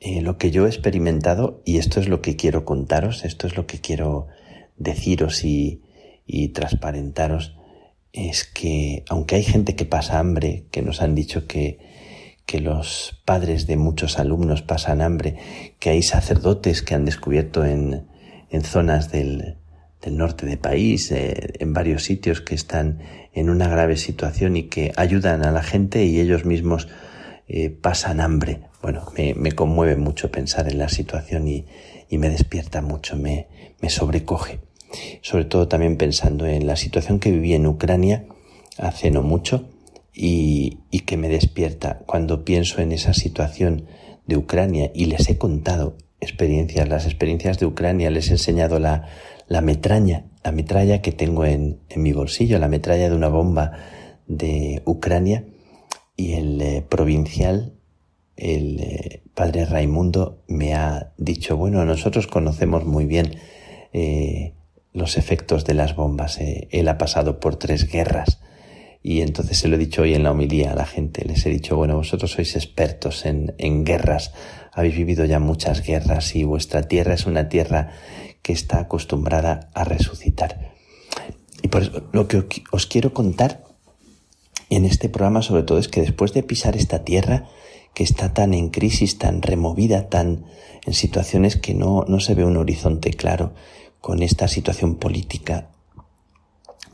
eh, 0.00 0.20
lo 0.20 0.38
que 0.38 0.50
yo 0.50 0.66
he 0.66 0.68
experimentado, 0.68 1.62
y 1.64 1.78
esto 1.78 2.00
es 2.00 2.08
lo 2.08 2.22
que 2.22 2.36
quiero 2.36 2.64
contaros, 2.64 3.24
esto 3.24 3.46
es 3.46 3.56
lo 3.56 3.66
que 3.66 3.80
quiero 3.80 4.26
deciros 4.76 5.44
y, 5.44 5.82
y 6.26 6.48
transparentaros, 6.48 7.56
es 8.12 8.44
que 8.44 9.04
aunque 9.08 9.36
hay 9.36 9.44
gente 9.44 9.76
que 9.76 9.84
pasa 9.84 10.18
hambre, 10.18 10.66
que 10.70 10.82
nos 10.82 11.02
han 11.02 11.14
dicho 11.14 11.46
que, 11.46 11.78
que 12.46 12.60
los 12.60 13.20
padres 13.24 13.66
de 13.66 13.76
muchos 13.76 14.18
alumnos 14.18 14.62
pasan 14.62 15.02
hambre, 15.02 15.36
que 15.78 15.90
hay 15.90 16.02
sacerdotes 16.02 16.82
que 16.82 16.94
han 16.94 17.04
descubierto 17.04 17.64
en, 17.64 18.06
en 18.50 18.62
zonas 18.62 19.12
del, 19.12 19.58
del 20.02 20.16
norte 20.16 20.46
del 20.46 20.58
país, 20.58 21.10
eh, 21.10 21.54
en 21.58 21.72
varios 21.72 22.04
sitios 22.04 22.40
que 22.40 22.54
están 22.54 23.00
en 23.32 23.50
una 23.50 23.68
grave 23.68 23.96
situación 23.96 24.56
y 24.56 24.64
que 24.64 24.92
ayudan 24.96 25.44
a 25.44 25.50
la 25.50 25.62
gente 25.62 26.04
y 26.04 26.20
ellos 26.20 26.44
mismos 26.44 26.88
eh, 27.48 27.70
pasan 27.70 28.20
hambre. 28.20 28.60
Bueno, 28.82 29.04
me, 29.16 29.34
me, 29.34 29.52
conmueve 29.52 29.96
mucho 29.96 30.30
pensar 30.30 30.68
en 30.70 30.78
la 30.78 30.88
situación 30.88 31.48
y, 31.48 31.66
y 32.08 32.18
me 32.18 32.28
despierta 32.28 32.82
mucho, 32.82 33.16
me, 33.16 33.48
me, 33.80 33.90
sobrecoge. 33.90 34.60
Sobre 35.22 35.44
todo 35.44 35.68
también 35.68 35.96
pensando 35.96 36.46
en 36.46 36.66
la 36.66 36.76
situación 36.76 37.18
que 37.18 37.32
viví 37.32 37.54
en 37.54 37.66
Ucrania 37.66 38.26
hace 38.78 39.10
no 39.10 39.22
mucho 39.22 39.68
y, 40.14 40.78
y 40.90 41.00
que 41.00 41.16
me 41.16 41.28
despierta 41.28 42.00
cuando 42.06 42.44
pienso 42.44 42.80
en 42.80 42.92
esa 42.92 43.12
situación 43.12 43.86
de 44.26 44.36
Ucrania 44.36 44.90
y 44.94 45.06
les 45.06 45.28
he 45.28 45.38
contado 45.38 45.96
experiencias, 46.20 46.88
las 46.88 47.04
experiencias 47.06 47.58
de 47.58 47.66
Ucrania, 47.66 48.10
les 48.10 48.28
he 48.30 48.32
enseñado 48.32 48.78
la, 48.78 49.08
la 49.48 49.60
metraña, 49.60 50.26
la 50.44 50.52
metralla 50.52 51.02
que 51.02 51.12
tengo 51.12 51.44
en, 51.44 51.80
en, 51.88 52.02
mi 52.02 52.12
bolsillo, 52.12 52.58
la 52.58 52.68
metralla 52.68 53.08
de 53.08 53.16
una 53.16 53.28
bomba 53.28 53.72
de 54.26 54.82
Ucrania 54.84 55.44
y 56.16 56.32
el 56.32 56.60
eh, 56.60 56.84
provincial, 56.88 57.74
el 58.36 58.80
eh, 58.80 59.22
padre 59.34 59.64
Raimundo, 59.64 60.42
me 60.48 60.74
ha 60.74 61.12
dicho, 61.16 61.56
bueno, 61.56 61.84
nosotros 61.84 62.26
conocemos 62.26 62.84
muy 62.84 63.06
bien 63.06 63.36
eh, 63.92 64.54
los 64.92 65.16
efectos 65.16 65.64
de 65.64 65.74
las 65.74 65.94
bombas, 65.94 66.38
él 66.40 66.88
ha 66.88 66.98
pasado 66.98 67.38
por 67.38 67.56
tres 67.56 67.90
guerras 67.90 68.40
y 69.02 69.20
entonces 69.20 69.58
se 69.58 69.68
lo 69.68 69.76
he 69.76 69.78
dicho 69.78 70.02
hoy 70.02 70.14
en 70.14 70.22
la 70.24 70.32
homilía 70.32 70.72
a 70.72 70.74
la 70.74 70.86
gente, 70.86 71.24
les 71.24 71.44
he 71.44 71.50
dicho, 71.50 71.76
bueno, 71.76 71.96
vosotros 71.96 72.32
sois 72.32 72.56
expertos 72.56 73.26
en, 73.26 73.54
en 73.58 73.84
guerras, 73.84 74.32
habéis 74.72 74.96
vivido 74.96 75.24
ya 75.26 75.38
muchas 75.38 75.82
guerras 75.86 76.34
y 76.34 76.44
vuestra 76.44 76.82
tierra 76.82 77.14
es 77.14 77.26
una 77.26 77.48
tierra 77.48 77.92
que 78.46 78.52
está 78.52 78.78
acostumbrada 78.78 79.70
a 79.74 79.82
resucitar. 79.82 80.72
Y 81.62 81.66
por 81.66 81.82
eso 81.82 82.04
lo 82.12 82.28
que 82.28 82.44
os 82.70 82.86
quiero 82.86 83.12
contar 83.12 83.64
en 84.70 84.84
este 84.84 85.08
programa 85.08 85.42
sobre 85.42 85.64
todo 85.64 85.78
es 85.78 85.88
que 85.88 86.00
después 86.00 86.32
de 86.32 86.44
pisar 86.44 86.76
esta 86.76 87.02
tierra 87.02 87.48
que 87.92 88.04
está 88.04 88.34
tan 88.34 88.54
en 88.54 88.68
crisis, 88.68 89.18
tan 89.18 89.42
removida, 89.42 90.08
tan 90.08 90.44
en 90.84 90.94
situaciones 90.94 91.56
que 91.56 91.74
no, 91.74 92.04
no 92.06 92.20
se 92.20 92.36
ve 92.36 92.44
un 92.44 92.56
horizonte 92.56 93.10
claro, 93.10 93.52
con 94.00 94.22
esta 94.22 94.46
situación 94.46 94.94
política, 94.94 95.70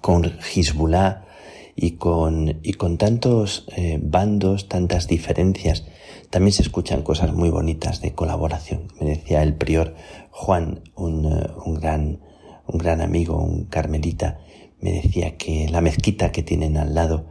con 0.00 0.24
Hezbollah, 0.24 1.26
y 1.74 1.92
con, 1.92 2.60
y 2.62 2.74
con 2.74 2.98
tantos 2.98 3.66
eh, 3.76 3.98
bandos, 4.02 4.68
tantas 4.68 5.06
diferencias, 5.08 5.84
también 6.30 6.52
se 6.52 6.62
escuchan 6.62 7.02
cosas 7.02 7.32
muy 7.32 7.50
bonitas 7.50 8.00
de 8.00 8.14
colaboración. 8.14 8.88
Me 9.00 9.06
decía 9.06 9.42
el 9.42 9.54
prior 9.54 9.94
Juan, 10.32 10.82
un, 10.96 11.26
eh, 11.26 11.50
un, 11.64 11.74
gran, 11.74 12.20
un 12.66 12.78
gran 12.78 13.00
amigo, 13.00 13.36
un 13.36 13.66
carmelita, 13.66 14.40
me 14.80 14.92
decía 14.92 15.36
que 15.36 15.68
la 15.70 15.80
mezquita 15.80 16.32
que 16.32 16.42
tienen 16.42 16.76
al 16.76 16.94
lado 16.94 17.26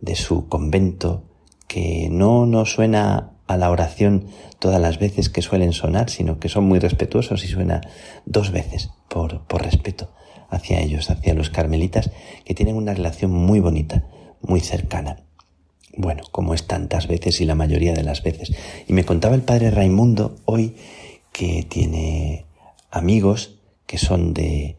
de 0.00 0.16
su 0.16 0.48
convento, 0.48 1.24
que 1.68 2.08
no 2.10 2.46
nos 2.46 2.72
suena 2.72 3.30
a 3.46 3.56
la 3.56 3.70
oración 3.70 4.26
todas 4.58 4.80
las 4.80 4.98
veces 4.98 5.28
que 5.28 5.42
suelen 5.42 5.72
sonar, 5.72 6.10
sino 6.10 6.38
que 6.38 6.48
son 6.48 6.64
muy 6.64 6.80
respetuosos 6.80 7.44
y 7.44 7.48
suena 7.48 7.80
dos 8.26 8.50
veces 8.50 8.90
por, 9.08 9.46
por 9.46 9.62
respeto 9.62 10.10
hacia 10.50 10.80
ellos, 10.80 11.08
hacia 11.08 11.34
los 11.34 11.50
carmelitas, 11.50 12.10
que 12.44 12.54
tienen 12.54 12.76
una 12.76 12.94
relación 12.94 13.30
muy 13.30 13.60
bonita, 13.60 14.04
muy 14.42 14.60
cercana. 14.60 15.22
Bueno, 15.96 16.24
como 16.32 16.54
es 16.54 16.66
tantas 16.66 17.06
veces 17.06 17.40
y 17.40 17.44
la 17.44 17.54
mayoría 17.54 17.92
de 17.92 18.02
las 18.02 18.22
veces. 18.22 18.52
Y 18.88 18.92
me 18.92 19.04
contaba 19.04 19.34
el 19.34 19.42
padre 19.42 19.70
Raimundo 19.70 20.36
hoy 20.44 20.74
que 21.32 21.64
tiene 21.68 22.46
amigos 22.90 23.60
que 23.86 23.98
son 23.98 24.34
de, 24.34 24.76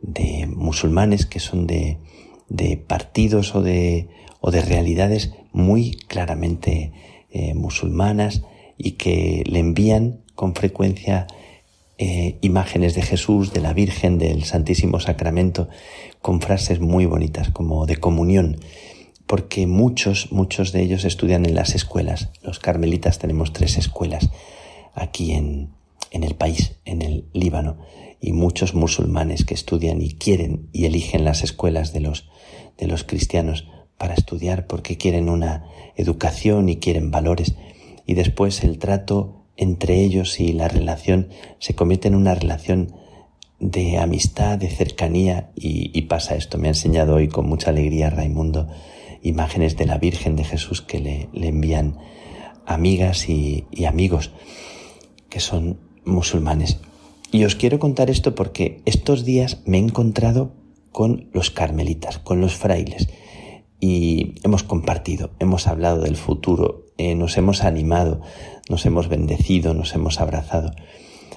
de 0.00 0.46
musulmanes, 0.46 1.26
que 1.26 1.40
son 1.40 1.66
de, 1.66 1.98
de 2.48 2.76
partidos 2.76 3.54
o 3.54 3.62
de, 3.62 4.08
o 4.40 4.50
de 4.50 4.62
realidades 4.62 5.32
muy 5.52 5.92
claramente 5.92 6.92
eh, 7.30 7.54
musulmanas 7.54 8.42
y 8.76 8.92
que 8.92 9.44
le 9.46 9.60
envían 9.60 10.20
con 10.34 10.54
frecuencia 10.54 11.26
eh, 11.98 12.38
imágenes 12.40 12.94
de 12.94 13.02
Jesús, 13.02 13.52
de 13.52 13.60
la 13.60 13.74
Virgen, 13.74 14.18
del 14.18 14.44
Santísimo 14.44 15.00
Sacramento, 15.00 15.68
con 16.22 16.40
frases 16.40 16.80
muy 16.80 17.04
bonitas, 17.04 17.50
como 17.50 17.84
de 17.84 17.96
comunión, 17.96 18.58
porque 19.26 19.66
muchos, 19.66 20.32
muchos 20.32 20.72
de 20.72 20.82
ellos 20.82 21.04
estudian 21.04 21.44
en 21.44 21.54
las 21.54 21.74
escuelas. 21.74 22.30
Los 22.42 22.58
carmelitas 22.58 23.18
tenemos 23.18 23.52
tres 23.52 23.76
escuelas 23.76 24.30
aquí 24.94 25.32
en, 25.32 25.74
en 26.10 26.24
el 26.24 26.34
país, 26.34 26.76
en 26.84 27.02
el 27.02 27.28
Líbano, 27.32 27.78
y 28.20 28.32
muchos 28.32 28.74
musulmanes 28.74 29.44
que 29.44 29.54
estudian 29.54 30.02
y 30.02 30.14
quieren 30.14 30.68
y 30.72 30.84
eligen 30.84 31.24
las 31.24 31.42
escuelas 31.42 31.92
de 31.92 32.00
los, 32.00 32.28
de 32.76 32.86
los 32.86 33.04
cristianos 33.04 33.66
para 33.96 34.14
estudiar 34.14 34.66
porque 34.66 34.96
quieren 34.96 35.28
una 35.28 35.66
educación 35.96 36.68
y 36.68 36.76
quieren 36.76 37.10
valores 37.10 37.54
y 38.06 38.14
después 38.14 38.64
el 38.64 38.78
trato 38.78 39.44
entre 39.56 40.02
ellos 40.02 40.40
y 40.40 40.52
la 40.52 40.68
relación 40.68 41.28
se 41.58 41.74
convierte 41.74 42.08
en 42.08 42.14
una 42.14 42.34
relación 42.34 42.94
de 43.58 43.98
amistad, 43.98 44.56
de 44.56 44.70
cercanía 44.70 45.50
y, 45.54 46.00
pasa 46.02 46.34
esto. 46.34 46.56
Me 46.56 46.68
ha 46.68 46.70
enseñado 46.70 47.16
hoy 47.16 47.28
con 47.28 47.46
mucha 47.46 47.70
alegría 47.70 48.08
Raimundo 48.08 48.68
imágenes 49.22 49.76
de 49.76 49.84
la 49.84 49.98
Virgen 49.98 50.34
de 50.34 50.44
Jesús 50.44 50.80
que 50.80 50.98
le, 50.98 51.28
envían 51.46 51.98
amigas 52.64 53.28
y, 53.28 53.66
y 53.70 53.84
amigos 53.84 54.32
que 55.28 55.40
son 55.40 55.89
musulmanes. 56.04 56.78
Y 57.32 57.44
os 57.44 57.54
quiero 57.54 57.78
contar 57.78 58.10
esto 58.10 58.34
porque 58.34 58.82
estos 58.86 59.24
días 59.24 59.62
me 59.64 59.78
he 59.78 59.80
encontrado 59.80 60.52
con 60.92 61.28
los 61.32 61.50
carmelitas, 61.50 62.18
con 62.18 62.40
los 62.40 62.56
frailes, 62.56 63.08
y 63.80 64.34
hemos 64.42 64.62
compartido, 64.62 65.30
hemos 65.38 65.66
hablado 65.66 66.02
del 66.02 66.16
futuro, 66.16 66.86
eh, 66.98 67.14
nos 67.14 67.38
hemos 67.38 67.64
animado, 67.64 68.20
nos 68.68 68.84
hemos 68.84 69.08
bendecido, 69.08 69.72
nos 69.72 69.94
hemos 69.94 70.20
abrazado. 70.20 70.72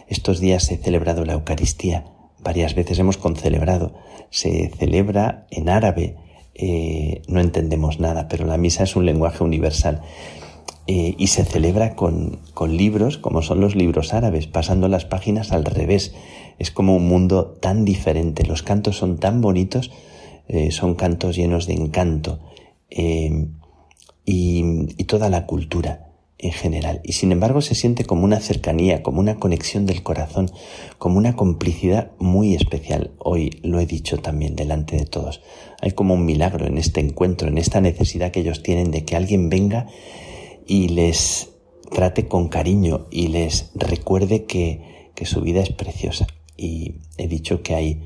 Estos 0.08 0.40
días 0.40 0.70
he 0.72 0.78
celebrado 0.78 1.24
la 1.24 1.34
Eucaristía, 1.34 2.06
varias 2.40 2.76
veces 2.76 3.00
hemos 3.00 3.18
concelebrado, 3.18 3.94
se 4.30 4.70
celebra 4.78 5.48
en 5.52 5.70
árabe, 5.70 6.18
eh, 6.56 7.22
no 7.28 7.40
entendemos 7.40 8.00
nada, 8.00 8.28
pero 8.28 8.46
la 8.46 8.58
misa 8.58 8.84
es 8.84 8.96
un 8.96 9.06
lenguaje 9.06 9.44
universal. 9.44 10.02
Eh, 10.86 11.16
y 11.18 11.28
se 11.28 11.46
celebra 11.46 11.96
con, 11.96 12.40
con 12.54 12.76
libros 12.76 13.18
como 13.18 13.42
son 13.42 13.62
los 13.62 13.76
libros 13.76 14.14
árabes, 14.14 14.48
pasando 14.48 14.88
las 14.88 15.06
páginas 15.06 15.52
al 15.52 15.66
revés. 15.66 16.14
Es 16.60 16.72
como 16.72 16.96
un 16.96 17.08
mundo 17.08 17.58
tan 17.62 17.86
diferente, 17.86 18.46
los 18.46 18.64
cantos 18.64 18.98
son 18.98 19.18
tan 19.18 19.42
bonitos, 19.42 19.92
son 20.70 20.96
cantos 20.96 21.36
llenos 21.36 21.68
de 21.68 21.74
encanto 21.74 22.42
y, 24.26 25.04
toda 25.06 25.30
la 25.30 25.46
cultura 25.46 26.10
en 26.38 26.52
general. 26.52 27.02
Y 27.04 27.14
sin 27.14 27.32
embargo 27.32 27.62
se 27.62 27.76
siente 27.76 28.04
como 28.04 28.24
una 28.24 28.40
cercanía, 28.40 29.04
como 29.04 29.20
una 29.20 29.36
conexión 29.36 29.86
del 29.86 30.04
corazón, 30.04 30.52
como 30.98 31.18
una 31.18 31.36
complicidad 31.36 32.12
muy 32.20 32.56
especial. 32.56 33.12
Hoy 33.20 33.60
lo 33.64 33.80
he 33.80 33.86
dicho 33.86 34.18
también 34.18 34.56
delante 34.56 34.98
de 34.98 35.06
todos. 35.06 35.42
Hay 35.82 35.92
como 35.92 36.16
un 36.16 36.26
milagro 36.26 36.66
en 36.66 36.78
este 36.78 37.00
encuentro, 37.00 37.48
en 37.48 37.58
esta 37.58 37.80
necesidad 37.80 38.32
que 38.32 38.42
ellos 38.42 38.64
tienen 38.64 38.92
de 38.92 39.06
que 39.06 39.16
alguien 39.16 39.50
venga 39.50 39.88
y 40.66 40.90
les 40.90 41.50
trate 41.92 42.28
con 42.28 42.48
cariño 42.50 43.08
y 43.12 43.28
les 43.28 43.72
recuerde 43.76 44.46
que, 44.46 45.12
que 45.16 45.26
su 45.26 45.42
vida 45.42 45.62
es 45.62 45.72
preciosa. 45.72 46.28
Y 46.58 46.96
he 47.18 47.28
dicho 47.28 47.62
que 47.64 47.76
hay 47.76 48.04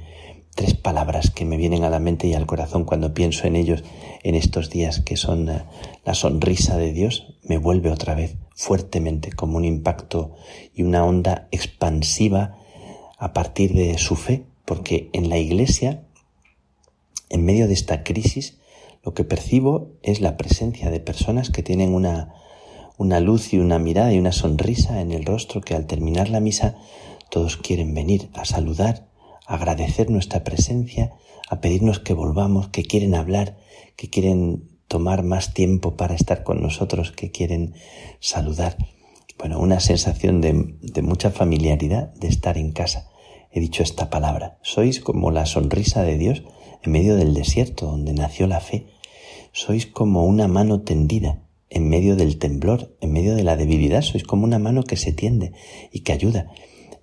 tres 0.57 0.73
palabras 0.73 1.29
que 1.29 1.45
me 1.45 1.55
vienen 1.55 1.83
a 1.83 1.89
la 1.89 1.99
mente 1.99 2.27
y 2.27 2.33
al 2.33 2.47
corazón 2.47 2.83
cuando 2.83 3.13
pienso 3.13 3.45
en 3.45 3.55
ellos 3.55 3.83
en 4.23 4.33
estos 4.33 4.71
días 4.71 4.99
que 4.99 5.15
son 5.15 5.49
eh, 5.49 5.63
la 6.03 6.15
sonrisa 6.15 6.77
de 6.77 6.93
Dios, 6.93 7.35
me 7.43 7.59
vuelve 7.59 7.91
otra 7.91 8.15
vez 8.15 8.35
fuertemente 8.55 9.31
como 9.31 9.57
un 9.57 9.65
impacto 9.65 10.35
y 10.73 10.81
una 10.81 11.05
onda 11.05 11.47
expansiva 11.51 12.57
a 13.19 13.33
partir 13.33 13.73
de 13.73 13.99
su 13.99 14.15
fe, 14.15 14.45
porque 14.65 15.09
en 15.13 15.29
la 15.29 15.37
iglesia, 15.37 16.03
en 17.29 17.45
medio 17.45 17.67
de 17.67 17.73
esta 17.73 18.03
crisis, 18.03 18.57
lo 19.03 19.13
que 19.13 19.23
percibo 19.23 19.91
es 20.01 20.21
la 20.21 20.37
presencia 20.37 20.89
de 20.89 20.99
personas 20.99 21.51
que 21.51 21.61
tienen 21.61 21.93
una, 21.93 22.33
una 22.97 23.19
luz 23.19 23.53
y 23.53 23.59
una 23.59 23.79
mirada 23.79 24.13
y 24.13 24.19
una 24.19 24.31
sonrisa 24.31 25.01
en 25.01 25.11
el 25.11 25.25
rostro 25.25 25.61
que 25.61 25.75
al 25.75 25.85
terminar 25.85 26.29
la 26.29 26.39
misa 26.39 26.75
todos 27.29 27.57
quieren 27.57 27.93
venir 27.93 28.29
a 28.33 28.45
saludar 28.45 29.07
agradecer 29.47 30.09
nuestra 30.11 30.43
presencia, 30.43 31.13
a 31.49 31.61
pedirnos 31.61 31.99
que 31.99 32.13
volvamos, 32.13 32.67
que 32.67 32.83
quieren 32.83 33.15
hablar, 33.15 33.57
que 33.95 34.09
quieren 34.09 34.69
tomar 34.89 35.23
más 35.23 35.53
tiempo 35.53 35.95
para 35.95 36.13
estar 36.13 36.43
con 36.43 36.61
nosotros, 36.61 37.11
que 37.11 37.31
quieren 37.31 37.73
saludar. 38.19 38.77
Bueno, 39.39 39.59
una 39.59 39.79
sensación 39.79 40.41
de, 40.41 40.75
de 40.81 41.01
mucha 41.01 41.31
familiaridad 41.31 42.13
de 42.15 42.27
estar 42.27 42.57
en 42.57 42.73
casa. 42.73 43.09
He 43.49 43.61
dicho 43.61 43.83
esta 43.83 44.09
palabra. 44.09 44.59
Sois 44.61 44.99
como 44.99 45.31
la 45.31 45.45
sonrisa 45.45 46.03
de 46.03 46.17
Dios 46.17 46.43
en 46.83 46.91
medio 46.91 47.15
del 47.15 47.33
desierto 47.33 47.85
donde 47.85 48.13
nació 48.13 48.47
la 48.47 48.59
fe. 48.59 48.87
Sois 49.53 49.87
como 49.87 50.25
una 50.25 50.49
mano 50.49 50.81
tendida 50.81 51.46
en 51.69 51.89
medio 51.89 52.15
del 52.15 52.37
temblor, 52.37 52.95
en 53.01 53.11
medio 53.11 53.35
de 53.35 53.43
la 53.43 53.57
debilidad. 53.57 54.01
Sois 54.01 54.23
como 54.23 54.43
una 54.43 54.59
mano 54.59 54.83
que 54.83 54.97
se 54.97 55.11
tiende 55.11 55.53
y 55.91 56.01
que 56.01 56.13
ayuda. 56.13 56.51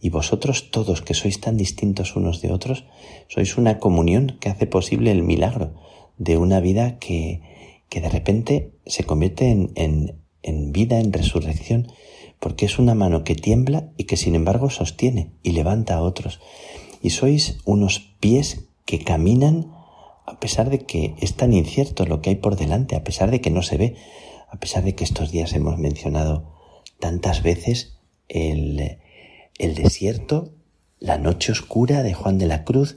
Y 0.00 0.10
vosotros 0.10 0.70
todos 0.70 1.02
que 1.02 1.14
sois 1.14 1.40
tan 1.40 1.56
distintos 1.56 2.16
unos 2.16 2.42
de 2.42 2.52
otros, 2.52 2.84
sois 3.28 3.56
una 3.56 3.78
comunión 3.78 4.36
que 4.40 4.50
hace 4.50 4.66
posible 4.66 5.10
el 5.10 5.22
milagro 5.22 5.74
de 6.18 6.36
una 6.36 6.60
vida 6.60 6.98
que, 6.98 7.42
que 7.88 8.00
de 8.00 8.10
repente 8.10 8.72
se 8.86 9.04
convierte 9.04 9.50
en, 9.50 9.72
en, 9.74 10.20
en 10.42 10.72
vida, 10.72 11.00
en 11.00 11.12
resurrección, 11.12 11.88
porque 12.38 12.66
es 12.66 12.78
una 12.78 12.94
mano 12.94 13.24
que 13.24 13.34
tiembla 13.34 13.92
y 13.96 14.04
que 14.04 14.16
sin 14.16 14.34
embargo 14.34 14.68
sostiene 14.68 15.32
y 15.42 15.52
levanta 15.52 15.94
a 15.94 16.02
otros. 16.02 16.40
Y 17.02 17.10
sois 17.10 17.58
unos 17.64 18.00
pies 18.20 18.68
que 18.84 18.98
caminan 18.98 19.72
a 20.26 20.40
pesar 20.40 20.70
de 20.70 20.80
que 20.80 21.14
es 21.20 21.34
tan 21.34 21.52
incierto 21.52 22.06
lo 22.06 22.20
que 22.20 22.30
hay 22.30 22.36
por 22.36 22.56
delante, 22.56 22.96
a 22.96 23.04
pesar 23.04 23.30
de 23.30 23.40
que 23.40 23.50
no 23.50 23.62
se 23.62 23.76
ve, 23.76 23.96
a 24.54 24.60
pesar 24.60 24.84
de 24.84 24.94
que 24.94 25.02
estos 25.02 25.32
días 25.32 25.52
hemos 25.54 25.78
mencionado 25.78 26.54
tantas 27.00 27.42
veces 27.42 27.98
el, 28.28 28.98
el 29.58 29.74
desierto, 29.74 30.54
la 31.00 31.18
noche 31.18 31.50
oscura 31.50 32.04
de 32.04 32.14
Juan 32.14 32.38
de 32.38 32.46
la 32.46 32.62
Cruz, 32.62 32.96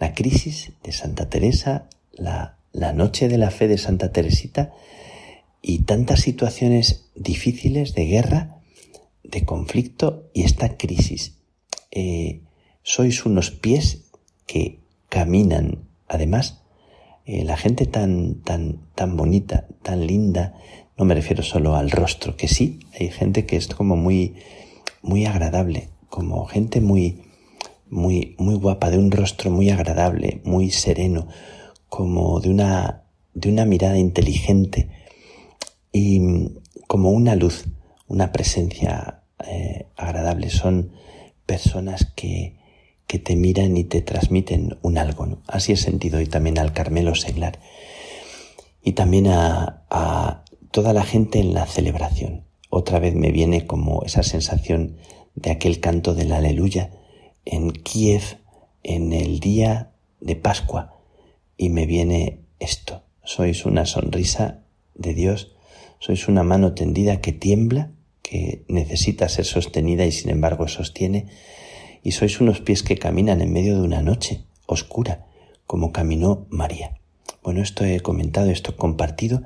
la 0.00 0.14
crisis 0.14 0.72
de 0.82 0.92
Santa 0.92 1.28
Teresa, 1.28 1.90
la, 2.10 2.56
la 2.72 2.94
noche 2.94 3.28
de 3.28 3.36
la 3.36 3.50
fe 3.50 3.68
de 3.68 3.76
Santa 3.76 4.12
Teresita 4.12 4.72
y 5.60 5.80
tantas 5.80 6.20
situaciones 6.20 7.10
difíciles 7.14 7.94
de 7.94 8.06
guerra, 8.06 8.62
de 9.22 9.44
conflicto 9.44 10.30
y 10.32 10.44
esta 10.44 10.78
crisis. 10.78 11.36
Eh, 11.90 12.44
sois 12.82 13.26
unos 13.26 13.50
pies 13.50 14.06
que 14.46 14.80
caminan, 15.10 15.86
además, 16.08 16.62
eh, 17.28 17.44
la 17.44 17.58
gente 17.58 17.84
tan, 17.84 18.36
tan, 18.36 18.88
tan 18.94 19.18
bonita, 19.18 19.68
tan 19.82 20.06
linda, 20.06 20.54
no 20.98 21.04
me 21.04 21.14
refiero 21.14 21.44
solo 21.44 21.76
al 21.76 21.92
rostro, 21.92 22.36
que 22.36 22.48
sí, 22.48 22.80
hay 22.98 23.10
gente 23.10 23.46
que 23.46 23.56
es 23.56 23.68
como 23.68 23.94
muy, 23.94 24.34
muy 25.00 25.26
agradable, 25.26 25.90
como 26.10 26.44
gente 26.46 26.80
muy, 26.80 27.22
muy, 27.88 28.34
muy 28.38 28.56
guapa, 28.56 28.90
de 28.90 28.98
un 28.98 29.12
rostro 29.12 29.50
muy 29.50 29.70
agradable, 29.70 30.40
muy 30.44 30.70
sereno, 30.70 31.28
como 31.88 32.40
de 32.40 32.50
una, 32.50 33.04
de 33.32 33.48
una 33.48 33.64
mirada 33.64 33.96
inteligente 33.96 34.90
y 35.92 36.20
como 36.88 37.10
una 37.10 37.36
luz, 37.36 37.66
una 38.08 38.32
presencia 38.32 39.22
eh, 39.46 39.86
agradable. 39.96 40.50
Son 40.50 40.90
personas 41.46 42.06
que, 42.16 42.56
que 43.06 43.20
te 43.20 43.36
miran 43.36 43.76
y 43.76 43.84
te 43.84 44.02
transmiten 44.02 44.78
un 44.82 44.98
algo. 44.98 45.38
Así 45.46 45.72
he 45.72 45.76
sentido 45.76 46.20
y 46.20 46.26
también 46.26 46.58
al 46.58 46.72
Carmelo 46.72 47.14
Seglar 47.14 47.60
y 48.82 48.92
también 48.92 49.28
a, 49.28 49.84
a 49.90 50.44
toda 50.70 50.92
la 50.92 51.02
gente 51.02 51.40
en 51.40 51.54
la 51.54 51.66
celebración 51.66 52.48
otra 52.70 52.98
vez 52.98 53.14
me 53.14 53.32
viene 53.32 53.66
como 53.66 54.02
esa 54.04 54.22
sensación 54.22 54.96
de 55.34 55.50
aquel 55.50 55.80
canto 55.80 56.14
del 56.14 56.32
aleluya 56.32 56.90
en 57.44 57.70
Kiev 57.70 58.38
en 58.82 59.12
el 59.12 59.40
día 59.40 59.92
de 60.20 60.36
Pascua 60.36 60.94
y 61.56 61.70
me 61.70 61.86
viene 61.86 62.40
esto. 62.58 63.02
Sois 63.24 63.64
una 63.64 63.86
sonrisa 63.86 64.60
de 64.94 65.14
Dios, 65.14 65.52
sois 65.98 66.28
una 66.28 66.42
mano 66.42 66.74
tendida 66.74 67.20
que 67.20 67.32
tiembla, 67.32 67.90
que 68.22 68.64
necesita 68.68 69.28
ser 69.28 69.44
sostenida 69.46 70.04
y 70.04 70.12
sin 70.12 70.30
embargo 70.30 70.68
sostiene, 70.68 71.26
y 72.02 72.12
sois 72.12 72.40
unos 72.40 72.60
pies 72.60 72.82
que 72.82 72.98
caminan 72.98 73.40
en 73.40 73.52
medio 73.52 73.76
de 73.76 73.82
una 73.82 74.02
noche 74.02 74.44
oscura, 74.66 75.26
como 75.66 75.92
caminó 75.92 76.46
María. 76.50 77.00
Bueno, 77.42 77.62
esto 77.62 77.84
he 77.84 78.00
comentado, 78.00 78.50
esto 78.50 78.72
he 78.72 78.76
compartido, 78.76 79.42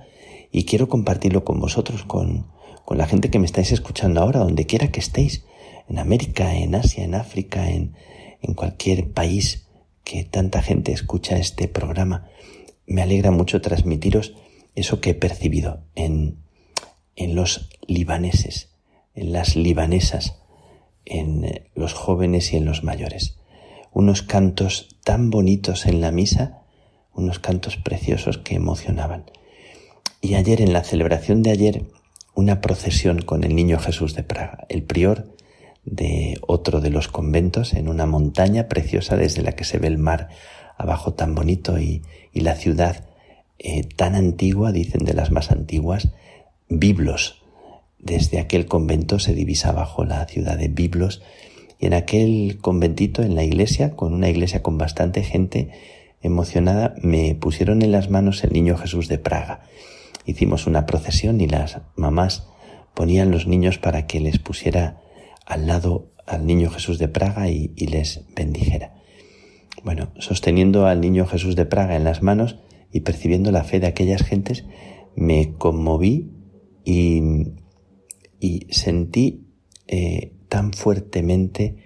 y 0.52 0.64
quiero 0.64 0.88
compartirlo 0.88 1.44
con 1.44 1.58
vosotros, 1.58 2.04
con, 2.04 2.46
con 2.84 2.98
la 2.98 3.06
gente 3.06 3.30
que 3.30 3.38
me 3.38 3.46
estáis 3.46 3.72
escuchando 3.72 4.20
ahora, 4.20 4.40
donde 4.40 4.66
quiera 4.66 4.92
que 4.92 5.00
estéis, 5.00 5.44
en 5.88 5.98
América, 5.98 6.54
en 6.54 6.74
Asia, 6.74 7.02
en 7.02 7.14
África, 7.14 7.70
en, 7.70 7.94
en 8.42 8.54
cualquier 8.54 9.10
país 9.12 9.66
que 10.04 10.24
tanta 10.24 10.62
gente 10.62 10.92
escucha 10.92 11.38
este 11.38 11.68
programa. 11.68 12.28
Me 12.86 13.02
alegra 13.02 13.30
mucho 13.30 13.60
transmitiros 13.60 14.34
eso 14.74 15.00
que 15.00 15.10
he 15.10 15.14
percibido 15.14 15.84
en, 15.94 16.38
en 17.16 17.34
los 17.34 17.70
libaneses, 17.86 18.70
en 19.14 19.32
las 19.32 19.56
libanesas, 19.56 20.38
en 21.04 21.44
eh, 21.44 21.70
los 21.74 21.94
jóvenes 21.94 22.52
y 22.52 22.56
en 22.56 22.64
los 22.64 22.84
mayores. 22.84 23.38
Unos 23.92 24.22
cantos 24.22 24.96
tan 25.04 25.30
bonitos 25.30 25.86
en 25.86 26.00
la 26.00 26.12
misa, 26.12 26.62
unos 27.14 27.38
cantos 27.38 27.76
preciosos 27.76 28.38
que 28.38 28.54
emocionaban. 28.54 29.24
Y 30.22 30.36
ayer, 30.36 30.60
en 30.62 30.72
la 30.72 30.84
celebración 30.84 31.42
de 31.42 31.50
ayer, 31.50 31.82
una 32.34 32.60
procesión 32.60 33.22
con 33.22 33.42
el 33.42 33.56
Niño 33.56 33.80
Jesús 33.80 34.14
de 34.14 34.22
Praga, 34.22 34.66
el 34.68 34.84
prior 34.84 35.26
de 35.84 36.38
otro 36.46 36.80
de 36.80 36.90
los 36.90 37.08
conventos 37.08 37.74
en 37.74 37.88
una 37.88 38.06
montaña 38.06 38.68
preciosa 38.68 39.16
desde 39.16 39.42
la 39.42 39.52
que 39.52 39.64
se 39.64 39.78
ve 39.78 39.88
el 39.88 39.98
mar 39.98 40.28
abajo 40.78 41.14
tan 41.14 41.34
bonito 41.34 41.78
y, 41.80 42.02
la 42.32 42.54
ciudad 42.54 43.08
eh, 43.58 43.82
tan 43.84 44.14
antigua, 44.14 44.70
dicen 44.70 45.04
de 45.04 45.12
las 45.12 45.32
más 45.32 45.50
antiguas, 45.50 46.10
Biblos. 46.68 47.42
Desde 47.98 48.38
aquel 48.38 48.66
convento 48.66 49.18
se 49.18 49.34
divisa 49.34 49.72
bajo 49.72 50.04
la 50.04 50.24
ciudad 50.26 50.56
de 50.56 50.68
Biblos 50.68 51.20
y 51.80 51.86
en 51.86 51.94
aquel 51.94 52.58
conventito, 52.60 53.22
en 53.22 53.34
la 53.34 53.42
iglesia, 53.42 53.96
con 53.96 54.14
una 54.14 54.28
iglesia 54.28 54.62
con 54.62 54.78
bastante 54.78 55.24
gente 55.24 55.70
emocionada, 56.22 56.94
me 57.02 57.34
pusieron 57.34 57.82
en 57.82 57.90
las 57.90 58.08
manos 58.08 58.44
el 58.44 58.52
niño 58.52 58.76
Jesús 58.76 59.08
de 59.08 59.18
Praga. 59.18 59.64
Hicimos 60.24 60.66
una 60.66 60.86
procesión 60.86 61.40
y 61.40 61.46
las 61.46 61.80
mamás 61.96 62.48
ponían 62.94 63.30
los 63.30 63.46
niños 63.46 63.78
para 63.78 64.06
que 64.06 64.20
les 64.20 64.38
pusiera 64.38 65.00
al 65.46 65.66
lado 65.66 66.12
al 66.26 66.46
niño 66.46 66.70
Jesús 66.70 66.98
de 66.98 67.08
Praga 67.08 67.48
y, 67.48 67.68
les 67.86 68.24
bendijera. 68.34 68.94
Bueno, 69.82 70.12
sosteniendo 70.18 70.86
al 70.86 71.00
niño 71.00 71.26
Jesús 71.26 71.56
de 71.56 71.66
Praga 71.66 71.96
en 71.96 72.04
las 72.04 72.22
manos 72.22 72.58
y 72.92 73.00
percibiendo 73.00 73.50
la 73.50 73.64
fe 73.64 73.80
de 73.80 73.88
aquellas 73.88 74.22
gentes, 74.22 74.64
me 75.16 75.54
conmoví 75.54 76.30
y, 76.84 77.22
y 78.38 78.66
sentí 78.70 79.48
eh, 79.88 80.32
tan 80.48 80.72
fuertemente 80.72 81.76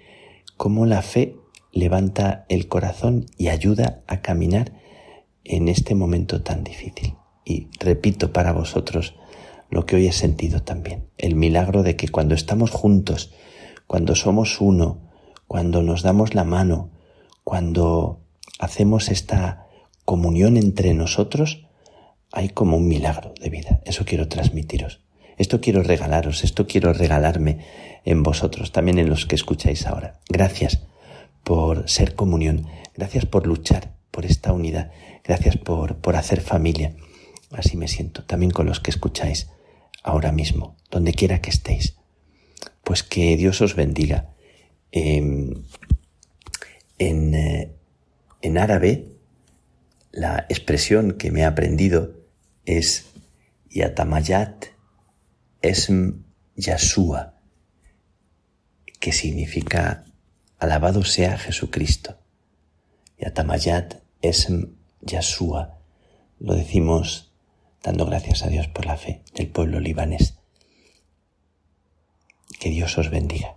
cómo 0.57 0.87
la 0.87 1.03
fe 1.03 1.37
levanta 1.73 2.47
el 2.49 2.69
corazón 2.69 3.27
y 3.37 3.49
ayuda 3.49 4.03
a 4.07 4.21
caminar 4.23 4.73
en 5.45 5.69
este 5.69 5.95
momento 5.95 6.43
tan 6.43 6.65
difícil. 6.65 7.15
Y 7.47 7.69
repito 7.79 8.33
para 8.33 8.53
vosotros 8.53 9.15
lo 9.71 9.87
que 9.87 9.95
hoy 9.97 10.09
he 10.09 10.13
sentido 10.13 10.63
también, 10.63 11.07
el 11.17 11.37
milagro 11.37 11.85
de 11.85 11.95
que 11.95 12.09
cuando 12.09 12.35
estamos 12.35 12.73
juntos, 12.73 13.33
cuando 13.87 14.17
somos 14.17 14.61
uno, 14.61 15.01
cuando 15.47 15.83
nos 15.83 16.03
damos 16.03 16.35
la 16.35 16.43
mano, 16.43 16.91
cuando 17.45 18.21
hacemos 18.59 19.09
esta 19.09 19.69
comunión 20.05 20.57
entre 20.57 20.93
nosotros, 20.93 21.67
hay 22.33 22.49
como 22.49 22.77
un 22.77 22.89
milagro 22.89 23.33
de 23.41 23.49
vida. 23.49 23.81
Eso 23.85 24.05
quiero 24.05 24.27
transmitiros. 24.27 25.01
Esto 25.39 25.61
quiero 25.61 25.83
regalaros, 25.85 26.43
esto 26.43 26.67
quiero 26.67 26.93
regalarme 26.93 27.65
en 28.05 28.25
vosotros, 28.25 28.73
también 28.73 28.99
en 28.99 29.09
los 29.09 29.25
que 29.27 29.37
escucháis 29.37 29.87
ahora. 29.87 30.19
Gracias 30.29 30.83
por 31.45 31.89
ser 31.89 32.17
comunión, 32.17 32.67
gracias 32.95 33.25
por 33.25 33.47
luchar 33.47 33.95
por 34.11 34.25
esta 34.27 34.53
unidad, 34.53 34.91
gracias 35.23 35.57
por, 35.57 35.97
por 35.99 36.17
hacer 36.17 36.41
familia. 36.41 36.97
Así 37.53 37.77
me 37.77 37.89
siento, 37.89 38.25
también 38.25 38.51
con 38.51 38.67
los 38.67 38.81
que 38.81 38.91
escucháis 38.91 39.49
ahora 40.03 40.33
mismo, 40.33 40.77
donde 40.91 41.15
quiera 41.15 41.41
que 41.41 41.51
estéis. 41.51 41.97
Pues 42.83 43.03
que 43.03 43.37
Dios 43.37 43.61
os 43.61 43.75
bendiga. 43.75 44.35
Em, 44.93 45.65
en, 46.99 47.35
eh, 47.35 47.73
en 48.43 48.59
árabe, 48.59 49.13
la 50.13 50.47
expresión 50.49 51.13
que 51.13 51.31
me 51.31 51.41
he 51.41 51.45
aprendido 51.45 52.15
es 52.65 53.07
Yatamayat 53.71 54.67
Esm 55.63 56.23
Yasua, 56.57 57.35
que 58.99 59.13
significa 59.13 60.05
alabado 60.59 61.05
sea 61.05 61.37
Jesucristo. 61.39 62.17
Yatamayat 63.19 63.97
Esm 64.23 64.77
Yasua. 65.03 65.79
Lo 66.39 66.55
decimos 66.55 67.33
dando 67.87 68.05
gracias 68.05 68.43
a 68.43 68.49
Dios 68.49 68.67
por 68.67 68.85
la 68.85 68.97
fe 68.97 69.23
del 69.33 69.47
pueblo 69.47 69.79
libanés. 69.79 70.35
Que 72.59 72.69
Dios 72.69 72.99
os 72.99 73.11
bendiga. 73.11 73.56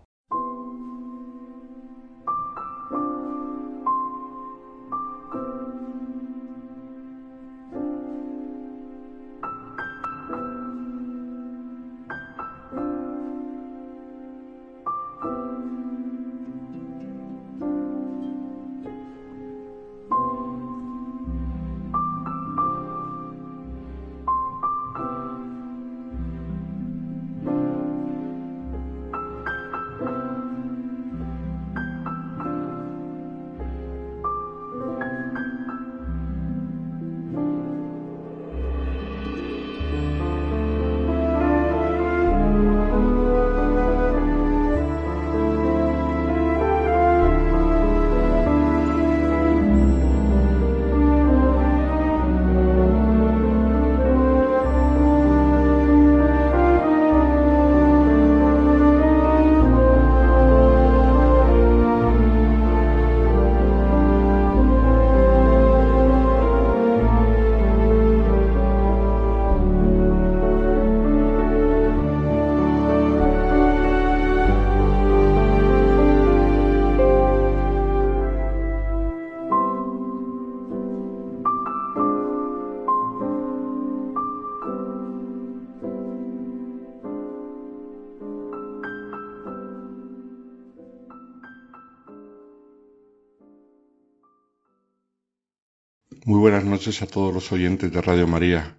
A 96.80 97.08
todos 97.08 97.34
los 97.34 97.52
oyentes 97.52 97.92
de 97.92 98.02
Radio 98.02 98.26
María. 98.26 98.78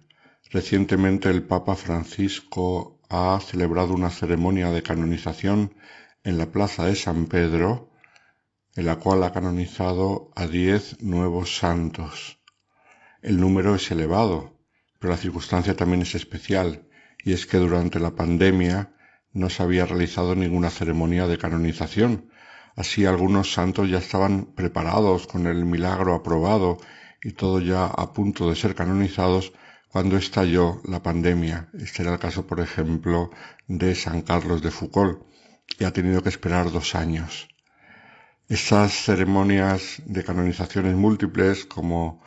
Recientemente 0.49 1.29
el 1.29 1.43
Papa 1.43 1.75
Francisco 1.75 2.99
ha 3.09 3.39
celebrado 3.39 3.93
una 3.93 4.09
ceremonia 4.09 4.71
de 4.71 4.81
canonización 4.81 5.75
en 6.23 6.39
la 6.39 6.47
Plaza 6.47 6.83
de 6.87 6.95
San 6.95 7.27
Pedro, 7.27 7.91
en 8.75 8.87
la 8.87 8.95
cual 8.95 9.23
ha 9.23 9.31
canonizado 9.31 10.31
a 10.35 10.47
diez 10.47 10.99
nuevos 11.03 11.55
santos. 11.57 12.39
El 13.21 13.39
número 13.39 13.75
es 13.75 13.91
elevado, 13.91 14.57
pero 14.97 15.13
la 15.13 15.17
circunstancia 15.17 15.75
también 15.75 16.01
es 16.01 16.15
especial, 16.15 16.87
y 17.23 17.33
es 17.33 17.45
que 17.45 17.57
durante 17.57 17.99
la 17.99 18.15
pandemia 18.15 18.95
no 19.31 19.47
se 19.51 19.61
había 19.61 19.85
realizado 19.85 20.33
ninguna 20.33 20.71
ceremonia 20.71 21.27
de 21.27 21.37
canonización. 21.37 22.31
Así 22.75 23.05
algunos 23.05 23.53
santos 23.53 23.91
ya 23.91 23.99
estaban 23.99 24.55
preparados 24.55 25.27
con 25.27 25.45
el 25.45 25.65
milagro 25.65 26.15
aprobado 26.15 26.79
y 27.23 27.33
todo 27.33 27.59
ya 27.59 27.85
a 27.85 28.13
punto 28.13 28.49
de 28.49 28.55
ser 28.55 28.75
canonizados 28.75 29.53
cuando 29.89 30.17
estalló 30.17 30.81
la 30.85 31.03
pandemia. 31.03 31.69
Este 31.73 32.03
era 32.03 32.13
el 32.13 32.19
caso, 32.19 32.47
por 32.47 32.59
ejemplo, 32.59 33.29
de 33.67 33.93
San 33.95 34.21
Carlos 34.21 34.61
de 34.61 34.71
Foucault, 34.71 35.21
y 35.79 35.83
ha 35.83 35.91
tenido 35.91 36.21
que 36.23 36.29
esperar 36.29 36.71
dos 36.71 36.95
años. 36.95 37.49
Estas 38.47 38.93
ceremonias 38.93 40.01
de 40.05 40.23
canonizaciones 40.23 40.95
múltiples, 40.95 41.65
como 41.65 42.21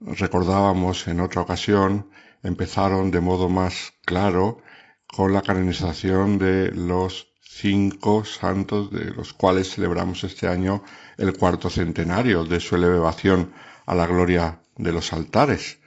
recordábamos 0.00 1.08
en 1.08 1.20
otra 1.20 1.42
ocasión, 1.42 2.10
empezaron 2.42 3.10
de 3.10 3.20
modo 3.20 3.48
más 3.48 3.92
claro 4.04 4.58
con 5.06 5.32
la 5.32 5.42
canonización 5.42 6.38
de 6.38 6.70
los 6.72 7.32
cinco 7.40 8.24
santos 8.24 8.90
de 8.90 9.12
los 9.12 9.32
cuales 9.32 9.74
celebramos 9.74 10.24
este 10.24 10.48
año 10.48 10.82
el 11.16 11.36
cuarto 11.36 11.70
centenario 11.70 12.44
de 12.44 12.60
su 12.60 12.74
elevación 12.74 13.52
a 13.86 13.94
la 13.94 14.06
gloria 14.06 14.60
de 14.76 14.92
los 14.92 15.12
altares. 15.12 15.78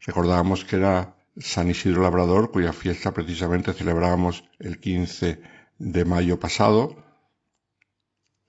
Recordábamos 0.00 0.64
que 0.64 0.76
era 0.76 1.16
San 1.36 1.70
Isidro 1.70 2.02
Labrador, 2.02 2.50
cuya 2.50 2.72
fiesta 2.72 3.12
precisamente 3.12 3.72
celebrábamos 3.72 4.44
el 4.58 4.78
15 4.80 5.40
de 5.78 6.04
mayo 6.04 6.40
pasado. 6.40 7.04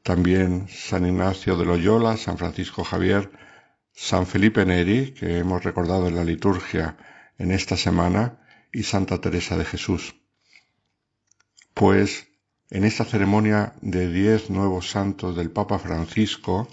También 0.03 0.67
San 0.69 1.05
Ignacio 1.05 1.55
de 1.55 1.65
Loyola, 1.65 2.17
San 2.17 2.37
Francisco 2.37 2.83
Javier, 2.83 3.31
San 3.93 4.25
Felipe 4.25 4.65
Neri, 4.65 5.13
que 5.13 5.37
hemos 5.37 5.63
recordado 5.63 6.07
en 6.07 6.15
la 6.15 6.23
liturgia 6.23 6.97
en 7.37 7.51
esta 7.51 7.77
semana, 7.77 8.39
y 8.71 8.83
Santa 8.83 9.19
Teresa 9.19 9.57
de 9.57 9.65
Jesús. 9.65 10.15
Pues 11.73 12.27
en 12.69 12.83
esta 12.83 13.05
ceremonia 13.05 13.73
de 13.81 14.11
diez 14.11 14.49
nuevos 14.49 14.89
santos 14.91 15.35
del 15.35 15.51
Papa 15.51 15.79
Francisco, 15.79 16.67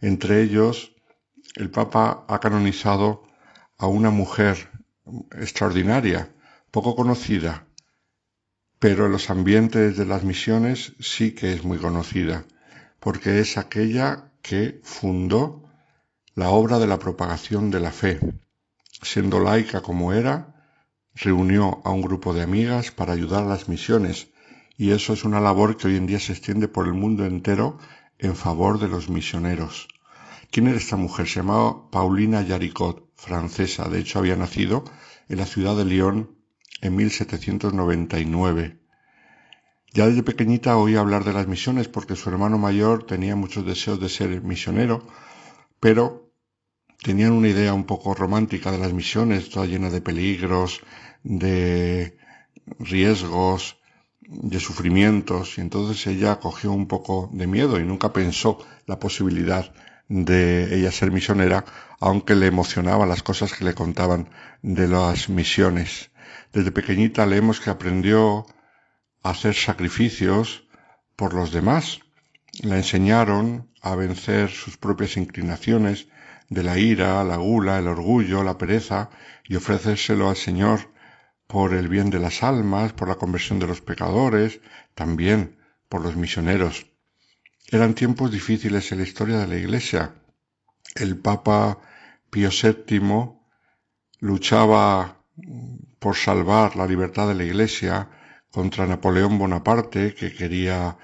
entre 0.00 0.42
ellos 0.42 0.96
el 1.56 1.70
Papa 1.70 2.24
ha 2.28 2.38
canonizado 2.40 3.24
a 3.78 3.86
una 3.86 4.10
mujer 4.10 4.70
extraordinaria, 5.32 6.30
poco 6.70 6.94
conocida, 6.94 7.66
pero 8.78 9.06
en 9.06 9.12
los 9.12 9.30
ambientes 9.30 9.96
de 9.96 10.06
las 10.06 10.24
misiones 10.24 10.92
sí 11.00 11.32
que 11.32 11.52
es 11.52 11.64
muy 11.64 11.78
conocida, 11.78 12.44
porque 13.00 13.40
es 13.40 13.56
aquella 13.56 14.32
que 14.42 14.80
fundó 14.84 15.64
la 16.34 16.50
obra 16.50 16.78
de 16.78 16.86
la 16.86 16.98
propagación 16.98 17.70
de 17.70 17.80
la 17.80 17.90
fe. 17.90 18.20
Siendo 19.02 19.40
laica 19.40 19.80
como 19.80 20.12
era, 20.12 20.54
reunió 21.14 21.80
a 21.84 21.90
un 21.90 22.02
grupo 22.02 22.34
de 22.34 22.42
amigas 22.42 22.90
para 22.90 23.12
ayudar 23.12 23.44
a 23.44 23.48
las 23.48 23.68
misiones, 23.68 24.28
y 24.76 24.92
eso 24.92 25.12
es 25.12 25.24
una 25.24 25.40
labor 25.40 25.76
que 25.76 25.88
hoy 25.88 25.96
en 25.96 26.06
día 26.06 26.20
se 26.20 26.32
extiende 26.32 26.68
por 26.68 26.86
el 26.86 26.94
mundo 26.94 27.24
entero 27.26 27.78
en 28.18 28.36
favor 28.36 28.78
de 28.78 28.88
los 28.88 29.08
misioneros. 29.08 29.88
¿Quién 30.50 30.66
era 30.66 30.78
esta 30.78 30.96
mujer? 30.96 31.28
Se 31.28 31.40
llamaba 31.40 31.90
Paulina 31.90 32.42
Yaricot, 32.42 33.10
francesa. 33.16 33.88
De 33.88 34.00
hecho, 34.00 34.18
había 34.18 34.36
nacido 34.36 34.84
en 35.28 35.38
la 35.38 35.46
ciudad 35.46 35.76
de 35.76 35.84
Lyon 35.84 36.36
en 36.80 36.96
1799. 36.96 38.78
Ya 39.92 40.06
desde 40.06 40.22
pequeñita 40.22 40.76
oía 40.76 41.00
hablar 41.00 41.24
de 41.24 41.32
las 41.32 41.46
misiones 41.46 41.88
porque 41.88 42.16
su 42.16 42.30
hermano 42.30 42.58
mayor 42.58 43.04
tenía 43.04 43.36
muchos 43.36 43.66
deseos 43.66 44.00
de 44.00 44.08
ser 44.08 44.42
misionero, 44.42 45.06
pero 45.80 46.32
tenían 47.02 47.32
una 47.32 47.48
idea 47.48 47.74
un 47.74 47.84
poco 47.84 48.14
romántica 48.14 48.70
de 48.70 48.78
las 48.78 48.92
misiones, 48.92 49.50
toda 49.50 49.66
llena 49.66 49.90
de 49.90 50.00
peligros, 50.00 50.80
de 51.22 52.16
riesgos, 52.78 53.78
de 54.20 54.60
sufrimientos, 54.60 55.56
y 55.56 55.62
entonces 55.62 56.06
ella 56.06 56.38
cogió 56.38 56.72
un 56.72 56.86
poco 56.86 57.30
de 57.32 57.46
miedo 57.46 57.80
y 57.80 57.84
nunca 57.84 58.12
pensó 58.12 58.58
la 58.86 58.98
posibilidad 58.98 59.72
de 60.08 60.74
ella 60.74 60.90
ser 60.90 61.12
misionera, 61.12 61.64
aunque 62.00 62.34
le 62.34 62.46
emocionaban 62.46 63.08
las 63.08 63.22
cosas 63.22 63.52
que 63.52 63.64
le 63.64 63.74
contaban 63.74 64.30
de 64.62 64.88
las 64.88 65.28
misiones. 65.28 66.10
Desde 66.52 66.72
pequeñita 66.72 67.26
leemos 67.26 67.60
que 67.60 67.70
aprendió 67.70 68.46
a 69.22 69.30
hacer 69.30 69.54
sacrificios 69.54 70.66
por 71.16 71.34
los 71.34 71.52
demás. 71.52 72.00
La 72.62 72.76
enseñaron 72.76 73.70
a 73.82 73.94
vencer 73.94 74.50
sus 74.50 74.76
propias 74.76 75.16
inclinaciones 75.16 76.08
de 76.48 76.62
la 76.62 76.78
ira, 76.78 77.22
la 77.24 77.36
gula, 77.36 77.78
el 77.78 77.88
orgullo, 77.88 78.42
la 78.42 78.56
pereza 78.56 79.10
y 79.44 79.56
ofrecérselo 79.56 80.30
al 80.30 80.36
Señor 80.36 80.92
por 81.46 81.74
el 81.74 81.88
bien 81.88 82.10
de 82.10 82.18
las 82.18 82.42
almas, 82.42 82.92
por 82.92 83.08
la 83.08 83.16
conversión 83.16 83.58
de 83.58 83.66
los 83.66 83.80
pecadores, 83.80 84.60
también 84.94 85.58
por 85.88 86.02
los 86.02 86.16
misioneros. 86.16 86.87
Eran 87.70 87.92
tiempos 87.92 88.32
difíciles 88.32 88.90
en 88.92 88.98
la 88.98 89.04
historia 89.04 89.38
de 89.40 89.46
la 89.46 89.56
Iglesia. 89.56 90.14
El 90.94 91.18
Papa 91.18 91.78
Pío 92.30 92.48
VII 92.48 93.32
luchaba 94.20 95.22
por 95.98 96.16
salvar 96.16 96.76
la 96.76 96.86
libertad 96.86 97.28
de 97.28 97.34
la 97.34 97.44
Iglesia 97.44 98.08
contra 98.50 98.86
Napoleón 98.86 99.36
Bonaparte, 99.36 100.14
que 100.14 100.32
quería 100.32 100.96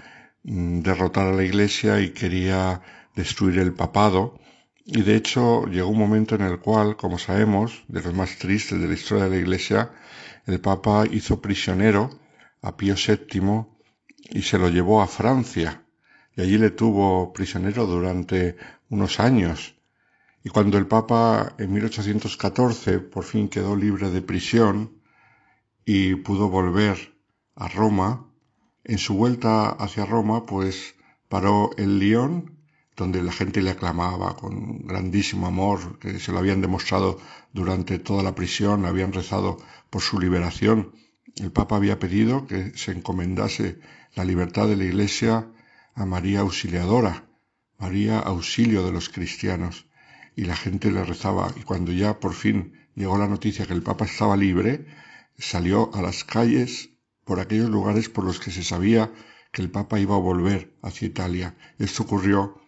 mm, 0.44 0.80
derrotar 0.80 1.26
a 1.26 1.36
la 1.36 1.44
Iglesia 1.44 2.00
y 2.00 2.14
quería 2.14 2.80
destruir 3.14 3.58
el 3.58 3.74
papado. 3.74 4.40
Y 4.86 5.02
de 5.02 5.16
hecho 5.16 5.66
llegó 5.66 5.88
un 5.88 5.98
momento 5.98 6.34
en 6.34 6.42
el 6.42 6.60
cual, 6.60 6.96
como 6.96 7.18
sabemos, 7.18 7.84
de 7.88 8.00
los 8.00 8.14
más 8.14 8.38
tristes 8.38 8.80
de 8.80 8.88
la 8.88 8.94
historia 8.94 9.24
de 9.24 9.30
la 9.30 9.36
Iglesia, 9.36 9.90
el 10.46 10.60
Papa 10.60 11.04
hizo 11.10 11.42
prisionero 11.42 12.08
a 12.62 12.74
Pío 12.74 12.94
VII 12.94 13.66
y 14.30 14.40
se 14.40 14.58
lo 14.58 14.70
llevó 14.70 15.02
a 15.02 15.06
Francia. 15.06 15.83
Y 16.36 16.42
allí 16.42 16.58
le 16.58 16.70
tuvo 16.70 17.32
prisionero 17.32 17.86
durante 17.86 18.56
unos 18.88 19.20
años. 19.20 19.76
Y 20.42 20.50
cuando 20.50 20.78
el 20.78 20.86
Papa 20.86 21.54
en 21.58 21.72
1814 21.72 22.98
por 22.98 23.24
fin 23.24 23.48
quedó 23.48 23.76
libre 23.76 24.10
de 24.10 24.20
prisión 24.20 25.00
y 25.84 26.16
pudo 26.16 26.48
volver 26.48 27.14
a 27.54 27.68
Roma, 27.68 28.26
en 28.84 28.98
su 28.98 29.14
vuelta 29.14 29.70
hacia 29.70 30.04
Roma, 30.04 30.44
pues 30.44 30.94
paró 31.28 31.70
en 31.78 31.98
Lyon 31.98 32.54
donde 32.96 33.22
la 33.22 33.32
gente 33.32 33.60
le 33.60 33.70
aclamaba 33.70 34.36
con 34.36 34.86
grandísimo 34.86 35.46
amor, 35.46 35.98
que 35.98 36.20
se 36.20 36.30
lo 36.30 36.38
habían 36.38 36.60
demostrado 36.60 37.18
durante 37.52 37.98
toda 37.98 38.22
la 38.22 38.34
prisión, 38.34 38.86
habían 38.86 39.12
rezado 39.12 39.58
por 39.90 40.02
su 40.02 40.20
liberación. 40.20 40.92
El 41.36 41.50
Papa 41.50 41.76
había 41.76 41.98
pedido 41.98 42.46
que 42.46 42.76
se 42.76 42.92
encomendase 42.92 43.80
la 44.14 44.24
libertad 44.24 44.68
de 44.68 44.76
la 44.76 44.84
Iglesia 44.84 45.48
a 45.94 46.04
María 46.06 46.40
Auxiliadora, 46.40 47.24
María 47.78 48.18
Auxilio 48.18 48.84
de 48.84 48.92
los 48.92 49.08
cristianos, 49.08 49.86
y 50.36 50.44
la 50.44 50.56
gente 50.56 50.90
le 50.90 51.04
rezaba. 51.04 51.52
Y 51.56 51.62
cuando 51.62 51.92
ya 51.92 52.18
por 52.20 52.34
fin 52.34 52.72
llegó 52.94 53.18
la 53.18 53.28
noticia 53.28 53.66
que 53.66 53.72
el 53.72 53.82
Papa 53.82 54.04
estaba 54.04 54.36
libre, 54.36 54.86
salió 55.38 55.94
a 55.94 56.02
las 56.02 56.24
calles 56.24 56.90
por 57.24 57.40
aquellos 57.40 57.70
lugares 57.70 58.08
por 58.08 58.24
los 58.24 58.40
que 58.40 58.50
se 58.50 58.62
sabía 58.62 59.12
que 59.52 59.62
el 59.62 59.70
Papa 59.70 60.00
iba 60.00 60.14
a 60.16 60.18
volver 60.18 60.74
hacia 60.82 61.08
Italia. 61.08 61.56
Esto 61.78 62.02
ocurrió 62.02 62.60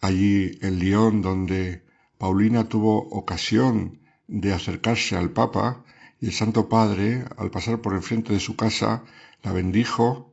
allí 0.00 0.58
en 0.60 0.78
Lyon, 0.78 1.22
donde 1.22 1.84
Paulina 2.18 2.68
tuvo 2.68 2.98
ocasión 3.10 4.00
de 4.28 4.52
acercarse 4.52 5.16
al 5.16 5.30
Papa, 5.30 5.84
y 6.20 6.26
el 6.26 6.32
Santo 6.32 6.68
Padre, 6.68 7.24
al 7.36 7.50
pasar 7.50 7.80
por 7.80 7.94
enfrente 7.94 8.32
de 8.32 8.40
su 8.40 8.56
casa, 8.56 9.04
la 9.42 9.52
bendijo 9.52 10.25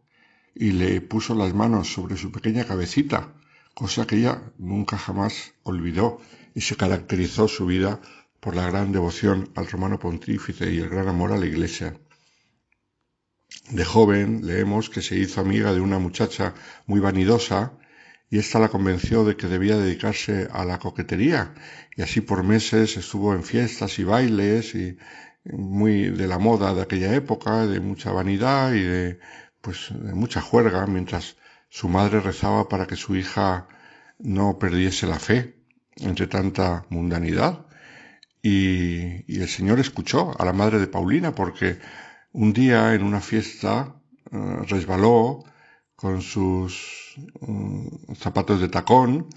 y 0.56 0.72
le 0.72 1.02
puso 1.02 1.36
las 1.36 1.54
manos 1.54 1.92
sobre 1.92 2.18
su 2.18 2.32
pequeña 2.32 2.66
cabecita, 2.66 3.34
cosa 3.74 4.06
que 4.06 4.18
ella 4.18 4.42
nunca 4.58 4.98
jamás 4.98 5.54
olvidó 5.64 6.20
y 6.54 6.62
se 6.62 6.76
caracterizó 6.76 7.48
su 7.48 7.66
vida 7.66 8.00
por 8.40 8.56
la 8.56 8.68
gran 8.68 8.92
devoción 8.92 9.52
al 9.56 9.68
romano 9.68 10.00
pontífice 10.00 10.72
y 10.72 10.80
el 10.80 10.90
gran 10.90 11.08
amor 11.08 11.32
a 11.32 11.38
la 11.38 11.46
Iglesia. 11.46 11.96
De 13.70 13.86
joven 13.86 14.46
leemos 14.46 14.90
que 14.90 15.02
se 15.02 15.16
hizo 15.16 15.40
amiga 15.40 15.74
de 15.74 15.80
una 15.80 15.98
muchacha 16.00 16.54
muy 16.86 17.00
vanidosa 17.00 17.74
y 18.30 18.40
ésta 18.40 18.60
la 18.60 18.70
convenció 18.70 19.24
de 19.24 19.38
que 19.38 19.48
debía 19.48 19.78
dedicarse 19.78 20.48
a 20.52 20.66
la 20.66 20.80
coquetería 20.80 21.54
y 21.96 22.02
así 22.02 22.20
por 22.22 22.44
meses 22.44 22.98
estuvo 22.98 23.34
en 23.34 23.44
fiestas 23.44 24.00
y 24.00 24.04
bailes 24.04 24.76
y 24.76 24.98
muy 25.46 26.10
de 26.10 26.28
la 26.28 26.40
moda 26.40 26.74
de 26.74 26.82
aquella 26.82 27.14
época, 27.14 27.68
de 27.68 27.80
mucha 27.80 28.12
vanidad 28.12 28.74
y 28.74 28.82
de 28.82 29.20
pues 29.64 29.88
de 29.91 30.14
mucha 30.14 30.41
juerga, 30.41 30.85
mientras 30.88 31.38
su 31.69 31.88
madre 31.88 32.19
rezaba 32.19 32.68
para 32.68 32.85
que 32.85 32.98
su 32.98 33.15
hija 33.15 33.65
no 34.19 34.60
perdiese 34.60 35.07
la 35.07 35.19
fe 35.19 35.56
entre 35.95 36.27
tanta 36.27 36.85
mundanidad. 36.90 37.65
Y, 38.41 39.23
y 39.34 39.41
el 39.41 39.48
Señor 39.48 39.80
escuchó 39.80 40.38
a 40.38 40.44
la 40.44 40.52
madre 40.52 40.80
de 40.80 40.88
Paulina 40.88 41.34
porque 41.34 41.80
un 42.34 42.52
día 42.52 42.94
en 42.94 43.03
una 43.03 43.22
fiesta 43.22 43.95
eh, 44.31 44.38
resbaló 44.68 45.45
con 45.95 46.22
sus 46.22 47.15
mm, 47.40 48.15
zapatos 48.15 48.60
de 48.60 48.68
tacón 48.68 49.30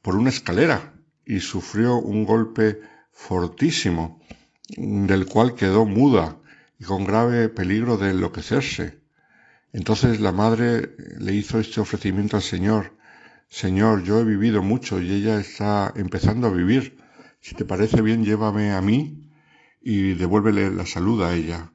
por 0.00 0.14
una 0.14 0.30
escalera 0.30 0.92
y 1.26 1.40
sufrió 1.40 1.96
un 1.96 2.24
golpe 2.24 2.80
fortísimo, 3.10 4.20
del 4.76 5.26
cual 5.26 5.56
quedó 5.56 5.86
muda 5.86 6.36
y 6.78 6.84
con 6.84 7.04
grave 7.04 7.48
peligro 7.48 7.96
de 7.96 8.10
enloquecerse. 8.10 9.01
Entonces 9.72 10.20
la 10.20 10.32
madre 10.32 10.94
le 11.18 11.32
hizo 11.32 11.58
este 11.58 11.80
ofrecimiento 11.80 12.36
al 12.36 12.42
Señor. 12.42 12.96
Señor, 13.48 14.02
yo 14.02 14.20
he 14.20 14.24
vivido 14.24 14.62
mucho 14.62 15.00
y 15.00 15.10
ella 15.10 15.40
está 15.40 15.92
empezando 15.96 16.46
a 16.46 16.50
vivir. 16.52 16.98
Si 17.40 17.54
te 17.54 17.64
parece 17.64 18.02
bien, 18.02 18.24
llévame 18.24 18.72
a 18.72 18.80
mí 18.80 19.30
y 19.80 20.14
devuélvele 20.14 20.70
la 20.70 20.86
salud 20.86 21.22
a 21.22 21.34
ella. 21.34 21.72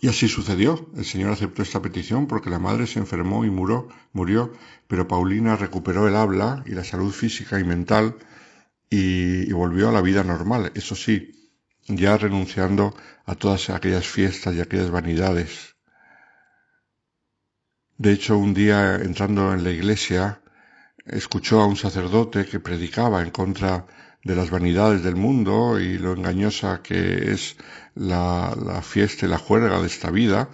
Y 0.00 0.08
así 0.08 0.28
sucedió. 0.28 0.90
El 0.96 1.04
Señor 1.06 1.32
aceptó 1.32 1.62
esta 1.62 1.80
petición 1.80 2.26
porque 2.26 2.50
la 2.50 2.58
madre 2.58 2.86
se 2.86 2.98
enfermó 2.98 3.44
y 3.44 3.50
murió, 3.50 3.88
murió, 4.12 4.52
pero 4.86 5.08
Paulina 5.08 5.56
recuperó 5.56 6.06
el 6.08 6.14
habla 6.14 6.62
y 6.66 6.72
la 6.72 6.84
salud 6.84 7.10
física 7.10 7.58
y 7.58 7.64
mental 7.64 8.16
y, 8.90 9.48
y 9.48 9.52
volvió 9.52 9.88
a 9.88 9.92
la 9.92 10.02
vida 10.02 10.22
normal. 10.24 10.72
Eso 10.74 10.94
sí, 10.94 11.50
ya 11.86 12.18
renunciando 12.18 12.94
a 13.24 13.34
todas 13.34 13.70
aquellas 13.70 14.06
fiestas 14.06 14.54
y 14.54 14.60
aquellas 14.60 14.90
vanidades. 14.90 15.73
De 18.04 18.12
hecho, 18.12 18.36
un 18.36 18.52
día 18.52 18.96
entrando 18.96 19.54
en 19.54 19.64
la 19.64 19.70
iglesia, 19.70 20.42
escuchó 21.06 21.62
a 21.62 21.66
un 21.66 21.76
sacerdote 21.76 22.44
que 22.44 22.60
predicaba 22.60 23.22
en 23.22 23.30
contra 23.30 23.86
de 24.22 24.36
las 24.36 24.50
vanidades 24.50 25.02
del 25.02 25.16
mundo 25.16 25.80
y 25.80 25.96
lo 25.96 26.12
engañosa 26.12 26.82
que 26.82 27.32
es 27.32 27.56
la, 27.94 28.82
fiesta 28.82 29.24
y 29.24 29.30
la 29.30 29.38
juerga 29.38 29.80
de 29.80 29.86
esta 29.86 30.10
vida 30.10 30.50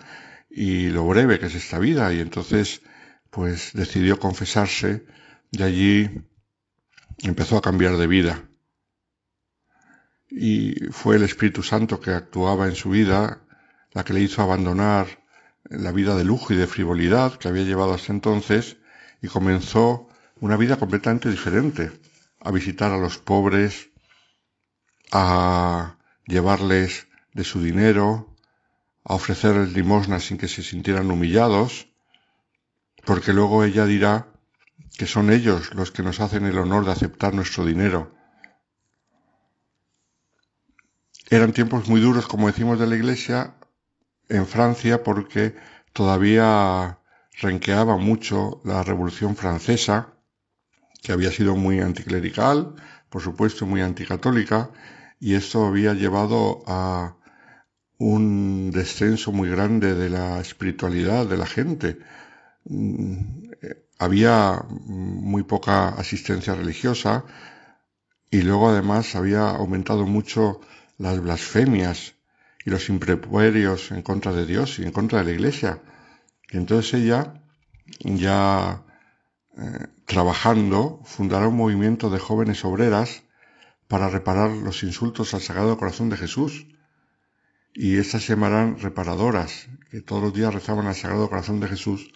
y 0.48 0.90
lo 0.90 1.04
breve 1.08 1.40
que 1.40 1.46
es 1.46 1.56
esta 1.56 1.80
vida. 1.80 2.14
Y 2.14 2.20
entonces 2.20 2.82
pues 3.30 3.72
decidió 3.72 4.20
confesarse 4.20 5.04
y 5.50 5.60
allí 5.64 6.08
empezó 7.18 7.56
a 7.56 7.62
cambiar 7.62 7.96
de 7.96 8.06
vida. 8.06 8.48
Y 10.28 10.76
fue 10.92 11.16
el 11.16 11.24
Espíritu 11.24 11.64
Santo 11.64 11.98
que 11.98 12.12
actuaba 12.12 12.68
en 12.68 12.76
su 12.76 12.90
vida 12.90 13.42
la 13.90 14.04
que 14.04 14.12
le 14.12 14.20
hizo 14.20 14.40
abandonar 14.40 15.19
la 15.70 15.92
vida 15.92 16.16
de 16.16 16.24
lujo 16.24 16.52
y 16.52 16.56
de 16.56 16.66
frivolidad 16.66 17.34
que 17.34 17.48
había 17.48 17.62
llevado 17.62 17.94
hasta 17.94 18.12
entonces 18.12 18.76
y 19.22 19.28
comenzó 19.28 20.08
una 20.40 20.56
vida 20.56 20.76
completamente 20.76 21.30
diferente, 21.30 21.92
a 22.40 22.50
visitar 22.50 22.90
a 22.90 22.98
los 22.98 23.18
pobres, 23.18 23.90
a 25.12 25.96
llevarles 26.26 27.06
de 27.34 27.44
su 27.44 27.62
dinero, 27.62 28.34
a 29.04 29.14
ofrecerles 29.14 29.72
limosnas 29.72 30.24
sin 30.24 30.38
que 30.38 30.48
se 30.48 30.62
sintieran 30.62 31.10
humillados, 31.10 31.88
porque 33.04 33.32
luego 33.32 33.62
ella 33.62 33.86
dirá 33.86 34.26
que 34.98 35.06
son 35.06 35.30
ellos 35.30 35.72
los 35.74 35.92
que 35.92 36.02
nos 36.02 36.20
hacen 36.20 36.46
el 36.46 36.58
honor 36.58 36.84
de 36.84 36.92
aceptar 36.92 37.32
nuestro 37.32 37.64
dinero. 37.64 38.12
Eran 41.28 41.52
tiempos 41.52 41.88
muy 41.88 42.00
duros, 42.00 42.26
como 42.26 42.48
decimos 42.48 42.78
de 42.80 42.88
la 42.88 42.96
Iglesia, 42.96 43.54
en 44.30 44.46
Francia 44.46 45.02
porque 45.02 45.54
todavía 45.92 46.98
renqueaba 47.40 47.96
mucho 47.96 48.60
la 48.64 48.82
Revolución 48.82 49.36
Francesa, 49.36 50.14
que 51.02 51.12
había 51.12 51.30
sido 51.30 51.56
muy 51.56 51.80
anticlerical, 51.80 52.74
por 53.08 53.22
supuesto 53.22 53.66
muy 53.66 53.80
anticatólica, 53.80 54.70
y 55.18 55.34
esto 55.34 55.66
había 55.66 55.94
llevado 55.94 56.62
a 56.66 57.16
un 57.98 58.70
descenso 58.70 59.32
muy 59.32 59.50
grande 59.50 59.94
de 59.94 60.08
la 60.08 60.40
espiritualidad 60.40 61.26
de 61.26 61.36
la 61.36 61.46
gente. 61.46 61.98
Mm, 62.64 63.50
había 63.98 64.64
muy 64.86 65.42
poca 65.42 65.88
asistencia 65.88 66.54
religiosa 66.54 67.24
y 68.30 68.42
luego 68.42 68.70
además 68.70 69.14
había 69.16 69.50
aumentado 69.50 70.06
mucho 70.06 70.60
las 70.96 71.20
blasfemias 71.20 72.14
y 72.64 72.70
los 72.70 72.88
improperios 72.88 73.90
en 73.90 74.02
contra 74.02 74.32
de 74.32 74.46
Dios 74.46 74.78
y 74.78 74.84
en 74.84 74.92
contra 74.92 75.20
de 75.20 75.24
la 75.24 75.30
Iglesia. 75.32 75.82
Y 76.50 76.56
entonces 76.56 76.94
ella, 76.94 77.42
ya 78.00 78.84
eh, 79.56 79.86
trabajando, 80.06 81.00
fundará 81.04 81.48
un 81.48 81.56
movimiento 81.56 82.10
de 82.10 82.18
jóvenes 82.18 82.64
obreras 82.64 83.22
para 83.88 84.08
reparar 84.08 84.50
los 84.50 84.82
insultos 84.82 85.34
al 85.34 85.40
Sagrado 85.40 85.78
Corazón 85.78 86.10
de 86.10 86.16
Jesús. 86.16 86.66
Y 87.74 87.96
estas 87.96 88.22
se 88.22 88.34
llamarán 88.34 88.78
reparadoras, 88.78 89.68
que 89.90 90.00
todos 90.00 90.22
los 90.22 90.34
días 90.34 90.52
rezaban 90.52 90.86
al 90.86 90.94
Sagrado 90.94 91.28
Corazón 91.28 91.60
de 91.60 91.68
Jesús 91.68 92.12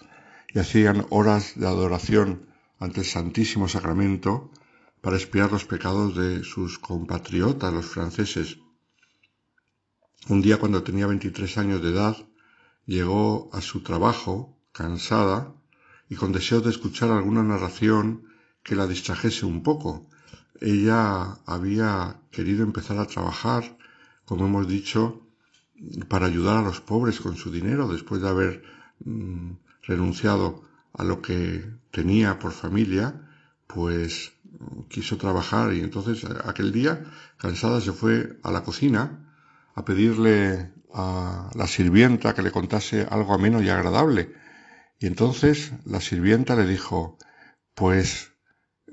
y 0.52 0.58
hacían 0.58 1.06
horas 1.10 1.54
de 1.56 1.66
adoración 1.66 2.46
ante 2.78 3.00
el 3.00 3.06
Santísimo 3.06 3.68
Sacramento 3.68 4.50
para 5.00 5.16
espiar 5.16 5.52
los 5.52 5.64
pecados 5.64 6.16
de 6.16 6.44
sus 6.44 6.78
compatriotas, 6.78 7.72
los 7.72 7.86
franceses. 7.86 8.58
Un 10.26 10.40
día 10.40 10.56
cuando 10.56 10.82
tenía 10.82 11.06
23 11.06 11.58
años 11.58 11.82
de 11.82 11.90
edad, 11.90 12.16
llegó 12.86 13.50
a 13.52 13.60
su 13.60 13.82
trabajo, 13.82 14.56
cansada, 14.72 15.52
y 16.08 16.14
con 16.14 16.32
deseo 16.32 16.62
de 16.62 16.70
escuchar 16.70 17.10
alguna 17.10 17.42
narración 17.42 18.24
que 18.62 18.74
la 18.74 18.86
distrajese 18.86 19.44
un 19.44 19.62
poco, 19.62 20.08
ella 20.62 21.34
había 21.44 22.22
querido 22.30 22.64
empezar 22.64 22.96
a 22.98 23.06
trabajar, 23.06 23.76
como 24.24 24.46
hemos 24.46 24.66
dicho, 24.66 25.28
para 26.08 26.24
ayudar 26.24 26.56
a 26.56 26.62
los 26.62 26.80
pobres 26.80 27.20
con 27.20 27.36
su 27.36 27.50
dinero 27.50 27.86
después 27.86 28.22
de 28.22 28.28
haber 28.28 28.62
mm, 29.04 29.50
renunciado 29.82 30.62
a 30.94 31.04
lo 31.04 31.20
que 31.20 31.68
tenía 31.90 32.38
por 32.38 32.52
familia, 32.52 33.28
pues 33.66 34.32
mm, 34.58 34.84
quiso 34.88 35.18
trabajar 35.18 35.74
y 35.74 35.80
entonces 35.80 36.24
aquel 36.24 36.72
día, 36.72 37.04
cansada, 37.36 37.82
se 37.82 37.92
fue 37.92 38.38
a 38.42 38.50
la 38.50 38.64
cocina 38.64 39.23
a 39.74 39.84
pedirle 39.84 40.72
a 40.92 41.50
la 41.54 41.66
sirvienta 41.66 42.34
que 42.34 42.42
le 42.42 42.52
contase 42.52 43.06
algo 43.10 43.34
ameno 43.34 43.60
y 43.62 43.68
agradable. 43.68 44.32
Y 44.98 45.06
entonces 45.06 45.72
la 45.84 46.00
sirvienta 46.00 46.54
le 46.56 46.66
dijo, 46.66 47.18
pues 47.74 48.34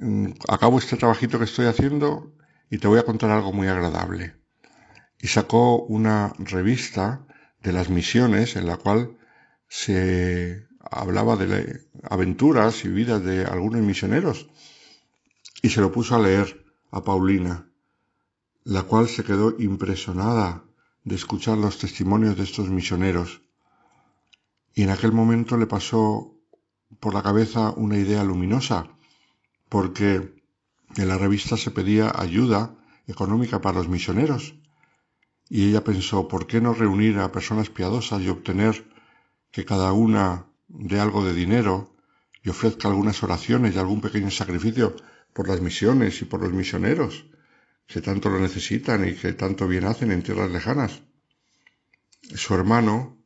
Mm, 0.02 0.32
acabo 0.48 0.80
este 0.80 0.98
trabajito 0.98 1.38
que 1.38 1.46
estoy 1.46 1.68
haciendo 1.68 2.34
y 2.72 2.80
te 2.80 2.88
voy 2.88 2.98
a 2.98 3.06
contar 3.06 3.30
algo 3.30 3.54
muy 3.54 3.68
agradable. 3.68 4.36
Y 5.20 5.28
sacó 5.28 5.84
una 5.84 6.34
revista 6.40 7.28
de 7.62 7.72
las 7.72 7.90
misiones 7.90 8.56
en 8.56 8.66
la 8.66 8.78
cual 8.78 9.18
se 9.68 10.66
hablaba 10.80 11.36
de 11.36 11.82
aventuras 12.02 12.84
y 12.84 12.88
vidas 12.90 13.24
de 13.24 13.46
algunos 13.46 13.82
misioneros 13.82 14.50
y 15.62 15.70
se 15.70 15.82
lo 15.82 15.92
puso 15.92 16.16
a 16.16 16.20
leer 16.20 16.66
a 16.90 17.04
Paulina, 17.04 17.70
la 18.64 18.82
cual 18.84 19.08
se 19.08 19.24
quedó 19.24 19.56
impresionada 19.60 20.64
de 21.04 21.16
escuchar 21.16 21.58
los 21.58 21.78
testimonios 21.80 22.38
de 22.38 22.44
estos 22.44 22.70
misioneros. 22.70 23.42
Y 24.74 24.84
en 24.84 24.90
aquel 24.90 25.12
momento 25.12 25.58
le 25.58 25.68
pasó 25.68 26.36
por 27.00 27.14
la 27.14 27.24
cabeza 27.24 27.72
una 27.72 27.98
idea 27.98 28.24
luminosa 28.24 28.88
porque 29.70 30.36
en 30.98 31.08
la 31.08 31.18
revista 31.18 31.58
se 31.58 31.72
pedía 31.72 32.12
ayuda 32.16 32.76
económica 33.08 33.62
para 33.62 33.78
los 33.78 33.88
misioneros. 33.88 34.56
Y 35.50 35.70
ella 35.70 35.84
pensó, 35.84 36.28
¿por 36.28 36.48
qué 36.48 36.62
no 36.62 36.74
reunir 36.74 37.20
a 37.20 37.32
personas 37.32 37.70
piadosas 37.70 38.22
y 38.22 38.30
obtener 38.30 38.86
que 39.52 39.66
cada 39.66 39.92
una 39.94 40.46
dé 40.68 41.00
algo 41.00 41.24
de 41.26 41.34
dinero 41.34 41.94
y 42.44 42.50
ofrezca 42.50 42.88
algunas 42.88 43.22
oraciones 43.24 43.76
y 43.76 43.80
algún 43.80 44.02
pequeño 44.02 44.32
sacrificio 44.32 44.96
por 45.34 45.48
las 45.48 45.62
misiones 45.62 46.22
y 46.22 46.26
por 46.26 46.42
los 46.42 46.54
misioneros, 46.54 47.26
que 47.92 48.02
tanto 48.02 48.30
lo 48.30 48.40
necesitan 48.40 49.08
y 49.08 49.14
que 49.14 49.34
tanto 49.34 49.68
bien 49.68 49.86
hacen 49.86 50.12
en 50.12 50.24
tierras 50.24 50.52
lejanas? 50.52 51.02
Su 52.36 52.54
hermano, 52.56 53.18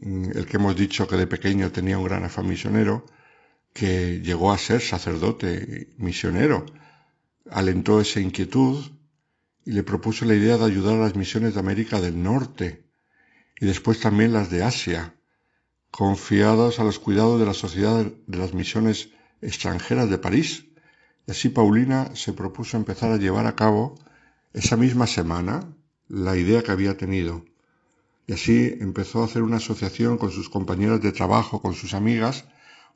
mm, 0.00 0.30
el 0.34 0.46
que 0.46 0.56
hemos 0.56 0.76
dicho 0.76 1.06
que 1.06 1.16
de 1.16 1.26
pequeño 1.26 1.70
tenía 1.70 1.98
un 1.98 2.04
gran 2.04 2.24
afán 2.24 2.48
misionero, 2.48 3.06
que 3.72 4.20
llegó 4.20 4.52
a 4.52 4.58
ser 4.58 4.80
sacerdote 4.80 5.94
misionero, 5.98 6.66
alentó 7.50 8.00
esa 8.00 8.20
inquietud 8.20 8.84
y 9.64 9.72
le 9.72 9.82
propuso 9.82 10.24
la 10.24 10.34
idea 10.34 10.58
de 10.58 10.64
ayudar 10.64 10.96
a 10.96 11.04
las 11.04 11.16
misiones 11.16 11.54
de 11.54 11.60
América 11.60 12.00
del 12.00 12.22
Norte 12.22 12.84
y 13.60 13.66
después 13.66 14.00
también 14.00 14.32
las 14.32 14.50
de 14.50 14.64
Asia, 14.64 15.14
confiadas 15.90 16.80
a 16.80 16.84
los 16.84 16.98
cuidados 16.98 17.38
de 17.38 17.46
la 17.46 17.54
Sociedad 17.54 18.04
de 18.26 18.38
las 18.38 18.54
Misiones 18.54 19.10
Extranjeras 19.40 20.10
de 20.10 20.18
París. 20.18 20.64
Así 21.28 21.48
Paulina 21.48 22.10
se 22.14 22.32
propuso 22.32 22.76
empezar 22.76 23.12
a 23.12 23.16
llevar 23.16 23.46
a 23.46 23.54
cabo 23.54 23.94
esa 24.52 24.76
misma 24.76 25.06
semana 25.06 25.72
la 26.08 26.36
idea 26.36 26.62
que 26.62 26.72
había 26.72 26.96
tenido. 26.96 27.44
Y 28.26 28.34
así 28.34 28.76
empezó 28.80 29.22
a 29.22 29.26
hacer 29.26 29.42
una 29.42 29.56
asociación 29.56 30.18
con 30.18 30.30
sus 30.30 30.48
compañeras 30.48 31.00
de 31.00 31.12
trabajo, 31.12 31.62
con 31.62 31.74
sus 31.74 31.94
amigas, 31.94 32.44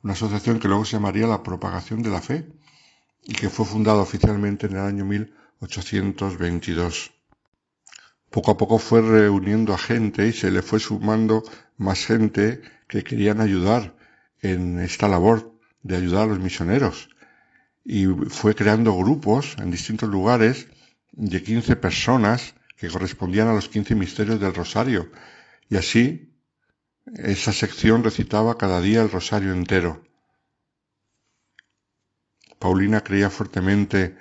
una 0.03 0.13
asociación 0.13 0.59
que 0.59 0.67
luego 0.67 0.85
se 0.85 0.93
llamaría 0.93 1.27
la 1.27 1.43
Propagación 1.43 2.03
de 2.03 2.09
la 2.09 2.21
Fe 2.21 2.47
y 3.23 3.33
que 3.33 3.49
fue 3.49 3.65
fundada 3.65 4.01
oficialmente 4.01 4.67
en 4.67 4.73
el 4.73 4.81
año 4.81 5.05
1822. 5.05 7.11
Poco 8.29 8.51
a 8.51 8.57
poco 8.57 8.77
fue 8.77 9.01
reuniendo 9.01 9.73
a 9.73 9.77
gente 9.77 10.27
y 10.27 10.33
se 10.33 10.51
le 10.51 10.61
fue 10.61 10.79
sumando 10.79 11.43
más 11.77 12.05
gente 12.05 12.61
que 12.87 13.03
querían 13.03 13.41
ayudar 13.41 13.95
en 14.41 14.79
esta 14.79 15.07
labor 15.07 15.53
de 15.81 15.95
ayudar 15.95 16.23
a 16.23 16.27
los 16.27 16.39
misioneros. 16.39 17.09
Y 17.89 18.05
fue 18.05 18.53
creando 18.53 18.97
grupos 18.97 19.55
en 19.59 19.71
distintos 19.71 20.09
lugares 20.09 20.67
de 21.13 21.41
15 21.41 21.77
personas 21.77 22.53
que 22.75 22.89
correspondían 22.89 23.47
a 23.47 23.53
los 23.53 23.69
15 23.69 23.95
misterios 23.95 24.41
del 24.41 24.53
Rosario. 24.53 25.09
Y 25.69 25.77
así 25.77 26.33
esa 27.15 27.53
sección 27.53 28.03
recitaba 28.03 28.57
cada 28.57 28.81
día 28.81 29.01
el 29.01 29.09
rosario 29.09 29.53
entero. 29.53 30.03
Paulina 32.59 33.01
creía 33.05 33.29
fuertemente 33.29 34.17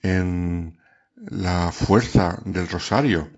en 0.00 0.78
la 1.16 1.72
fuerza 1.72 2.40
del 2.46 2.68
rosario 2.68 3.30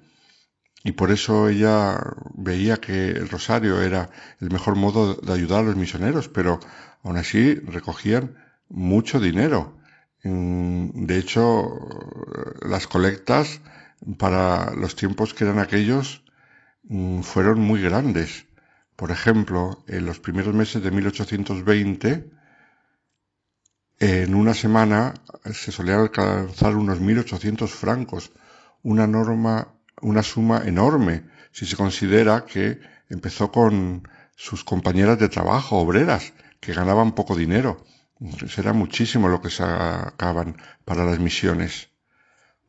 y 0.84 0.92
por 0.92 1.10
eso 1.10 1.48
ella 1.48 1.98
veía 2.34 2.76
que 2.76 3.08
el 3.10 3.28
rosario 3.28 3.82
era 3.82 4.10
el 4.40 4.50
mejor 4.50 4.76
modo 4.76 5.14
de 5.14 5.32
ayudar 5.32 5.60
a 5.60 5.62
los 5.66 5.76
misioneros, 5.76 6.28
pero 6.28 6.60
aún 7.02 7.16
así 7.16 7.54
recogían 7.54 8.36
mucho 8.72 9.20
dinero. 9.20 9.78
De 10.24 11.18
hecho, 11.18 11.78
las 12.62 12.86
colectas 12.86 13.60
para 14.18 14.72
los 14.74 14.96
tiempos 14.96 15.34
que 15.34 15.44
eran 15.44 15.58
aquellos 15.58 16.24
mm, 16.84 17.20
fueron 17.20 17.60
muy 17.60 17.82
grandes. 17.82 18.46
Por 18.96 19.10
ejemplo, 19.10 19.84
en 19.88 20.06
los 20.06 20.20
primeros 20.20 20.54
meses 20.54 20.82
de 20.82 20.90
1820, 20.90 22.30
en 23.98 24.34
una 24.34 24.54
semana 24.54 25.14
se 25.52 25.70
solían 25.70 26.00
alcanzar 26.00 26.76
unos 26.76 27.00
1.800 27.00 27.68
francos, 27.68 28.32
una 28.82 29.06
norma, 29.06 29.74
una 30.00 30.22
suma 30.22 30.62
enorme, 30.64 31.24
si 31.52 31.66
se 31.66 31.76
considera 31.76 32.44
que 32.44 32.80
empezó 33.08 33.52
con 33.52 34.08
sus 34.34 34.64
compañeras 34.64 35.18
de 35.18 35.28
trabajo, 35.28 35.78
obreras, 35.78 36.32
que 36.60 36.72
ganaban 36.72 37.14
poco 37.14 37.36
dinero. 37.36 37.84
Era 38.56 38.72
muchísimo 38.72 39.28
lo 39.28 39.40
que 39.42 39.50
sacaban 39.50 40.56
para 40.84 41.04
las 41.04 41.18
misiones. 41.18 41.90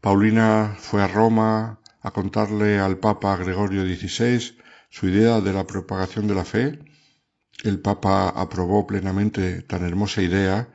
Paulina 0.01 0.75
fue 0.79 1.03
a 1.03 1.07
Roma 1.07 1.79
a 2.01 2.11
contarle 2.11 2.79
al 2.79 2.97
Papa 2.97 3.37
Gregorio 3.37 3.83
XVI 3.83 4.57
su 4.89 5.07
idea 5.07 5.41
de 5.41 5.53
la 5.53 5.65
propagación 5.65 6.27
de 6.27 6.35
la 6.35 6.45
fe, 6.45 6.79
el 7.63 7.79
Papa 7.79 8.29
aprobó 8.29 8.87
plenamente 8.87 9.61
tan 9.61 9.83
hermosa 9.85 10.21
idea 10.23 10.69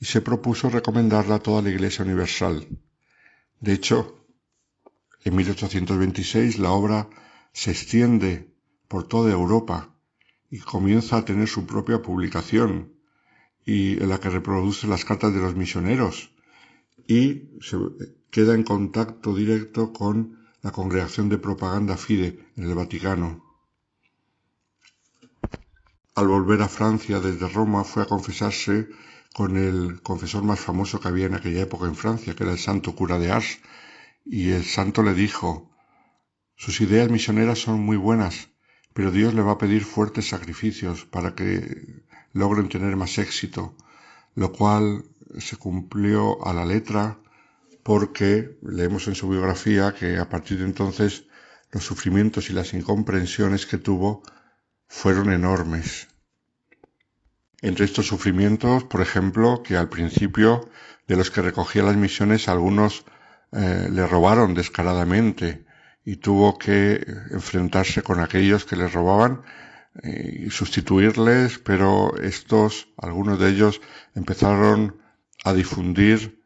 y 0.00 0.06
se 0.06 0.22
propuso 0.22 0.70
recomendarla 0.70 1.34
a 1.36 1.38
toda 1.46 1.60
la 1.62 1.70
Iglesia 1.70 2.04
Universal. 2.04 2.66
De 3.60 3.72
hecho, 3.74 4.26
En 5.24 5.36
1826 5.36 6.58
la 6.58 6.70
obra 6.72 7.08
se 7.52 7.70
extiende 7.70 8.52
por 8.88 9.06
toda 9.06 9.30
Europa 9.30 9.94
y 10.50 10.58
comienza 10.58 11.18
a 11.18 11.24
tener 11.24 11.48
su 11.48 11.64
propia 11.64 12.02
publicación 12.02 12.92
y 13.64 14.02
en 14.02 14.08
la 14.08 14.18
que 14.18 14.30
reproduce 14.30 14.86
las 14.86 15.04
cartas 15.04 15.32
de 15.34 15.40
los 15.40 15.54
misioneros 15.54 16.32
y 17.06 17.50
se 17.60 17.76
queda 18.30 18.54
en 18.54 18.62
contacto 18.62 19.34
directo 19.34 19.92
con 19.92 20.38
la 20.62 20.70
congregación 20.70 21.28
de 21.28 21.38
propaganda 21.38 21.96
FIDE 21.96 22.38
en 22.56 22.64
el 22.64 22.74
Vaticano. 22.74 23.44
Al 26.14 26.28
volver 26.28 26.62
a 26.62 26.68
Francia 26.68 27.20
desde 27.20 27.48
Roma 27.48 27.84
fue 27.84 28.02
a 28.02 28.06
confesarse 28.06 28.88
con 29.34 29.56
el 29.56 30.02
confesor 30.02 30.44
más 30.44 30.60
famoso 30.60 31.00
que 31.00 31.08
había 31.08 31.26
en 31.26 31.34
aquella 31.34 31.62
época 31.62 31.86
en 31.86 31.96
Francia, 31.96 32.34
que 32.34 32.44
era 32.44 32.52
el 32.52 32.58
santo 32.58 32.94
cura 32.94 33.18
de 33.18 33.30
Ars, 33.30 33.60
y 34.24 34.50
el 34.50 34.64
santo 34.64 35.02
le 35.02 35.14
dijo, 35.14 35.70
sus 36.54 36.80
ideas 36.80 37.10
misioneras 37.10 37.58
son 37.58 37.80
muy 37.80 37.96
buenas, 37.96 38.50
pero 38.92 39.10
Dios 39.10 39.34
le 39.34 39.42
va 39.42 39.52
a 39.52 39.58
pedir 39.58 39.84
fuertes 39.84 40.28
sacrificios 40.28 41.06
para 41.06 41.34
que 41.34 42.01
logren 42.32 42.68
tener 42.68 42.96
más 42.96 43.18
éxito, 43.18 43.76
lo 44.34 44.52
cual 44.52 45.04
se 45.38 45.56
cumplió 45.56 46.44
a 46.46 46.52
la 46.52 46.64
letra 46.64 47.18
porque 47.82 48.58
leemos 48.62 49.08
en 49.08 49.14
su 49.14 49.28
biografía 49.28 49.94
que 49.94 50.18
a 50.18 50.28
partir 50.28 50.58
de 50.58 50.64
entonces 50.64 51.26
los 51.70 51.84
sufrimientos 51.84 52.50
y 52.50 52.52
las 52.52 52.74
incomprensiones 52.74 53.66
que 53.66 53.78
tuvo 53.78 54.22
fueron 54.86 55.32
enormes. 55.32 56.08
Entre 57.62 57.84
estos 57.84 58.06
sufrimientos, 58.06 58.84
por 58.84 59.00
ejemplo, 59.00 59.62
que 59.62 59.76
al 59.76 59.88
principio 59.88 60.68
de 61.06 61.16
los 61.16 61.30
que 61.30 61.42
recogía 61.42 61.82
las 61.82 61.96
misiones 61.96 62.48
algunos 62.48 63.04
eh, 63.52 63.88
le 63.90 64.06
robaron 64.06 64.54
descaradamente 64.54 65.64
y 66.04 66.16
tuvo 66.16 66.58
que 66.58 67.04
enfrentarse 67.30 68.02
con 68.02 68.20
aquellos 68.20 68.64
que 68.64 68.76
le 68.76 68.88
robaban 68.88 69.42
eh, 70.02 70.44
y 70.46 70.50
sustituirles, 70.50 71.58
pero 71.58 72.16
estos, 72.16 72.88
algunos 72.96 73.38
de 73.38 73.50
ellos, 73.50 73.80
empezaron 74.14 74.96
a 75.44 75.52
difundir 75.52 76.42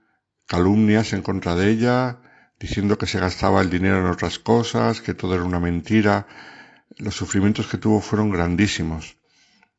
calumnias 0.47 1.12
en 1.12 1.23
contra 1.23 1.55
de 1.55 1.70
ella, 1.70 2.20
diciendo 2.59 2.98
que 2.98 3.06
se 3.06 3.20
gastaba 3.20 3.60
el 3.60 3.70
dinero 3.70 4.01
en 4.01 4.06
otras 4.06 4.39
cosas, 4.39 5.01
que 5.01 5.14
todo 5.14 5.35
era 5.35 5.44
una 5.44 5.60
mentira. 5.60 6.27
Los 6.97 7.14
sufrimientos 7.14 7.66
que 7.68 7.78
tuvo 7.78 8.01
fueron 8.01 8.31
grandísimos. 8.31 9.16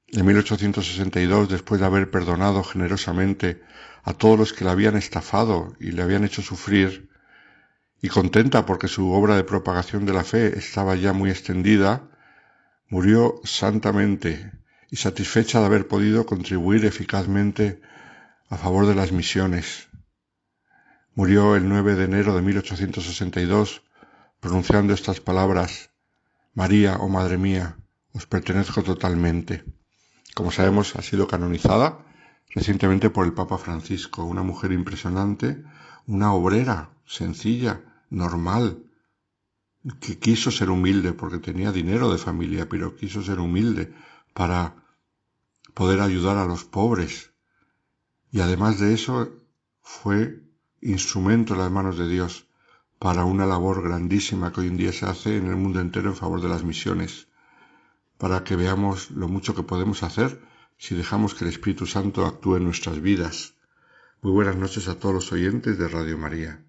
En 0.07 0.25
1862, 0.25 1.49
después 1.49 1.81
de 1.81 1.87
haber 1.87 2.09
perdonado 2.09 2.63
generosamente 2.63 3.61
a 4.03 4.13
todos 4.13 4.39
los 4.39 4.53
que 4.53 4.63
le 4.63 4.71
habían 4.71 4.95
estafado 4.95 5.75
y 5.79 5.91
le 5.91 6.03
habían 6.03 6.23
hecho 6.23 6.41
sufrir, 6.41 7.09
y 8.01 8.07
contenta 8.09 8.65
porque 8.65 8.87
su 8.87 9.11
obra 9.11 9.35
de 9.35 9.43
propagación 9.43 10.05
de 10.05 10.13
la 10.13 10.23
fe 10.23 10.57
estaba 10.57 10.95
ya 10.95 11.11
muy 11.11 11.29
extendida, 11.29 12.09
murió 12.89 13.41
santamente 13.43 14.51
y 14.89 14.95
satisfecha 14.95 15.59
de 15.59 15.65
haber 15.65 15.87
podido 15.87 16.25
contribuir 16.25 16.85
eficazmente 16.85 17.81
a 18.49 18.57
favor 18.57 18.85
de 18.85 18.95
las 18.95 19.11
misiones. 19.11 19.89
Murió 21.13 21.55
el 21.55 21.67
9 21.67 21.95
de 21.95 22.05
enero 22.05 22.35
de 22.35 22.41
1862 22.41 23.81
pronunciando 24.39 24.93
estas 24.93 25.19
palabras, 25.19 25.89
María, 26.53 26.97
oh 26.97 27.09
Madre 27.09 27.37
mía, 27.37 27.77
os 28.13 28.25
pertenezco 28.25 28.83
totalmente. 28.83 29.63
Como 30.35 30.51
sabemos, 30.51 30.95
ha 30.95 31.01
sido 31.01 31.27
canonizada 31.27 31.99
recientemente 32.53 33.09
por 33.09 33.25
el 33.25 33.33
Papa 33.33 33.57
Francisco, 33.57 34.23
una 34.23 34.43
mujer 34.43 34.71
impresionante, 34.71 35.63
una 36.05 36.33
obrera 36.33 36.91
sencilla, 37.05 37.81
normal, 38.09 38.86
que 39.99 40.19
quiso 40.19 40.51
ser 40.51 40.69
humilde 40.69 41.13
porque 41.13 41.39
tenía 41.39 41.71
dinero 41.71 42.11
de 42.11 42.17
familia, 42.17 42.67
pero 42.69 42.95
quiso 42.95 43.23
ser 43.23 43.39
humilde 43.39 43.93
para 44.33 44.75
poder 45.73 46.01
ayudar 46.01 46.37
a 46.37 46.45
los 46.45 46.63
pobres. 46.63 47.31
Y 48.31 48.41
además 48.41 48.79
de 48.79 48.93
eso, 48.93 49.31
fue 49.81 50.43
instrumento 50.81 51.53
en 51.53 51.59
las 51.59 51.71
manos 51.71 51.97
de 51.97 52.07
Dios 52.07 52.47
para 52.99 53.25
una 53.25 53.45
labor 53.45 53.83
grandísima 53.83 54.51
que 54.51 54.61
hoy 54.61 54.67
en 54.67 54.77
día 54.77 54.91
se 54.91 55.05
hace 55.05 55.37
en 55.37 55.47
el 55.47 55.55
mundo 55.55 55.79
entero 55.79 56.09
en 56.09 56.15
favor 56.15 56.41
de 56.41 56.49
las 56.49 56.63
misiones 56.63 57.27
para 58.17 58.43
que 58.43 58.55
veamos 58.55 59.11
lo 59.11 59.27
mucho 59.27 59.55
que 59.55 59.63
podemos 59.63 60.03
hacer 60.03 60.41
si 60.77 60.95
dejamos 60.95 61.33
que 61.33 61.45
el 61.45 61.51
Espíritu 61.51 61.85
Santo 61.85 62.25
actúe 62.25 62.57
en 62.57 62.65
nuestras 62.65 62.99
vidas. 63.01 63.53
Muy 64.21 64.31
buenas 64.31 64.55
noches 64.55 64.87
a 64.87 64.99
todos 64.99 65.15
los 65.15 65.31
oyentes 65.31 65.77
de 65.77 65.87
Radio 65.87 66.17
María. 66.17 66.66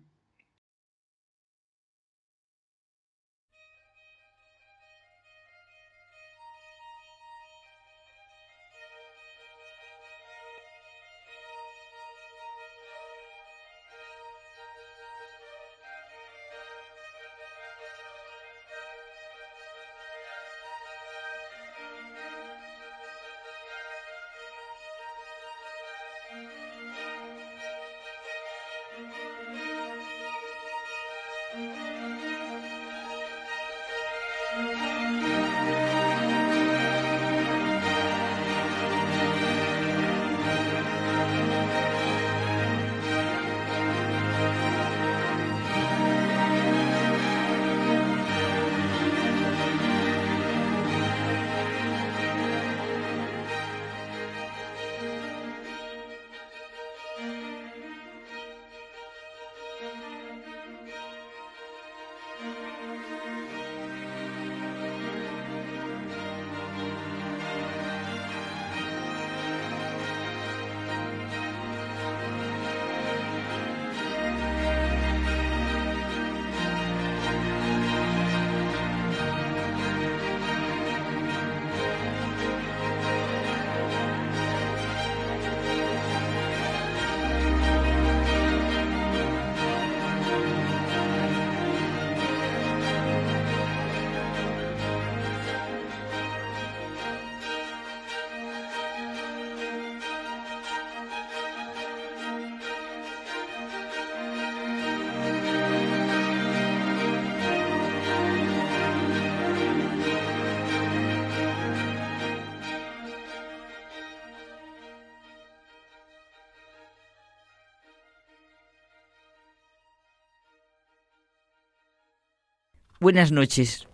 Buenas 123.08 123.32
noches, 123.32 123.88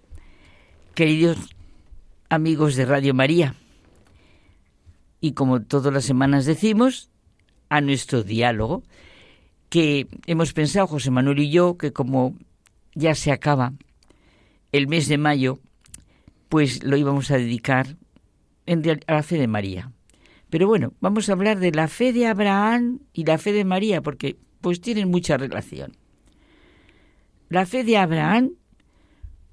queridos 0.93 1.39
amigos 2.29 2.75
de 2.75 2.85
Radio 2.85 3.15
María. 3.15 3.55
Y 5.21 5.35
como 5.35 5.63
todas 5.63 5.95
las 5.95 6.05
semanas 6.05 6.47
decimos, 6.47 7.11
a 7.69 7.81
nuestro 7.81 8.25
diálogo, 8.25 8.83
que 9.69 10.09
hemos 10.27 10.53
pensado 10.53 10.89
José 10.89 11.13
Manuel 11.13 11.39
y 11.39 11.51
yo 11.53 11.79
que 11.79 11.93
como 11.93 12.35
ya 12.97 13.15
se 13.15 13.31
acaba 13.31 13.75
el 14.73 14.89
mes 14.89 15.07
de 15.07 15.17
mayo, 15.17 15.61
pues 16.49 16.83
lo 16.83 16.97
íbamos 16.97 17.31
a 17.31 17.37
dedicar 17.37 17.97
a 18.67 19.13
la 19.13 19.23
fe 19.23 19.39
de 19.39 19.47
María. 19.47 19.93
Pero 20.51 20.67
bueno, 20.67 20.93
vamos 21.01 21.29
a 21.29 21.35
hablar 21.35 21.61
de 21.61 21.71
la 21.71 21.87
fe 21.87 22.13
de 22.13 22.27
Abraham 22.27 22.99
y 23.13 23.25
la 23.25 23.39
fe 23.39 23.53
de 23.53 23.65
María, 23.65 24.03
porque 24.03 24.39
pues 24.61 24.81
tienen 24.81 25.09
mucha 25.09 25.37
relación. 25.37 25.93
La 27.49 27.65
fe 27.65 27.85
de 27.85 27.97
Abraham 27.97 28.55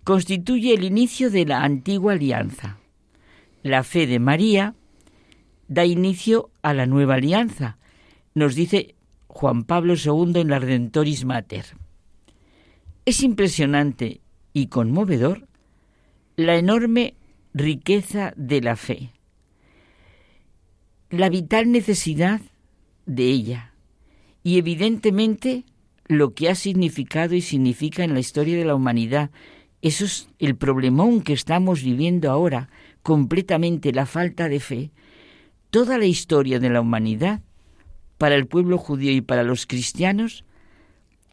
constituye 0.03 0.73
el 0.73 0.83
inicio 0.83 1.29
de 1.29 1.45
la 1.45 1.63
antigua 1.63 2.13
alianza. 2.13 2.79
La 3.63 3.83
fe 3.83 4.07
de 4.07 4.19
María 4.19 4.75
da 5.67 5.85
inicio 5.85 6.49
a 6.61 6.73
la 6.73 6.85
nueva 6.85 7.15
alianza, 7.15 7.77
nos 8.33 8.55
dice 8.55 8.95
Juan 9.27 9.63
Pablo 9.63 9.93
II 9.93 10.41
en 10.41 10.49
la 10.49 10.59
Redentoris 10.59 11.25
Mater. 11.25 11.65
Es 13.05 13.23
impresionante 13.23 14.21
y 14.53 14.67
conmovedor 14.67 15.47
la 16.35 16.55
enorme 16.55 17.15
riqueza 17.53 18.33
de 18.35 18.61
la 18.61 18.75
fe, 18.75 19.11
la 21.09 21.29
vital 21.29 21.71
necesidad 21.71 22.41
de 23.05 23.25
ella 23.25 23.73
y 24.43 24.57
evidentemente 24.57 25.65
lo 26.05 26.33
que 26.33 26.49
ha 26.49 26.55
significado 26.55 27.35
y 27.35 27.41
significa 27.41 28.03
en 28.03 28.13
la 28.13 28.19
historia 28.19 28.57
de 28.57 28.65
la 28.65 28.75
humanidad. 28.75 29.31
Eso 29.81 30.05
es 30.05 30.29
el 30.39 30.55
problemón 30.55 31.21
que 31.21 31.33
estamos 31.33 31.83
viviendo 31.83 32.29
ahora, 32.29 32.69
completamente 33.01 33.91
la 33.91 34.05
falta 34.05 34.47
de 34.47 34.59
fe. 34.59 34.91
Toda 35.71 35.97
la 35.97 36.05
historia 36.05 36.59
de 36.59 36.69
la 36.69 36.81
humanidad, 36.81 37.41
para 38.17 38.35
el 38.35 38.45
pueblo 38.45 38.77
judío 38.77 39.11
y 39.11 39.21
para 39.21 39.43
los 39.43 39.65
cristianos, 39.65 40.45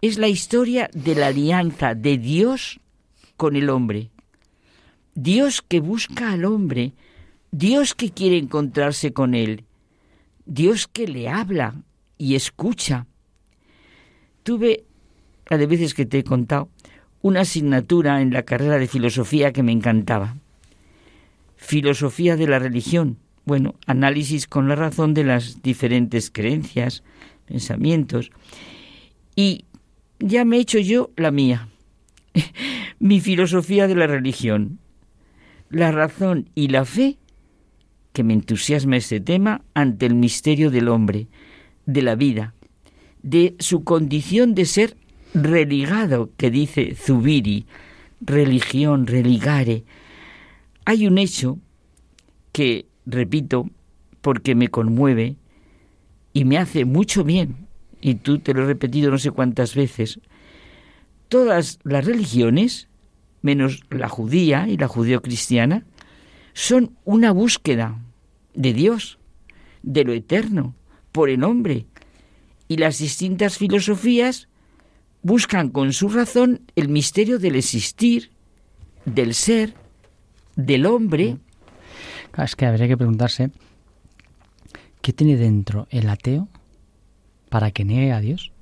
es 0.00 0.16
la 0.16 0.28
historia 0.28 0.88
de 0.94 1.14
la 1.14 1.26
alianza 1.26 1.94
de 1.94 2.16
Dios 2.16 2.80
con 3.36 3.56
el 3.56 3.68
hombre. 3.68 4.10
Dios 5.14 5.60
que 5.60 5.80
busca 5.80 6.32
al 6.32 6.44
hombre, 6.44 6.94
Dios 7.50 7.94
que 7.94 8.10
quiere 8.10 8.38
encontrarse 8.38 9.12
con 9.12 9.34
él, 9.34 9.64
Dios 10.46 10.86
que 10.86 11.08
le 11.08 11.28
habla 11.28 11.74
y 12.16 12.36
escucha. 12.36 13.06
Tuve, 14.42 14.84
a 15.50 15.56
de 15.56 15.66
veces 15.66 15.92
que 15.92 16.06
te 16.06 16.20
he 16.20 16.24
contado, 16.24 16.70
una 17.28 17.42
asignatura 17.42 18.22
en 18.22 18.32
la 18.32 18.42
carrera 18.42 18.78
de 18.78 18.88
filosofía 18.88 19.52
que 19.52 19.62
me 19.62 19.72
encantaba. 19.72 20.36
Filosofía 21.56 22.36
de 22.36 22.48
la 22.48 22.58
religión. 22.58 23.18
Bueno, 23.44 23.74
análisis 23.86 24.46
con 24.46 24.68
la 24.68 24.74
razón 24.74 25.14
de 25.14 25.24
las 25.24 25.62
diferentes 25.62 26.30
creencias, 26.30 27.02
pensamientos. 27.46 28.30
Y 29.36 29.66
ya 30.18 30.44
me 30.44 30.56
he 30.56 30.60
hecho 30.60 30.78
yo 30.78 31.10
la 31.16 31.30
mía, 31.30 31.68
mi 32.98 33.20
filosofía 33.20 33.86
de 33.86 33.94
la 33.94 34.06
religión. 34.06 34.78
La 35.70 35.92
razón 35.92 36.48
y 36.54 36.68
la 36.68 36.84
fe, 36.84 37.18
que 38.12 38.24
me 38.24 38.32
entusiasma 38.32 38.96
este 38.96 39.20
tema, 39.20 39.62
ante 39.74 40.06
el 40.06 40.14
misterio 40.14 40.70
del 40.70 40.88
hombre, 40.88 41.28
de 41.84 42.02
la 42.02 42.14
vida, 42.14 42.54
de 43.22 43.54
su 43.58 43.84
condición 43.84 44.54
de 44.54 44.64
ser 44.64 44.96
religado, 45.34 46.30
que 46.36 46.50
dice 46.50 46.94
Zubiri, 46.94 47.66
religión, 48.20 49.06
religare. 49.06 49.84
Hay 50.84 51.06
un 51.06 51.18
hecho 51.18 51.58
que, 52.52 52.86
repito, 53.06 53.68
porque 54.20 54.54
me 54.54 54.68
conmueve 54.68 55.36
y 56.32 56.44
me 56.44 56.58
hace 56.58 56.84
mucho 56.84 57.24
bien, 57.24 57.68
y 58.00 58.16
tú 58.16 58.38
te 58.38 58.54
lo 58.54 58.62
he 58.62 58.66
repetido 58.66 59.10
no 59.10 59.18
sé 59.18 59.30
cuántas 59.30 59.74
veces, 59.74 60.20
todas 61.28 61.78
las 61.84 62.04
religiones, 62.04 62.88
menos 63.42 63.82
la 63.90 64.08
judía 64.08 64.66
y 64.68 64.76
la 64.76 64.88
judeocristiana, 64.88 65.84
son 66.54 66.96
una 67.04 67.30
búsqueda 67.32 67.98
de 68.54 68.72
Dios, 68.72 69.18
de 69.82 70.04
lo 70.04 70.12
eterno, 70.12 70.74
por 71.12 71.30
el 71.30 71.44
hombre. 71.44 71.86
Y 72.66 72.76
las 72.76 72.98
distintas 72.98 73.56
filosofías 73.58 74.48
buscan 75.22 75.70
con 75.70 75.92
su 75.92 76.08
razón 76.08 76.62
el 76.76 76.88
misterio 76.88 77.38
del 77.38 77.56
existir, 77.56 78.30
del 79.04 79.34
ser, 79.34 79.74
del 80.56 80.86
hombre. 80.86 81.38
Es 82.36 82.56
que 82.56 82.66
habría 82.66 82.88
que 82.88 82.96
preguntarse, 82.96 83.50
¿qué 85.00 85.12
tiene 85.12 85.36
dentro 85.36 85.88
el 85.90 86.08
ateo 86.08 86.48
para 87.48 87.70
que 87.70 87.84
niegue 87.84 88.12
a 88.12 88.20
Dios? 88.20 88.52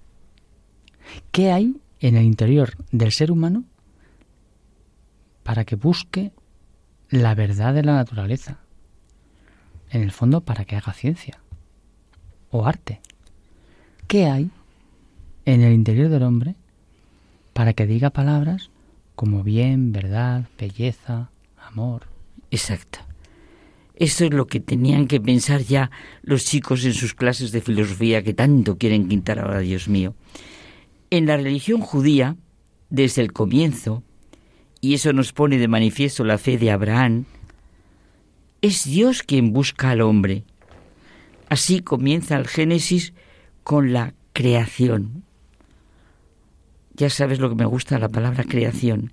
¿Qué 1.31 1.53
hay 1.53 1.77
en 2.01 2.17
el 2.17 2.25
interior 2.25 2.75
del 2.91 3.13
ser 3.13 3.31
humano 3.31 3.65
para 5.43 5.65
que 5.65 5.77
busque 5.77 6.33
la 7.11 7.35
verdad 7.35 7.75
de 7.75 7.83
la 7.83 7.95
naturaleza? 7.95 8.61
En 9.91 10.03
el 10.03 10.11
fondo, 10.11 10.41
para 10.41 10.65
que 10.65 10.77
haga 10.77 10.93
ciencia 10.93 11.41
o 12.51 12.67
arte. 12.67 13.01
¿Qué 14.09 14.27
hay 14.27 14.51
en 15.47 15.63
el 15.63 15.73
interior 15.73 16.11
del 16.11 16.25
hombre 16.25 16.57
para 17.55 17.73
que 17.73 17.87
diga 17.87 18.11
palabras 18.11 18.71
como 19.15 19.43
bien, 19.43 19.93
verdad, 19.93 20.45
belleza, 20.59 21.31
amor? 21.57 22.03
Exacto. 22.51 22.99
Esto 23.95 24.27
es 24.27 24.31
lo 24.31 24.47
que 24.47 24.61
tenían 24.61 25.07
que 25.07 25.23
pensar 25.23 25.63
ya 25.63 25.91
los 26.23 26.45
chicos 26.45 26.85
en 26.85 26.93
sus 26.93 27.15
clases 27.15 27.51
de 27.51 27.63
filosofía 27.63 28.23
que 28.23 28.35
tanto 28.35 28.77
quieren 28.77 29.09
quintar 29.09 29.39
ahora, 29.39 29.61
Dios 29.61 29.89
mío. 29.89 30.15
En 31.09 31.25
la 31.25 31.39
religión 31.39 31.81
judía, 31.81 32.37
desde 32.91 33.23
el 33.23 33.33
comienzo, 33.33 34.03
y 34.83 34.93
eso 34.93 35.15
nos 35.15 35.33
pone 35.33 35.57
de 35.57 35.67
manifiesto 35.67 36.25
la 36.25 36.37
fe 36.37 36.59
de 36.59 36.71
Abraham, 36.71 37.25
es 38.61 38.85
Dios 38.85 39.23
quien 39.23 39.55
busca 39.55 39.91
al 39.91 40.03
hombre. 40.03 40.45
Así 41.49 41.81
comienza 41.81 42.37
el 42.37 42.47
Génesis 42.49 43.15
con 43.63 43.95
la 43.95 44.13
creación. 44.35 45.26
Ya 46.97 47.11
sabes 47.11 47.41
lo 47.41 47.51
que 47.51 47.57
me 47.57 47.67
gusta 47.67 47.99
la 47.99 48.09
palabra 48.09 48.45
creación. 48.45 49.13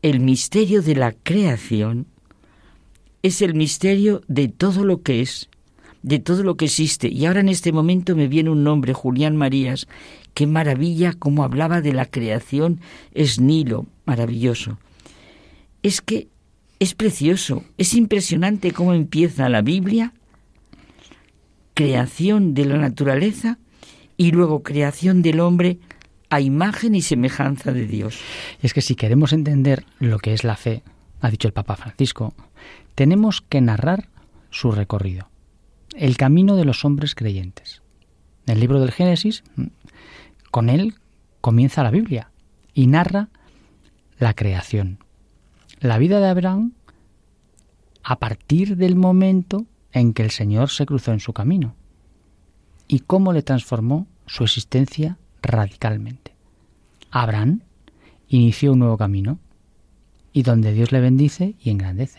El 0.00 0.20
misterio 0.20 0.80
de 0.80 0.96
la 0.96 1.12
creación 1.12 2.06
es 3.22 3.42
el 3.42 3.54
misterio 3.54 4.22
de 4.26 4.48
todo 4.48 4.84
lo 4.84 5.02
que 5.02 5.20
es, 5.20 5.50
de 6.02 6.18
todo 6.18 6.42
lo 6.42 6.56
que 6.56 6.64
existe. 6.64 7.08
Y 7.08 7.26
ahora 7.26 7.40
en 7.40 7.50
este 7.50 7.72
momento 7.72 8.16
me 8.16 8.26
viene 8.26 8.48
un 8.48 8.64
nombre, 8.64 8.94
Julián 8.94 9.36
Marías. 9.36 9.86
Qué 10.32 10.46
maravilla 10.46 11.12
cómo 11.12 11.44
hablaba 11.44 11.82
de 11.82 11.92
la 11.92 12.06
creación. 12.06 12.80
Es 13.12 13.38
Nilo, 13.38 13.86
maravilloso. 14.06 14.78
Es 15.82 16.00
que 16.00 16.28
es 16.80 16.94
precioso, 16.94 17.64
es 17.76 17.94
impresionante 17.94 18.72
cómo 18.72 18.94
empieza 18.94 19.48
la 19.48 19.62
Biblia, 19.62 20.12
creación 21.74 22.54
de 22.54 22.64
la 22.64 22.78
naturaleza 22.78 23.58
y 24.16 24.32
luego 24.32 24.62
creación 24.62 25.22
del 25.22 25.40
hombre 25.40 25.78
a 26.34 26.40
imagen 26.40 26.96
y 26.96 27.02
semejanza 27.02 27.70
de 27.70 27.86
Dios. 27.86 28.18
Y 28.60 28.66
es 28.66 28.74
que 28.74 28.80
si 28.80 28.96
queremos 28.96 29.32
entender 29.32 29.86
lo 30.00 30.18
que 30.18 30.34
es 30.34 30.42
la 30.42 30.56
fe, 30.56 30.82
ha 31.20 31.30
dicho 31.30 31.46
el 31.46 31.54
Papa 31.54 31.76
Francisco, 31.76 32.34
tenemos 32.96 33.40
que 33.40 33.60
narrar 33.60 34.08
su 34.50 34.72
recorrido, 34.72 35.28
el 35.94 36.16
camino 36.16 36.56
de 36.56 36.64
los 36.64 36.84
hombres 36.84 37.14
creyentes. 37.14 37.82
En 38.46 38.54
el 38.54 38.60
libro 38.60 38.80
del 38.80 38.90
Génesis, 38.90 39.44
con 40.50 40.70
él 40.70 40.94
comienza 41.40 41.84
la 41.84 41.92
Biblia 41.92 42.32
y 42.74 42.88
narra 42.88 43.28
la 44.18 44.34
creación. 44.34 44.98
La 45.78 45.98
vida 45.98 46.18
de 46.18 46.28
Abraham 46.28 46.72
a 48.02 48.18
partir 48.18 48.76
del 48.76 48.96
momento 48.96 49.66
en 49.92 50.12
que 50.12 50.24
el 50.24 50.32
Señor 50.32 50.70
se 50.70 50.84
cruzó 50.84 51.12
en 51.12 51.20
su 51.20 51.32
camino 51.32 51.76
y 52.88 53.00
cómo 53.00 53.32
le 53.32 53.42
transformó 53.42 54.08
su 54.26 54.42
existencia 54.42 55.16
radicalmente. 55.42 56.23
Abraham 57.14 57.60
inició 58.28 58.72
un 58.72 58.80
nuevo 58.80 58.98
camino 58.98 59.38
y 60.32 60.42
donde 60.42 60.72
Dios 60.72 60.90
le 60.90 61.00
bendice 61.00 61.54
y 61.62 61.70
engrandece. 61.70 62.18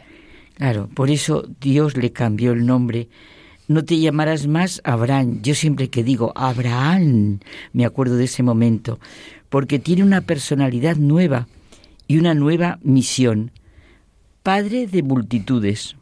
Claro, 0.54 0.88
por 0.88 1.10
eso 1.10 1.46
Dios 1.60 1.98
le 1.98 2.14
cambió 2.14 2.54
el 2.54 2.66
nombre. 2.66 3.10
No 3.68 3.84
te 3.84 4.00
llamarás 4.00 4.48
más 4.48 4.80
Abraham. 4.86 5.42
Yo 5.42 5.54
siempre 5.54 5.90
que 5.90 6.02
digo 6.02 6.32
Abraham, 6.34 7.40
me 7.74 7.84
acuerdo 7.84 8.16
de 8.16 8.24
ese 8.24 8.42
momento, 8.42 9.00
porque 9.50 9.80
tiene 9.80 10.02
una 10.02 10.22
personalidad 10.22 10.96
nueva 10.96 11.50
y 12.08 12.18
una 12.18 12.34
nueva 12.34 12.80
misión. 12.82 13.52
Padre 14.44 14.88
de 14.88 15.04
multitudes. 15.04 15.98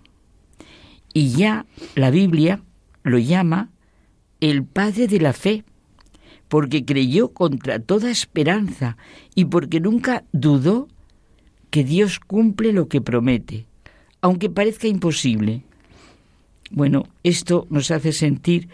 Y 1.14 1.30
ya 1.30 1.66
la 1.96 2.12
Biblia 2.12 2.62
lo 3.02 3.18
llama 3.18 3.72
el 4.40 4.64
Padre 4.64 5.08
de 5.08 5.20
la 5.20 5.34
fe, 5.34 5.64
porque 6.54 6.86
creyó 6.86 7.30
contra 7.30 7.80
toda 7.80 8.12
esperanza 8.12 8.96
y 9.34 9.46
porque 9.46 9.80
nunca 9.80 10.24
dudó 10.34 10.88
que 11.72 11.84
Dios 11.84 12.20
cumple 12.20 12.74
lo 12.74 12.88
que 12.88 13.02
promete 13.02 13.66
aunque 14.22 14.52
parezca 14.52 14.88
imposible. 14.88 15.64
Bueno, 16.70 17.08
esto 17.24 17.66
nos 17.72 17.90
hace 17.90 18.12
sentir 18.12 18.70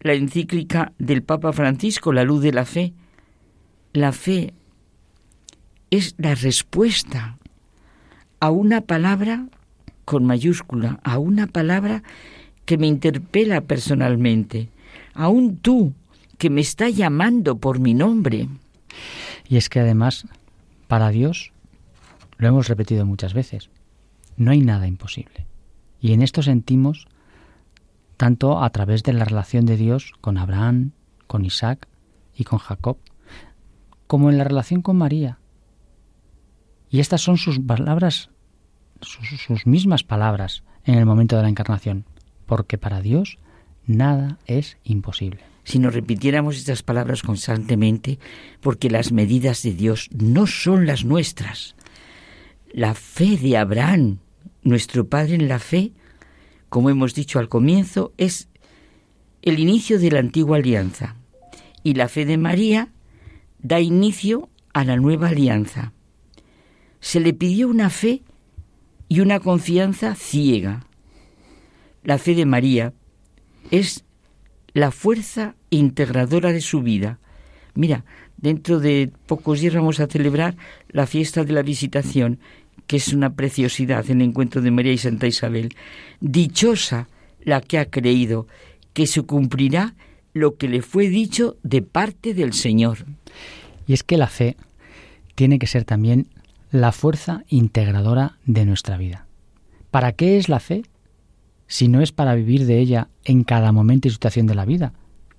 la 0.00 0.12
encíclica 0.12 0.92
del 0.98 1.22
Papa 1.22 1.54
Francisco, 1.54 2.12
La 2.12 2.22
luz 2.22 2.42
de 2.42 2.52
la 2.52 2.66
fe. 2.66 2.92
La 3.94 4.12
fe 4.12 4.52
es 5.90 6.14
la 6.18 6.34
respuesta 6.34 7.38
a 8.40 8.50
una 8.50 8.82
palabra 8.82 9.46
con 10.04 10.26
mayúscula, 10.26 11.00
a 11.02 11.16
una 11.16 11.46
palabra 11.46 12.02
que 12.66 12.76
me 12.76 12.88
interpela 12.88 13.62
personalmente, 13.62 14.68
a 15.14 15.28
un 15.28 15.56
tú 15.56 15.94
que 16.42 16.50
me 16.50 16.60
está 16.60 16.88
llamando 16.88 17.58
por 17.58 17.78
mi 17.78 17.94
nombre. 17.94 18.48
Y 19.48 19.58
es 19.58 19.68
que 19.68 19.78
además 19.78 20.26
Para 20.88 21.10
Dios, 21.10 21.52
lo 22.36 22.48
hemos 22.48 22.66
repetido 22.66 23.06
muchas 23.06 23.32
veces, 23.32 23.70
no 24.36 24.50
hay 24.50 24.60
nada 24.60 24.88
imposible. 24.88 25.46
Y 26.00 26.14
en 26.14 26.20
esto 26.20 26.42
sentimos 26.42 27.06
tanto 28.16 28.60
a 28.60 28.68
través 28.70 29.04
de 29.04 29.12
la 29.12 29.24
relación 29.24 29.66
de 29.66 29.76
Dios 29.76 30.14
con 30.20 30.36
Abraham, 30.36 30.90
con 31.28 31.44
Isaac 31.44 31.86
y 32.34 32.42
con 32.42 32.58
Jacob, 32.58 32.98
como 34.08 34.28
en 34.28 34.36
la 34.36 34.44
relación 34.44 34.82
con 34.82 34.96
María. 34.98 35.38
Y 36.90 36.98
estas 36.98 37.20
son 37.20 37.38
sus 37.38 37.60
palabras, 37.60 38.30
sus, 39.00 39.64
mismas 39.64 40.02
palabras 40.02 40.64
en 40.84 40.96
el 40.96 41.06
momento 41.06 41.36
de 41.36 41.42
la 41.42 41.48
encarnación, 41.50 42.04
porque 42.46 42.78
para 42.78 43.00
Dios 43.00 43.38
nada 43.86 44.38
es 44.46 44.76
imposible. 44.82 45.51
Si 45.64 45.78
nos 45.78 45.94
repitiéramos 45.94 46.56
estas 46.56 46.82
palabras 46.82 47.22
constantemente, 47.22 48.18
porque 48.60 48.90
las 48.90 49.12
medidas 49.12 49.62
de 49.62 49.72
Dios 49.72 50.08
no 50.12 50.46
son 50.46 50.86
las 50.86 51.04
nuestras. 51.04 51.76
La 52.72 52.94
fe 52.94 53.36
de 53.36 53.56
Abraham, 53.56 54.18
nuestro 54.62 55.06
Padre 55.06 55.34
en 55.34 55.48
la 55.48 55.58
fe, 55.58 55.92
como 56.68 56.90
hemos 56.90 57.14
dicho 57.14 57.38
al 57.38 57.48
comienzo, 57.48 58.12
es 58.16 58.48
el 59.42 59.58
inicio 59.58 59.98
de 59.98 60.10
la 60.10 60.20
antigua 60.20 60.56
alianza. 60.56 61.16
Y 61.84 61.94
la 61.94 62.08
fe 62.08 62.24
de 62.24 62.38
María 62.38 62.92
da 63.58 63.80
inicio 63.80 64.48
a 64.72 64.84
la 64.84 64.96
nueva 64.96 65.28
alianza. 65.28 65.92
Se 67.00 67.20
le 67.20 67.34
pidió 67.34 67.68
una 67.68 67.90
fe 67.90 68.22
y 69.08 69.20
una 69.20 69.40
confianza 69.40 70.14
ciega. 70.14 70.86
La 72.04 72.18
fe 72.18 72.34
de 72.34 72.46
María 72.46 72.94
es 73.70 74.04
la 74.74 74.90
fuerza 74.90 75.54
integradora 75.70 76.52
de 76.52 76.60
su 76.60 76.82
vida. 76.82 77.18
Mira, 77.74 78.04
dentro 78.36 78.80
de 78.80 79.10
pocos 79.26 79.60
días 79.60 79.74
vamos 79.74 80.00
a 80.00 80.06
celebrar 80.06 80.56
la 80.88 81.06
fiesta 81.06 81.44
de 81.44 81.52
la 81.52 81.62
visitación, 81.62 82.38
que 82.86 82.96
es 82.96 83.12
una 83.12 83.34
preciosidad, 83.34 84.08
el 84.10 84.22
encuentro 84.22 84.60
de 84.60 84.70
María 84.70 84.92
y 84.92 84.98
Santa 84.98 85.26
Isabel. 85.26 85.70
Dichosa 86.20 87.08
la 87.42 87.60
que 87.60 87.78
ha 87.78 87.86
creído 87.86 88.46
que 88.92 89.06
se 89.06 89.22
cumplirá 89.22 89.94
lo 90.34 90.56
que 90.56 90.68
le 90.68 90.82
fue 90.82 91.08
dicho 91.08 91.56
de 91.62 91.82
parte 91.82 92.34
del 92.34 92.52
Señor. 92.52 93.06
Y 93.86 93.92
es 93.92 94.02
que 94.02 94.16
la 94.16 94.28
fe 94.28 94.56
tiene 95.34 95.58
que 95.58 95.66
ser 95.66 95.84
también 95.84 96.28
la 96.70 96.92
fuerza 96.92 97.44
integradora 97.48 98.38
de 98.46 98.64
nuestra 98.64 98.96
vida. 98.96 99.26
¿Para 99.90 100.12
qué 100.12 100.38
es 100.38 100.48
la 100.48 100.60
fe? 100.60 100.82
Si 101.72 101.88
no 101.88 102.02
es 102.02 102.12
para 102.12 102.34
vivir 102.34 102.66
de 102.66 102.80
ella 102.80 103.08
en 103.24 103.44
cada 103.44 103.72
momento 103.72 104.06
y 104.06 104.10
situación 104.10 104.46
de 104.46 104.54
la 104.54 104.66
vida, 104.66 104.92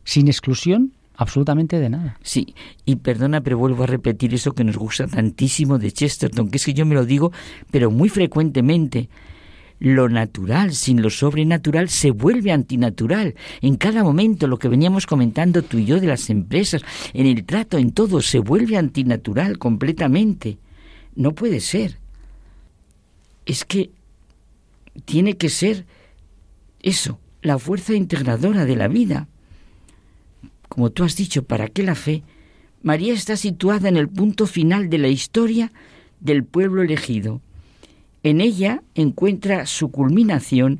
sin 0.04 0.28
exclusión 0.28 0.94
absolutamente 1.16 1.80
de 1.80 1.92
nada. 1.92 2.18
Sí, 2.24 2.56
y 2.86 2.96
perdona, 2.96 3.42
pero 3.42 3.60
vuelvo 3.60 3.84
a 3.84 3.86
repetir 3.86 4.34
eso 4.34 4.54
que 4.54 4.64
nos 4.64 4.76
gusta 4.76 5.06
tantísimo 5.06 5.78
de 5.78 5.92
Chesterton, 5.92 6.50
que 6.50 6.58
es 6.58 6.66
que 6.66 6.74
yo 6.74 6.88
me 6.88 6.96
lo 6.96 7.06
digo, 7.06 7.32
pero 7.70 7.92
muy 7.92 8.10
frecuentemente 8.10 9.10
lo 9.78 10.10
natural 10.10 10.74
sin 10.74 11.04
lo 11.04 11.12
sobrenatural 11.12 11.88
se 11.90 12.10
vuelve 12.10 12.52
antinatural. 12.52 13.36
En 13.62 13.76
cada 13.76 14.04
momento, 14.04 14.48
lo 14.48 14.58
que 14.58 14.70
veníamos 14.70 15.06
comentando 15.06 15.62
tú 15.62 15.78
y 15.78 15.86
yo 15.86 16.00
de 16.00 16.08
las 16.08 16.32
empresas, 16.32 16.82
en 17.14 17.28
el 17.28 17.46
trato, 17.46 17.78
en 17.78 17.92
todo, 17.92 18.22
se 18.22 18.40
vuelve 18.40 18.76
antinatural 18.76 19.60
completamente. 19.60 20.58
No 21.14 21.36
puede 21.36 21.60
ser. 21.60 22.00
Es 23.46 23.66
que 23.66 23.92
tiene 25.06 25.38
que 25.38 25.50
ser 25.50 25.86
eso, 26.84 27.20
la 27.42 27.58
fuerza 27.58 27.96
integradora 27.96 28.66
de 28.66 28.76
la 28.76 28.88
vida. 28.88 29.28
Como 30.70 30.92
tú 30.92 31.04
has 31.04 31.16
dicho, 31.16 31.44
¿para 31.44 31.68
qué 31.68 31.82
la 31.82 31.96
fe? 31.96 32.24
María 32.84 33.14
está 33.14 33.36
situada 33.38 33.90
en 33.90 33.98
el 33.98 34.10
punto 34.10 34.46
final 34.46 34.90
de 34.90 35.00
la 35.00 35.08
historia 35.08 35.72
del 36.20 36.44
pueblo 36.44 36.84
elegido 36.84 37.42
en 38.24 38.40
ella 38.40 38.84
encuentra 38.96 39.66
su 39.66 39.92
culminación 39.92 40.80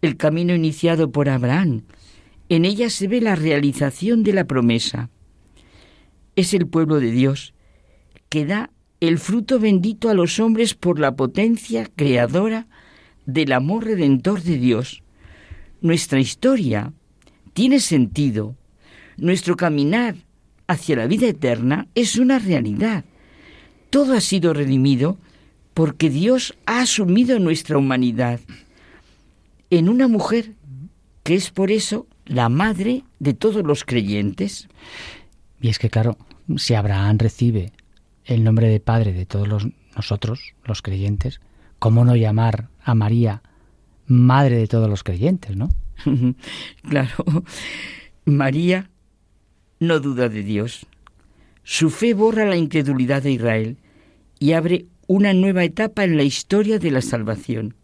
el 0.00 0.16
camino 0.16 0.54
iniciado 0.54 1.12
por 1.12 1.28
Abraham. 1.28 1.82
En 2.48 2.64
ella 2.64 2.90
se 2.90 3.06
ve 3.06 3.20
la 3.20 3.36
realización 3.36 4.22
de 4.22 4.32
la 4.32 4.44
promesa. 4.44 5.10
Es 6.36 6.54
el 6.54 6.66
pueblo 6.66 7.00
de 7.00 7.10
Dios 7.10 7.54
que 8.30 8.46
da 8.46 8.70
el 9.00 9.18
fruto 9.18 9.60
bendito 9.60 10.08
a 10.08 10.14
los 10.14 10.40
hombres 10.40 10.74
por 10.74 10.98
la 10.98 11.14
potencia 11.14 11.88
creadora 11.94 12.66
del 13.26 13.52
amor 13.52 13.84
redentor 13.84 14.42
de 14.42 14.56
Dios. 14.56 15.02
Nuestra 15.84 16.18
historia 16.18 16.94
tiene 17.52 17.78
sentido. 17.78 18.56
Nuestro 19.18 19.54
caminar 19.54 20.14
hacia 20.66 20.96
la 20.96 21.06
vida 21.06 21.26
eterna 21.26 21.88
es 21.94 22.16
una 22.16 22.38
realidad. 22.38 23.04
Todo 23.90 24.14
ha 24.14 24.22
sido 24.22 24.54
redimido 24.54 25.18
porque 25.74 26.08
Dios 26.08 26.56
ha 26.64 26.80
asumido 26.80 27.38
nuestra 27.38 27.76
humanidad 27.76 28.40
en 29.68 29.90
una 29.90 30.08
mujer 30.08 30.52
que 31.22 31.34
es 31.34 31.50
por 31.50 31.70
eso 31.70 32.06
la 32.24 32.48
madre 32.48 33.04
de 33.18 33.34
todos 33.34 33.62
los 33.62 33.84
creyentes. 33.84 34.68
Y 35.60 35.68
es 35.68 35.78
que 35.78 35.90
claro, 35.90 36.16
si 36.56 36.72
Abraham 36.72 37.18
recibe 37.18 37.72
el 38.24 38.42
nombre 38.42 38.68
de 38.68 38.80
padre 38.80 39.12
de 39.12 39.26
todos 39.26 39.66
nosotros, 39.94 40.54
los 40.64 40.80
creyentes, 40.80 41.42
¿cómo 41.78 42.06
no 42.06 42.16
llamar 42.16 42.70
a 42.82 42.94
María 42.94 43.42
madre 44.06 44.56
de 44.56 44.66
todos 44.66 44.88
los 44.88 45.02
creyentes, 45.02 45.56
no? 45.56 45.68
claro, 46.88 47.24
María 48.24 48.90
no 49.80 50.00
duda 50.00 50.28
de 50.28 50.42
Dios. 50.42 50.86
Su 51.62 51.90
fe 51.90 52.14
borra 52.14 52.44
la 52.44 52.56
incredulidad 52.56 53.22
de 53.22 53.32
Israel 53.32 53.78
y 54.38 54.52
abre 54.52 54.86
una 55.06 55.32
nueva 55.32 55.64
etapa 55.64 56.04
en 56.04 56.16
la 56.16 56.22
historia 56.22 56.78
de 56.78 56.90
la 56.90 57.02
salvación. 57.02 57.74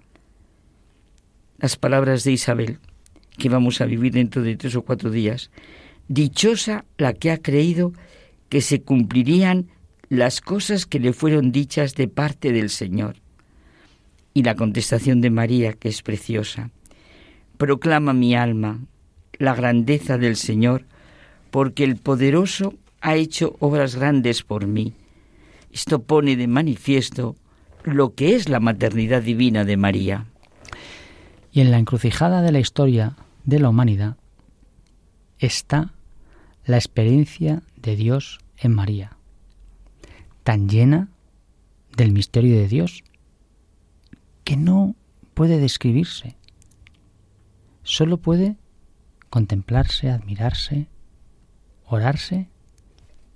Las 1.59 1.77
palabras 1.77 2.25
de 2.25 2.33
Isabel, 2.33 2.79
que 3.39 3.49
vamos 3.49 3.81
a 3.81 3.87
vivir 3.87 4.13
dentro 4.13 4.43
de 4.43 4.57
tres 4.57 4.77
o 4.77 4.83
cuatro 4.83 5.11
días. 5.11 5.51
Dichosa 6.09 6.85
la 6.99 7.13
que 7.13 7.31
ha 7.31 7.39
creído 7.39 7.93
que 8.49 8.61
se 8.61 8.83
cumplirían 8.83 9.69
las 10.09 10.41
cosas 10.41 10.87
que 10.87 10.99
le 10.99 11.13
fueron 11.13 11.53
dichas 11.53 11.95
de 11.95 12.09
parte 12.09 12.53
del 12.53 12.69
Señor. 12.69 13.17
Y 14.33 14.43
la 14.43 14.55
contestación 14.55 15.21
de 15.21 15.31
María, 15.31 15.73
que 15.73 15.89
es 15.89 16.03
preciosa. 16.03 16.71
Proclama 17.57 18.13
mi 18.13 18.35
alma 18.35 18.81
la 19.39 19.55
grandeza 19.55 20.19
del 20.19 20.37
Señor, 20.37 20.85
porque 21.51 21.85
el 21.85 21.97
poderoso 21.97 22.75
ha 23.01 23.17
hecho 23.17 23.57
obras 23.59 23.97
grandes 23.97 24.43
por 24.43 24.67
mí. 24.67 24.95
Esto 25.73 26.03
pone 26.03 26.37
de 26.37 26.47
manifiesto 26.47 27.37
lo 27.85 28.15
que 28.15 28.35
es 28.35 28.49
la 28.49 28.61
maternidad 28.61 29.23
divina 29.23 29.65
de 29.65 29.77
María. 29.77 30.27
Y 31.53 31.61
en 31.61 31.71
la 31.71 31.79
encrucijada 31.79 32.43
de 32.43 32.53
la 32.53 32.61
historia 32.61 33.17
de 33.45 33.59
la 33.59 33.71
humanidad 33.71 34.17
está 35.39 35.95
la 36.65 36.77
experiencia 36.77 37.63
de 37.77 37.97
Dios 37.97 38.39
en 38.59 38.75
María, 38.75 39.17
tan 40.45 40.69
llena 40.69 41.09
del 41.97 42.13
misterio 42.13 42.57
de 42.57 42.69
Dios 42.69 43.03
que 44.51 44.57
no 44.57 44.97
puede 45.35 45.61
describirse, 45.61 46.35
solo 47.85 48.17
puede 48.17 48.57
contemplarse, 49.29 50.11
admirarse, 50.11 50.89
orarse 51.87 52.49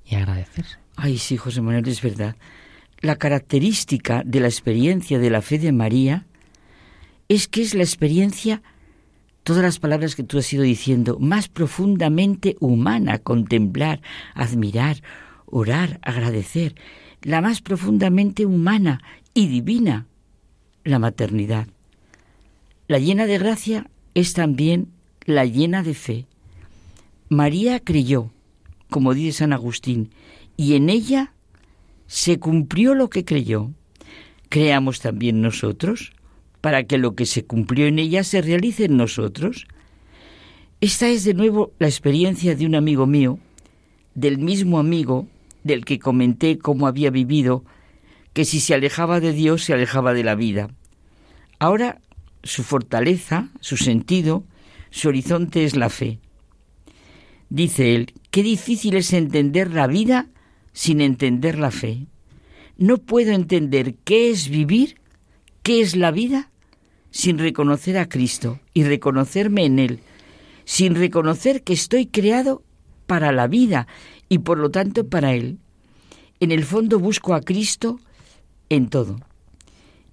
y 0.05 0.17
agradecerse. 0.17 0.79
Ay, 0.97 1.19
sí, 1.19 1.37
José 1.37 1.61
Manuel, 1.61 1.87
es 1.87 2.03
verdad. 2.03 2.35
La 2.99 3.15
característica 3.15 4.25
de 4.27 4.41
la 4.41 4.49
experiencia 4.49 5.21
de 5.21 5.31
la 5.31 5.41
fe 5.41 5.61
de 5.61 5.71
María 5.71 6.27
es 7.29 7.47
que 7.47 7.63
es 7.63 7.75
la 7.77 7.85
experiencia, 7.85 8.65
todas 9.45 9.63
las 9.63 9.79
palabras 9.79 10.17
que 10.17 10.25
tú 10.25 10.39
has 10.39 10.53
ido 10.53 10.65
diciendo, 10.65 11.19
más 11.21 11.47
profundamente 11.47 12.57
humana, 12.59 13.21
contemplar, 13.21 14.01
admirar, 14.35 14.97
orar, 15.47 16.01
agradecer, 16.03 16.75
la 17.23 17.41
más 17.41 17.61
profundamente 17.61 18.47
humana 18.47 19.01
y 19.33 19.47
divina, 19.47 20.09
la 20.85 20.99
maternidad. 20.99 21.67
La 22.87 22.99
llena 22.99 23.27
de 23.27 23.39
gracia 23.39 23.91
es 24.15 24.35
también 24.35 24.89
la 25.25 25.45
llena 25.45 25.83
de 25.83 25.95
fe. 25.95 26.27
María 27.29 27.81
creyó, 27.81 28.31
como 28.91 29.15
dice 29.15 29.39
San 29.39 29.53
Agustín, 29.53 30.11
y 30.57 30.75
en 30.75 30.91
ella 30.91 31.33
se 32.07 32.39
cumplió 32.39 32.95
lo 32.95 33.11
que 33.11 33.25
creyó. 33.25 33.71
Creamos 34.51 35.01
también 35.01 35.41
nosotros 35.41 36.13
para 36.61 36.85
que 36.85 36.97
lo 36.97 37.15
que 37.15 37.27
se 37.27 37.45
cumplió 37.45 37.87
en 37.87 37.99
ella 37.99 38.25
se 38.25 38.41
realice 38.41 38.85
en 38.85 38.97
nosotros. 38.97 39.67
Esta 40.81 41.09
es 41.09 41.25
de 41.25 41.35
nuevo 41.35 41.73
la 41.79 41.89
experiencia 41.89 42.55
de 42.55 42.67
un 42.67 42.75
amigo 42.75 43.07
mío, 43.07 43.39
del 44.15 44.39
mismo 44.39 44.79
amigo 44.79 45.27
del 45.63 45.85
que 45.85 45.99
comenté 45.99 46.59
cómo 46.59 46.87
había 46.87 47.11
vivido, 47.11 47.65
que 48.35 48.45
si 48.45 48.61
se 48.61 48.75
alejaba 48.75 49.21
de 49.21 49.33
Dios 49.33 49.65
se 49.65 49.73
alejaba 49.73 50.13
de 50.13 50.25
la 50.25 50.35
vida. 50.35 50.69
Ahora 51.59 52.01
su 52.43 52.63
fortaleza, 52.63 53.49
su 53.61 53.79
sentido, 53.79 54.45
su 54.91 55.09
horizonte 55.09 55.65
es 55.65 55.77
la 55.77 55.89
fe. 55.89 56.19
Dice 57.49 57.95
él, 57.95 58.13
qué 58.31 58.43
difícil 58.43 58.97
es 58.97 59.13
entender 59.13 59.73
la 59.73 59.87
vida 59.87 60.29
sin 60.73 61.01
entender 61.01 61.59
la 61.59 61.71
fe. 61.71 62.07
no 62.77 62.99
puedo 62.99 63.33
entender 63.33 63.95
qué 64.03 64.31
es 64.31 64.49
vivir, 64.49 64.97
qué 65.63 65.81
es 65.81 65.95
la 65.95 66.11
vida, 66.11 66.51
sin 67.13 67.39
reconocer 67.39 67.97
a 67.97 68.09
Cristo 68.09 68.59
y 68.75 68.83
reconocerme 68.83 69.65
en 69.65 69.79
Él, 69.79 70.01
sin 70.65 70.97
reconocer 70.97 71.63
que 71.63 71.73
estoy 71.73 72.07
creado 72.07 72.65
para 73.07 73.31
la 73.31 73.47
vida 73.47 73.87
y 74.29 74.39
por 74.39 74.59
lo 74.59 74.73
tanto 74.73 75.07
para 75.09 75.33
Él. 75.35 75.59
En 76.41 76.51
el 76.51 76.65
fondo 76.65 76.99
busco 76.99 77.35
a 77.35 77.41
Cristo 77.41 78.01
en 78.69 78.89
todo. 78.89 79.21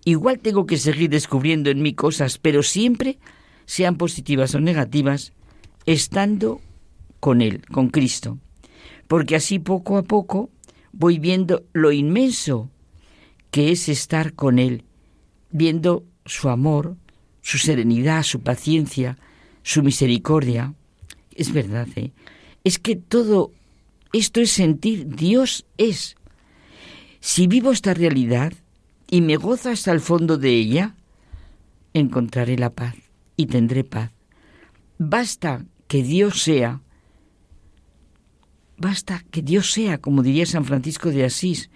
Igual 0.03 0.39
tengo 0.39 0.65
que 0.65 0.77
seguir 0.77 1.09
descubriendo 1.09 1.69
en 1.69 1.81
mí 1.81 1.93
cosas, 1.93 2.37
pero 2.37 2.63
siempre, 2.63 3.19
sean 3.65 3.97
positivas 3.97 4.55
o 4.55 4.59
negativas, 4.59 5.33
estando 5.85 6.61
con 7.19 7.41
Él, 7.41 7.61
con 7.71 7.89
Cristo. 7.89 8.39
Porque 9.07 9.35
así 9.35 9.59
poco 9.59 9.97
a 9.97 10.03
poco 10.03 10.49
voy 10.91 11.19
viendo 11.19 11.63
lo 11.73 11.91
inmenso 11.91 12.69
que 13.51 13.71
es 13.71 13.89
estar 13.89 14.33
con 14.33 14.59
Él, 14.59 14.85
viendo 15.51 16.05
su 16.25 16.49
amor, 16.49 16.95
su 17.41 17.57
serenidad, 17.57 18.23
su 18.23 18.41
paciencia, 18.41 19.17
su 19.63 19.83
misericordia. 19.83 20.73
Es 21.35 21.53
verdad, 21.53 21.87
¿eh? 21.95 22.11
es 22.63 22.79
que 22.79 22.95
todo 22.95 23.51
esto 24.13 24.41
es 24.41 24.51
sentir 24.51 25.07
Dios 25.07 25.65
es. 25.77 26.15
Si 27.22 27.45
vivo 27.45 27.72
esta 27.72 27.93
realidad 27.93 28.52
y 29.07 29.22
me 29.22 29.38
gozo 29.38 29.69
hasta 29.69 29.91
el 29.91 30.02
fondo 30.02 30.38
de 30.38 30.49
ella, 30.49 30.95
encontraré 31.93 32.57
la 32.57 32.72
paz 32.72 32.95
y 33.38 33.45
tendré 33.45 33.84
paz. 33.84 34.11
Basta 34.98 35.64
que 35.88 36.02
Dios 36.02 36.41
sea, 36.41 36.81
basta 38.76 39.23
que 39.30 39.43
Dios 39.43 39.72
sea, 39.72 39.99
como 39.99 40.23
diría 40.23 40.48
San 40.48 40.65
Francisco 40.65 41.11
de 41.11 41.23
Asís, 41.26 41.69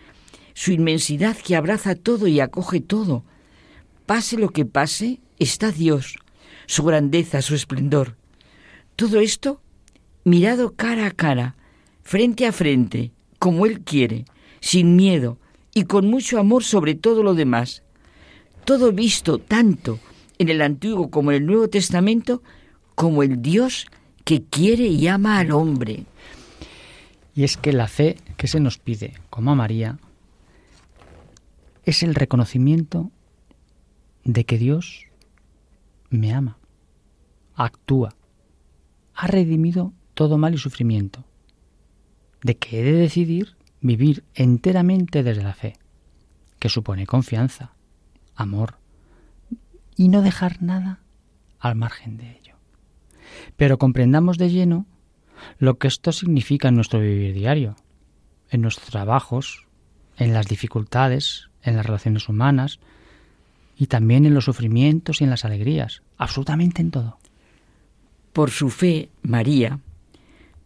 su 0.56 0.72
inmensidad 0.72 1.38
que 1.38 1.56
abraza 1.56 1.94
todo 1.94 2.28
y 2.28 2.40
acoge 2.40 2.82
todo. 2.82 3.24
Pase 4.08 4.38
lo 4.38 4.50
que 4.50 4.66
pase, 4.66 5.20
está 5.38 5.72
Dios, 5.72 6.16
su 6.66 6.84
grandeza, 6.84 7.44
su 7.44 7.54
esplendor. 7.54 8.18
Todo 8.96 9.20
esto 9.20 9.62
mirado 10.24 10.74
cara 10.74 11.06
a 11.06 11.12
cara, 11.12 11.56
frente 12.02 12.48
a 12.48 12.52
frente, 12.52 13.12
como 13.38 13.68
Él 13.68 13.82
quiere, 13.82 14.26
sin 14.66 14.96
miedo 14.96 15.38
y 15.76 15.84
con 15.84 16.08
mucho 16.08 16.40
amor 16.40 16.64
sobre 16.64 16.96
todo 16.96 17.22
lo 17.22 17.36
demás. 17.36 17.84
Todo 18.66 18.92
visto 18.92 19.38
tanto 19.38 20.00
en 20.40 20.50
el 20.50 20.64
Antiguo 20.64 21.12
como 21.12 21.30
en 21.30 21.38
el 21.38 21.46
Nuevo 21.46 21.70
Testamento 21.70 22.42
como 22.96 23.22
el 23.22 23.44
Dios 23.44 23.86
que 24.24 24.42
quiere 24.42 24.88
y 24.88 25.08
ama 25.08 25.38
al 25.38 25.52
hombre. 25.52 26.06
Y 27.36 27.44
es 27.44 27.58
que 27.58 27.74
la 27.74 27.88
fe 27.88 28.18
que 28.38 28.48
se 28.48 28.60
nos 28.60 28.80
pide, 28.80 29.14
como 29.30 29.52
a 29.52 29.56
María, 29.56 30.00
es 31.84 32.02
el 32.02 32.16
reconocimiento 32.16 33.12
de 34.24 34.46
que 34.46 34.58
Dios 34.58 35.06
me 36.10 36.34
ama, 36.34 36.58
actúa, 37.54 38.16
ha 39.14 39.28
redimido 39.28 39.94
todo 40.16 40.40
mal 40.40 40.56
y 40.56 40.58
sufrimiento, 40.58 41.24
de 42.42 42.58
que 42.58 42.80
he 42.80 42.84
de 42.84 42.94
decidir 42.94 43.56
vivir 43.86 44.24
enteramente 44.34 45.24
desde 45.24 45.44
la 45.44 45.54
fe, 45.54 45.78
que 46.60 46.70
supone 46.70 47.06
confianza, 47.06 47.74
amor, 48.36 48.78
y 49.96 50.10
no 50.10 50.22
dejar 50.22 50.62
nada 50.62 51.00
al 51.60 51.76
margen 51.76 52.18
de 52.18 52.32
ello. 52.32 52.56
Pero 53.58 53.78
comprendamos 53.78 54.38
de 54.38 54.50
lleno 54.50 54.86
lo 55.60 55.78
que 55.78 55.88
esto 55.88 56.12
significa 56.12 56.70
en 56.70 56.76
nuestro 56.76 57.00
vivir 57.00 57.34
diario, 57.34 57.76
en 58.50 58.62
nuestros 58.62 58.90
trabajos, 58.90 59.66
en 60.18 60.34
las 60.34 60.48
dificultades, 60.48 61.50
en 61.62 61.76
las 61.76 61.86
relaciones 61.86 62.30
humanas 62.30 62.80
y 63.78 63.88
también 63.88 64.26
en 64.26 64.34
los 64.34 64.46
sufrimientos 64.46 65.22
y 65.22 65.26
en 65.26 65.30
las 65.30 65.46
alegrías, 65.46 66.02
absolutamente 66.18 66.82
en 66.82 66.92
todo. 66.92 67.18
Por 68.34 68.52
su 68.52 68.70
fe, 68.70 69.10
María 69.22 69.80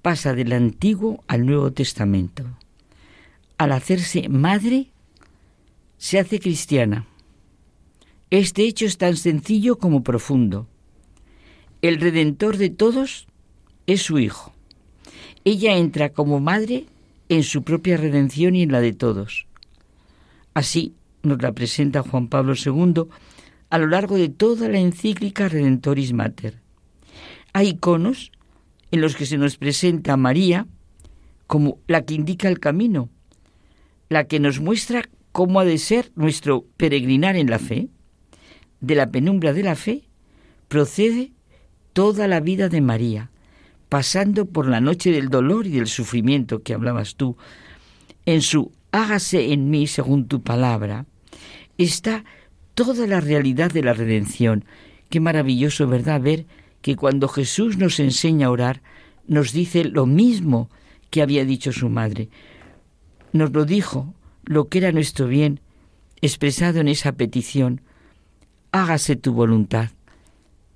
pasa 0.01 0.33
del 0.33 0.53
Antiguo 0.53 1.23
al 1.27 1.45
Nuevo 1.45 1.71
Testamento. 1.71 2.58
Al 3.59 3.73
hacerse 3.73 4.29
madre, 4.29 4.87
se 5.97 6.17
hace 6.17 6.39
cristiana. 6.39 7.05
Este 8.29 8.63
hecho 8.63 8.85
es 8.85 8.97
tan 8.97 9.17
sencillo 9.17 9.77
como 9.77 10.01
profundo. 10.01 10.65
El 11.81 11.99
redentor 11.99 12.55
de 12.55 12.69
todos 12.69 13.27
es 13.85 14.01
su 14.01 14.17
Hijo. 14.17 14.53
Ella 15.43 15.75
entra 15.75 16.07
como 16.07 16.39
madre 16.39 16.85
en 17.27 17.43
su 17.43 17.63
propia 17.63 17.97
redención 17.97 18.55
y 18.55 18.63
en 18.63 18.71
la 18.71 18.79
de 18.79 18.93
todos. 18.93 19.45
Así 20.53 20.93
nos 21.21 21.41
la 21.41 21.51
presenta 21.51 22.01
Juan 22.01 22.29
Pablo 22.29 22.53
II 22.53 23.07
a 23.69 23.77
lo 23.77 23.87
largo 23.87 24.15
de 24.15 24.29
toda 24.29 24.69
la 24.69 24.79
encíclica 24.79 25.49
Redentoris 25.49 26.13
Mater. 26.13 26.61
Hay 27.51 27.67
iconos 27.71 28.31
en 28.91 29.01
los 29.01 29.17
que 29.17 29.25
se 29.25 29.37
nos 29.37 29.57
presenta 29.57 30.13
a 30.13 30.17
María 30.17 30.65
como 31.45 31.79
la 31.87 32.05
que 32.05 32.13
indica 32.13 32.47
el 32.47 32.61
camino, 32.61 33.09
la 34.09 34.25
que 34.25 34.39
nos 34.39 34.59
muestra 34.59 35.07
cómo 35.31 35.59
ha 35.59 35.65
de 35.65 35.77
ser 35.77 36.11
nuestro 36.15 36.65
peregrinar 36.77 37.35
en 37.35 37.49
la 37.49 37.59
fe. 37.59 37.87
De 38.81 38.95
la 38.95 39.11
penumbra 39.11 39.53
de 39.53 39.63
la 39.63 39.75
fe 39.75 40.03
procede 40.67 41.31
toda 41.93 42.27
la 42.27 42.39
vida 42.39 42.69
de 42.69 42.81
María, 42.81 43.29
pasando 43.87 44.45
por 44.45 44.67
la 44.67 44.81
noche 44.81 45.11
del 45.11 45.29
dolor 45.29 45.67
y 45.67 45.71
del 45.71 45.87
sufrimiento 45.87 46.63
que 46.63 46.73
hablabas 46.73 47.15
tú, 47.15 47.37
en 48.25 48.41
su 48.41 48.71
hágase 48.91 49.53
en 49.53 49.69
mí 49.69 49.87
según 49.87 50.27
tu 50.27 50.41
palabra, 50.41 51.05
está 51.77 52.23
toda 52.73 53.07
la 53.07 53.21
realidad 53.21 53.71
de 53.71 53.83
la 53.83 53.93
redención. 53.93 54.65
Qué 55.09 55.19
maravilloso, 55.19 55.87
¿verdad?, 55.87 56.21
ver 56.21 56.45
que 56.81 56.95
cuando 56.95 57.27
Jesús 57.27 57.77
nos 57.77 57.99
enseña 57.99 58.47
a 58.47 58.51
orar, 58.51 58.81
nos 59.27 59.51
dice 59.51 59.83
lo 59.83 60.05
mismo 60.05 60.69
que 61.09 61.21
había 61.21 61.45
dicho 61.45 61.71
su 61.71 61.89
madre. 61.89 62.29
Nos 63.33 63.51
lo 63.51 63.65
dijo, 63.65 64.13
lo 64.43 64.67
que 64.67 64.79
era 64.79 64.91
nuestro 64.91 65.27
bien, 65.27 65.59
expresado 66.21 66.79
en 66.79 66.87
esa 66.87 67.11
petición. 67.13 67.81
Hágase 68.71 69.15
tu 69.15 69.33
voluntad, 69.33 69.89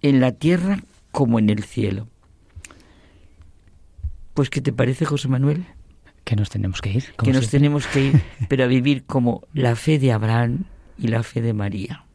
en 0.01 0.19
la 0.19 0.31
tierra 0.31 0.83
como 1.11 1.39
en 1.39 1.49
el 1.49 1.63
cielo. 1.63 2.07
Pues, 4.33 4.49
¿qué 4.49 4.61
te 4.61 4.73
parece, 4.73 5.05
José 5.05 5.27
Manuel? 5.27 5.65
Que 6.23 6.35
nos 6.35 6.49
tenemos 6.49 6.81
que 6.81 6.91
ir. 6.91 7.03
Que 7.23 7.33
nos 7.33 7.49
tenemos 7.49 7.85
que 7.87 8.05
ir, 8.05 8.21
pero 8.49 8.63
a 8.63 8.67
vivir 8.67 9.03
como 9.03 9.43
la 9.53 9.75
fe 9.75 9.99
de 9.99 10.11
Abraham 10.11 10.65
y 10.97 11.07
la 11.07 11.23
fe 11.23 11.41
de 11.41 11.53
María. 11.53 12.05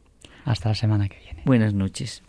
Hasta 0.45 0.71
la 0.71 0.75
semana 0.75 1.09
que 1.09 1.19
viene. 1.19 1.43
Buenas 1.45 1.75
noches. 1.75 2.23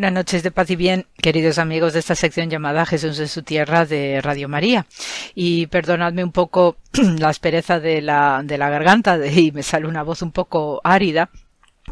Buenas 0.00 0.14
noches 0.14 0.42
de 0.42 0.50
paz 0.50 0.70
y 0.70 0.76
bien, 0.76 1.04
queridos 1.20 1.58
amigos 1.58 1.92
de 1.92 1.98
esta 1.98 2.14
sección 2.14 2.48
llamada 2.48 2.86
Jesús 2.86 3.18
en 3.20 3.28
su 3.28 3.42
tierra 3.42 3.84
de 3.84 4.22
Radio 4.22 4.48
María. 4.48 4.86
Y 5.34 5.66
perdonadme 5.66 6.24
un 6.24 6.32
poco 6.32 6.78
la 7.18 7.28
aspereza 7.28 7.80
de 7.80 8.00
la, 8.00 8.40
de 8.42 8.56
la 8.56 8.70
garganta 8.70 9.18
y 9.26 9.52
me 9.52 9.62
sale 9.62 9.86
una 9.86 10.02
voz 10.02 10.22
un 10.22 10.32
poco 10.32 10.80
árida 10.84 11.28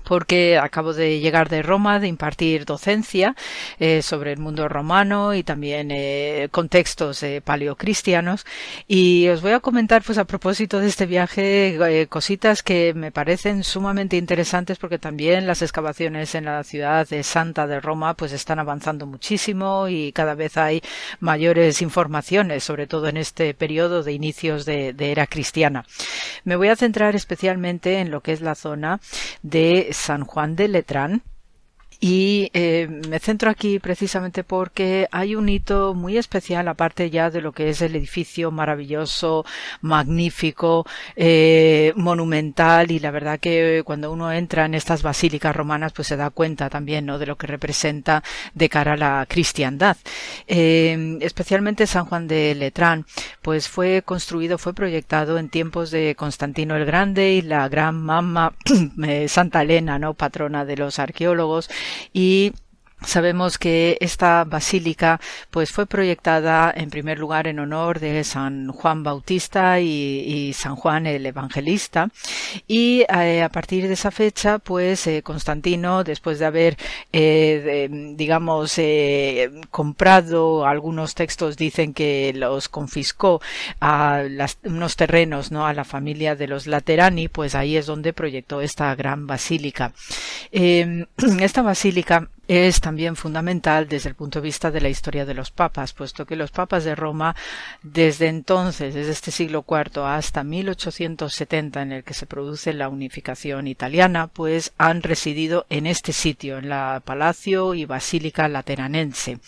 porque 0.08 0.56
acabo 0.58 0.94
de 0.94 1.20
llegar 1.20 1.50
de 1.50 1.60
Roma, 1.60 2.00
de 2.00 2.08
impartir 2.08 2.64
docencia 2.64 3.36
eh, 3.78 4.00
sobre 4.00 4.32
el 4.32 4.38
mundo 4.38 4.66
romano 4.66 5.34
y 5.34 5.42
también 5.42 5.90
eh, 5.90 6.48
contextos 6.50 7.22
eh, 7.22 7.42
paleocristianos. 7.44 8.46
Y 8.86 9.28
os 9.28 9.42
voy 9.42 9.52
a 9.52 9.60
comentar, 9.60 10.02
pues 10.02 10.16
a 10.16 10.24
propósito 10.24 10.80
de 10.80 10.86
este 10.86 11.04
viaje, 11.04 12.06
cositas 12.08 12.62
que 12.62 12.94
me 12.94 13.12
parecen 13.12 13.62
sumamente 13.62 14.16
interesantes 14.16 14.78
porque 14.78 14.98
también 14.98 15.46
las 15.46 15.60
excavaciones 15.60 16.34
en 16.34 16.46
la 16.46 16.64
ciudad 16.64 17.06
de 17.06 17.22
Santa 17.22 17.66
de 17.66 17.78
Roma 17.78 18.14
pues 18.14 18.32
están 18.32 18.58
avanzando 18.58 19.04
muchísimo 19.04 19.88
y 19.88 20.12
cada 20.12 20.34
vez 20.34 20.56
hay 20.56 20.80
mayores 21.20 21.82
informaciones, 21.82 22.64
sobre 22.64 22.86
todo 22.86 23.08
en 23.08 23.18
este 23.18 23.52
periodo 23.52 24.02
de 24.02 24.12
inicios 24.14 24.64
de, 24.64 24.94
de 24.94 25.12
era 25.12 25.26
cristiana. 25.26 25.84
Me 26.44 26.56
voy 26.56 26.68
a 26.68 26.76
centrar 26.76 27.14
especialmente 27.14 27.98
en 27.98 28.10
lo 28.10 28.22
que 28.22 28.32
es 28.32 28.40
la 28.40 28.54
zona 28.54 29.00
de 29.42 29.88
San 29.98 30.24
Juan 30.24 30.56
de 30.56 30.68
Letrán, 30.68 31.22
y 32.00 32.50
eh, 32.54 32.86
me 33.08 33.18
centro 33.18 33.50
aquí 33.50 33.80
precisamente 33.80 34.44
porque 34.44 35.08
hay 35.10 35.34
un 35.34 35.48
hito 35.48 35.94
muy 35.94 36.16
especial, 36.16 36.68
aparte 36.68 37.10
ya 37.10 37.30
de 37.30 37.40
lo 37.40 37.52
que 37.52 37.70
es 37.70 37.82
el 37.82 37.96
edificio 37.96 38.50
maravilloso, 38.52 39.44
magnífico, 39.80 40.86
eh, 41.16 41.92
monumental, 41.96 42.90
y 42.92 43.00
la 43.00 43.10
verdad 43.10 43.40
que 43.40 43.82
cuando 43.84 44.12
uno 44.12 44.32
entra 44.32 44.66
en 44.66 44.74
estas 44.74 45.02
basílicas 45.02 45.54
romanas, 45.54 45.92
pues 45.92 46.08
se 46.08 46.16
da 46.16 46.30
cuenta 46.30 46.70
también 46.70 47.06
¿no? 47.06 47.18
de 47.18 47.26
lo 47.26 47.36
que 47.36 47.48
representa 47.48 48.22
de 48.54 48.68
cara 48.68 48.92
a 48.92 48.96
la 48.96 49.26
cristiandad. 49.28 49.96
Eh, 50.46 51.18
especialmente 51.20 51.86
San 51.86 52.04
Juan 52.06 52.28
de 52.28 52.54
Letrán, 52.54 53.06
pues 53.42 53.68
fue 53.68 54.02
construido, 54.02 54.58
fue 54.58 54.72
proyectado 54.72 55.38
en 55.38 55.48
tiempos 55.48 55.90
de 55.90 56.14
Constantino 56.16 56.76
el 56.76 56.84
Grande 56.84 57.32
y 57.32 57.42
la 57.42 57.68
gran 57.68 58.00
mamá 58.00 58.52
eh, 59.04 59.28
Santa 59.28 59.62
Elena, 59.62 59.98
¿no? 59.98 60.14
patrona 60.14 60.64
de 60.64 60.76
los 60.76 60.98
arqueólogos, 60.98 61.68
y 62.12 62.52
Sabemos 63.06 63.58
que 63.58 63.96
esta 64.00 64.42
basílica 64.42 65.20
pues 65.50 65.70
fue 65.70 65.86
proyectada 65.86 66.72
en 66.76 66.90
primer 66.90 67.18
lugar 67.18 67.46
en 67.46 67.60
honor 67.60 68.00
de 68.00 68.24
San 68.24 68.72
Juan 68.72 69.04
Bautista 69.04 69.78
y, 69.80 70.52
San 70.52 70.74
Juan 70.74 71.06
el 71.06 71.24
Evangelista. 71.24 72.10
Y 72.66 73.04
eh, 73.08 73.42
a 73.42 73.48
partir 73.50 73.86
de 73.86 73.94
esa 73.94 74.10
fecha 74.10 74.58
pues 74.58 75.06
eh, 75.06 75.22
Constantino 75.22 76.02
después 76.02 76.40
de 76.40 76.46
haber 76.46 76.76
eh, 77.12 77.88
digamos 78.16 78.80
comprado 79.70 80.66
algunos 80.66 81.14
textos 81.14 81.56
dicen 81.56 81.94
que 81.94 82.32
los 82.34 82.68
confiscó 82.68 83.40
a 83.80 84.22
unos 84.64 84.96
terrenos 84.96 85.52
no 85.52 85.66
a 85.66 85.72
la 85.72 85.84
familia 85.84 86.34
de 86.34 86.48
los 86.48 86.66
Laterani 86.66 87.28
pues 87.28 87.54
ahí 87.54 87.76
es 87.76 87.86
donde 87.86 88.12
proyectó 88.12 88.60
esta 88.60 88.92
gran 88.96 89.26
basílica. 89.26 89.92
Esta 91.38 91.62
basílica 91.62 92.28
es 92.48 92.80
también 92.80 93.14
fundamental 93.14 93.88
desde 93.88 94.08
el 94.08 94.14
punto 94.14 94.40
de 94.40 94.44
vista 94.44 94.70
de 94.70 94.80
la 94.80 94.88
historia 94.88 95.26
de 95.26 95.34
los 95.34 95.50
papas, 95.50 95.92
puesto 95.92 96.24
que 96.24 96.34
los 96.34 96.50
papas 96.50 96.82
de 96.82 96.94
Roma, 96.94 97.36
desde 97.82 98.28
entonces, 98.28 98.94
desde 98.94 99.12
este 99.12 99.30
siglo 99.30 99.66
IV 99.68 100.02
hasta 100.06 100.42
1870, 100.42 101.82
en 101.82 101.92
el 101.92 102.04
que 102.04 102.14
se 102.14 102.24
produce 102.26 102.72
la 102.72 102.88
unificación 102.88 103.66
italiana, 103.66 104.28
pues 104.28 104.72
han 104.78 105.02
residido 105.02 105.66
en 105.68 105.86
este 105.86 106.14
sitio, 106.14 106.56
en 106.56 106.70
la 106.70 107.02
Palacio 107.04 107.74
y 107.74 107.84
Basílica 107.84 108.48
Lateranense. 108.48 109.40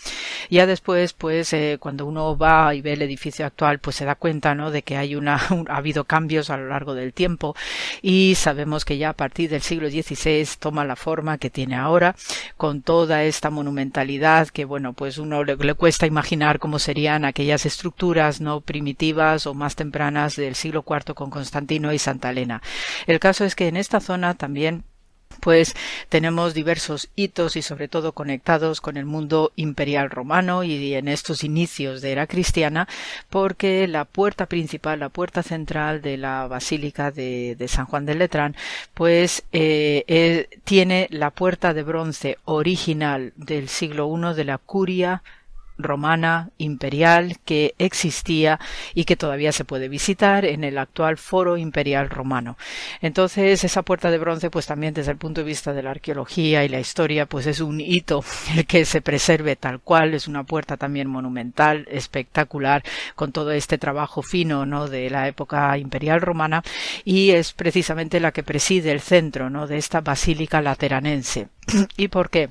Ya 0.51 0.67
después, 0.67 1.13
pues, 1.13 1.53
eh, 1.53 1.77
cuando 1.79 2.05
uno 2.05 2.37
va 2.37 2.75
y 2.75 2.81
ve 2.81 2.93
el 2.93 3.01
edificio 3.01 3.47
actual, 3.47 3.79
pues 3.79 3.95
se 3.95 4.05
da 4.05 4.13
cuenta, 4.13 4.53
¿no?, 4.53 4.69
de 4.69 4.83
que 4.83 4.97
hay 4.97 5.15
una, 5.15 5.35
ha 5.69 5.77
habido 5.77 6.03
cambios 6.03 6.51
a 6.51 6.57
lo 6.57 6.67
largo 6.67 6.93
del 6.93 7.13
tiempo 7.13 7.55
y 8.03 8.35
sabemos 8.35 8.85
que 8.85 8.99
ya 8.99 9.09
a 9.09 9.13
partir 9.13 9.49
del 9.49 9.61
siglo 9.61 9.89
XVI 9.89 10.47
toma 10.59 10.85
la 10.85 10.95
forma 10.95 11.39
que 11.39 11.49
tiene 11.49 11.75
ahora, 11.75 12.15
con 12.57 12.83
toda 12.91 13.23
esta 13.23 13.49
monumentalidad 13.49 14.49
que, 14.49 14.65
bueno, 14.65 14.91
pues 14.91 15.17
uno 15.17 15.45
le, 15.45 15.75
cuesta 15.75 16.07
imaginar 16.07 16.59
cómo 16.59 16.77
serían 16.77 17.23
aquellas 17.23 17.65
estructuras 17.65 18.41
no 18.41 18.59
primitivas 18.59 19.47
o 19.47 19.53
más 19.53 19.77
tempranas 19.77 20.35
del 20.35 20.55
siglo 20.55 20.83
IV 20.85 21.13
con 21.15 21.29
Constantino 21.29 21.93
y 21.93 21.99
Santa 21.99 22.31
Elena. 22.31 22.61
El 23.07 23.21
caso 23.21 23.45
es 23.45 23.55
que 23.55 23.69
en 23.69 23.77
esta 23.77 24.01
zona 24.01 24.33
también 24.33 24.83
pues 25.39 25.75
tenemos 26.09 26.53
diversos 26.53 27.09
hitos 27.15 27.55
y 27.55 27.61
sobre 27.61 27.87
todo 27.87 28.11
conectados 28.11 28.81
con 28.81 28.97
el 28.97 29.05
mundo 29.05 29.51
imperial 29.55 30.09
romano 30.09 30.63
y 30.63 30.93
en 30.93 31.07
estos 31.07 31.43
inicios 31.43 32.01
de 32.01 32.11
era 32.11 32.27
cristiana 32.27 32.87
porque 33.29 33.87
la 33.87 34.05
puerta 34.05 34.45
principal, 34.45 34.99
la 34.99 35.09
puerta 35.09 35.43
central 35.43 36.01
de 36.01 36.17
la 36.17 36.47
basílica 36.47 37.11
de, 37.11 37.55
San 37.67 37.85
Juan 37.85 38.05
de 38.05 38.15
Letrán 38.15 38.55
pues 38.93 39.43
eh, 39.53 40.03
eh, 40.07 40.49
tiene 40.63 41.07
la 41.11 41.31
puerta 41.31 41.73
de 41.73 41.83
bronce 41.83 42.37
original 42.45 43.33
del 43.35 43.69
siglo 43.69 44.11
I 44.13 44.35
de 44.35 44.43
la 44.43 44.57
curia 44.57 45.23
romana 45.83 46.49
imperial 46.57 47.37
que 47.45 47.75
existía 47.77 48.59
y 48.93 49.05
que 49.05 49.15
todavía 49.15 49.51
se 49.51 49.65
puede 49.65 49.89
visitar 49.89 50.45
en 50.45 50.63
el 50.63 50.77
actual 50.77 51.17
foro 51.17 51.57
imperial 51.57 52.09
romano. 52.09 52.57
Entonces, 53.01 53.63
esa 53.63 53.81
puerta 53.83 54.11
de 54.11 54.17
bronce, 54.17 54.49
pues 54.49 54.67
también 54.67 54.93
desde 54.93 55.11
el 55.11 55.17
punto 55.17 55.41
de 55.41 55.45
vista 55.45 55.73
de 55.73 55.83
la 55.83 55.91
arqueología 55.91 56.63
y 56.63 56.69
la 56.69 56.79
historia, 56.79 57.25
pues 57.25 57.47
es 57.47 57.59
un 57.59 57.79
hito 57.81 58.23
el 58.55 58.65
que 58.65 58.85
se 58.85 59.01
preserve 59.01 59.55
tal 59.55 59.79
cual, 59.79 60.13
es 60.13 60.27
una 60.27 60.43
puerta 60.43 60.77
también 60.77 61.07
monumental, 61.07 61.87
espectacular, 61.89 62.83
con 63.15 63.31
todo 63.31 63.51
este 63.51 63.77
trabajo 63.77 64.21
fino, 64.21 64.65
¿no? 64.65 64.87
de 64.87 65.09
la 65.09 65.27
época 65.27 65.77
imperial 65.77 66.21
romana 66.21 66.63
y 67.03 67.31
es 67.31 67.53
precisamente 67.53 68.19
la 68.19 68.31
que 68.31 68.43
preside 68.43 68.91
el 68.91 69.01
centro, 69.01 69.49
¿no? 69.49 69.67
de 69.67 69.77
esta 69.77 70.01
basílica 70.01 70.61
lateranense. 70.61 71.47
¿Y 71.97 72.07
por 72.07 72.29
qué? 72.29 72.49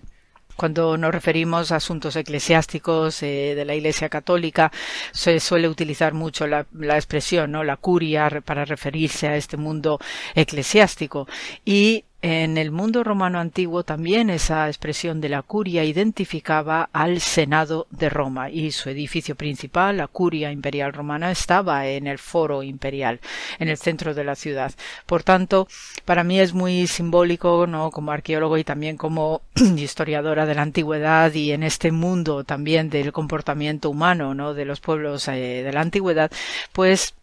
Cuando 0.60 0.98
nos 0.98 1.10
referimos 1.10 1.72
a 1.72 1.76
asuntos 1.76 2.16
eclesiásticos 2.16 3.22
eh, 3.22 3.54
de 3.54 3.64
la 3.64 3.74
Iglesia 3.74 4.10
Católica, 4.10 4.70
se 5.10 5.40
suele 5.40 5.70
utilizar 5.70 6.12
mucho 6.12 6.46
la, 6.46 6.66
la, 6.74 6.96
expresión, 6.96 7.52
¿no? 7.52 7.64
La 7.64 7.78
curia 7.78 8.28
para 8.44 8.66
referirse 8.66 9.26
a 9.26 9.36
este 9.36 9.56
mundo 9.56 9.98
eclesiástico. 10.34 11.26
Y 11.64 12.04
en 12.22 12.58
el 12.58 12.70
mundo 12.70 13.02
romano 13.02 13.40
antiguo 13.40 13.82
también 13.82 14.28
esa 14.28 14.66
expresión 14.68 15.22
de 15.22 15.30
la 15.30 15.42
curia 15.42 15.84
identificaba 15.84 16.90
al 16.92 17.20
Senado 17.20 17.86
de 17.90 18.10
Roma 18.10 18.50
y 18.50 18.72
su 18.72 18.90
edificio 18.90 19.36
principal, 19.36 19.96
la 19.96 20.06
curia 20.06 20.52
imperial 20.52 20.92
romana, 20.92 21.30
estaba 21.30 21.86
en 21.86 22.06
el 22.06 22.18
foro 22.18 22.62
imperial, 22.62 23.20
en 23.58 23.68
el 23.68 23.78
centro 23.78 24.12
de 24.12 24.24
la 24.24 24.34
ciudad. 24.34 24.72
Por 25.06 25.22
tanto, 25.22 25.66
para 26.04 26.22
mí 26.22 26.40
es 26.40 26.52
muy 26.52 26.86
simbólico, 26.86 27.66
¿no? 27.66 27.90
como 27.90 28.12
arqueólogo 28.12 28.58
y 28.58 28.64
también 28.64 28.98
como 28.98 29.40
historiadora 29.76 30.44
de 30.44 30.54
la 30.54 30.62
antigüedad 30.62 31.32
y 31.32 31.52
en 31.52 31.62
este 31.62 31.90
mundo 31.90 32.44
también 32.44 32.90
del 32.90 33.12
comportamiento 33.12 33.88
humano, 33.88 34.34
¿no? 34.34 34.52
de 34.52 34.66
los 34.66 34.80
pueblos 34.80 35.26
eh, 35.28 35.62
de 35.64 35.72
la 35.72 35.80
antigüedad, 35.80 36.30
pues 36.72 37.14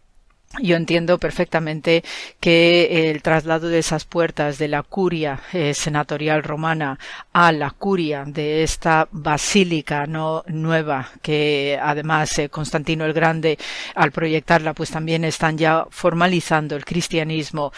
yo 0.62 0.76
entiendo 0.76 1.18
perfectamente 1.18 2.02
que 2.40 3.10
el 3.10 3.22
traslado 3.22 3.68
de 3.68 3.78
esas 3.78 4.04
puertas 4.04 4.58
de 4.58 4.68
la 4.68 4.82
curia 4.82 5.40
eh, 5.52 5.74
senatorial 5.74 6.42
romana 6.42 6.98
a 7.32 7.52
la 7.52 7.70
curia 7.70 8.24
de 8.24 8.62
esta 8.62 9.08
basílica 9.12 10.06
no 10.06 10.44
nueva 10.48 11.10
que 11.22 11.78
además 11.80 12.38
eh, 12.38 12.48
Constantino 12.48 13.04
el 13.04 13.12
Grande 13.12 13.58
al 13.94 14.10
proyectarla 14.10 14.72
pues 14.72 14.90
también 14.90 15.24
están 15.24 15.58
ya 15.58 15.86
formalizando 15.90 16.76
el 16.76 16.84
cristianismo 16.84 17.72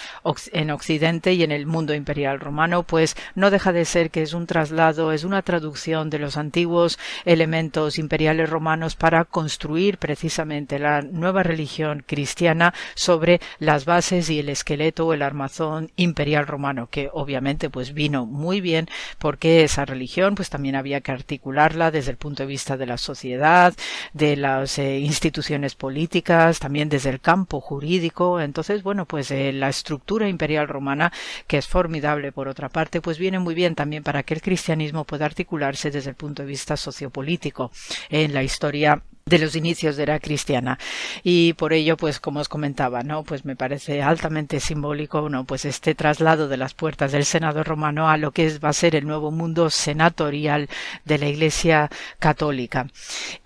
en 0.53 0.71
Occidente 0.71 1.35
y 1.35 1.43
en 1.43 1.53
el 1.53 1.67
mundo 1.67 1.93
imperial 1.93 2.41
romano 2.41 2.85
pues 2.85 3.17
no 3.35 3.51
deja 3.51 3.73
de 3.73 3.85
ser 3.85 4.11
que 4.11 4.23
es 4.23 4.33
un 4.33 4.47
traslado 4.47 5.13
es 5.13 5.25
una 5.25 5.43
traducción 5.43 6.09
de 6.09 6.21
los 6.21 6.37
antiguos 6.37 6.99
elementos 7.25 7.99
imperiales 7.99 8.49
romanos 8.49 8.95
para 8.95 9.25
construir 9.25 9.99
precisamente 9.99 10.79
la 10.79 11.03
nueva 11.03 11.43
religión 11.43 12.05
cristiana 12.07 12.60
sobre 12.95 13.41
las 13.59 13.85
bases 13.85 14.31
y 14.31 14.39
el 14.39 14.49
esqueleto 14.49 15.07
o 15.07 15.15
el 15.15 15.23
armazón 15.23 15.91
imperial 15.97 16.47
romano, 16.47 16.89
que 16.91 17.11
obviamente 17.13 17.71
pues 17.71 17.95
vino 17.95 18.27
muy 18.27 18.61
bien 18.61 18.89
porque 19.19 19.65
esa 19.65 19.85
religión 19.85 20.35
pues 20.35 20.51
también 20.51 20.77
había 20.77 21.01
que 21.01 21.13
articularla 21.13 21.91
desde 21.91 22.11
el 22.11 22.17
punto 22.17 22.43
de 22.43 22.49
vista 22.49 22.77
de 22.77 22.87
la 22.87 22.99
sociedad, 22.99 23.75
de 24.13 24.37
las 24.37 24.79
eh, 24.79 24.99
instituciones 24.99 25.75
políticas, 25.75 26.59
también 26.59 26.89
desde 26.89 27.11
el 27.11 27.21
campo 27.21 27.61
jurídico. 27.61 28.41
Entonces, 28.41 28.83
bueno, 28.83 29.07
pues 29.07 29.31
eh, 29.31 29.53
la 29.53 29.69
estructura 29.69 30.29
imperial 30.29 30.69
romana, 30.69 31.13
que 31.47 31.59
es 31.59 31.67
formidable 31.67 32.33
por 32.33 32.49
otra 32.49 32.69
parte, 32.69 33.01
pues 33.01 33.19
viene 33.19 33.39
muy 33.39 33.55
bien 33.55 33.75
también 33.75 34.03
para 34.03 34.23
que 34.23 34.35
el 34.35 34.43
cristianismo 34.43 35.05
pueda 35.05 35.27
articularse 35.27 35.91
desde 35.91 36.11
el 36.11 36.17
punto 36.17 36.43
de 36.43 36.49
vista 36.49 36.77
sociopolítico 36.77 37.71
en 38.09 38.35
la 38.35 38.43
historia 38.43 39.03
de 39.31 39.39
los 39.39 39.57
inicios 39.57 39.97
de 39.97 40.07
la 40.07 40.19
cristiana. 40.19 40.79
Y 41.23 41.55
por 41.55 41.73
ello 41.73 41.97
pues 41.97 42.21
como 42.21 42.41
os 42.41 42.49
comentaba 42.49 43.03
no 43.03 43.23
pues 43.23 43.45
me 43.45 43.57
parece 43.57 44.03
altamente 44.03 44.61
simbólico 44.61 45.29
no 45.31 45.45
pues 45.45 45.65
este 45.65 45.95
traslado 45.95 46.49
de 46.49 46.57
las 46.57 46.75
puertas 46.75 47.13
del 47.13 47.25
senado 47.25 47.65
romano 47.65 48.11
a 48.11 48.17
lo 48.17 48.33
que 48.33 48.47
es, 48.47 48.63
va 48.63 48.71
a 48.71 48.75
ser 48.75 48.97
el 48.97 49.07
nuevo 49.07 49.31
mundo 49.31 49.71
senatorial 49.71 50.69
de 51.05 51.19
la 51.19 51.29
iglesia 51.29 51.89
católica. 52.19 52.89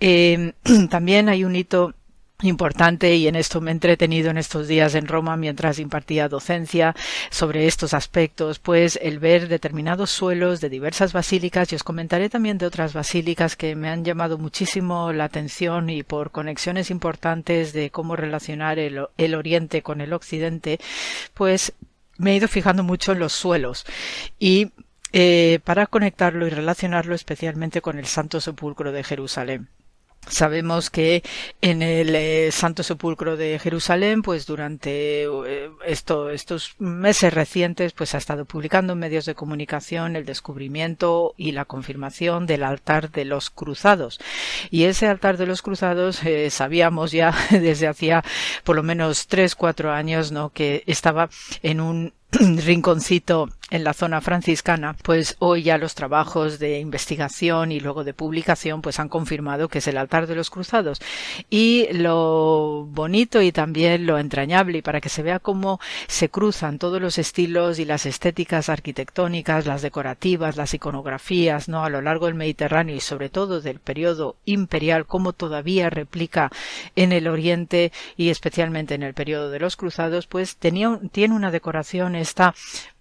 Eh, 0.00 0.54
también 0.90 1.28
hay 1.28 1.44
un 1.44 1.54
hito 1.54 1.94
importante 2.48 3.14
y 3.16 3.28
en 3.28 3.36
esto 3.36 3.60
me 3.60 3.70
he 3.70 3.72
entretenido 3.72 4.30
en 4.30 4.38
estos 4.38 4.68
días 4.68 4.94
en 4.94 5.06
Roma 5.06 5.36
mientras 5.36 5.78
impartía 5.78 6.28
docencia 6.28 6.94
sobre 7.30 7.66
estos 7.66 7.94
aspectos, 7.94 8.58
pues 8.58 8.98
el 9.02 9.18
ver 9.18 9.48
determinados 9.48 10.10
suelos 10.10 10.60
de 10.60 10.68
diversas 10.68 11.12
basílicas 11.12 11.72
y 11.72 11.76
os 11.76 11.82
comentaré 11.82 12.28
también 12.28 12.58
de 12.58 12.66
otras 12.66 12.92
basílicas 12.92 13.56
que 13.56 13.74
me 13.76 13.88
han 13.88 14.04
llamado 14.04 14.38
muchísimo 14.38 15.12
la 15.12 15.24
atención 15.24 15.90
y 15.90 16.02
por 16.02 16.30
conexiones 16.30 16.90
importantes 16.90 17.72
de 17.72 17.90
cómo 17.90 18.16
relacionar 18.16 18.78
el, 18.78 19.34
Oriente 19.34 19.82
con 19.82 20.00
el 20.00 20.12
Occidente, 20.12 20.78
pues 21.34 21.72
me 22.18 22.32
he 22.32 22.36
ido 22.36 22.48
fijando 22.48 22.82
mucho 22.82 23.12
en 23.12 23.18
los 23.18 23.32
suelos 23.32 23.84
y 24.38 24.70
eh, 25.12 25.60
para 25.64 25.86
conectarlo 25.86 26.46
y 26.46 26.50
relacionarlo 26.50 27.14
especialmente 27.14 27.80
con 27.80 27.98
el 27.98 28.06
Santo 28.06 28.40
Sepulcro 28.40 28.92
de 28.92 29.04
Jerusalén. 29.04 29.68
Sabemos 30.28 30.90
que 30.90 31.22
en 31.60 31.82
el 31.82 32.14
eh, 32.14 32.50
Santo 32.50 32.82
Sepulcro 32.82 33.36
de 33.36 33.58
Jerusalén, 33.58 34.22
pues 34.22 34.46
durante 34.46 35.24
eh, 35.24 35.70
estos 35.86 36.76
meses 36.78 37.32
recientes, 37.32 37.92
pues 37.92 38.14
ha 38.14 38.18
estado 38.18 38.44
publicando 38.44 38.94
en 38.94 39.00
medios 39.00 39.26
de 39.26 39.34
comunicación 39.34 40.16
el 40.16 40.24
descubrimiento 40.24 41.34
y 41.36 41.52
la 41.52 41.66
confirmación 41.66 42.46
del 42.46 42.62
altar 42.62 43.10
de 43.10 43.24
los 43.24 43.50
cruzados. 43.50 44.18
Y 44.70 44.84
ese 44.84 45.08
altar 45.08 45.36
de 45.36 45.46
los 45.46 45.62
cruzados 45.62 46.22
eh, 46.24 46.50
sabíamos 46.50 47.12
ya 47.12 47.34
desde 47.50 47.86
hacía 47.86 48.24
por 48.64 48.76
lo 48.76 48.82
menos 48.82 49.26
tres, 49.26 49.54
cuatro 49.54 49.92
años, 49.92 50.32
¿no? 50.32 50.50
Que 50.50 50.84
estaba 50.86 51.28
en 51.62 51.80
un 51.80 52.14
rinconcito 52.30 53.48
en 53.74 53.82
la 53.82 53.92
zona 53.92 54.20
franciscana, 54.20 54.94
pues 55.02 55.34
hoy 55.40 55.64
ya 55.64 55.78
los 55.78 55.96
trabajos 55.96 56.60
de 56.60 56.78
investigación 56.78 57.72
y 57.72 57.80
luego 57.80 58.04
de 58.04 58.14
publicación 58.14 58.82
pues 58.82 59.00
han 59.00 59.08
confirmado 59.08 59.66
que 59.66 59.78
es 59.78 59.88
el 59.88 59.98
altar 59.98 60.28
de 60.28 60.36
los 60.36 60.48
cruzados. 60.48 61.00
Y 61.50 61.88
lo 61.92 62.86
bonito 62.88 63.42
y 63.42 63.50
también 63.50 64.06
lo 64.06 64.16
entrañable 64.16 64.78
y 64.78 64.82
para 64.82 65.00
que 65.00 65.08
se 65.08 65.24
vea 65.24 65.40
cómo 65.40 65.80
se 66.06 66.28
cruzan 66.28 66.78
todos 66.78 67.02
los 67.02 67.18
estilos 67.18 67.80
y 67.80 67.84
las 67.84 68.06
estéticas 68.06 68.68
arquitectónicas, 68.68 69.66
las 69.66 69.82
decorativas, 69.82 70.56
las 70.56 70.72
iconografías, 70.72 71.68
¿no? 71.68 71.84
a 71.84 71.90
lo 71.90 72.00
largo 72.00 72.26
del 72.26 72.36
Mediterráneo 72.36 72.94
y 72.94 73.00
sobre 73.00 73.28
todo 73.28 73.60
del 73.60 73.80
periodo 73.80 74.36
imperial, 74.44 75.04
como 75.04 75.32
todavía 75.32 75.90
replica 75.90 76.52
en 76.94 77.10
el 77.10 77.26
Oriente 77.26 77.90
y 78.16 78.28
especialmente 78.28 78.94
en 78.94 79.02
el 79.02 79.14
periodo 79.14 79.50
de 79.50 79.58
los 79.58 79.74
cruzados, 79.74 80.28
pues 80.28 80.58
tenía, 80.58 81.00
tiene 81.10 81.34
una 81.34 81.50
decoración 81.50 82.14
esta 82.14 82.54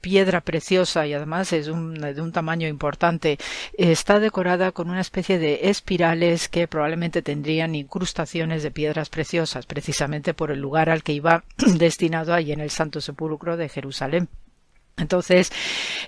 piedra 0.04 0.42
preciosa 0.42 1.08
y 1.08 1.14
además 1.14 1.54
es 1.54 1.68
de 1.68 1.72
un 2.22 2.32
tamaño 2.34 2.68
importante, 2.68 3.40
está 3.78 4.20
decorada 4.20 4.74
con 4.74 4.90
una 4.90 5.00
especie 5.00 5.40
de 5.40 5.70
espirales 5.70 6.50
que 6.50 6.68
probablemente 6.68 7.22
tendrían 7.22 7.74
incrustaciones 7.74 8.64
de 8.64 8.72
piedras 8.72 9.10
preciosas, 9.10 9.66
precisamente 9.66 10.34
por 10.34 10.52
el 10.52 10.60
lugar 10.60 10.90
al 10.90 11.04
que 11.04 11.14
iba 11.14 11.46
destinado 11.58 12.34
allí 12.34 12.52
en 12.52 12.60
el 12.60 12.70
Santo 12.70 13.00
Sepulcro 13.00 13.56
de 13.56 13.70
Jerusalén. 13.70 14.28
Entonces, 14.98 15.52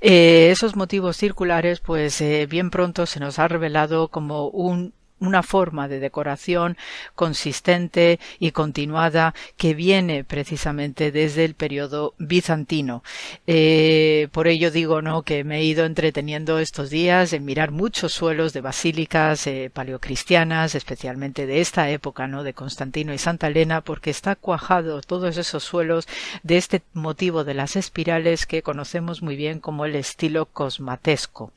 eh, 0.02 0.50
esos 0.52 0.76
motivos 0.76 1.16
circulares, 1.16 1.80
pues 1.80 2.20
eh, 2.20 2.48
bien 2.48 2.70
pronto 2.70 3.06
se 3.06 3.22
nos 3.22 3.40
ha 3.40 3.48
revelado 3.48 4.10
como 4.10 4.50
un 4.50 4.94
una 5.20 5.44
forma 5.44 5.88
de 5.88 6.00
decoración 6.00 6.78
consistente 7.16 8.20
y 8.40 8.52
continuada 8.52 9.34
que 9.58 9.74
viene 9.74 10.24
precisamente 10.24 11.12
desde 11.12 11.46
el 11.46 11.56
periodo 11.56 12.14
bizantino. 12.18 13.04
Eh, 13.48 14.28
por 14.32 14.48
ello 14.48 14.72
digo 14.72 15.02
¿no? 15.02 15.24
que 15.24 15.44
me 15.44 15.60
he 15.60 15.64
ido 15.64 15.86
entreteniendo 15.86 16.60
estos 16.60 16.90
días 16.90 17.34
en 17.34 17.46
mirar 17.46 17.72
muchos 17.72 18.14
suelos 18.14 18.54
de 18.54 18.62
basílicas 18.62 19.48
eh, 19.48 19.72
paleocristianas, 19.74 20.76
especialmente 20.76 21.46
de 21.46 21.62
esta 21.62 21.90
época, 21.90 22.28
¿no? 22.28 22.44
de 22.44 22.54
Constantino 22.54 23.14
y 23.14 23.18
Santa 23.18 23.48
Elena, 23.48 23.82
porque 23.82 24.10
está 24.10 24.36
cuajado 24.36 25.02
todos 25.02 25.38
esos 25.38 25.64
suelos 25.64 26.08
de 26.44 26.58
este 26.58 26.82
motivo 26.94 27.44
de 27.44 27.54
las 27.54 27.76
espirales 27.76 28.46
que 28.46 28.62
conocemos 28.62 29.22
muy 29.22 29.36
bien 29.36 29.60
como 29.60 29.86
el 29.86 29.96
estilo 29.96 30.46
cosmatesco. 30.46 31.52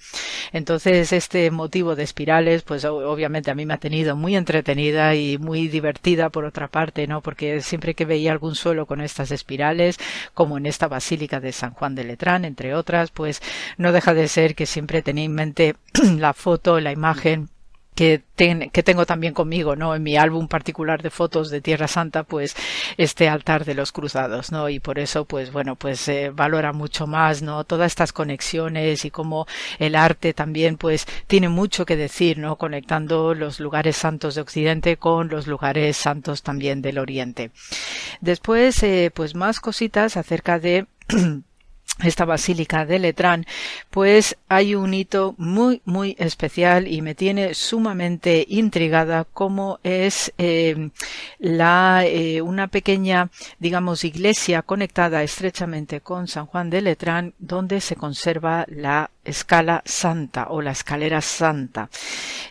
Entonces, 0.53 1.13
este 1.13 1.51
motivo 1.51 1.97
de 1.97 2.03
espirales, 2.05 2.63
pues 2.63 2.85
obviamente 2.85 3.51
mí 3.59 3.67
me 3.67 3.75
ha 3.75 3.79
tenido 3.79 4.17
muy 4.17 4.37
entretenida 4.37 5.15
y 5.15 5.37
muy 5.37 5.69
divertida 5.69 6.31
por 6.31 6.45
otra 6.45 6.69
parte, 6.69 7.07
¿no? 7.07 7.21
Porque 7.21 7.61
siempre 7.61 7.95
que 7.95 8.05
veía 8.05 8.33
algún 8.33 8.55
suelo 8.55 8.87
con 8.87 9.01
estas 9.01 9.31
espirales, 9.33 9.99
como 10.33 10.57
en 10.57 10.67
esta 10.67 10.89
basílica 10.89 11.41
de 11.41 11.53
San 11.53 11.73
Juan 11.75 11.95
de 11.95 12.05
Letrán, 12.05 12.45
entre 12.45 12.75
otras, 12.75 13.11
pues 13.11 13.43
no 13.77 13.93
deja 13.93 14.15
de 14.15 14.29
ser 14.29 14.55
que 14.55 14.67
siempre 14.67 15.03
tenía 15.03 15.25
en 15.25 15.35
mente 15.35 15.77
la 16.19 16.33
foto, 16.33 16.81
la 16.81 16.93
imagen 16.93 17.51
que, 17.99 18.23
tengo 18.85 19.07
también 19.07 19.35
conmigo, 19.35 19.75
¿no? 19.75 19.93
En 19.93 20.05
mi 20.05 20.17
álbum 20.17 20.47
particular 20.47 21.03
de 21.03 21.11
fotos 21.11 21.51
de 21.51 21.61
Tierra 21.61 21.89
Santa, 21.89 22.23
pues 22.23 22.55
este 22.97 23.29
altar 23.29 23.65
de 23.65 23.75
los 23.75 23.91
cruzados, 23.91 24.53
¿no? 24.53 24.69
Y 24.69 24.79
por 24.79 25.01
eso, 25.01 25.25
pues 25.25 25.51
bueno, 25.53 25.75
pues 25.75 26.07
eh, 26.07 26.31
valora 26.33 26.73
mucho 26.73 27.09
más, 27.09 27.43
¿no? 27.43 27.65
Todas 27.65 27.91
estas 27.91 28.13
conexiones 28.13 29.05
y 29.05 29.11
cómo 29.11 29.49
el 29.81 29.97
arte 29.97 30.33
también, 30.33 30.77
pues 30.77 31.07
tiene 31.27 31.49
mucho 31.49 31.85
que 31.87 31.97
decir, 31.97 32.39
¿no? 32.39 32.55
Conectando 32.55 33.35
los 33.35 33.59
lugares 33.59 33.97
santos 33.97 34.37
de 34.37 34.43
Occidente 34.43 34.97
con 34.97 35.29
los 35.29 35.49
lugares 35.49 35.97
santos 35.97 36.45
también 36.45 36.83
del 36.83 36.99
Oriente. 36.99 37.51
Después, 38.21 38.81
eh, 38.85 39.11
pues 39.13 39.35
más 39.35 39.59
cositas 39.59 40.17
acerca 40.17 40.61
de 40.61 40.87
esta 42.03 42.25
basílica 42.25 42.87
de 42.87 42.99
Letrán, 42.99 43.47
pues 43.91 44.37
hay 44.49 44.75
un 44.75 44.95
hito 44.95 45.35
muy 45.39 45.83
muy 45.85 46.17
especial 46.19 46.87
y 46.89 47.03
me 47.03 47.15
tiene 47.15 47.55
sumamente 47.55 48.45
intrigada 48.49 49.25
como 49.25 49.81
es 49.83 50.33
eh, 50.39 50.91
la 51.39 52.05
eh, 52.07 52.41
una 52.43 52.69
pequeña 52.69 53.31
digamos 53.59 54.05
iglesia 54.05 54.63
conectada 54.63 55.23
estrechamente 55.23 56.01
con 56.01 56.29
San 56.29 56.47
Juan 56.47 56.71
de 56.71 56.83
Letrán 56.83 57.35
donde 57.39 57.81
se 57.81 57.97
conserva 57.97 58.65
la 58.69 59.11
escala 59.25 59.83
santa 59.85 60.47
o 60.51 60.63
la 60.63 60.73
escalera 60.73 61.21
santa. 61.21 61.91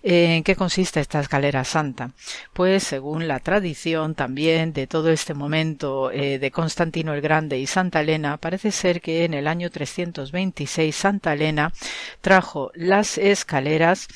¿En 0.04 0.44
qué 0.44 0.56
consiste 0.56 1.00
esta 1.00 1.20
escalera 1.20 1.64
santa? 1.64 2.12
Pues 2.54 2.84
según 2.84 3.28
la 3.28 3.40
tradición 3.40 4.16
también 4.16 4.74
de 4.74 4.88
todo 4.88 5.10
este 5.10 5.34
momento 5.34 6.12
eh, 6.12 6.40
de 6.40 6.52
Constantino 6.52 7.14
el 7.14 7.22
Grande 7.22 7.58
y 7.58 7.68
Santa 7.68 8.02
Elena, 8.02 8.38
parece 8.38 8.72
ser 8.72 9.02
que 9.02 9.26
en 9.26 9.34
el 9.38 9.48
año 9.48 9.70
326 9.70 10.96
Santa 10.96 11.34
Elena 11.34 11.72
trajo 12.22 12.72
las 12.76 13.18
escaleras 13.18 14.08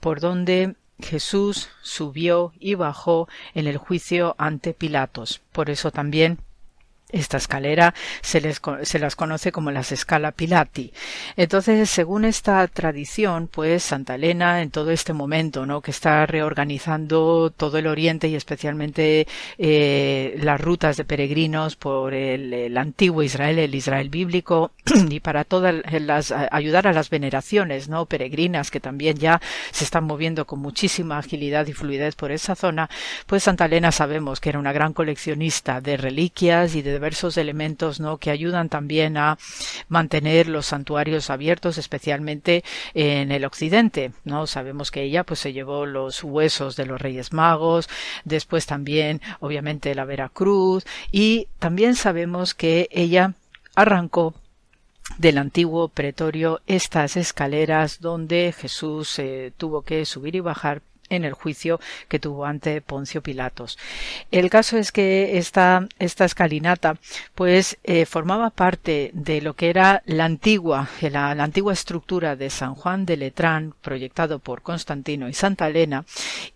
por 0.00 0.20
donde 0.20 0.76
Jesús 1.00 1.68
subió 1.82 2.52
y 2.58 2.74
bajó 2.74 3.28
en 3.54 3.66
el 3.66 3.76
juicio 3.76 4.34
ante 4.38 4.72
Pilatos. 4.72 5.42
Por 5.52 5.70
eso 5.70 5.90
también 5.90 6.38
esta 7.12 7.36
escalera 7.36 7.94
se, 8.20 8.40
les, 8.40 8.60
se 8.82 8.98
las 8.98 9.16
conoce 9.16 9.52
como 9.52 9.70
las 9.70 9.92
escala 9.92 10.32
Pilati. 10.32 10.92
Entonces, 11.36 11.88
según 11.88 12.24
esta 12.24 12.66
tradición, 12.66 13.48
pues 13.48 13.84
Santa 13.84 14.16
Elena 14.16 14.62
en 14.62 14.70
todo 14.70 14.90
este 14.90 15.12
momento, 15.12 15.66
¿no? 15.66 15.80
Que 15.80 15.92
está 15.92 16.26
reorganizando 16.26 17.50
todo 17.56 17.78
el 17.78 17.86
Oriente 17.86 18.28
y 18.28 18.34
especialmente 18.34 19.26
eh, 19.58 20.36
las 20.42 20.60
rutas 20.60 20.96
de 20.96 21.04
peregrinos 21.04 21.76
por 21.76 22.12
el, 22.14 22.76
antiguo 22.76 23.22
Israel, 23.22 23.58
el 23.58 23.74
Israel 23.74 24.08
bíblico, 24.08 24.72
y 25.08 25.20
para 25.20 25.44
todas 25.44 25.74
las 26.00 26.32
ayudar 26.32 26.86
a 26.86 26.92
las 26.92 27.10
veneraciones, 27.10 27.88
¿no? 27.88 28.06
Peregrinas 28.06 28.70
que 28.70 28.80
también 28.80 29.16
ya 29.16 29.40
se 29.70 29.84
están 29.84 30.04
moviendo 30.04 30.46
con 30.46 30.60
muchísima 30.60 31.18
agilidad 31.18 31.66
y 31.66 31.72
fluidez 31.72 32.16
por 32.16 32.32
esa 32.32 32.54
zona, 32.54 32.90
pues 33.26 33.44
Santa 33.44 33.66
Elena 33.66 33.92
sabemos 33.92 34.40
que 34.40 34.48
era 34.48 34.58
una 34.58 34.72
gran 34.72 34.92
coleccionista 34.92 35.80
de 35.80 35.96
reliquias 35.96 36.74
y 36.74 36.82
de 36.82 36.95
diversos 36.96 37.36
elementos 37.36 38.00
¿no? 38.00 38.16
que 38.16 38.30
ayudan 38.30 38.70
también 38.70 39.18
a 39.18 39.38
mantener 39.88 40.48
los 40.48 40.64
santuarios 40.64 41.28
abiertos, 41.28 41.76
especialmente 41.76 42.64
en 42.94 43.32
el 43.32 43.44
occidente. 43.44 44.12
¿no? 44.24 44.46
Sabemos 44.46 44.90
que 44.90 45.02
ella 45.02 45.24
pues 45.24 45.40
se 45.40 45.52
llevó 45.52 45.84
los 45.84 46.24
huesos 46.24 46.74
de 46.76 46.86
los 46.86 47.00
Reyes 47.00 47.34
Magos, 47.34 47.90
después 48.24 48.64
también 48.64 49.20
obviamente 49.40 49.94
la 49.94 50.06
Veracruz 50.06 50.86
y 51.12 51.48
también 51.58 51.96
sabemos 51.96 52.54
que 52.54 52.88
ella 52.90 53.34
arrancó 53.74 54.34
del 55.18 55.36
antiguo 55.38 55.88
pretorio 55.88 56.60
estas 56.66 57.16
escaleras 57.16 58.00
donde 58.00 58.54
Jesús 58.56 59.18
eh, 59.18 59.52
tuvo 59.56 59.82
que 59.82 60.04
subir 60.06 60.34
y 60.34 60.40
bajar 60.40 60.80
en 61.08 61.24
el 61.24 61.32
juicio 61.32 61.80
que 62.08 62.18
tuvo 62.18 62.44
ante 62.44 62.80
Poncio 62.80 63.22
Pilatos. 63.22 63.78
El 64.30 64.50
caso 64.50 64.76
es 64.76 64.92
que 64.92 65.38
esta, 65.38 65.86
esta 65.98 66.24
escalinata 66.24 66.98
pues 67.34 67.78
eh, 67.84 68.06
formaba 68.06 68.50
parte 68.50 69.10
de 69.14 69.40
lo 69.40 69.54
que 69.54 69.70
era 69.70 70.02
la 70.06 70.24
antigua, 70.24 70.88
la, 71.00 71.30
antigua 71.30 71.72
estructura 71.72 72.36
de 72.36 72.50
San 72.50 72.74
Juan 72.74 73.06
de 73.06 73.16
Letrán 73.16 73.74
proyectado 73.82 74.38
por 74.38 74.62
Constantino 74.62 75.28
y 75.28 75.32
Santa 75.32 75.68
Elena 75.68 76.04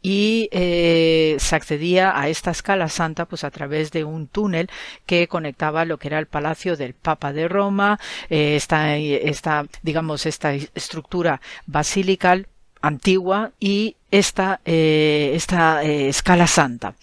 y 0.02 0.48
eh, 0.52 1.36
se 1.38 1.56
accedía 1.56 2.18
a 2.18 2.28
esta 2.28 2.50
escala 2.50 2.88
santa 2.88 3.26
pues 3.26 3.44
a 3.44 3.50
través 3.50 3.90
de 3.90 4.04
un 4.04 4.26
túnel 4.26 4.70
que 5.06 5.28
conectaba 5.28 5.84
lo 5.84 5.98
que 5.98 6.08
era 6.08 6.18
el 6.18 6.26
palacio 6.26 6.76
del 6.76 6.94
Papa 6.94 7.32
de 7.32 7.48
Roma, 7.48 7.98
eh, 8.28 8.56
esta, 8.56 8.96
esta 8.96 9.66
digamos 9.82 10.26
esta 10.26 10.54
estructura 10.54 11.40
basilical 11.66 12.46
antigua 12.82 13.52
y 13.60 13.96
esta, 14.10 14.60
eh, 14.64 15.32
esta 15.34 15.84
eh, 15.84 16.08
escala 16.08 16.46
santa. 16.46 16.94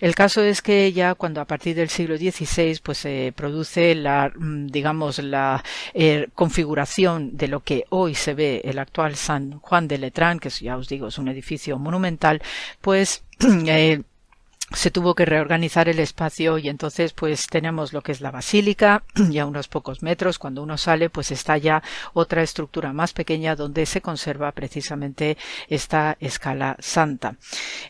El 0.00 0.14
caso 0.14 0.42
es 0.42 0.60
que 0.62 0.92
ya 0.92 1.14
cuando 1.14 1.40
a 1.40 1.46
partir 1.46 1.74
del 1.74 1.88
siglo 1.88 2.16
XVI 2.16 2.78
pues 2.82 2.98
se 2.98 3.32
produce 3.34 3.94
la, 3.94 4.30
mm, 4.34 4.66
digamos, 4.66 5.18
la 5.18 5.64
eh, 5.94 6.28
configuración 6.34 7.36
de 7.36 7.48
lo 7.48 7.60
que 7.60 7.84
hoy 7.90 8.14
se 8.14 8.34
ve 8.34 8.60
el 8.64 8.78
actual 8.78 9.16
San 9.16 9.58
Juan 9.60 9.88
de 9.88 9.98
Letrán, 9.98 10.38
que 10.38 10.50
ya 10.50 10.76
os 10.76 10.88
digo 10.88 11.08
es 11.08 11.18
un 11.18 11.28
edificio 11.28 11.78
monumental, 11.78 12.42
pues 12.80 13.24
se 14.72 14.90
tuvo 14.90 15.14
que 15.14 15.24
reorganizar 15.24 15.88
el 15.88 15.98
espacio 15.98 16.58
y 16.58 16.68
entonces 16.68 17.12
pues 17.12 17.48
tenemos 17.48 17.92
lo 17.92 18.02
que 18.02 18.12
es 18.12 18.20
la 18.20 18.30
basílica 18.30 19.02
y 19.30 19.38
a 19.38 19.46
unos 19.46 19.68
pocos 19.68 20.02
metros. 20.02 20.38
Cuando 20.38 20.62
uno 20.62 20.78
sale 20.78 21.10
pues 21.10 21.32
está 21.32 21.58
ya 21.58 21.82
otra 22.12 22.42
estructura 22.42 22.92
más 22.92 23.12
pequeña 23.12 23.56
donde 23.56 23.84
se 23.86 24.00
conserva 24.00 24.52
precisamente 24.52 25.36
esta 25.68 26.16
escala 26.20 26.76
santa. 26.78 27.36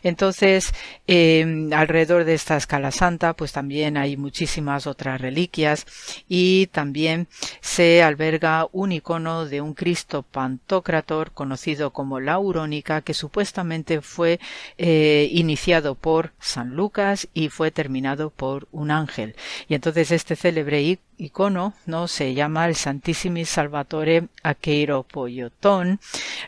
Entonces 0.01 0.73
em, 1.05 1.71
alrededor 1.71 2.25
de 2.25 2.33
esta 2.33 2.57
escala 2.57 2.91
santa 2.91 3.33
pues 3.33 3.51
también 3.51 3.95
hay 3.97 4.17
muchísimas 4.17 4.87
otras 4.87 5.21
reliquias 5.21 5.85
y 6.27 6.67
también 6.67 7.27
se 7.59 8.01
alberga 8.01 8.67
un 8.71 8.91
icono 8.91 9.45
de 9.45 9.61
un 9.61 9.73
Cristo 9.73 10.23
Pantocrator 10.23 11.31
conocido 11.31 11.91
como 11.91 12.19
la 12.19 12.39
Urónica 12.39 13.01
que 13.01 13.13
supuestamente 13.13 14.01
fue 14.01 14.39
eh, 14.77 15.29
iniciado 15.31 15.95
por 15.95 16.33
San 16.39 16.70
Lucas 16.71 17.27
y 17.33 17.49
fue 17.49 17.71
terminado 17.71 18.29
por 18.29 18.67
un 18.71 18.91
ángel. 18.91 19.35
Y 19.67 19.75
entonces 19.75 20.11
este 20.11 20.35
célebre 20.35 20.99
icono 21.17 21.73
no 21.85 22.07
se 22.07 22.33
llama 22.33 22.65
el 22.67 22.75
Santísimo 22.75 23.45
Salvatore 23.45 24.27
Aqueiro 24.43 25.03
Poyotón, 25.03 25.99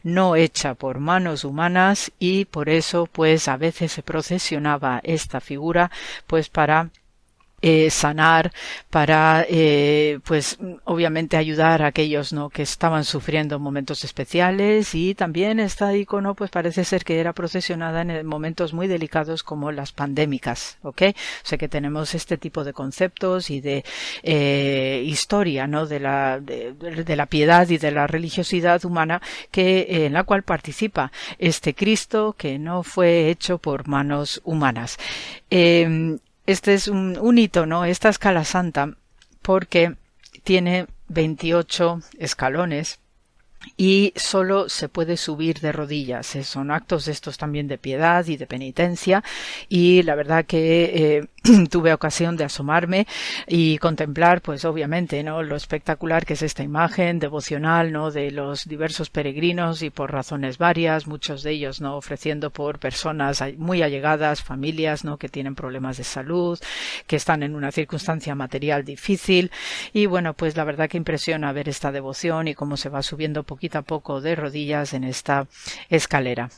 no 0.03 0.35
hecha 0.35 0.73
por 0.73 0.99
manos 0.99 1.43
humanas 1.43 2.11
y 2.19 2.45
por 2.45 2.69
eso 2.69 3.05
pues 3.05 3.47
a 3.47 3.57
veces 3.57 3.91
se 3.91 4.03
procesionaba 4.03 4.99
esta 5.03 5.39
figura 5.39 5.91
pues 6.27 6.49
para 6.49 6.89
eh, 7.65 7.90
sanar, 7.90 8.52
para 8.90 9.45
eh, 9.48 10.19
pues 10.26 10.57
obviamente 10.84 11.38
ayudar 11.38 11.81
a 11.81 11.88
aquellos 11.88 12.34
no 12.34 12.49
que 12.49 12.61
estaban 12.61 13.06
sufriendo 13.06 13.57
momentos 13.57 14.03
especiales 14.03 14.94
y 14.94 15.15
también 15.15 15.61
esta 15.61 15.95
icono 15.95 16.35
pues 16.35 16.52
parece 16.52 16.84
ser 16.84 17.06
que 17.06 17.22
era 17.22 17.31
procesionada 17.31 18.02
en 18.02 18.26
momentos 18.26 18.73
muy 18.73 18.88
delicados 18.88 19.44
como 19.44 19.72
las 19.72 19.94
pandémicas, 19.94 20.77
¿ok? 20.81 21.03
O 21.14 21.48
sea 21.48 21.57
que 21.57 21.69
tenemos 21.69 22.14
este 22.15 22.38
tipo 22.38 22.65
de 22.65 22.73
conceptos 22.73 23.49
y 23.49 23.61
de 23.61 23.85
eh, 24.23 25.02
historia, 25.06 25.65
¿no? 25.65 25.85
De 25.85 26.02
la 26.02 26.41
de, 26.41 26.73
de, 26.73 27.15
la 27.15 27.27
piedad 27.27 27.69
y 27.69 27.77
de 27.77 27.91
la 27.91 28.07
religiosidad 28.07 28.84
humana 28.84 29.22
que 29.52 30.06
en 30.06 30.11
la 30.11 30.26
cual 30.26 30.44
participa 30.44 31.14
este 31.40 31.73
Cristo 31.73 32.35
que 32.38 32.60
no 32.60 32.84
fue 32.84 33.30
hecho 33.30 33.57
por 33.57 33.88
manos 33.88 34.41
humanas. 34.44 34.98
Eh, 35.49 36.18
este 36.45 36.74
es 36.74 36.88
un, 36.88 37.38
hito, 37.38 37.65
¿no? 37.65 37.86
Esta 37.86 38.10
escala 38.10 38.44
santa, 38.44 38.95
porque 39.41 39.95
tiene 40.44 40.88
28 41.07 42.02
escalones 42.18 42.99
y 43.77 44.14
solo 44.15 44.69
se 44.69 44.90
puede 44.90 45.18
subir 45.18 45.60
de 45.60 45.72
rodillas. 45.72 46.35
Eh, 46.35 46.44
son 46.44 46.72
actos 46.72 47.07
estos 47.07 47.38
también 47.38 47.68
de 47.68 47.77
piedad 47.77 48.26
y 48.27 48.38
de 48.38 48.48
penitencia 48.48 49.23
y 49.69 50.03
la 50.03 50.15
verdad 50.15 50.45
que 50.45 51.18
eh, 51.18 51.27
tuve 51.69 51.94
ocasión 51.94 52.38
de 52.38 52.45
asomarme 52.45 53.07
y 53.48 53.77
contemplar, 53.77 54.41
pues 54.41 54.65
obviamente, 54.65 55.23
¿no? 55.23 55.44
Lo 55.44 55.56
espectacular 55.56 56.26
que 56.26 56.34
es 56.34 56.41
esta 56.41 56.64
imagen 56.64 57.19
devocional, 57.19 57.91
¿no? 57.91 58.11
De 58.11 58.31
los 58.31 58.65
diversos 58.65 59.10
peregrinos 59.10 59.81
y 59.81 59.90
por 59.90 60.11
razones 60.11 60.57
varias, 60.57 61.07
muchos 61.07 61.44
de 61.44 61.52
ellos, 61.52 61.81
¿no? 61.81 61.98
Ofreciendo 61.98 62.49
por 62.49 62.80
personas 62.80 63.44
muy 63.57 63.81
allegadas, 63.81 64.41
familias, 64.41 65.03
¿no? 65.03 65.18
Que 65.18 65.30
tienen 65.30 65.56
problemas 65.56 65.98
de 65.98 66.03
salud, 66.03 66.60
que 67.07 67.15
están 67.15 67.44
en 67.44 67.56
una 67.56 67.72
circunstancia 67.72 68.35
material 68.35 68.85
difícil 68.85 69.52
y 69.91 70.06
bueno, 70.06 70.34
pues 70.34 70.56
la 70.56 70.64
verdad 70.64 70.90
que 70.90 70.98
impresiona 70.98 71.52
ver 71.52 71.69
esta 71.69 71.91
devoción 71.91 72.48
y 72.48 72.56
cómo 72.56 72.77
se 72.77 72.90
va 72.90 73.03
subiendo 73.03 73.44
poquito 73.53 73.77
a 73.77 73.84
poco 73.84 74.19
de 74.19 74.35
rodillas 74.35 74.95
en 74.95 75.03
esta 75.03 75.45
escalera. 75.89 76.49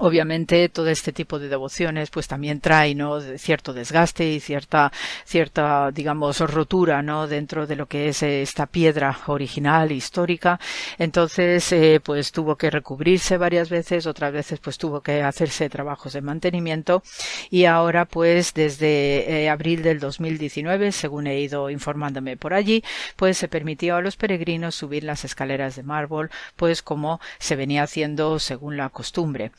Obviamente 0.00 0.70
todo 0.70 0.88
este 0.88 1.12
tipo 1.12 1.38
de 1.38 1.50
devociones 1.50 2.08
pues 2.08 2.26
también 2.26 2.60
trae 2.60 2.94
¿no? 2.94 3.20
cierto 3.20 3.74
desgaste 3.74 4.26
y 4.32 4.40
cierta 4.40 4.90
cierta 5.26 5.90
digamos 5.90 6.40
rotura 6.40 7.02
¿no? 7.02 7.28
dentro 7.28 7.66
de 7.66 7.76
lo 7.76 7.84
que 7.84 8.08
es 8.08 8.22
esta 8.22 8.64
piedra 8.64 9.18
original 9.26 9.92
histórica 9.92 10.58
entonces 10.96 11.70
eh, 11.72 12.00
pues 12.02 12.32
tuvo 12.32 12.56
que 12.56 12.70
recubrirse 12.70 13.36
varias 13.36 13.68
veces 13.68 14.06
otras 14.06 14.32
veces 14.32 14.60
pues 14.60 14.78
tuvo 14.78 15.02
que 15.02 15.22
hacerse 15.22 15.68
trabajos 15.68 16.14
de 16.14 16.22
mantenimiento 16.22 17.02
y 17.50 17.66
ahora 17.66 18.06
pues 18.06 18.54
desde 18.54 19.42
eh, 19.42 19.50
abril 19.50 19.82
del 19.82 20.00
2019 20.00 20.92
según 20.92 21.26
he 21.26 21.38
ido 21.38 21.68
informándome 21.68 22.38
por 22.38 22.54
allí 22.54 22.82
pues 23.14 23.36
se 23.36 23.46
permitió 23.46 23.96
a 23.96 24.00
los 24.00 24.16
peregrinos 24.16 24.74
subir 24.74 25.04
las 25.04 25.26
escaleras 25.26 25.76
de 25.76 25.82
mármol 25.82 26.30
pues 26.56 26.80
como 26.80 27.20
se 27.38 27.56
venía 27.56 27.82
haciendo 27.82 28.38
según 28.38 28.78
la 28.78 28.88
costumbre 28.88 29.52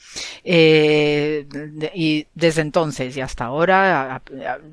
eh, 0.43 1.47
y 1.93 2.27
desde 2.33 2.61
entonces 2.61 3.15
y 3.17 3.21
hasta 3.21 3.45
ahora, 3.45 4.21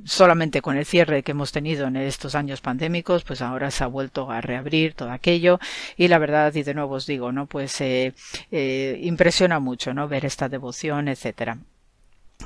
solamente 0.05 0.63
con 0.63 0.77
el 0.77 0.85
cierre 0.85 1.23
que 1.23 1.33
hemos 1.33 1.53
tenido 1.53 1.87
en 1.87 1.97
estos 1.97 2.35
años 2.35 2.61
pandémicos, 2.61 3.25
pues 3.25 3.43
ahora 3.43 3.71
se 3.71 3.85
ha 3.85 3.87
vuelto 3.87 4.31
a 4.31 4.41
reabrir 4.41 4.95
todo 4.95 5.11
aquello 5.11 5.59
y 5.97 6.09
la 6.09 6.19
verdad, 6.19 6.55
y 6.55 6.63
de 6.63 6.75
nuevo 6.75 6.95
os 6.95 7.07
digo, 7.07 7.33
¿no? 7.33 7.47
Pues 7.47 7.81
eh, 7.81 8.15
eh, 8.51 8.99
impresiona 9.03 9.61
mucho, 9.61 9.95
¿no? 9.95 10.09
Ver 10.09 10.25
esta 10.25 10.49
devoción, 10.49 11.09
etcétera. 11.09 11.59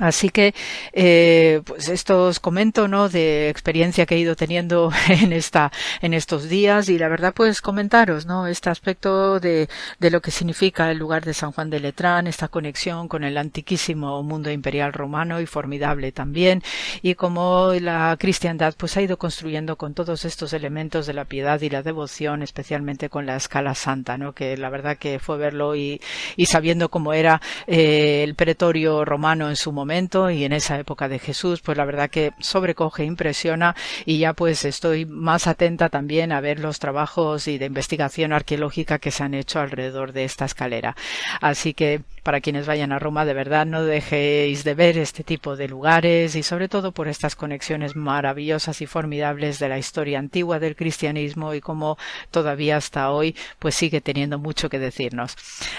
Así 0.01 0.29
que, 0.29 0.55
eh, 0.93 1.63
pues 1.65 1.89
esto 1.89 2.25
os 2.25 2.41
comento, 2.41 2.89
¿no? 2.89 3.09
De 3.09 3.49
experiencia 3.49 4.07
que 4.07 4.17
he 4.17 4.19
ido 4.19 4.35
teniendo 4.35 4.91
en 5.09 5.33
esta, 5.33 5.71
en 6.03 6.15
estos 6.15 6.49
días 6.49 6.89
y 6.89 6.99
la 6.99 7.07
verdad, 7.09 7.33
pues 7.35 7.61
comentaros, 7.61 8.27
¿no? 8.27 8.49
Este 8.49 8.71
aspecto 8.71 9.39
de, 9.39 9.69
de 10.01 10.11
lo 10.11 10.21
que 10.21 10.33
significa 10.33 10.91
el 10.91 10.99
lugar 10.99 11.25
de 11.25 11.33
San 11.33 11.53
Juan 11.53 11.71
de 11.71 11.79
Letrán, 11.79 12.27
esta 12.27 12.49
conexión 12.49 13.07
con 13.07 13.23
el 13.23 13.37
antiquísimo 13.39 14.21
mundo 14.25 14.51
imperial 14.51 14.93
romano 14.93 15.41
y 15.41 15.47
formidable 15.47 16.11
también 16.11 16.63
y 17.03 17.15
cómo 17.15 17.73
la 17.81 18.17
cristiandad, 18.19 18.75
pues 18.77 18.97
ha 18.97 19.03
ido 19.03 19.17
construyendo 19.17 19.77
con 19.77 19.95
todos 19.95 20.25
estos 20.25 20.53
elementos 20.55 21.07
de 21.07 21.15
la 21.15 21.25
piedad 21.25 21.61
y 21.61 21.71
la 21.71 21.83
devoción, 21.83 22.43
especialmente 22.43 23.09
con 23.09 23.27
la 23.27 23.37
escala 23.37 23.77
santa, 23.77 24.19
¿no? 24.19 24.33
Que 24.33 24.57
la 24.57 24.71
verdad 24.71 24.97
que 24.99 25.21
fue 25.21 25.37
verlo 25.37 25.77
y, 25.77 26.01
y 26.37 26.47
sabiendo 26.47 26.89
cómo 26.89 27.13
era 27.13 27.41
eh, 27.69 28.25
el 28.25 28.35
pretorio 28.35 29.05
romano 29.05 29.49
en 29.49 29.57
su 29.57 29.71
momento 29.71 29.84
momento 29.85 30.31
y 30.31 30.45
en 30.45 30.55
esa 30.55 30.79
época 30.79 31.11
de 31.11 31.19
Jesús, 31.19 31.61
pues 31.61 31.77
la 31.77 31.85
verdad 31.85 32.09
que 32.09 32.33
sobrecoge, 32.41 33.05
impresiona 33.05 33.77
y 34.07 34.19
ya 34.19 34.33
pues 34.33 34.65
estoy 34.65 35.05
más 35.05 35.47
atenta 35.47 35.91
también 35.91 36.33
a 36.33 36.41
ver 36.41 36.59
los 36.59 36.79
trabajos 36.79 37.49
y 37.49 37.59
de 37.59 37.67
investigación 37.67 38.33
arqueológica 38.33 38.99
que 38.99 39.11
se 39.11 39.25
han 39.25 39.35
hecho 39.35 39.61
alrededor 39.61 40.13
de 40.13 40.25
esta 40.25 40.47
escalera. 40.47 40.97
Así 41.43 41.75
que 41.75 42.01
para 42.23 42.41
quienes 42.41 42.67
vayan 42.67 42.93
a 42.93 42.99
Roma, 42.99 43.27
de 43.27 43.35
verdad 43.35 43.67
no 43.67 43.85
dejéis 43.85 44.65
de 44.65 44.75
ver 44.75 44.97
este 44.97 45.23
tipo 45.23 45.57
de 45.57 45.69
lugares 45.69 46.35
y 46.35 46.43
sobre 46.43 46.69
todo 46.69 46.91
por 46.93 47.07
estas 47.07 47.37
conexiones 47.37 47.95
maravillosas 47.95 48.81
y 48.81 48.87
formidables 48.87 49.59
de 49.59 49.69
la 49.69 49.77
historia 49.77 50.19
antigua 50.19 50.59
del 50.59 50.75
cristianismo 50.75 51.53
y 51.53 51.61
cómo 51.61 51.99
todavía 52.31 52.79
hasta 52.79 53.11
hoy 53.11 53.37
pues 53.59 53.75
sigue 53.75 54.01
teniendo 54.01 54.39
mucho 54.39 54.71
que 54.71 54.79
decirnos. 54.79 55.37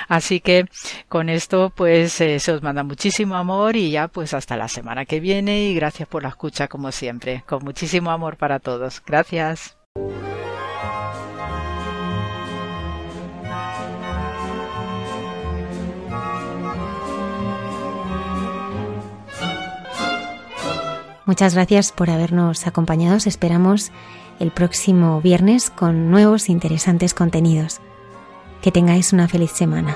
Así 0.07 0.39
que 0.39 0.67
con 1.09 1.29
esto 1.29 1.73
pues 1.75 2.21
eh, 2.21 2.39
se 2.39 2.51
os 2.51 2.61
manda 2.61 2.83
muchísimo 2.83 3.35
amor 3.35 3.75
y 3.75 3.94
pues 4.11 4.33
hasta 4.33 4.57
la 4.57 4.67
semana 4.67 5.05
que 5.05 5.19
viene 5.19 5.63
y 5.63 5.73
gracias 5.73 6.07
por 6.07 6.23
la 6.23 6.29
escucha 6.29 6.67
como 6.67 6.91
siempre. 6.91 7.43
Con 7.45 7.63
muchísimo 7.63 8.11
amor 8.11 8.37
para 8.37 8.59
todos. 8.59 9.01
Gracias. 9.05 9.77
Muchas 21.25 21.55
gracias 21.55 21.91
por 21.91 22.11
habernos 22.11 22.67
acompañado. 22.67 23.17
esperamos 23.17 23.91
el 24.39 24.51
próximo 24.51 25.21
viernes 25.21 25.71
con 25.71 26.11
nuevos 26.11 26.49
interesantes 26.49 27.13
contenidos. 27.13 27.79
Que 28.61 28.71
tengáis 28.71 29.11
una 29.11 29.27
feliz 29.27 29.51
semana. 29.51 29.95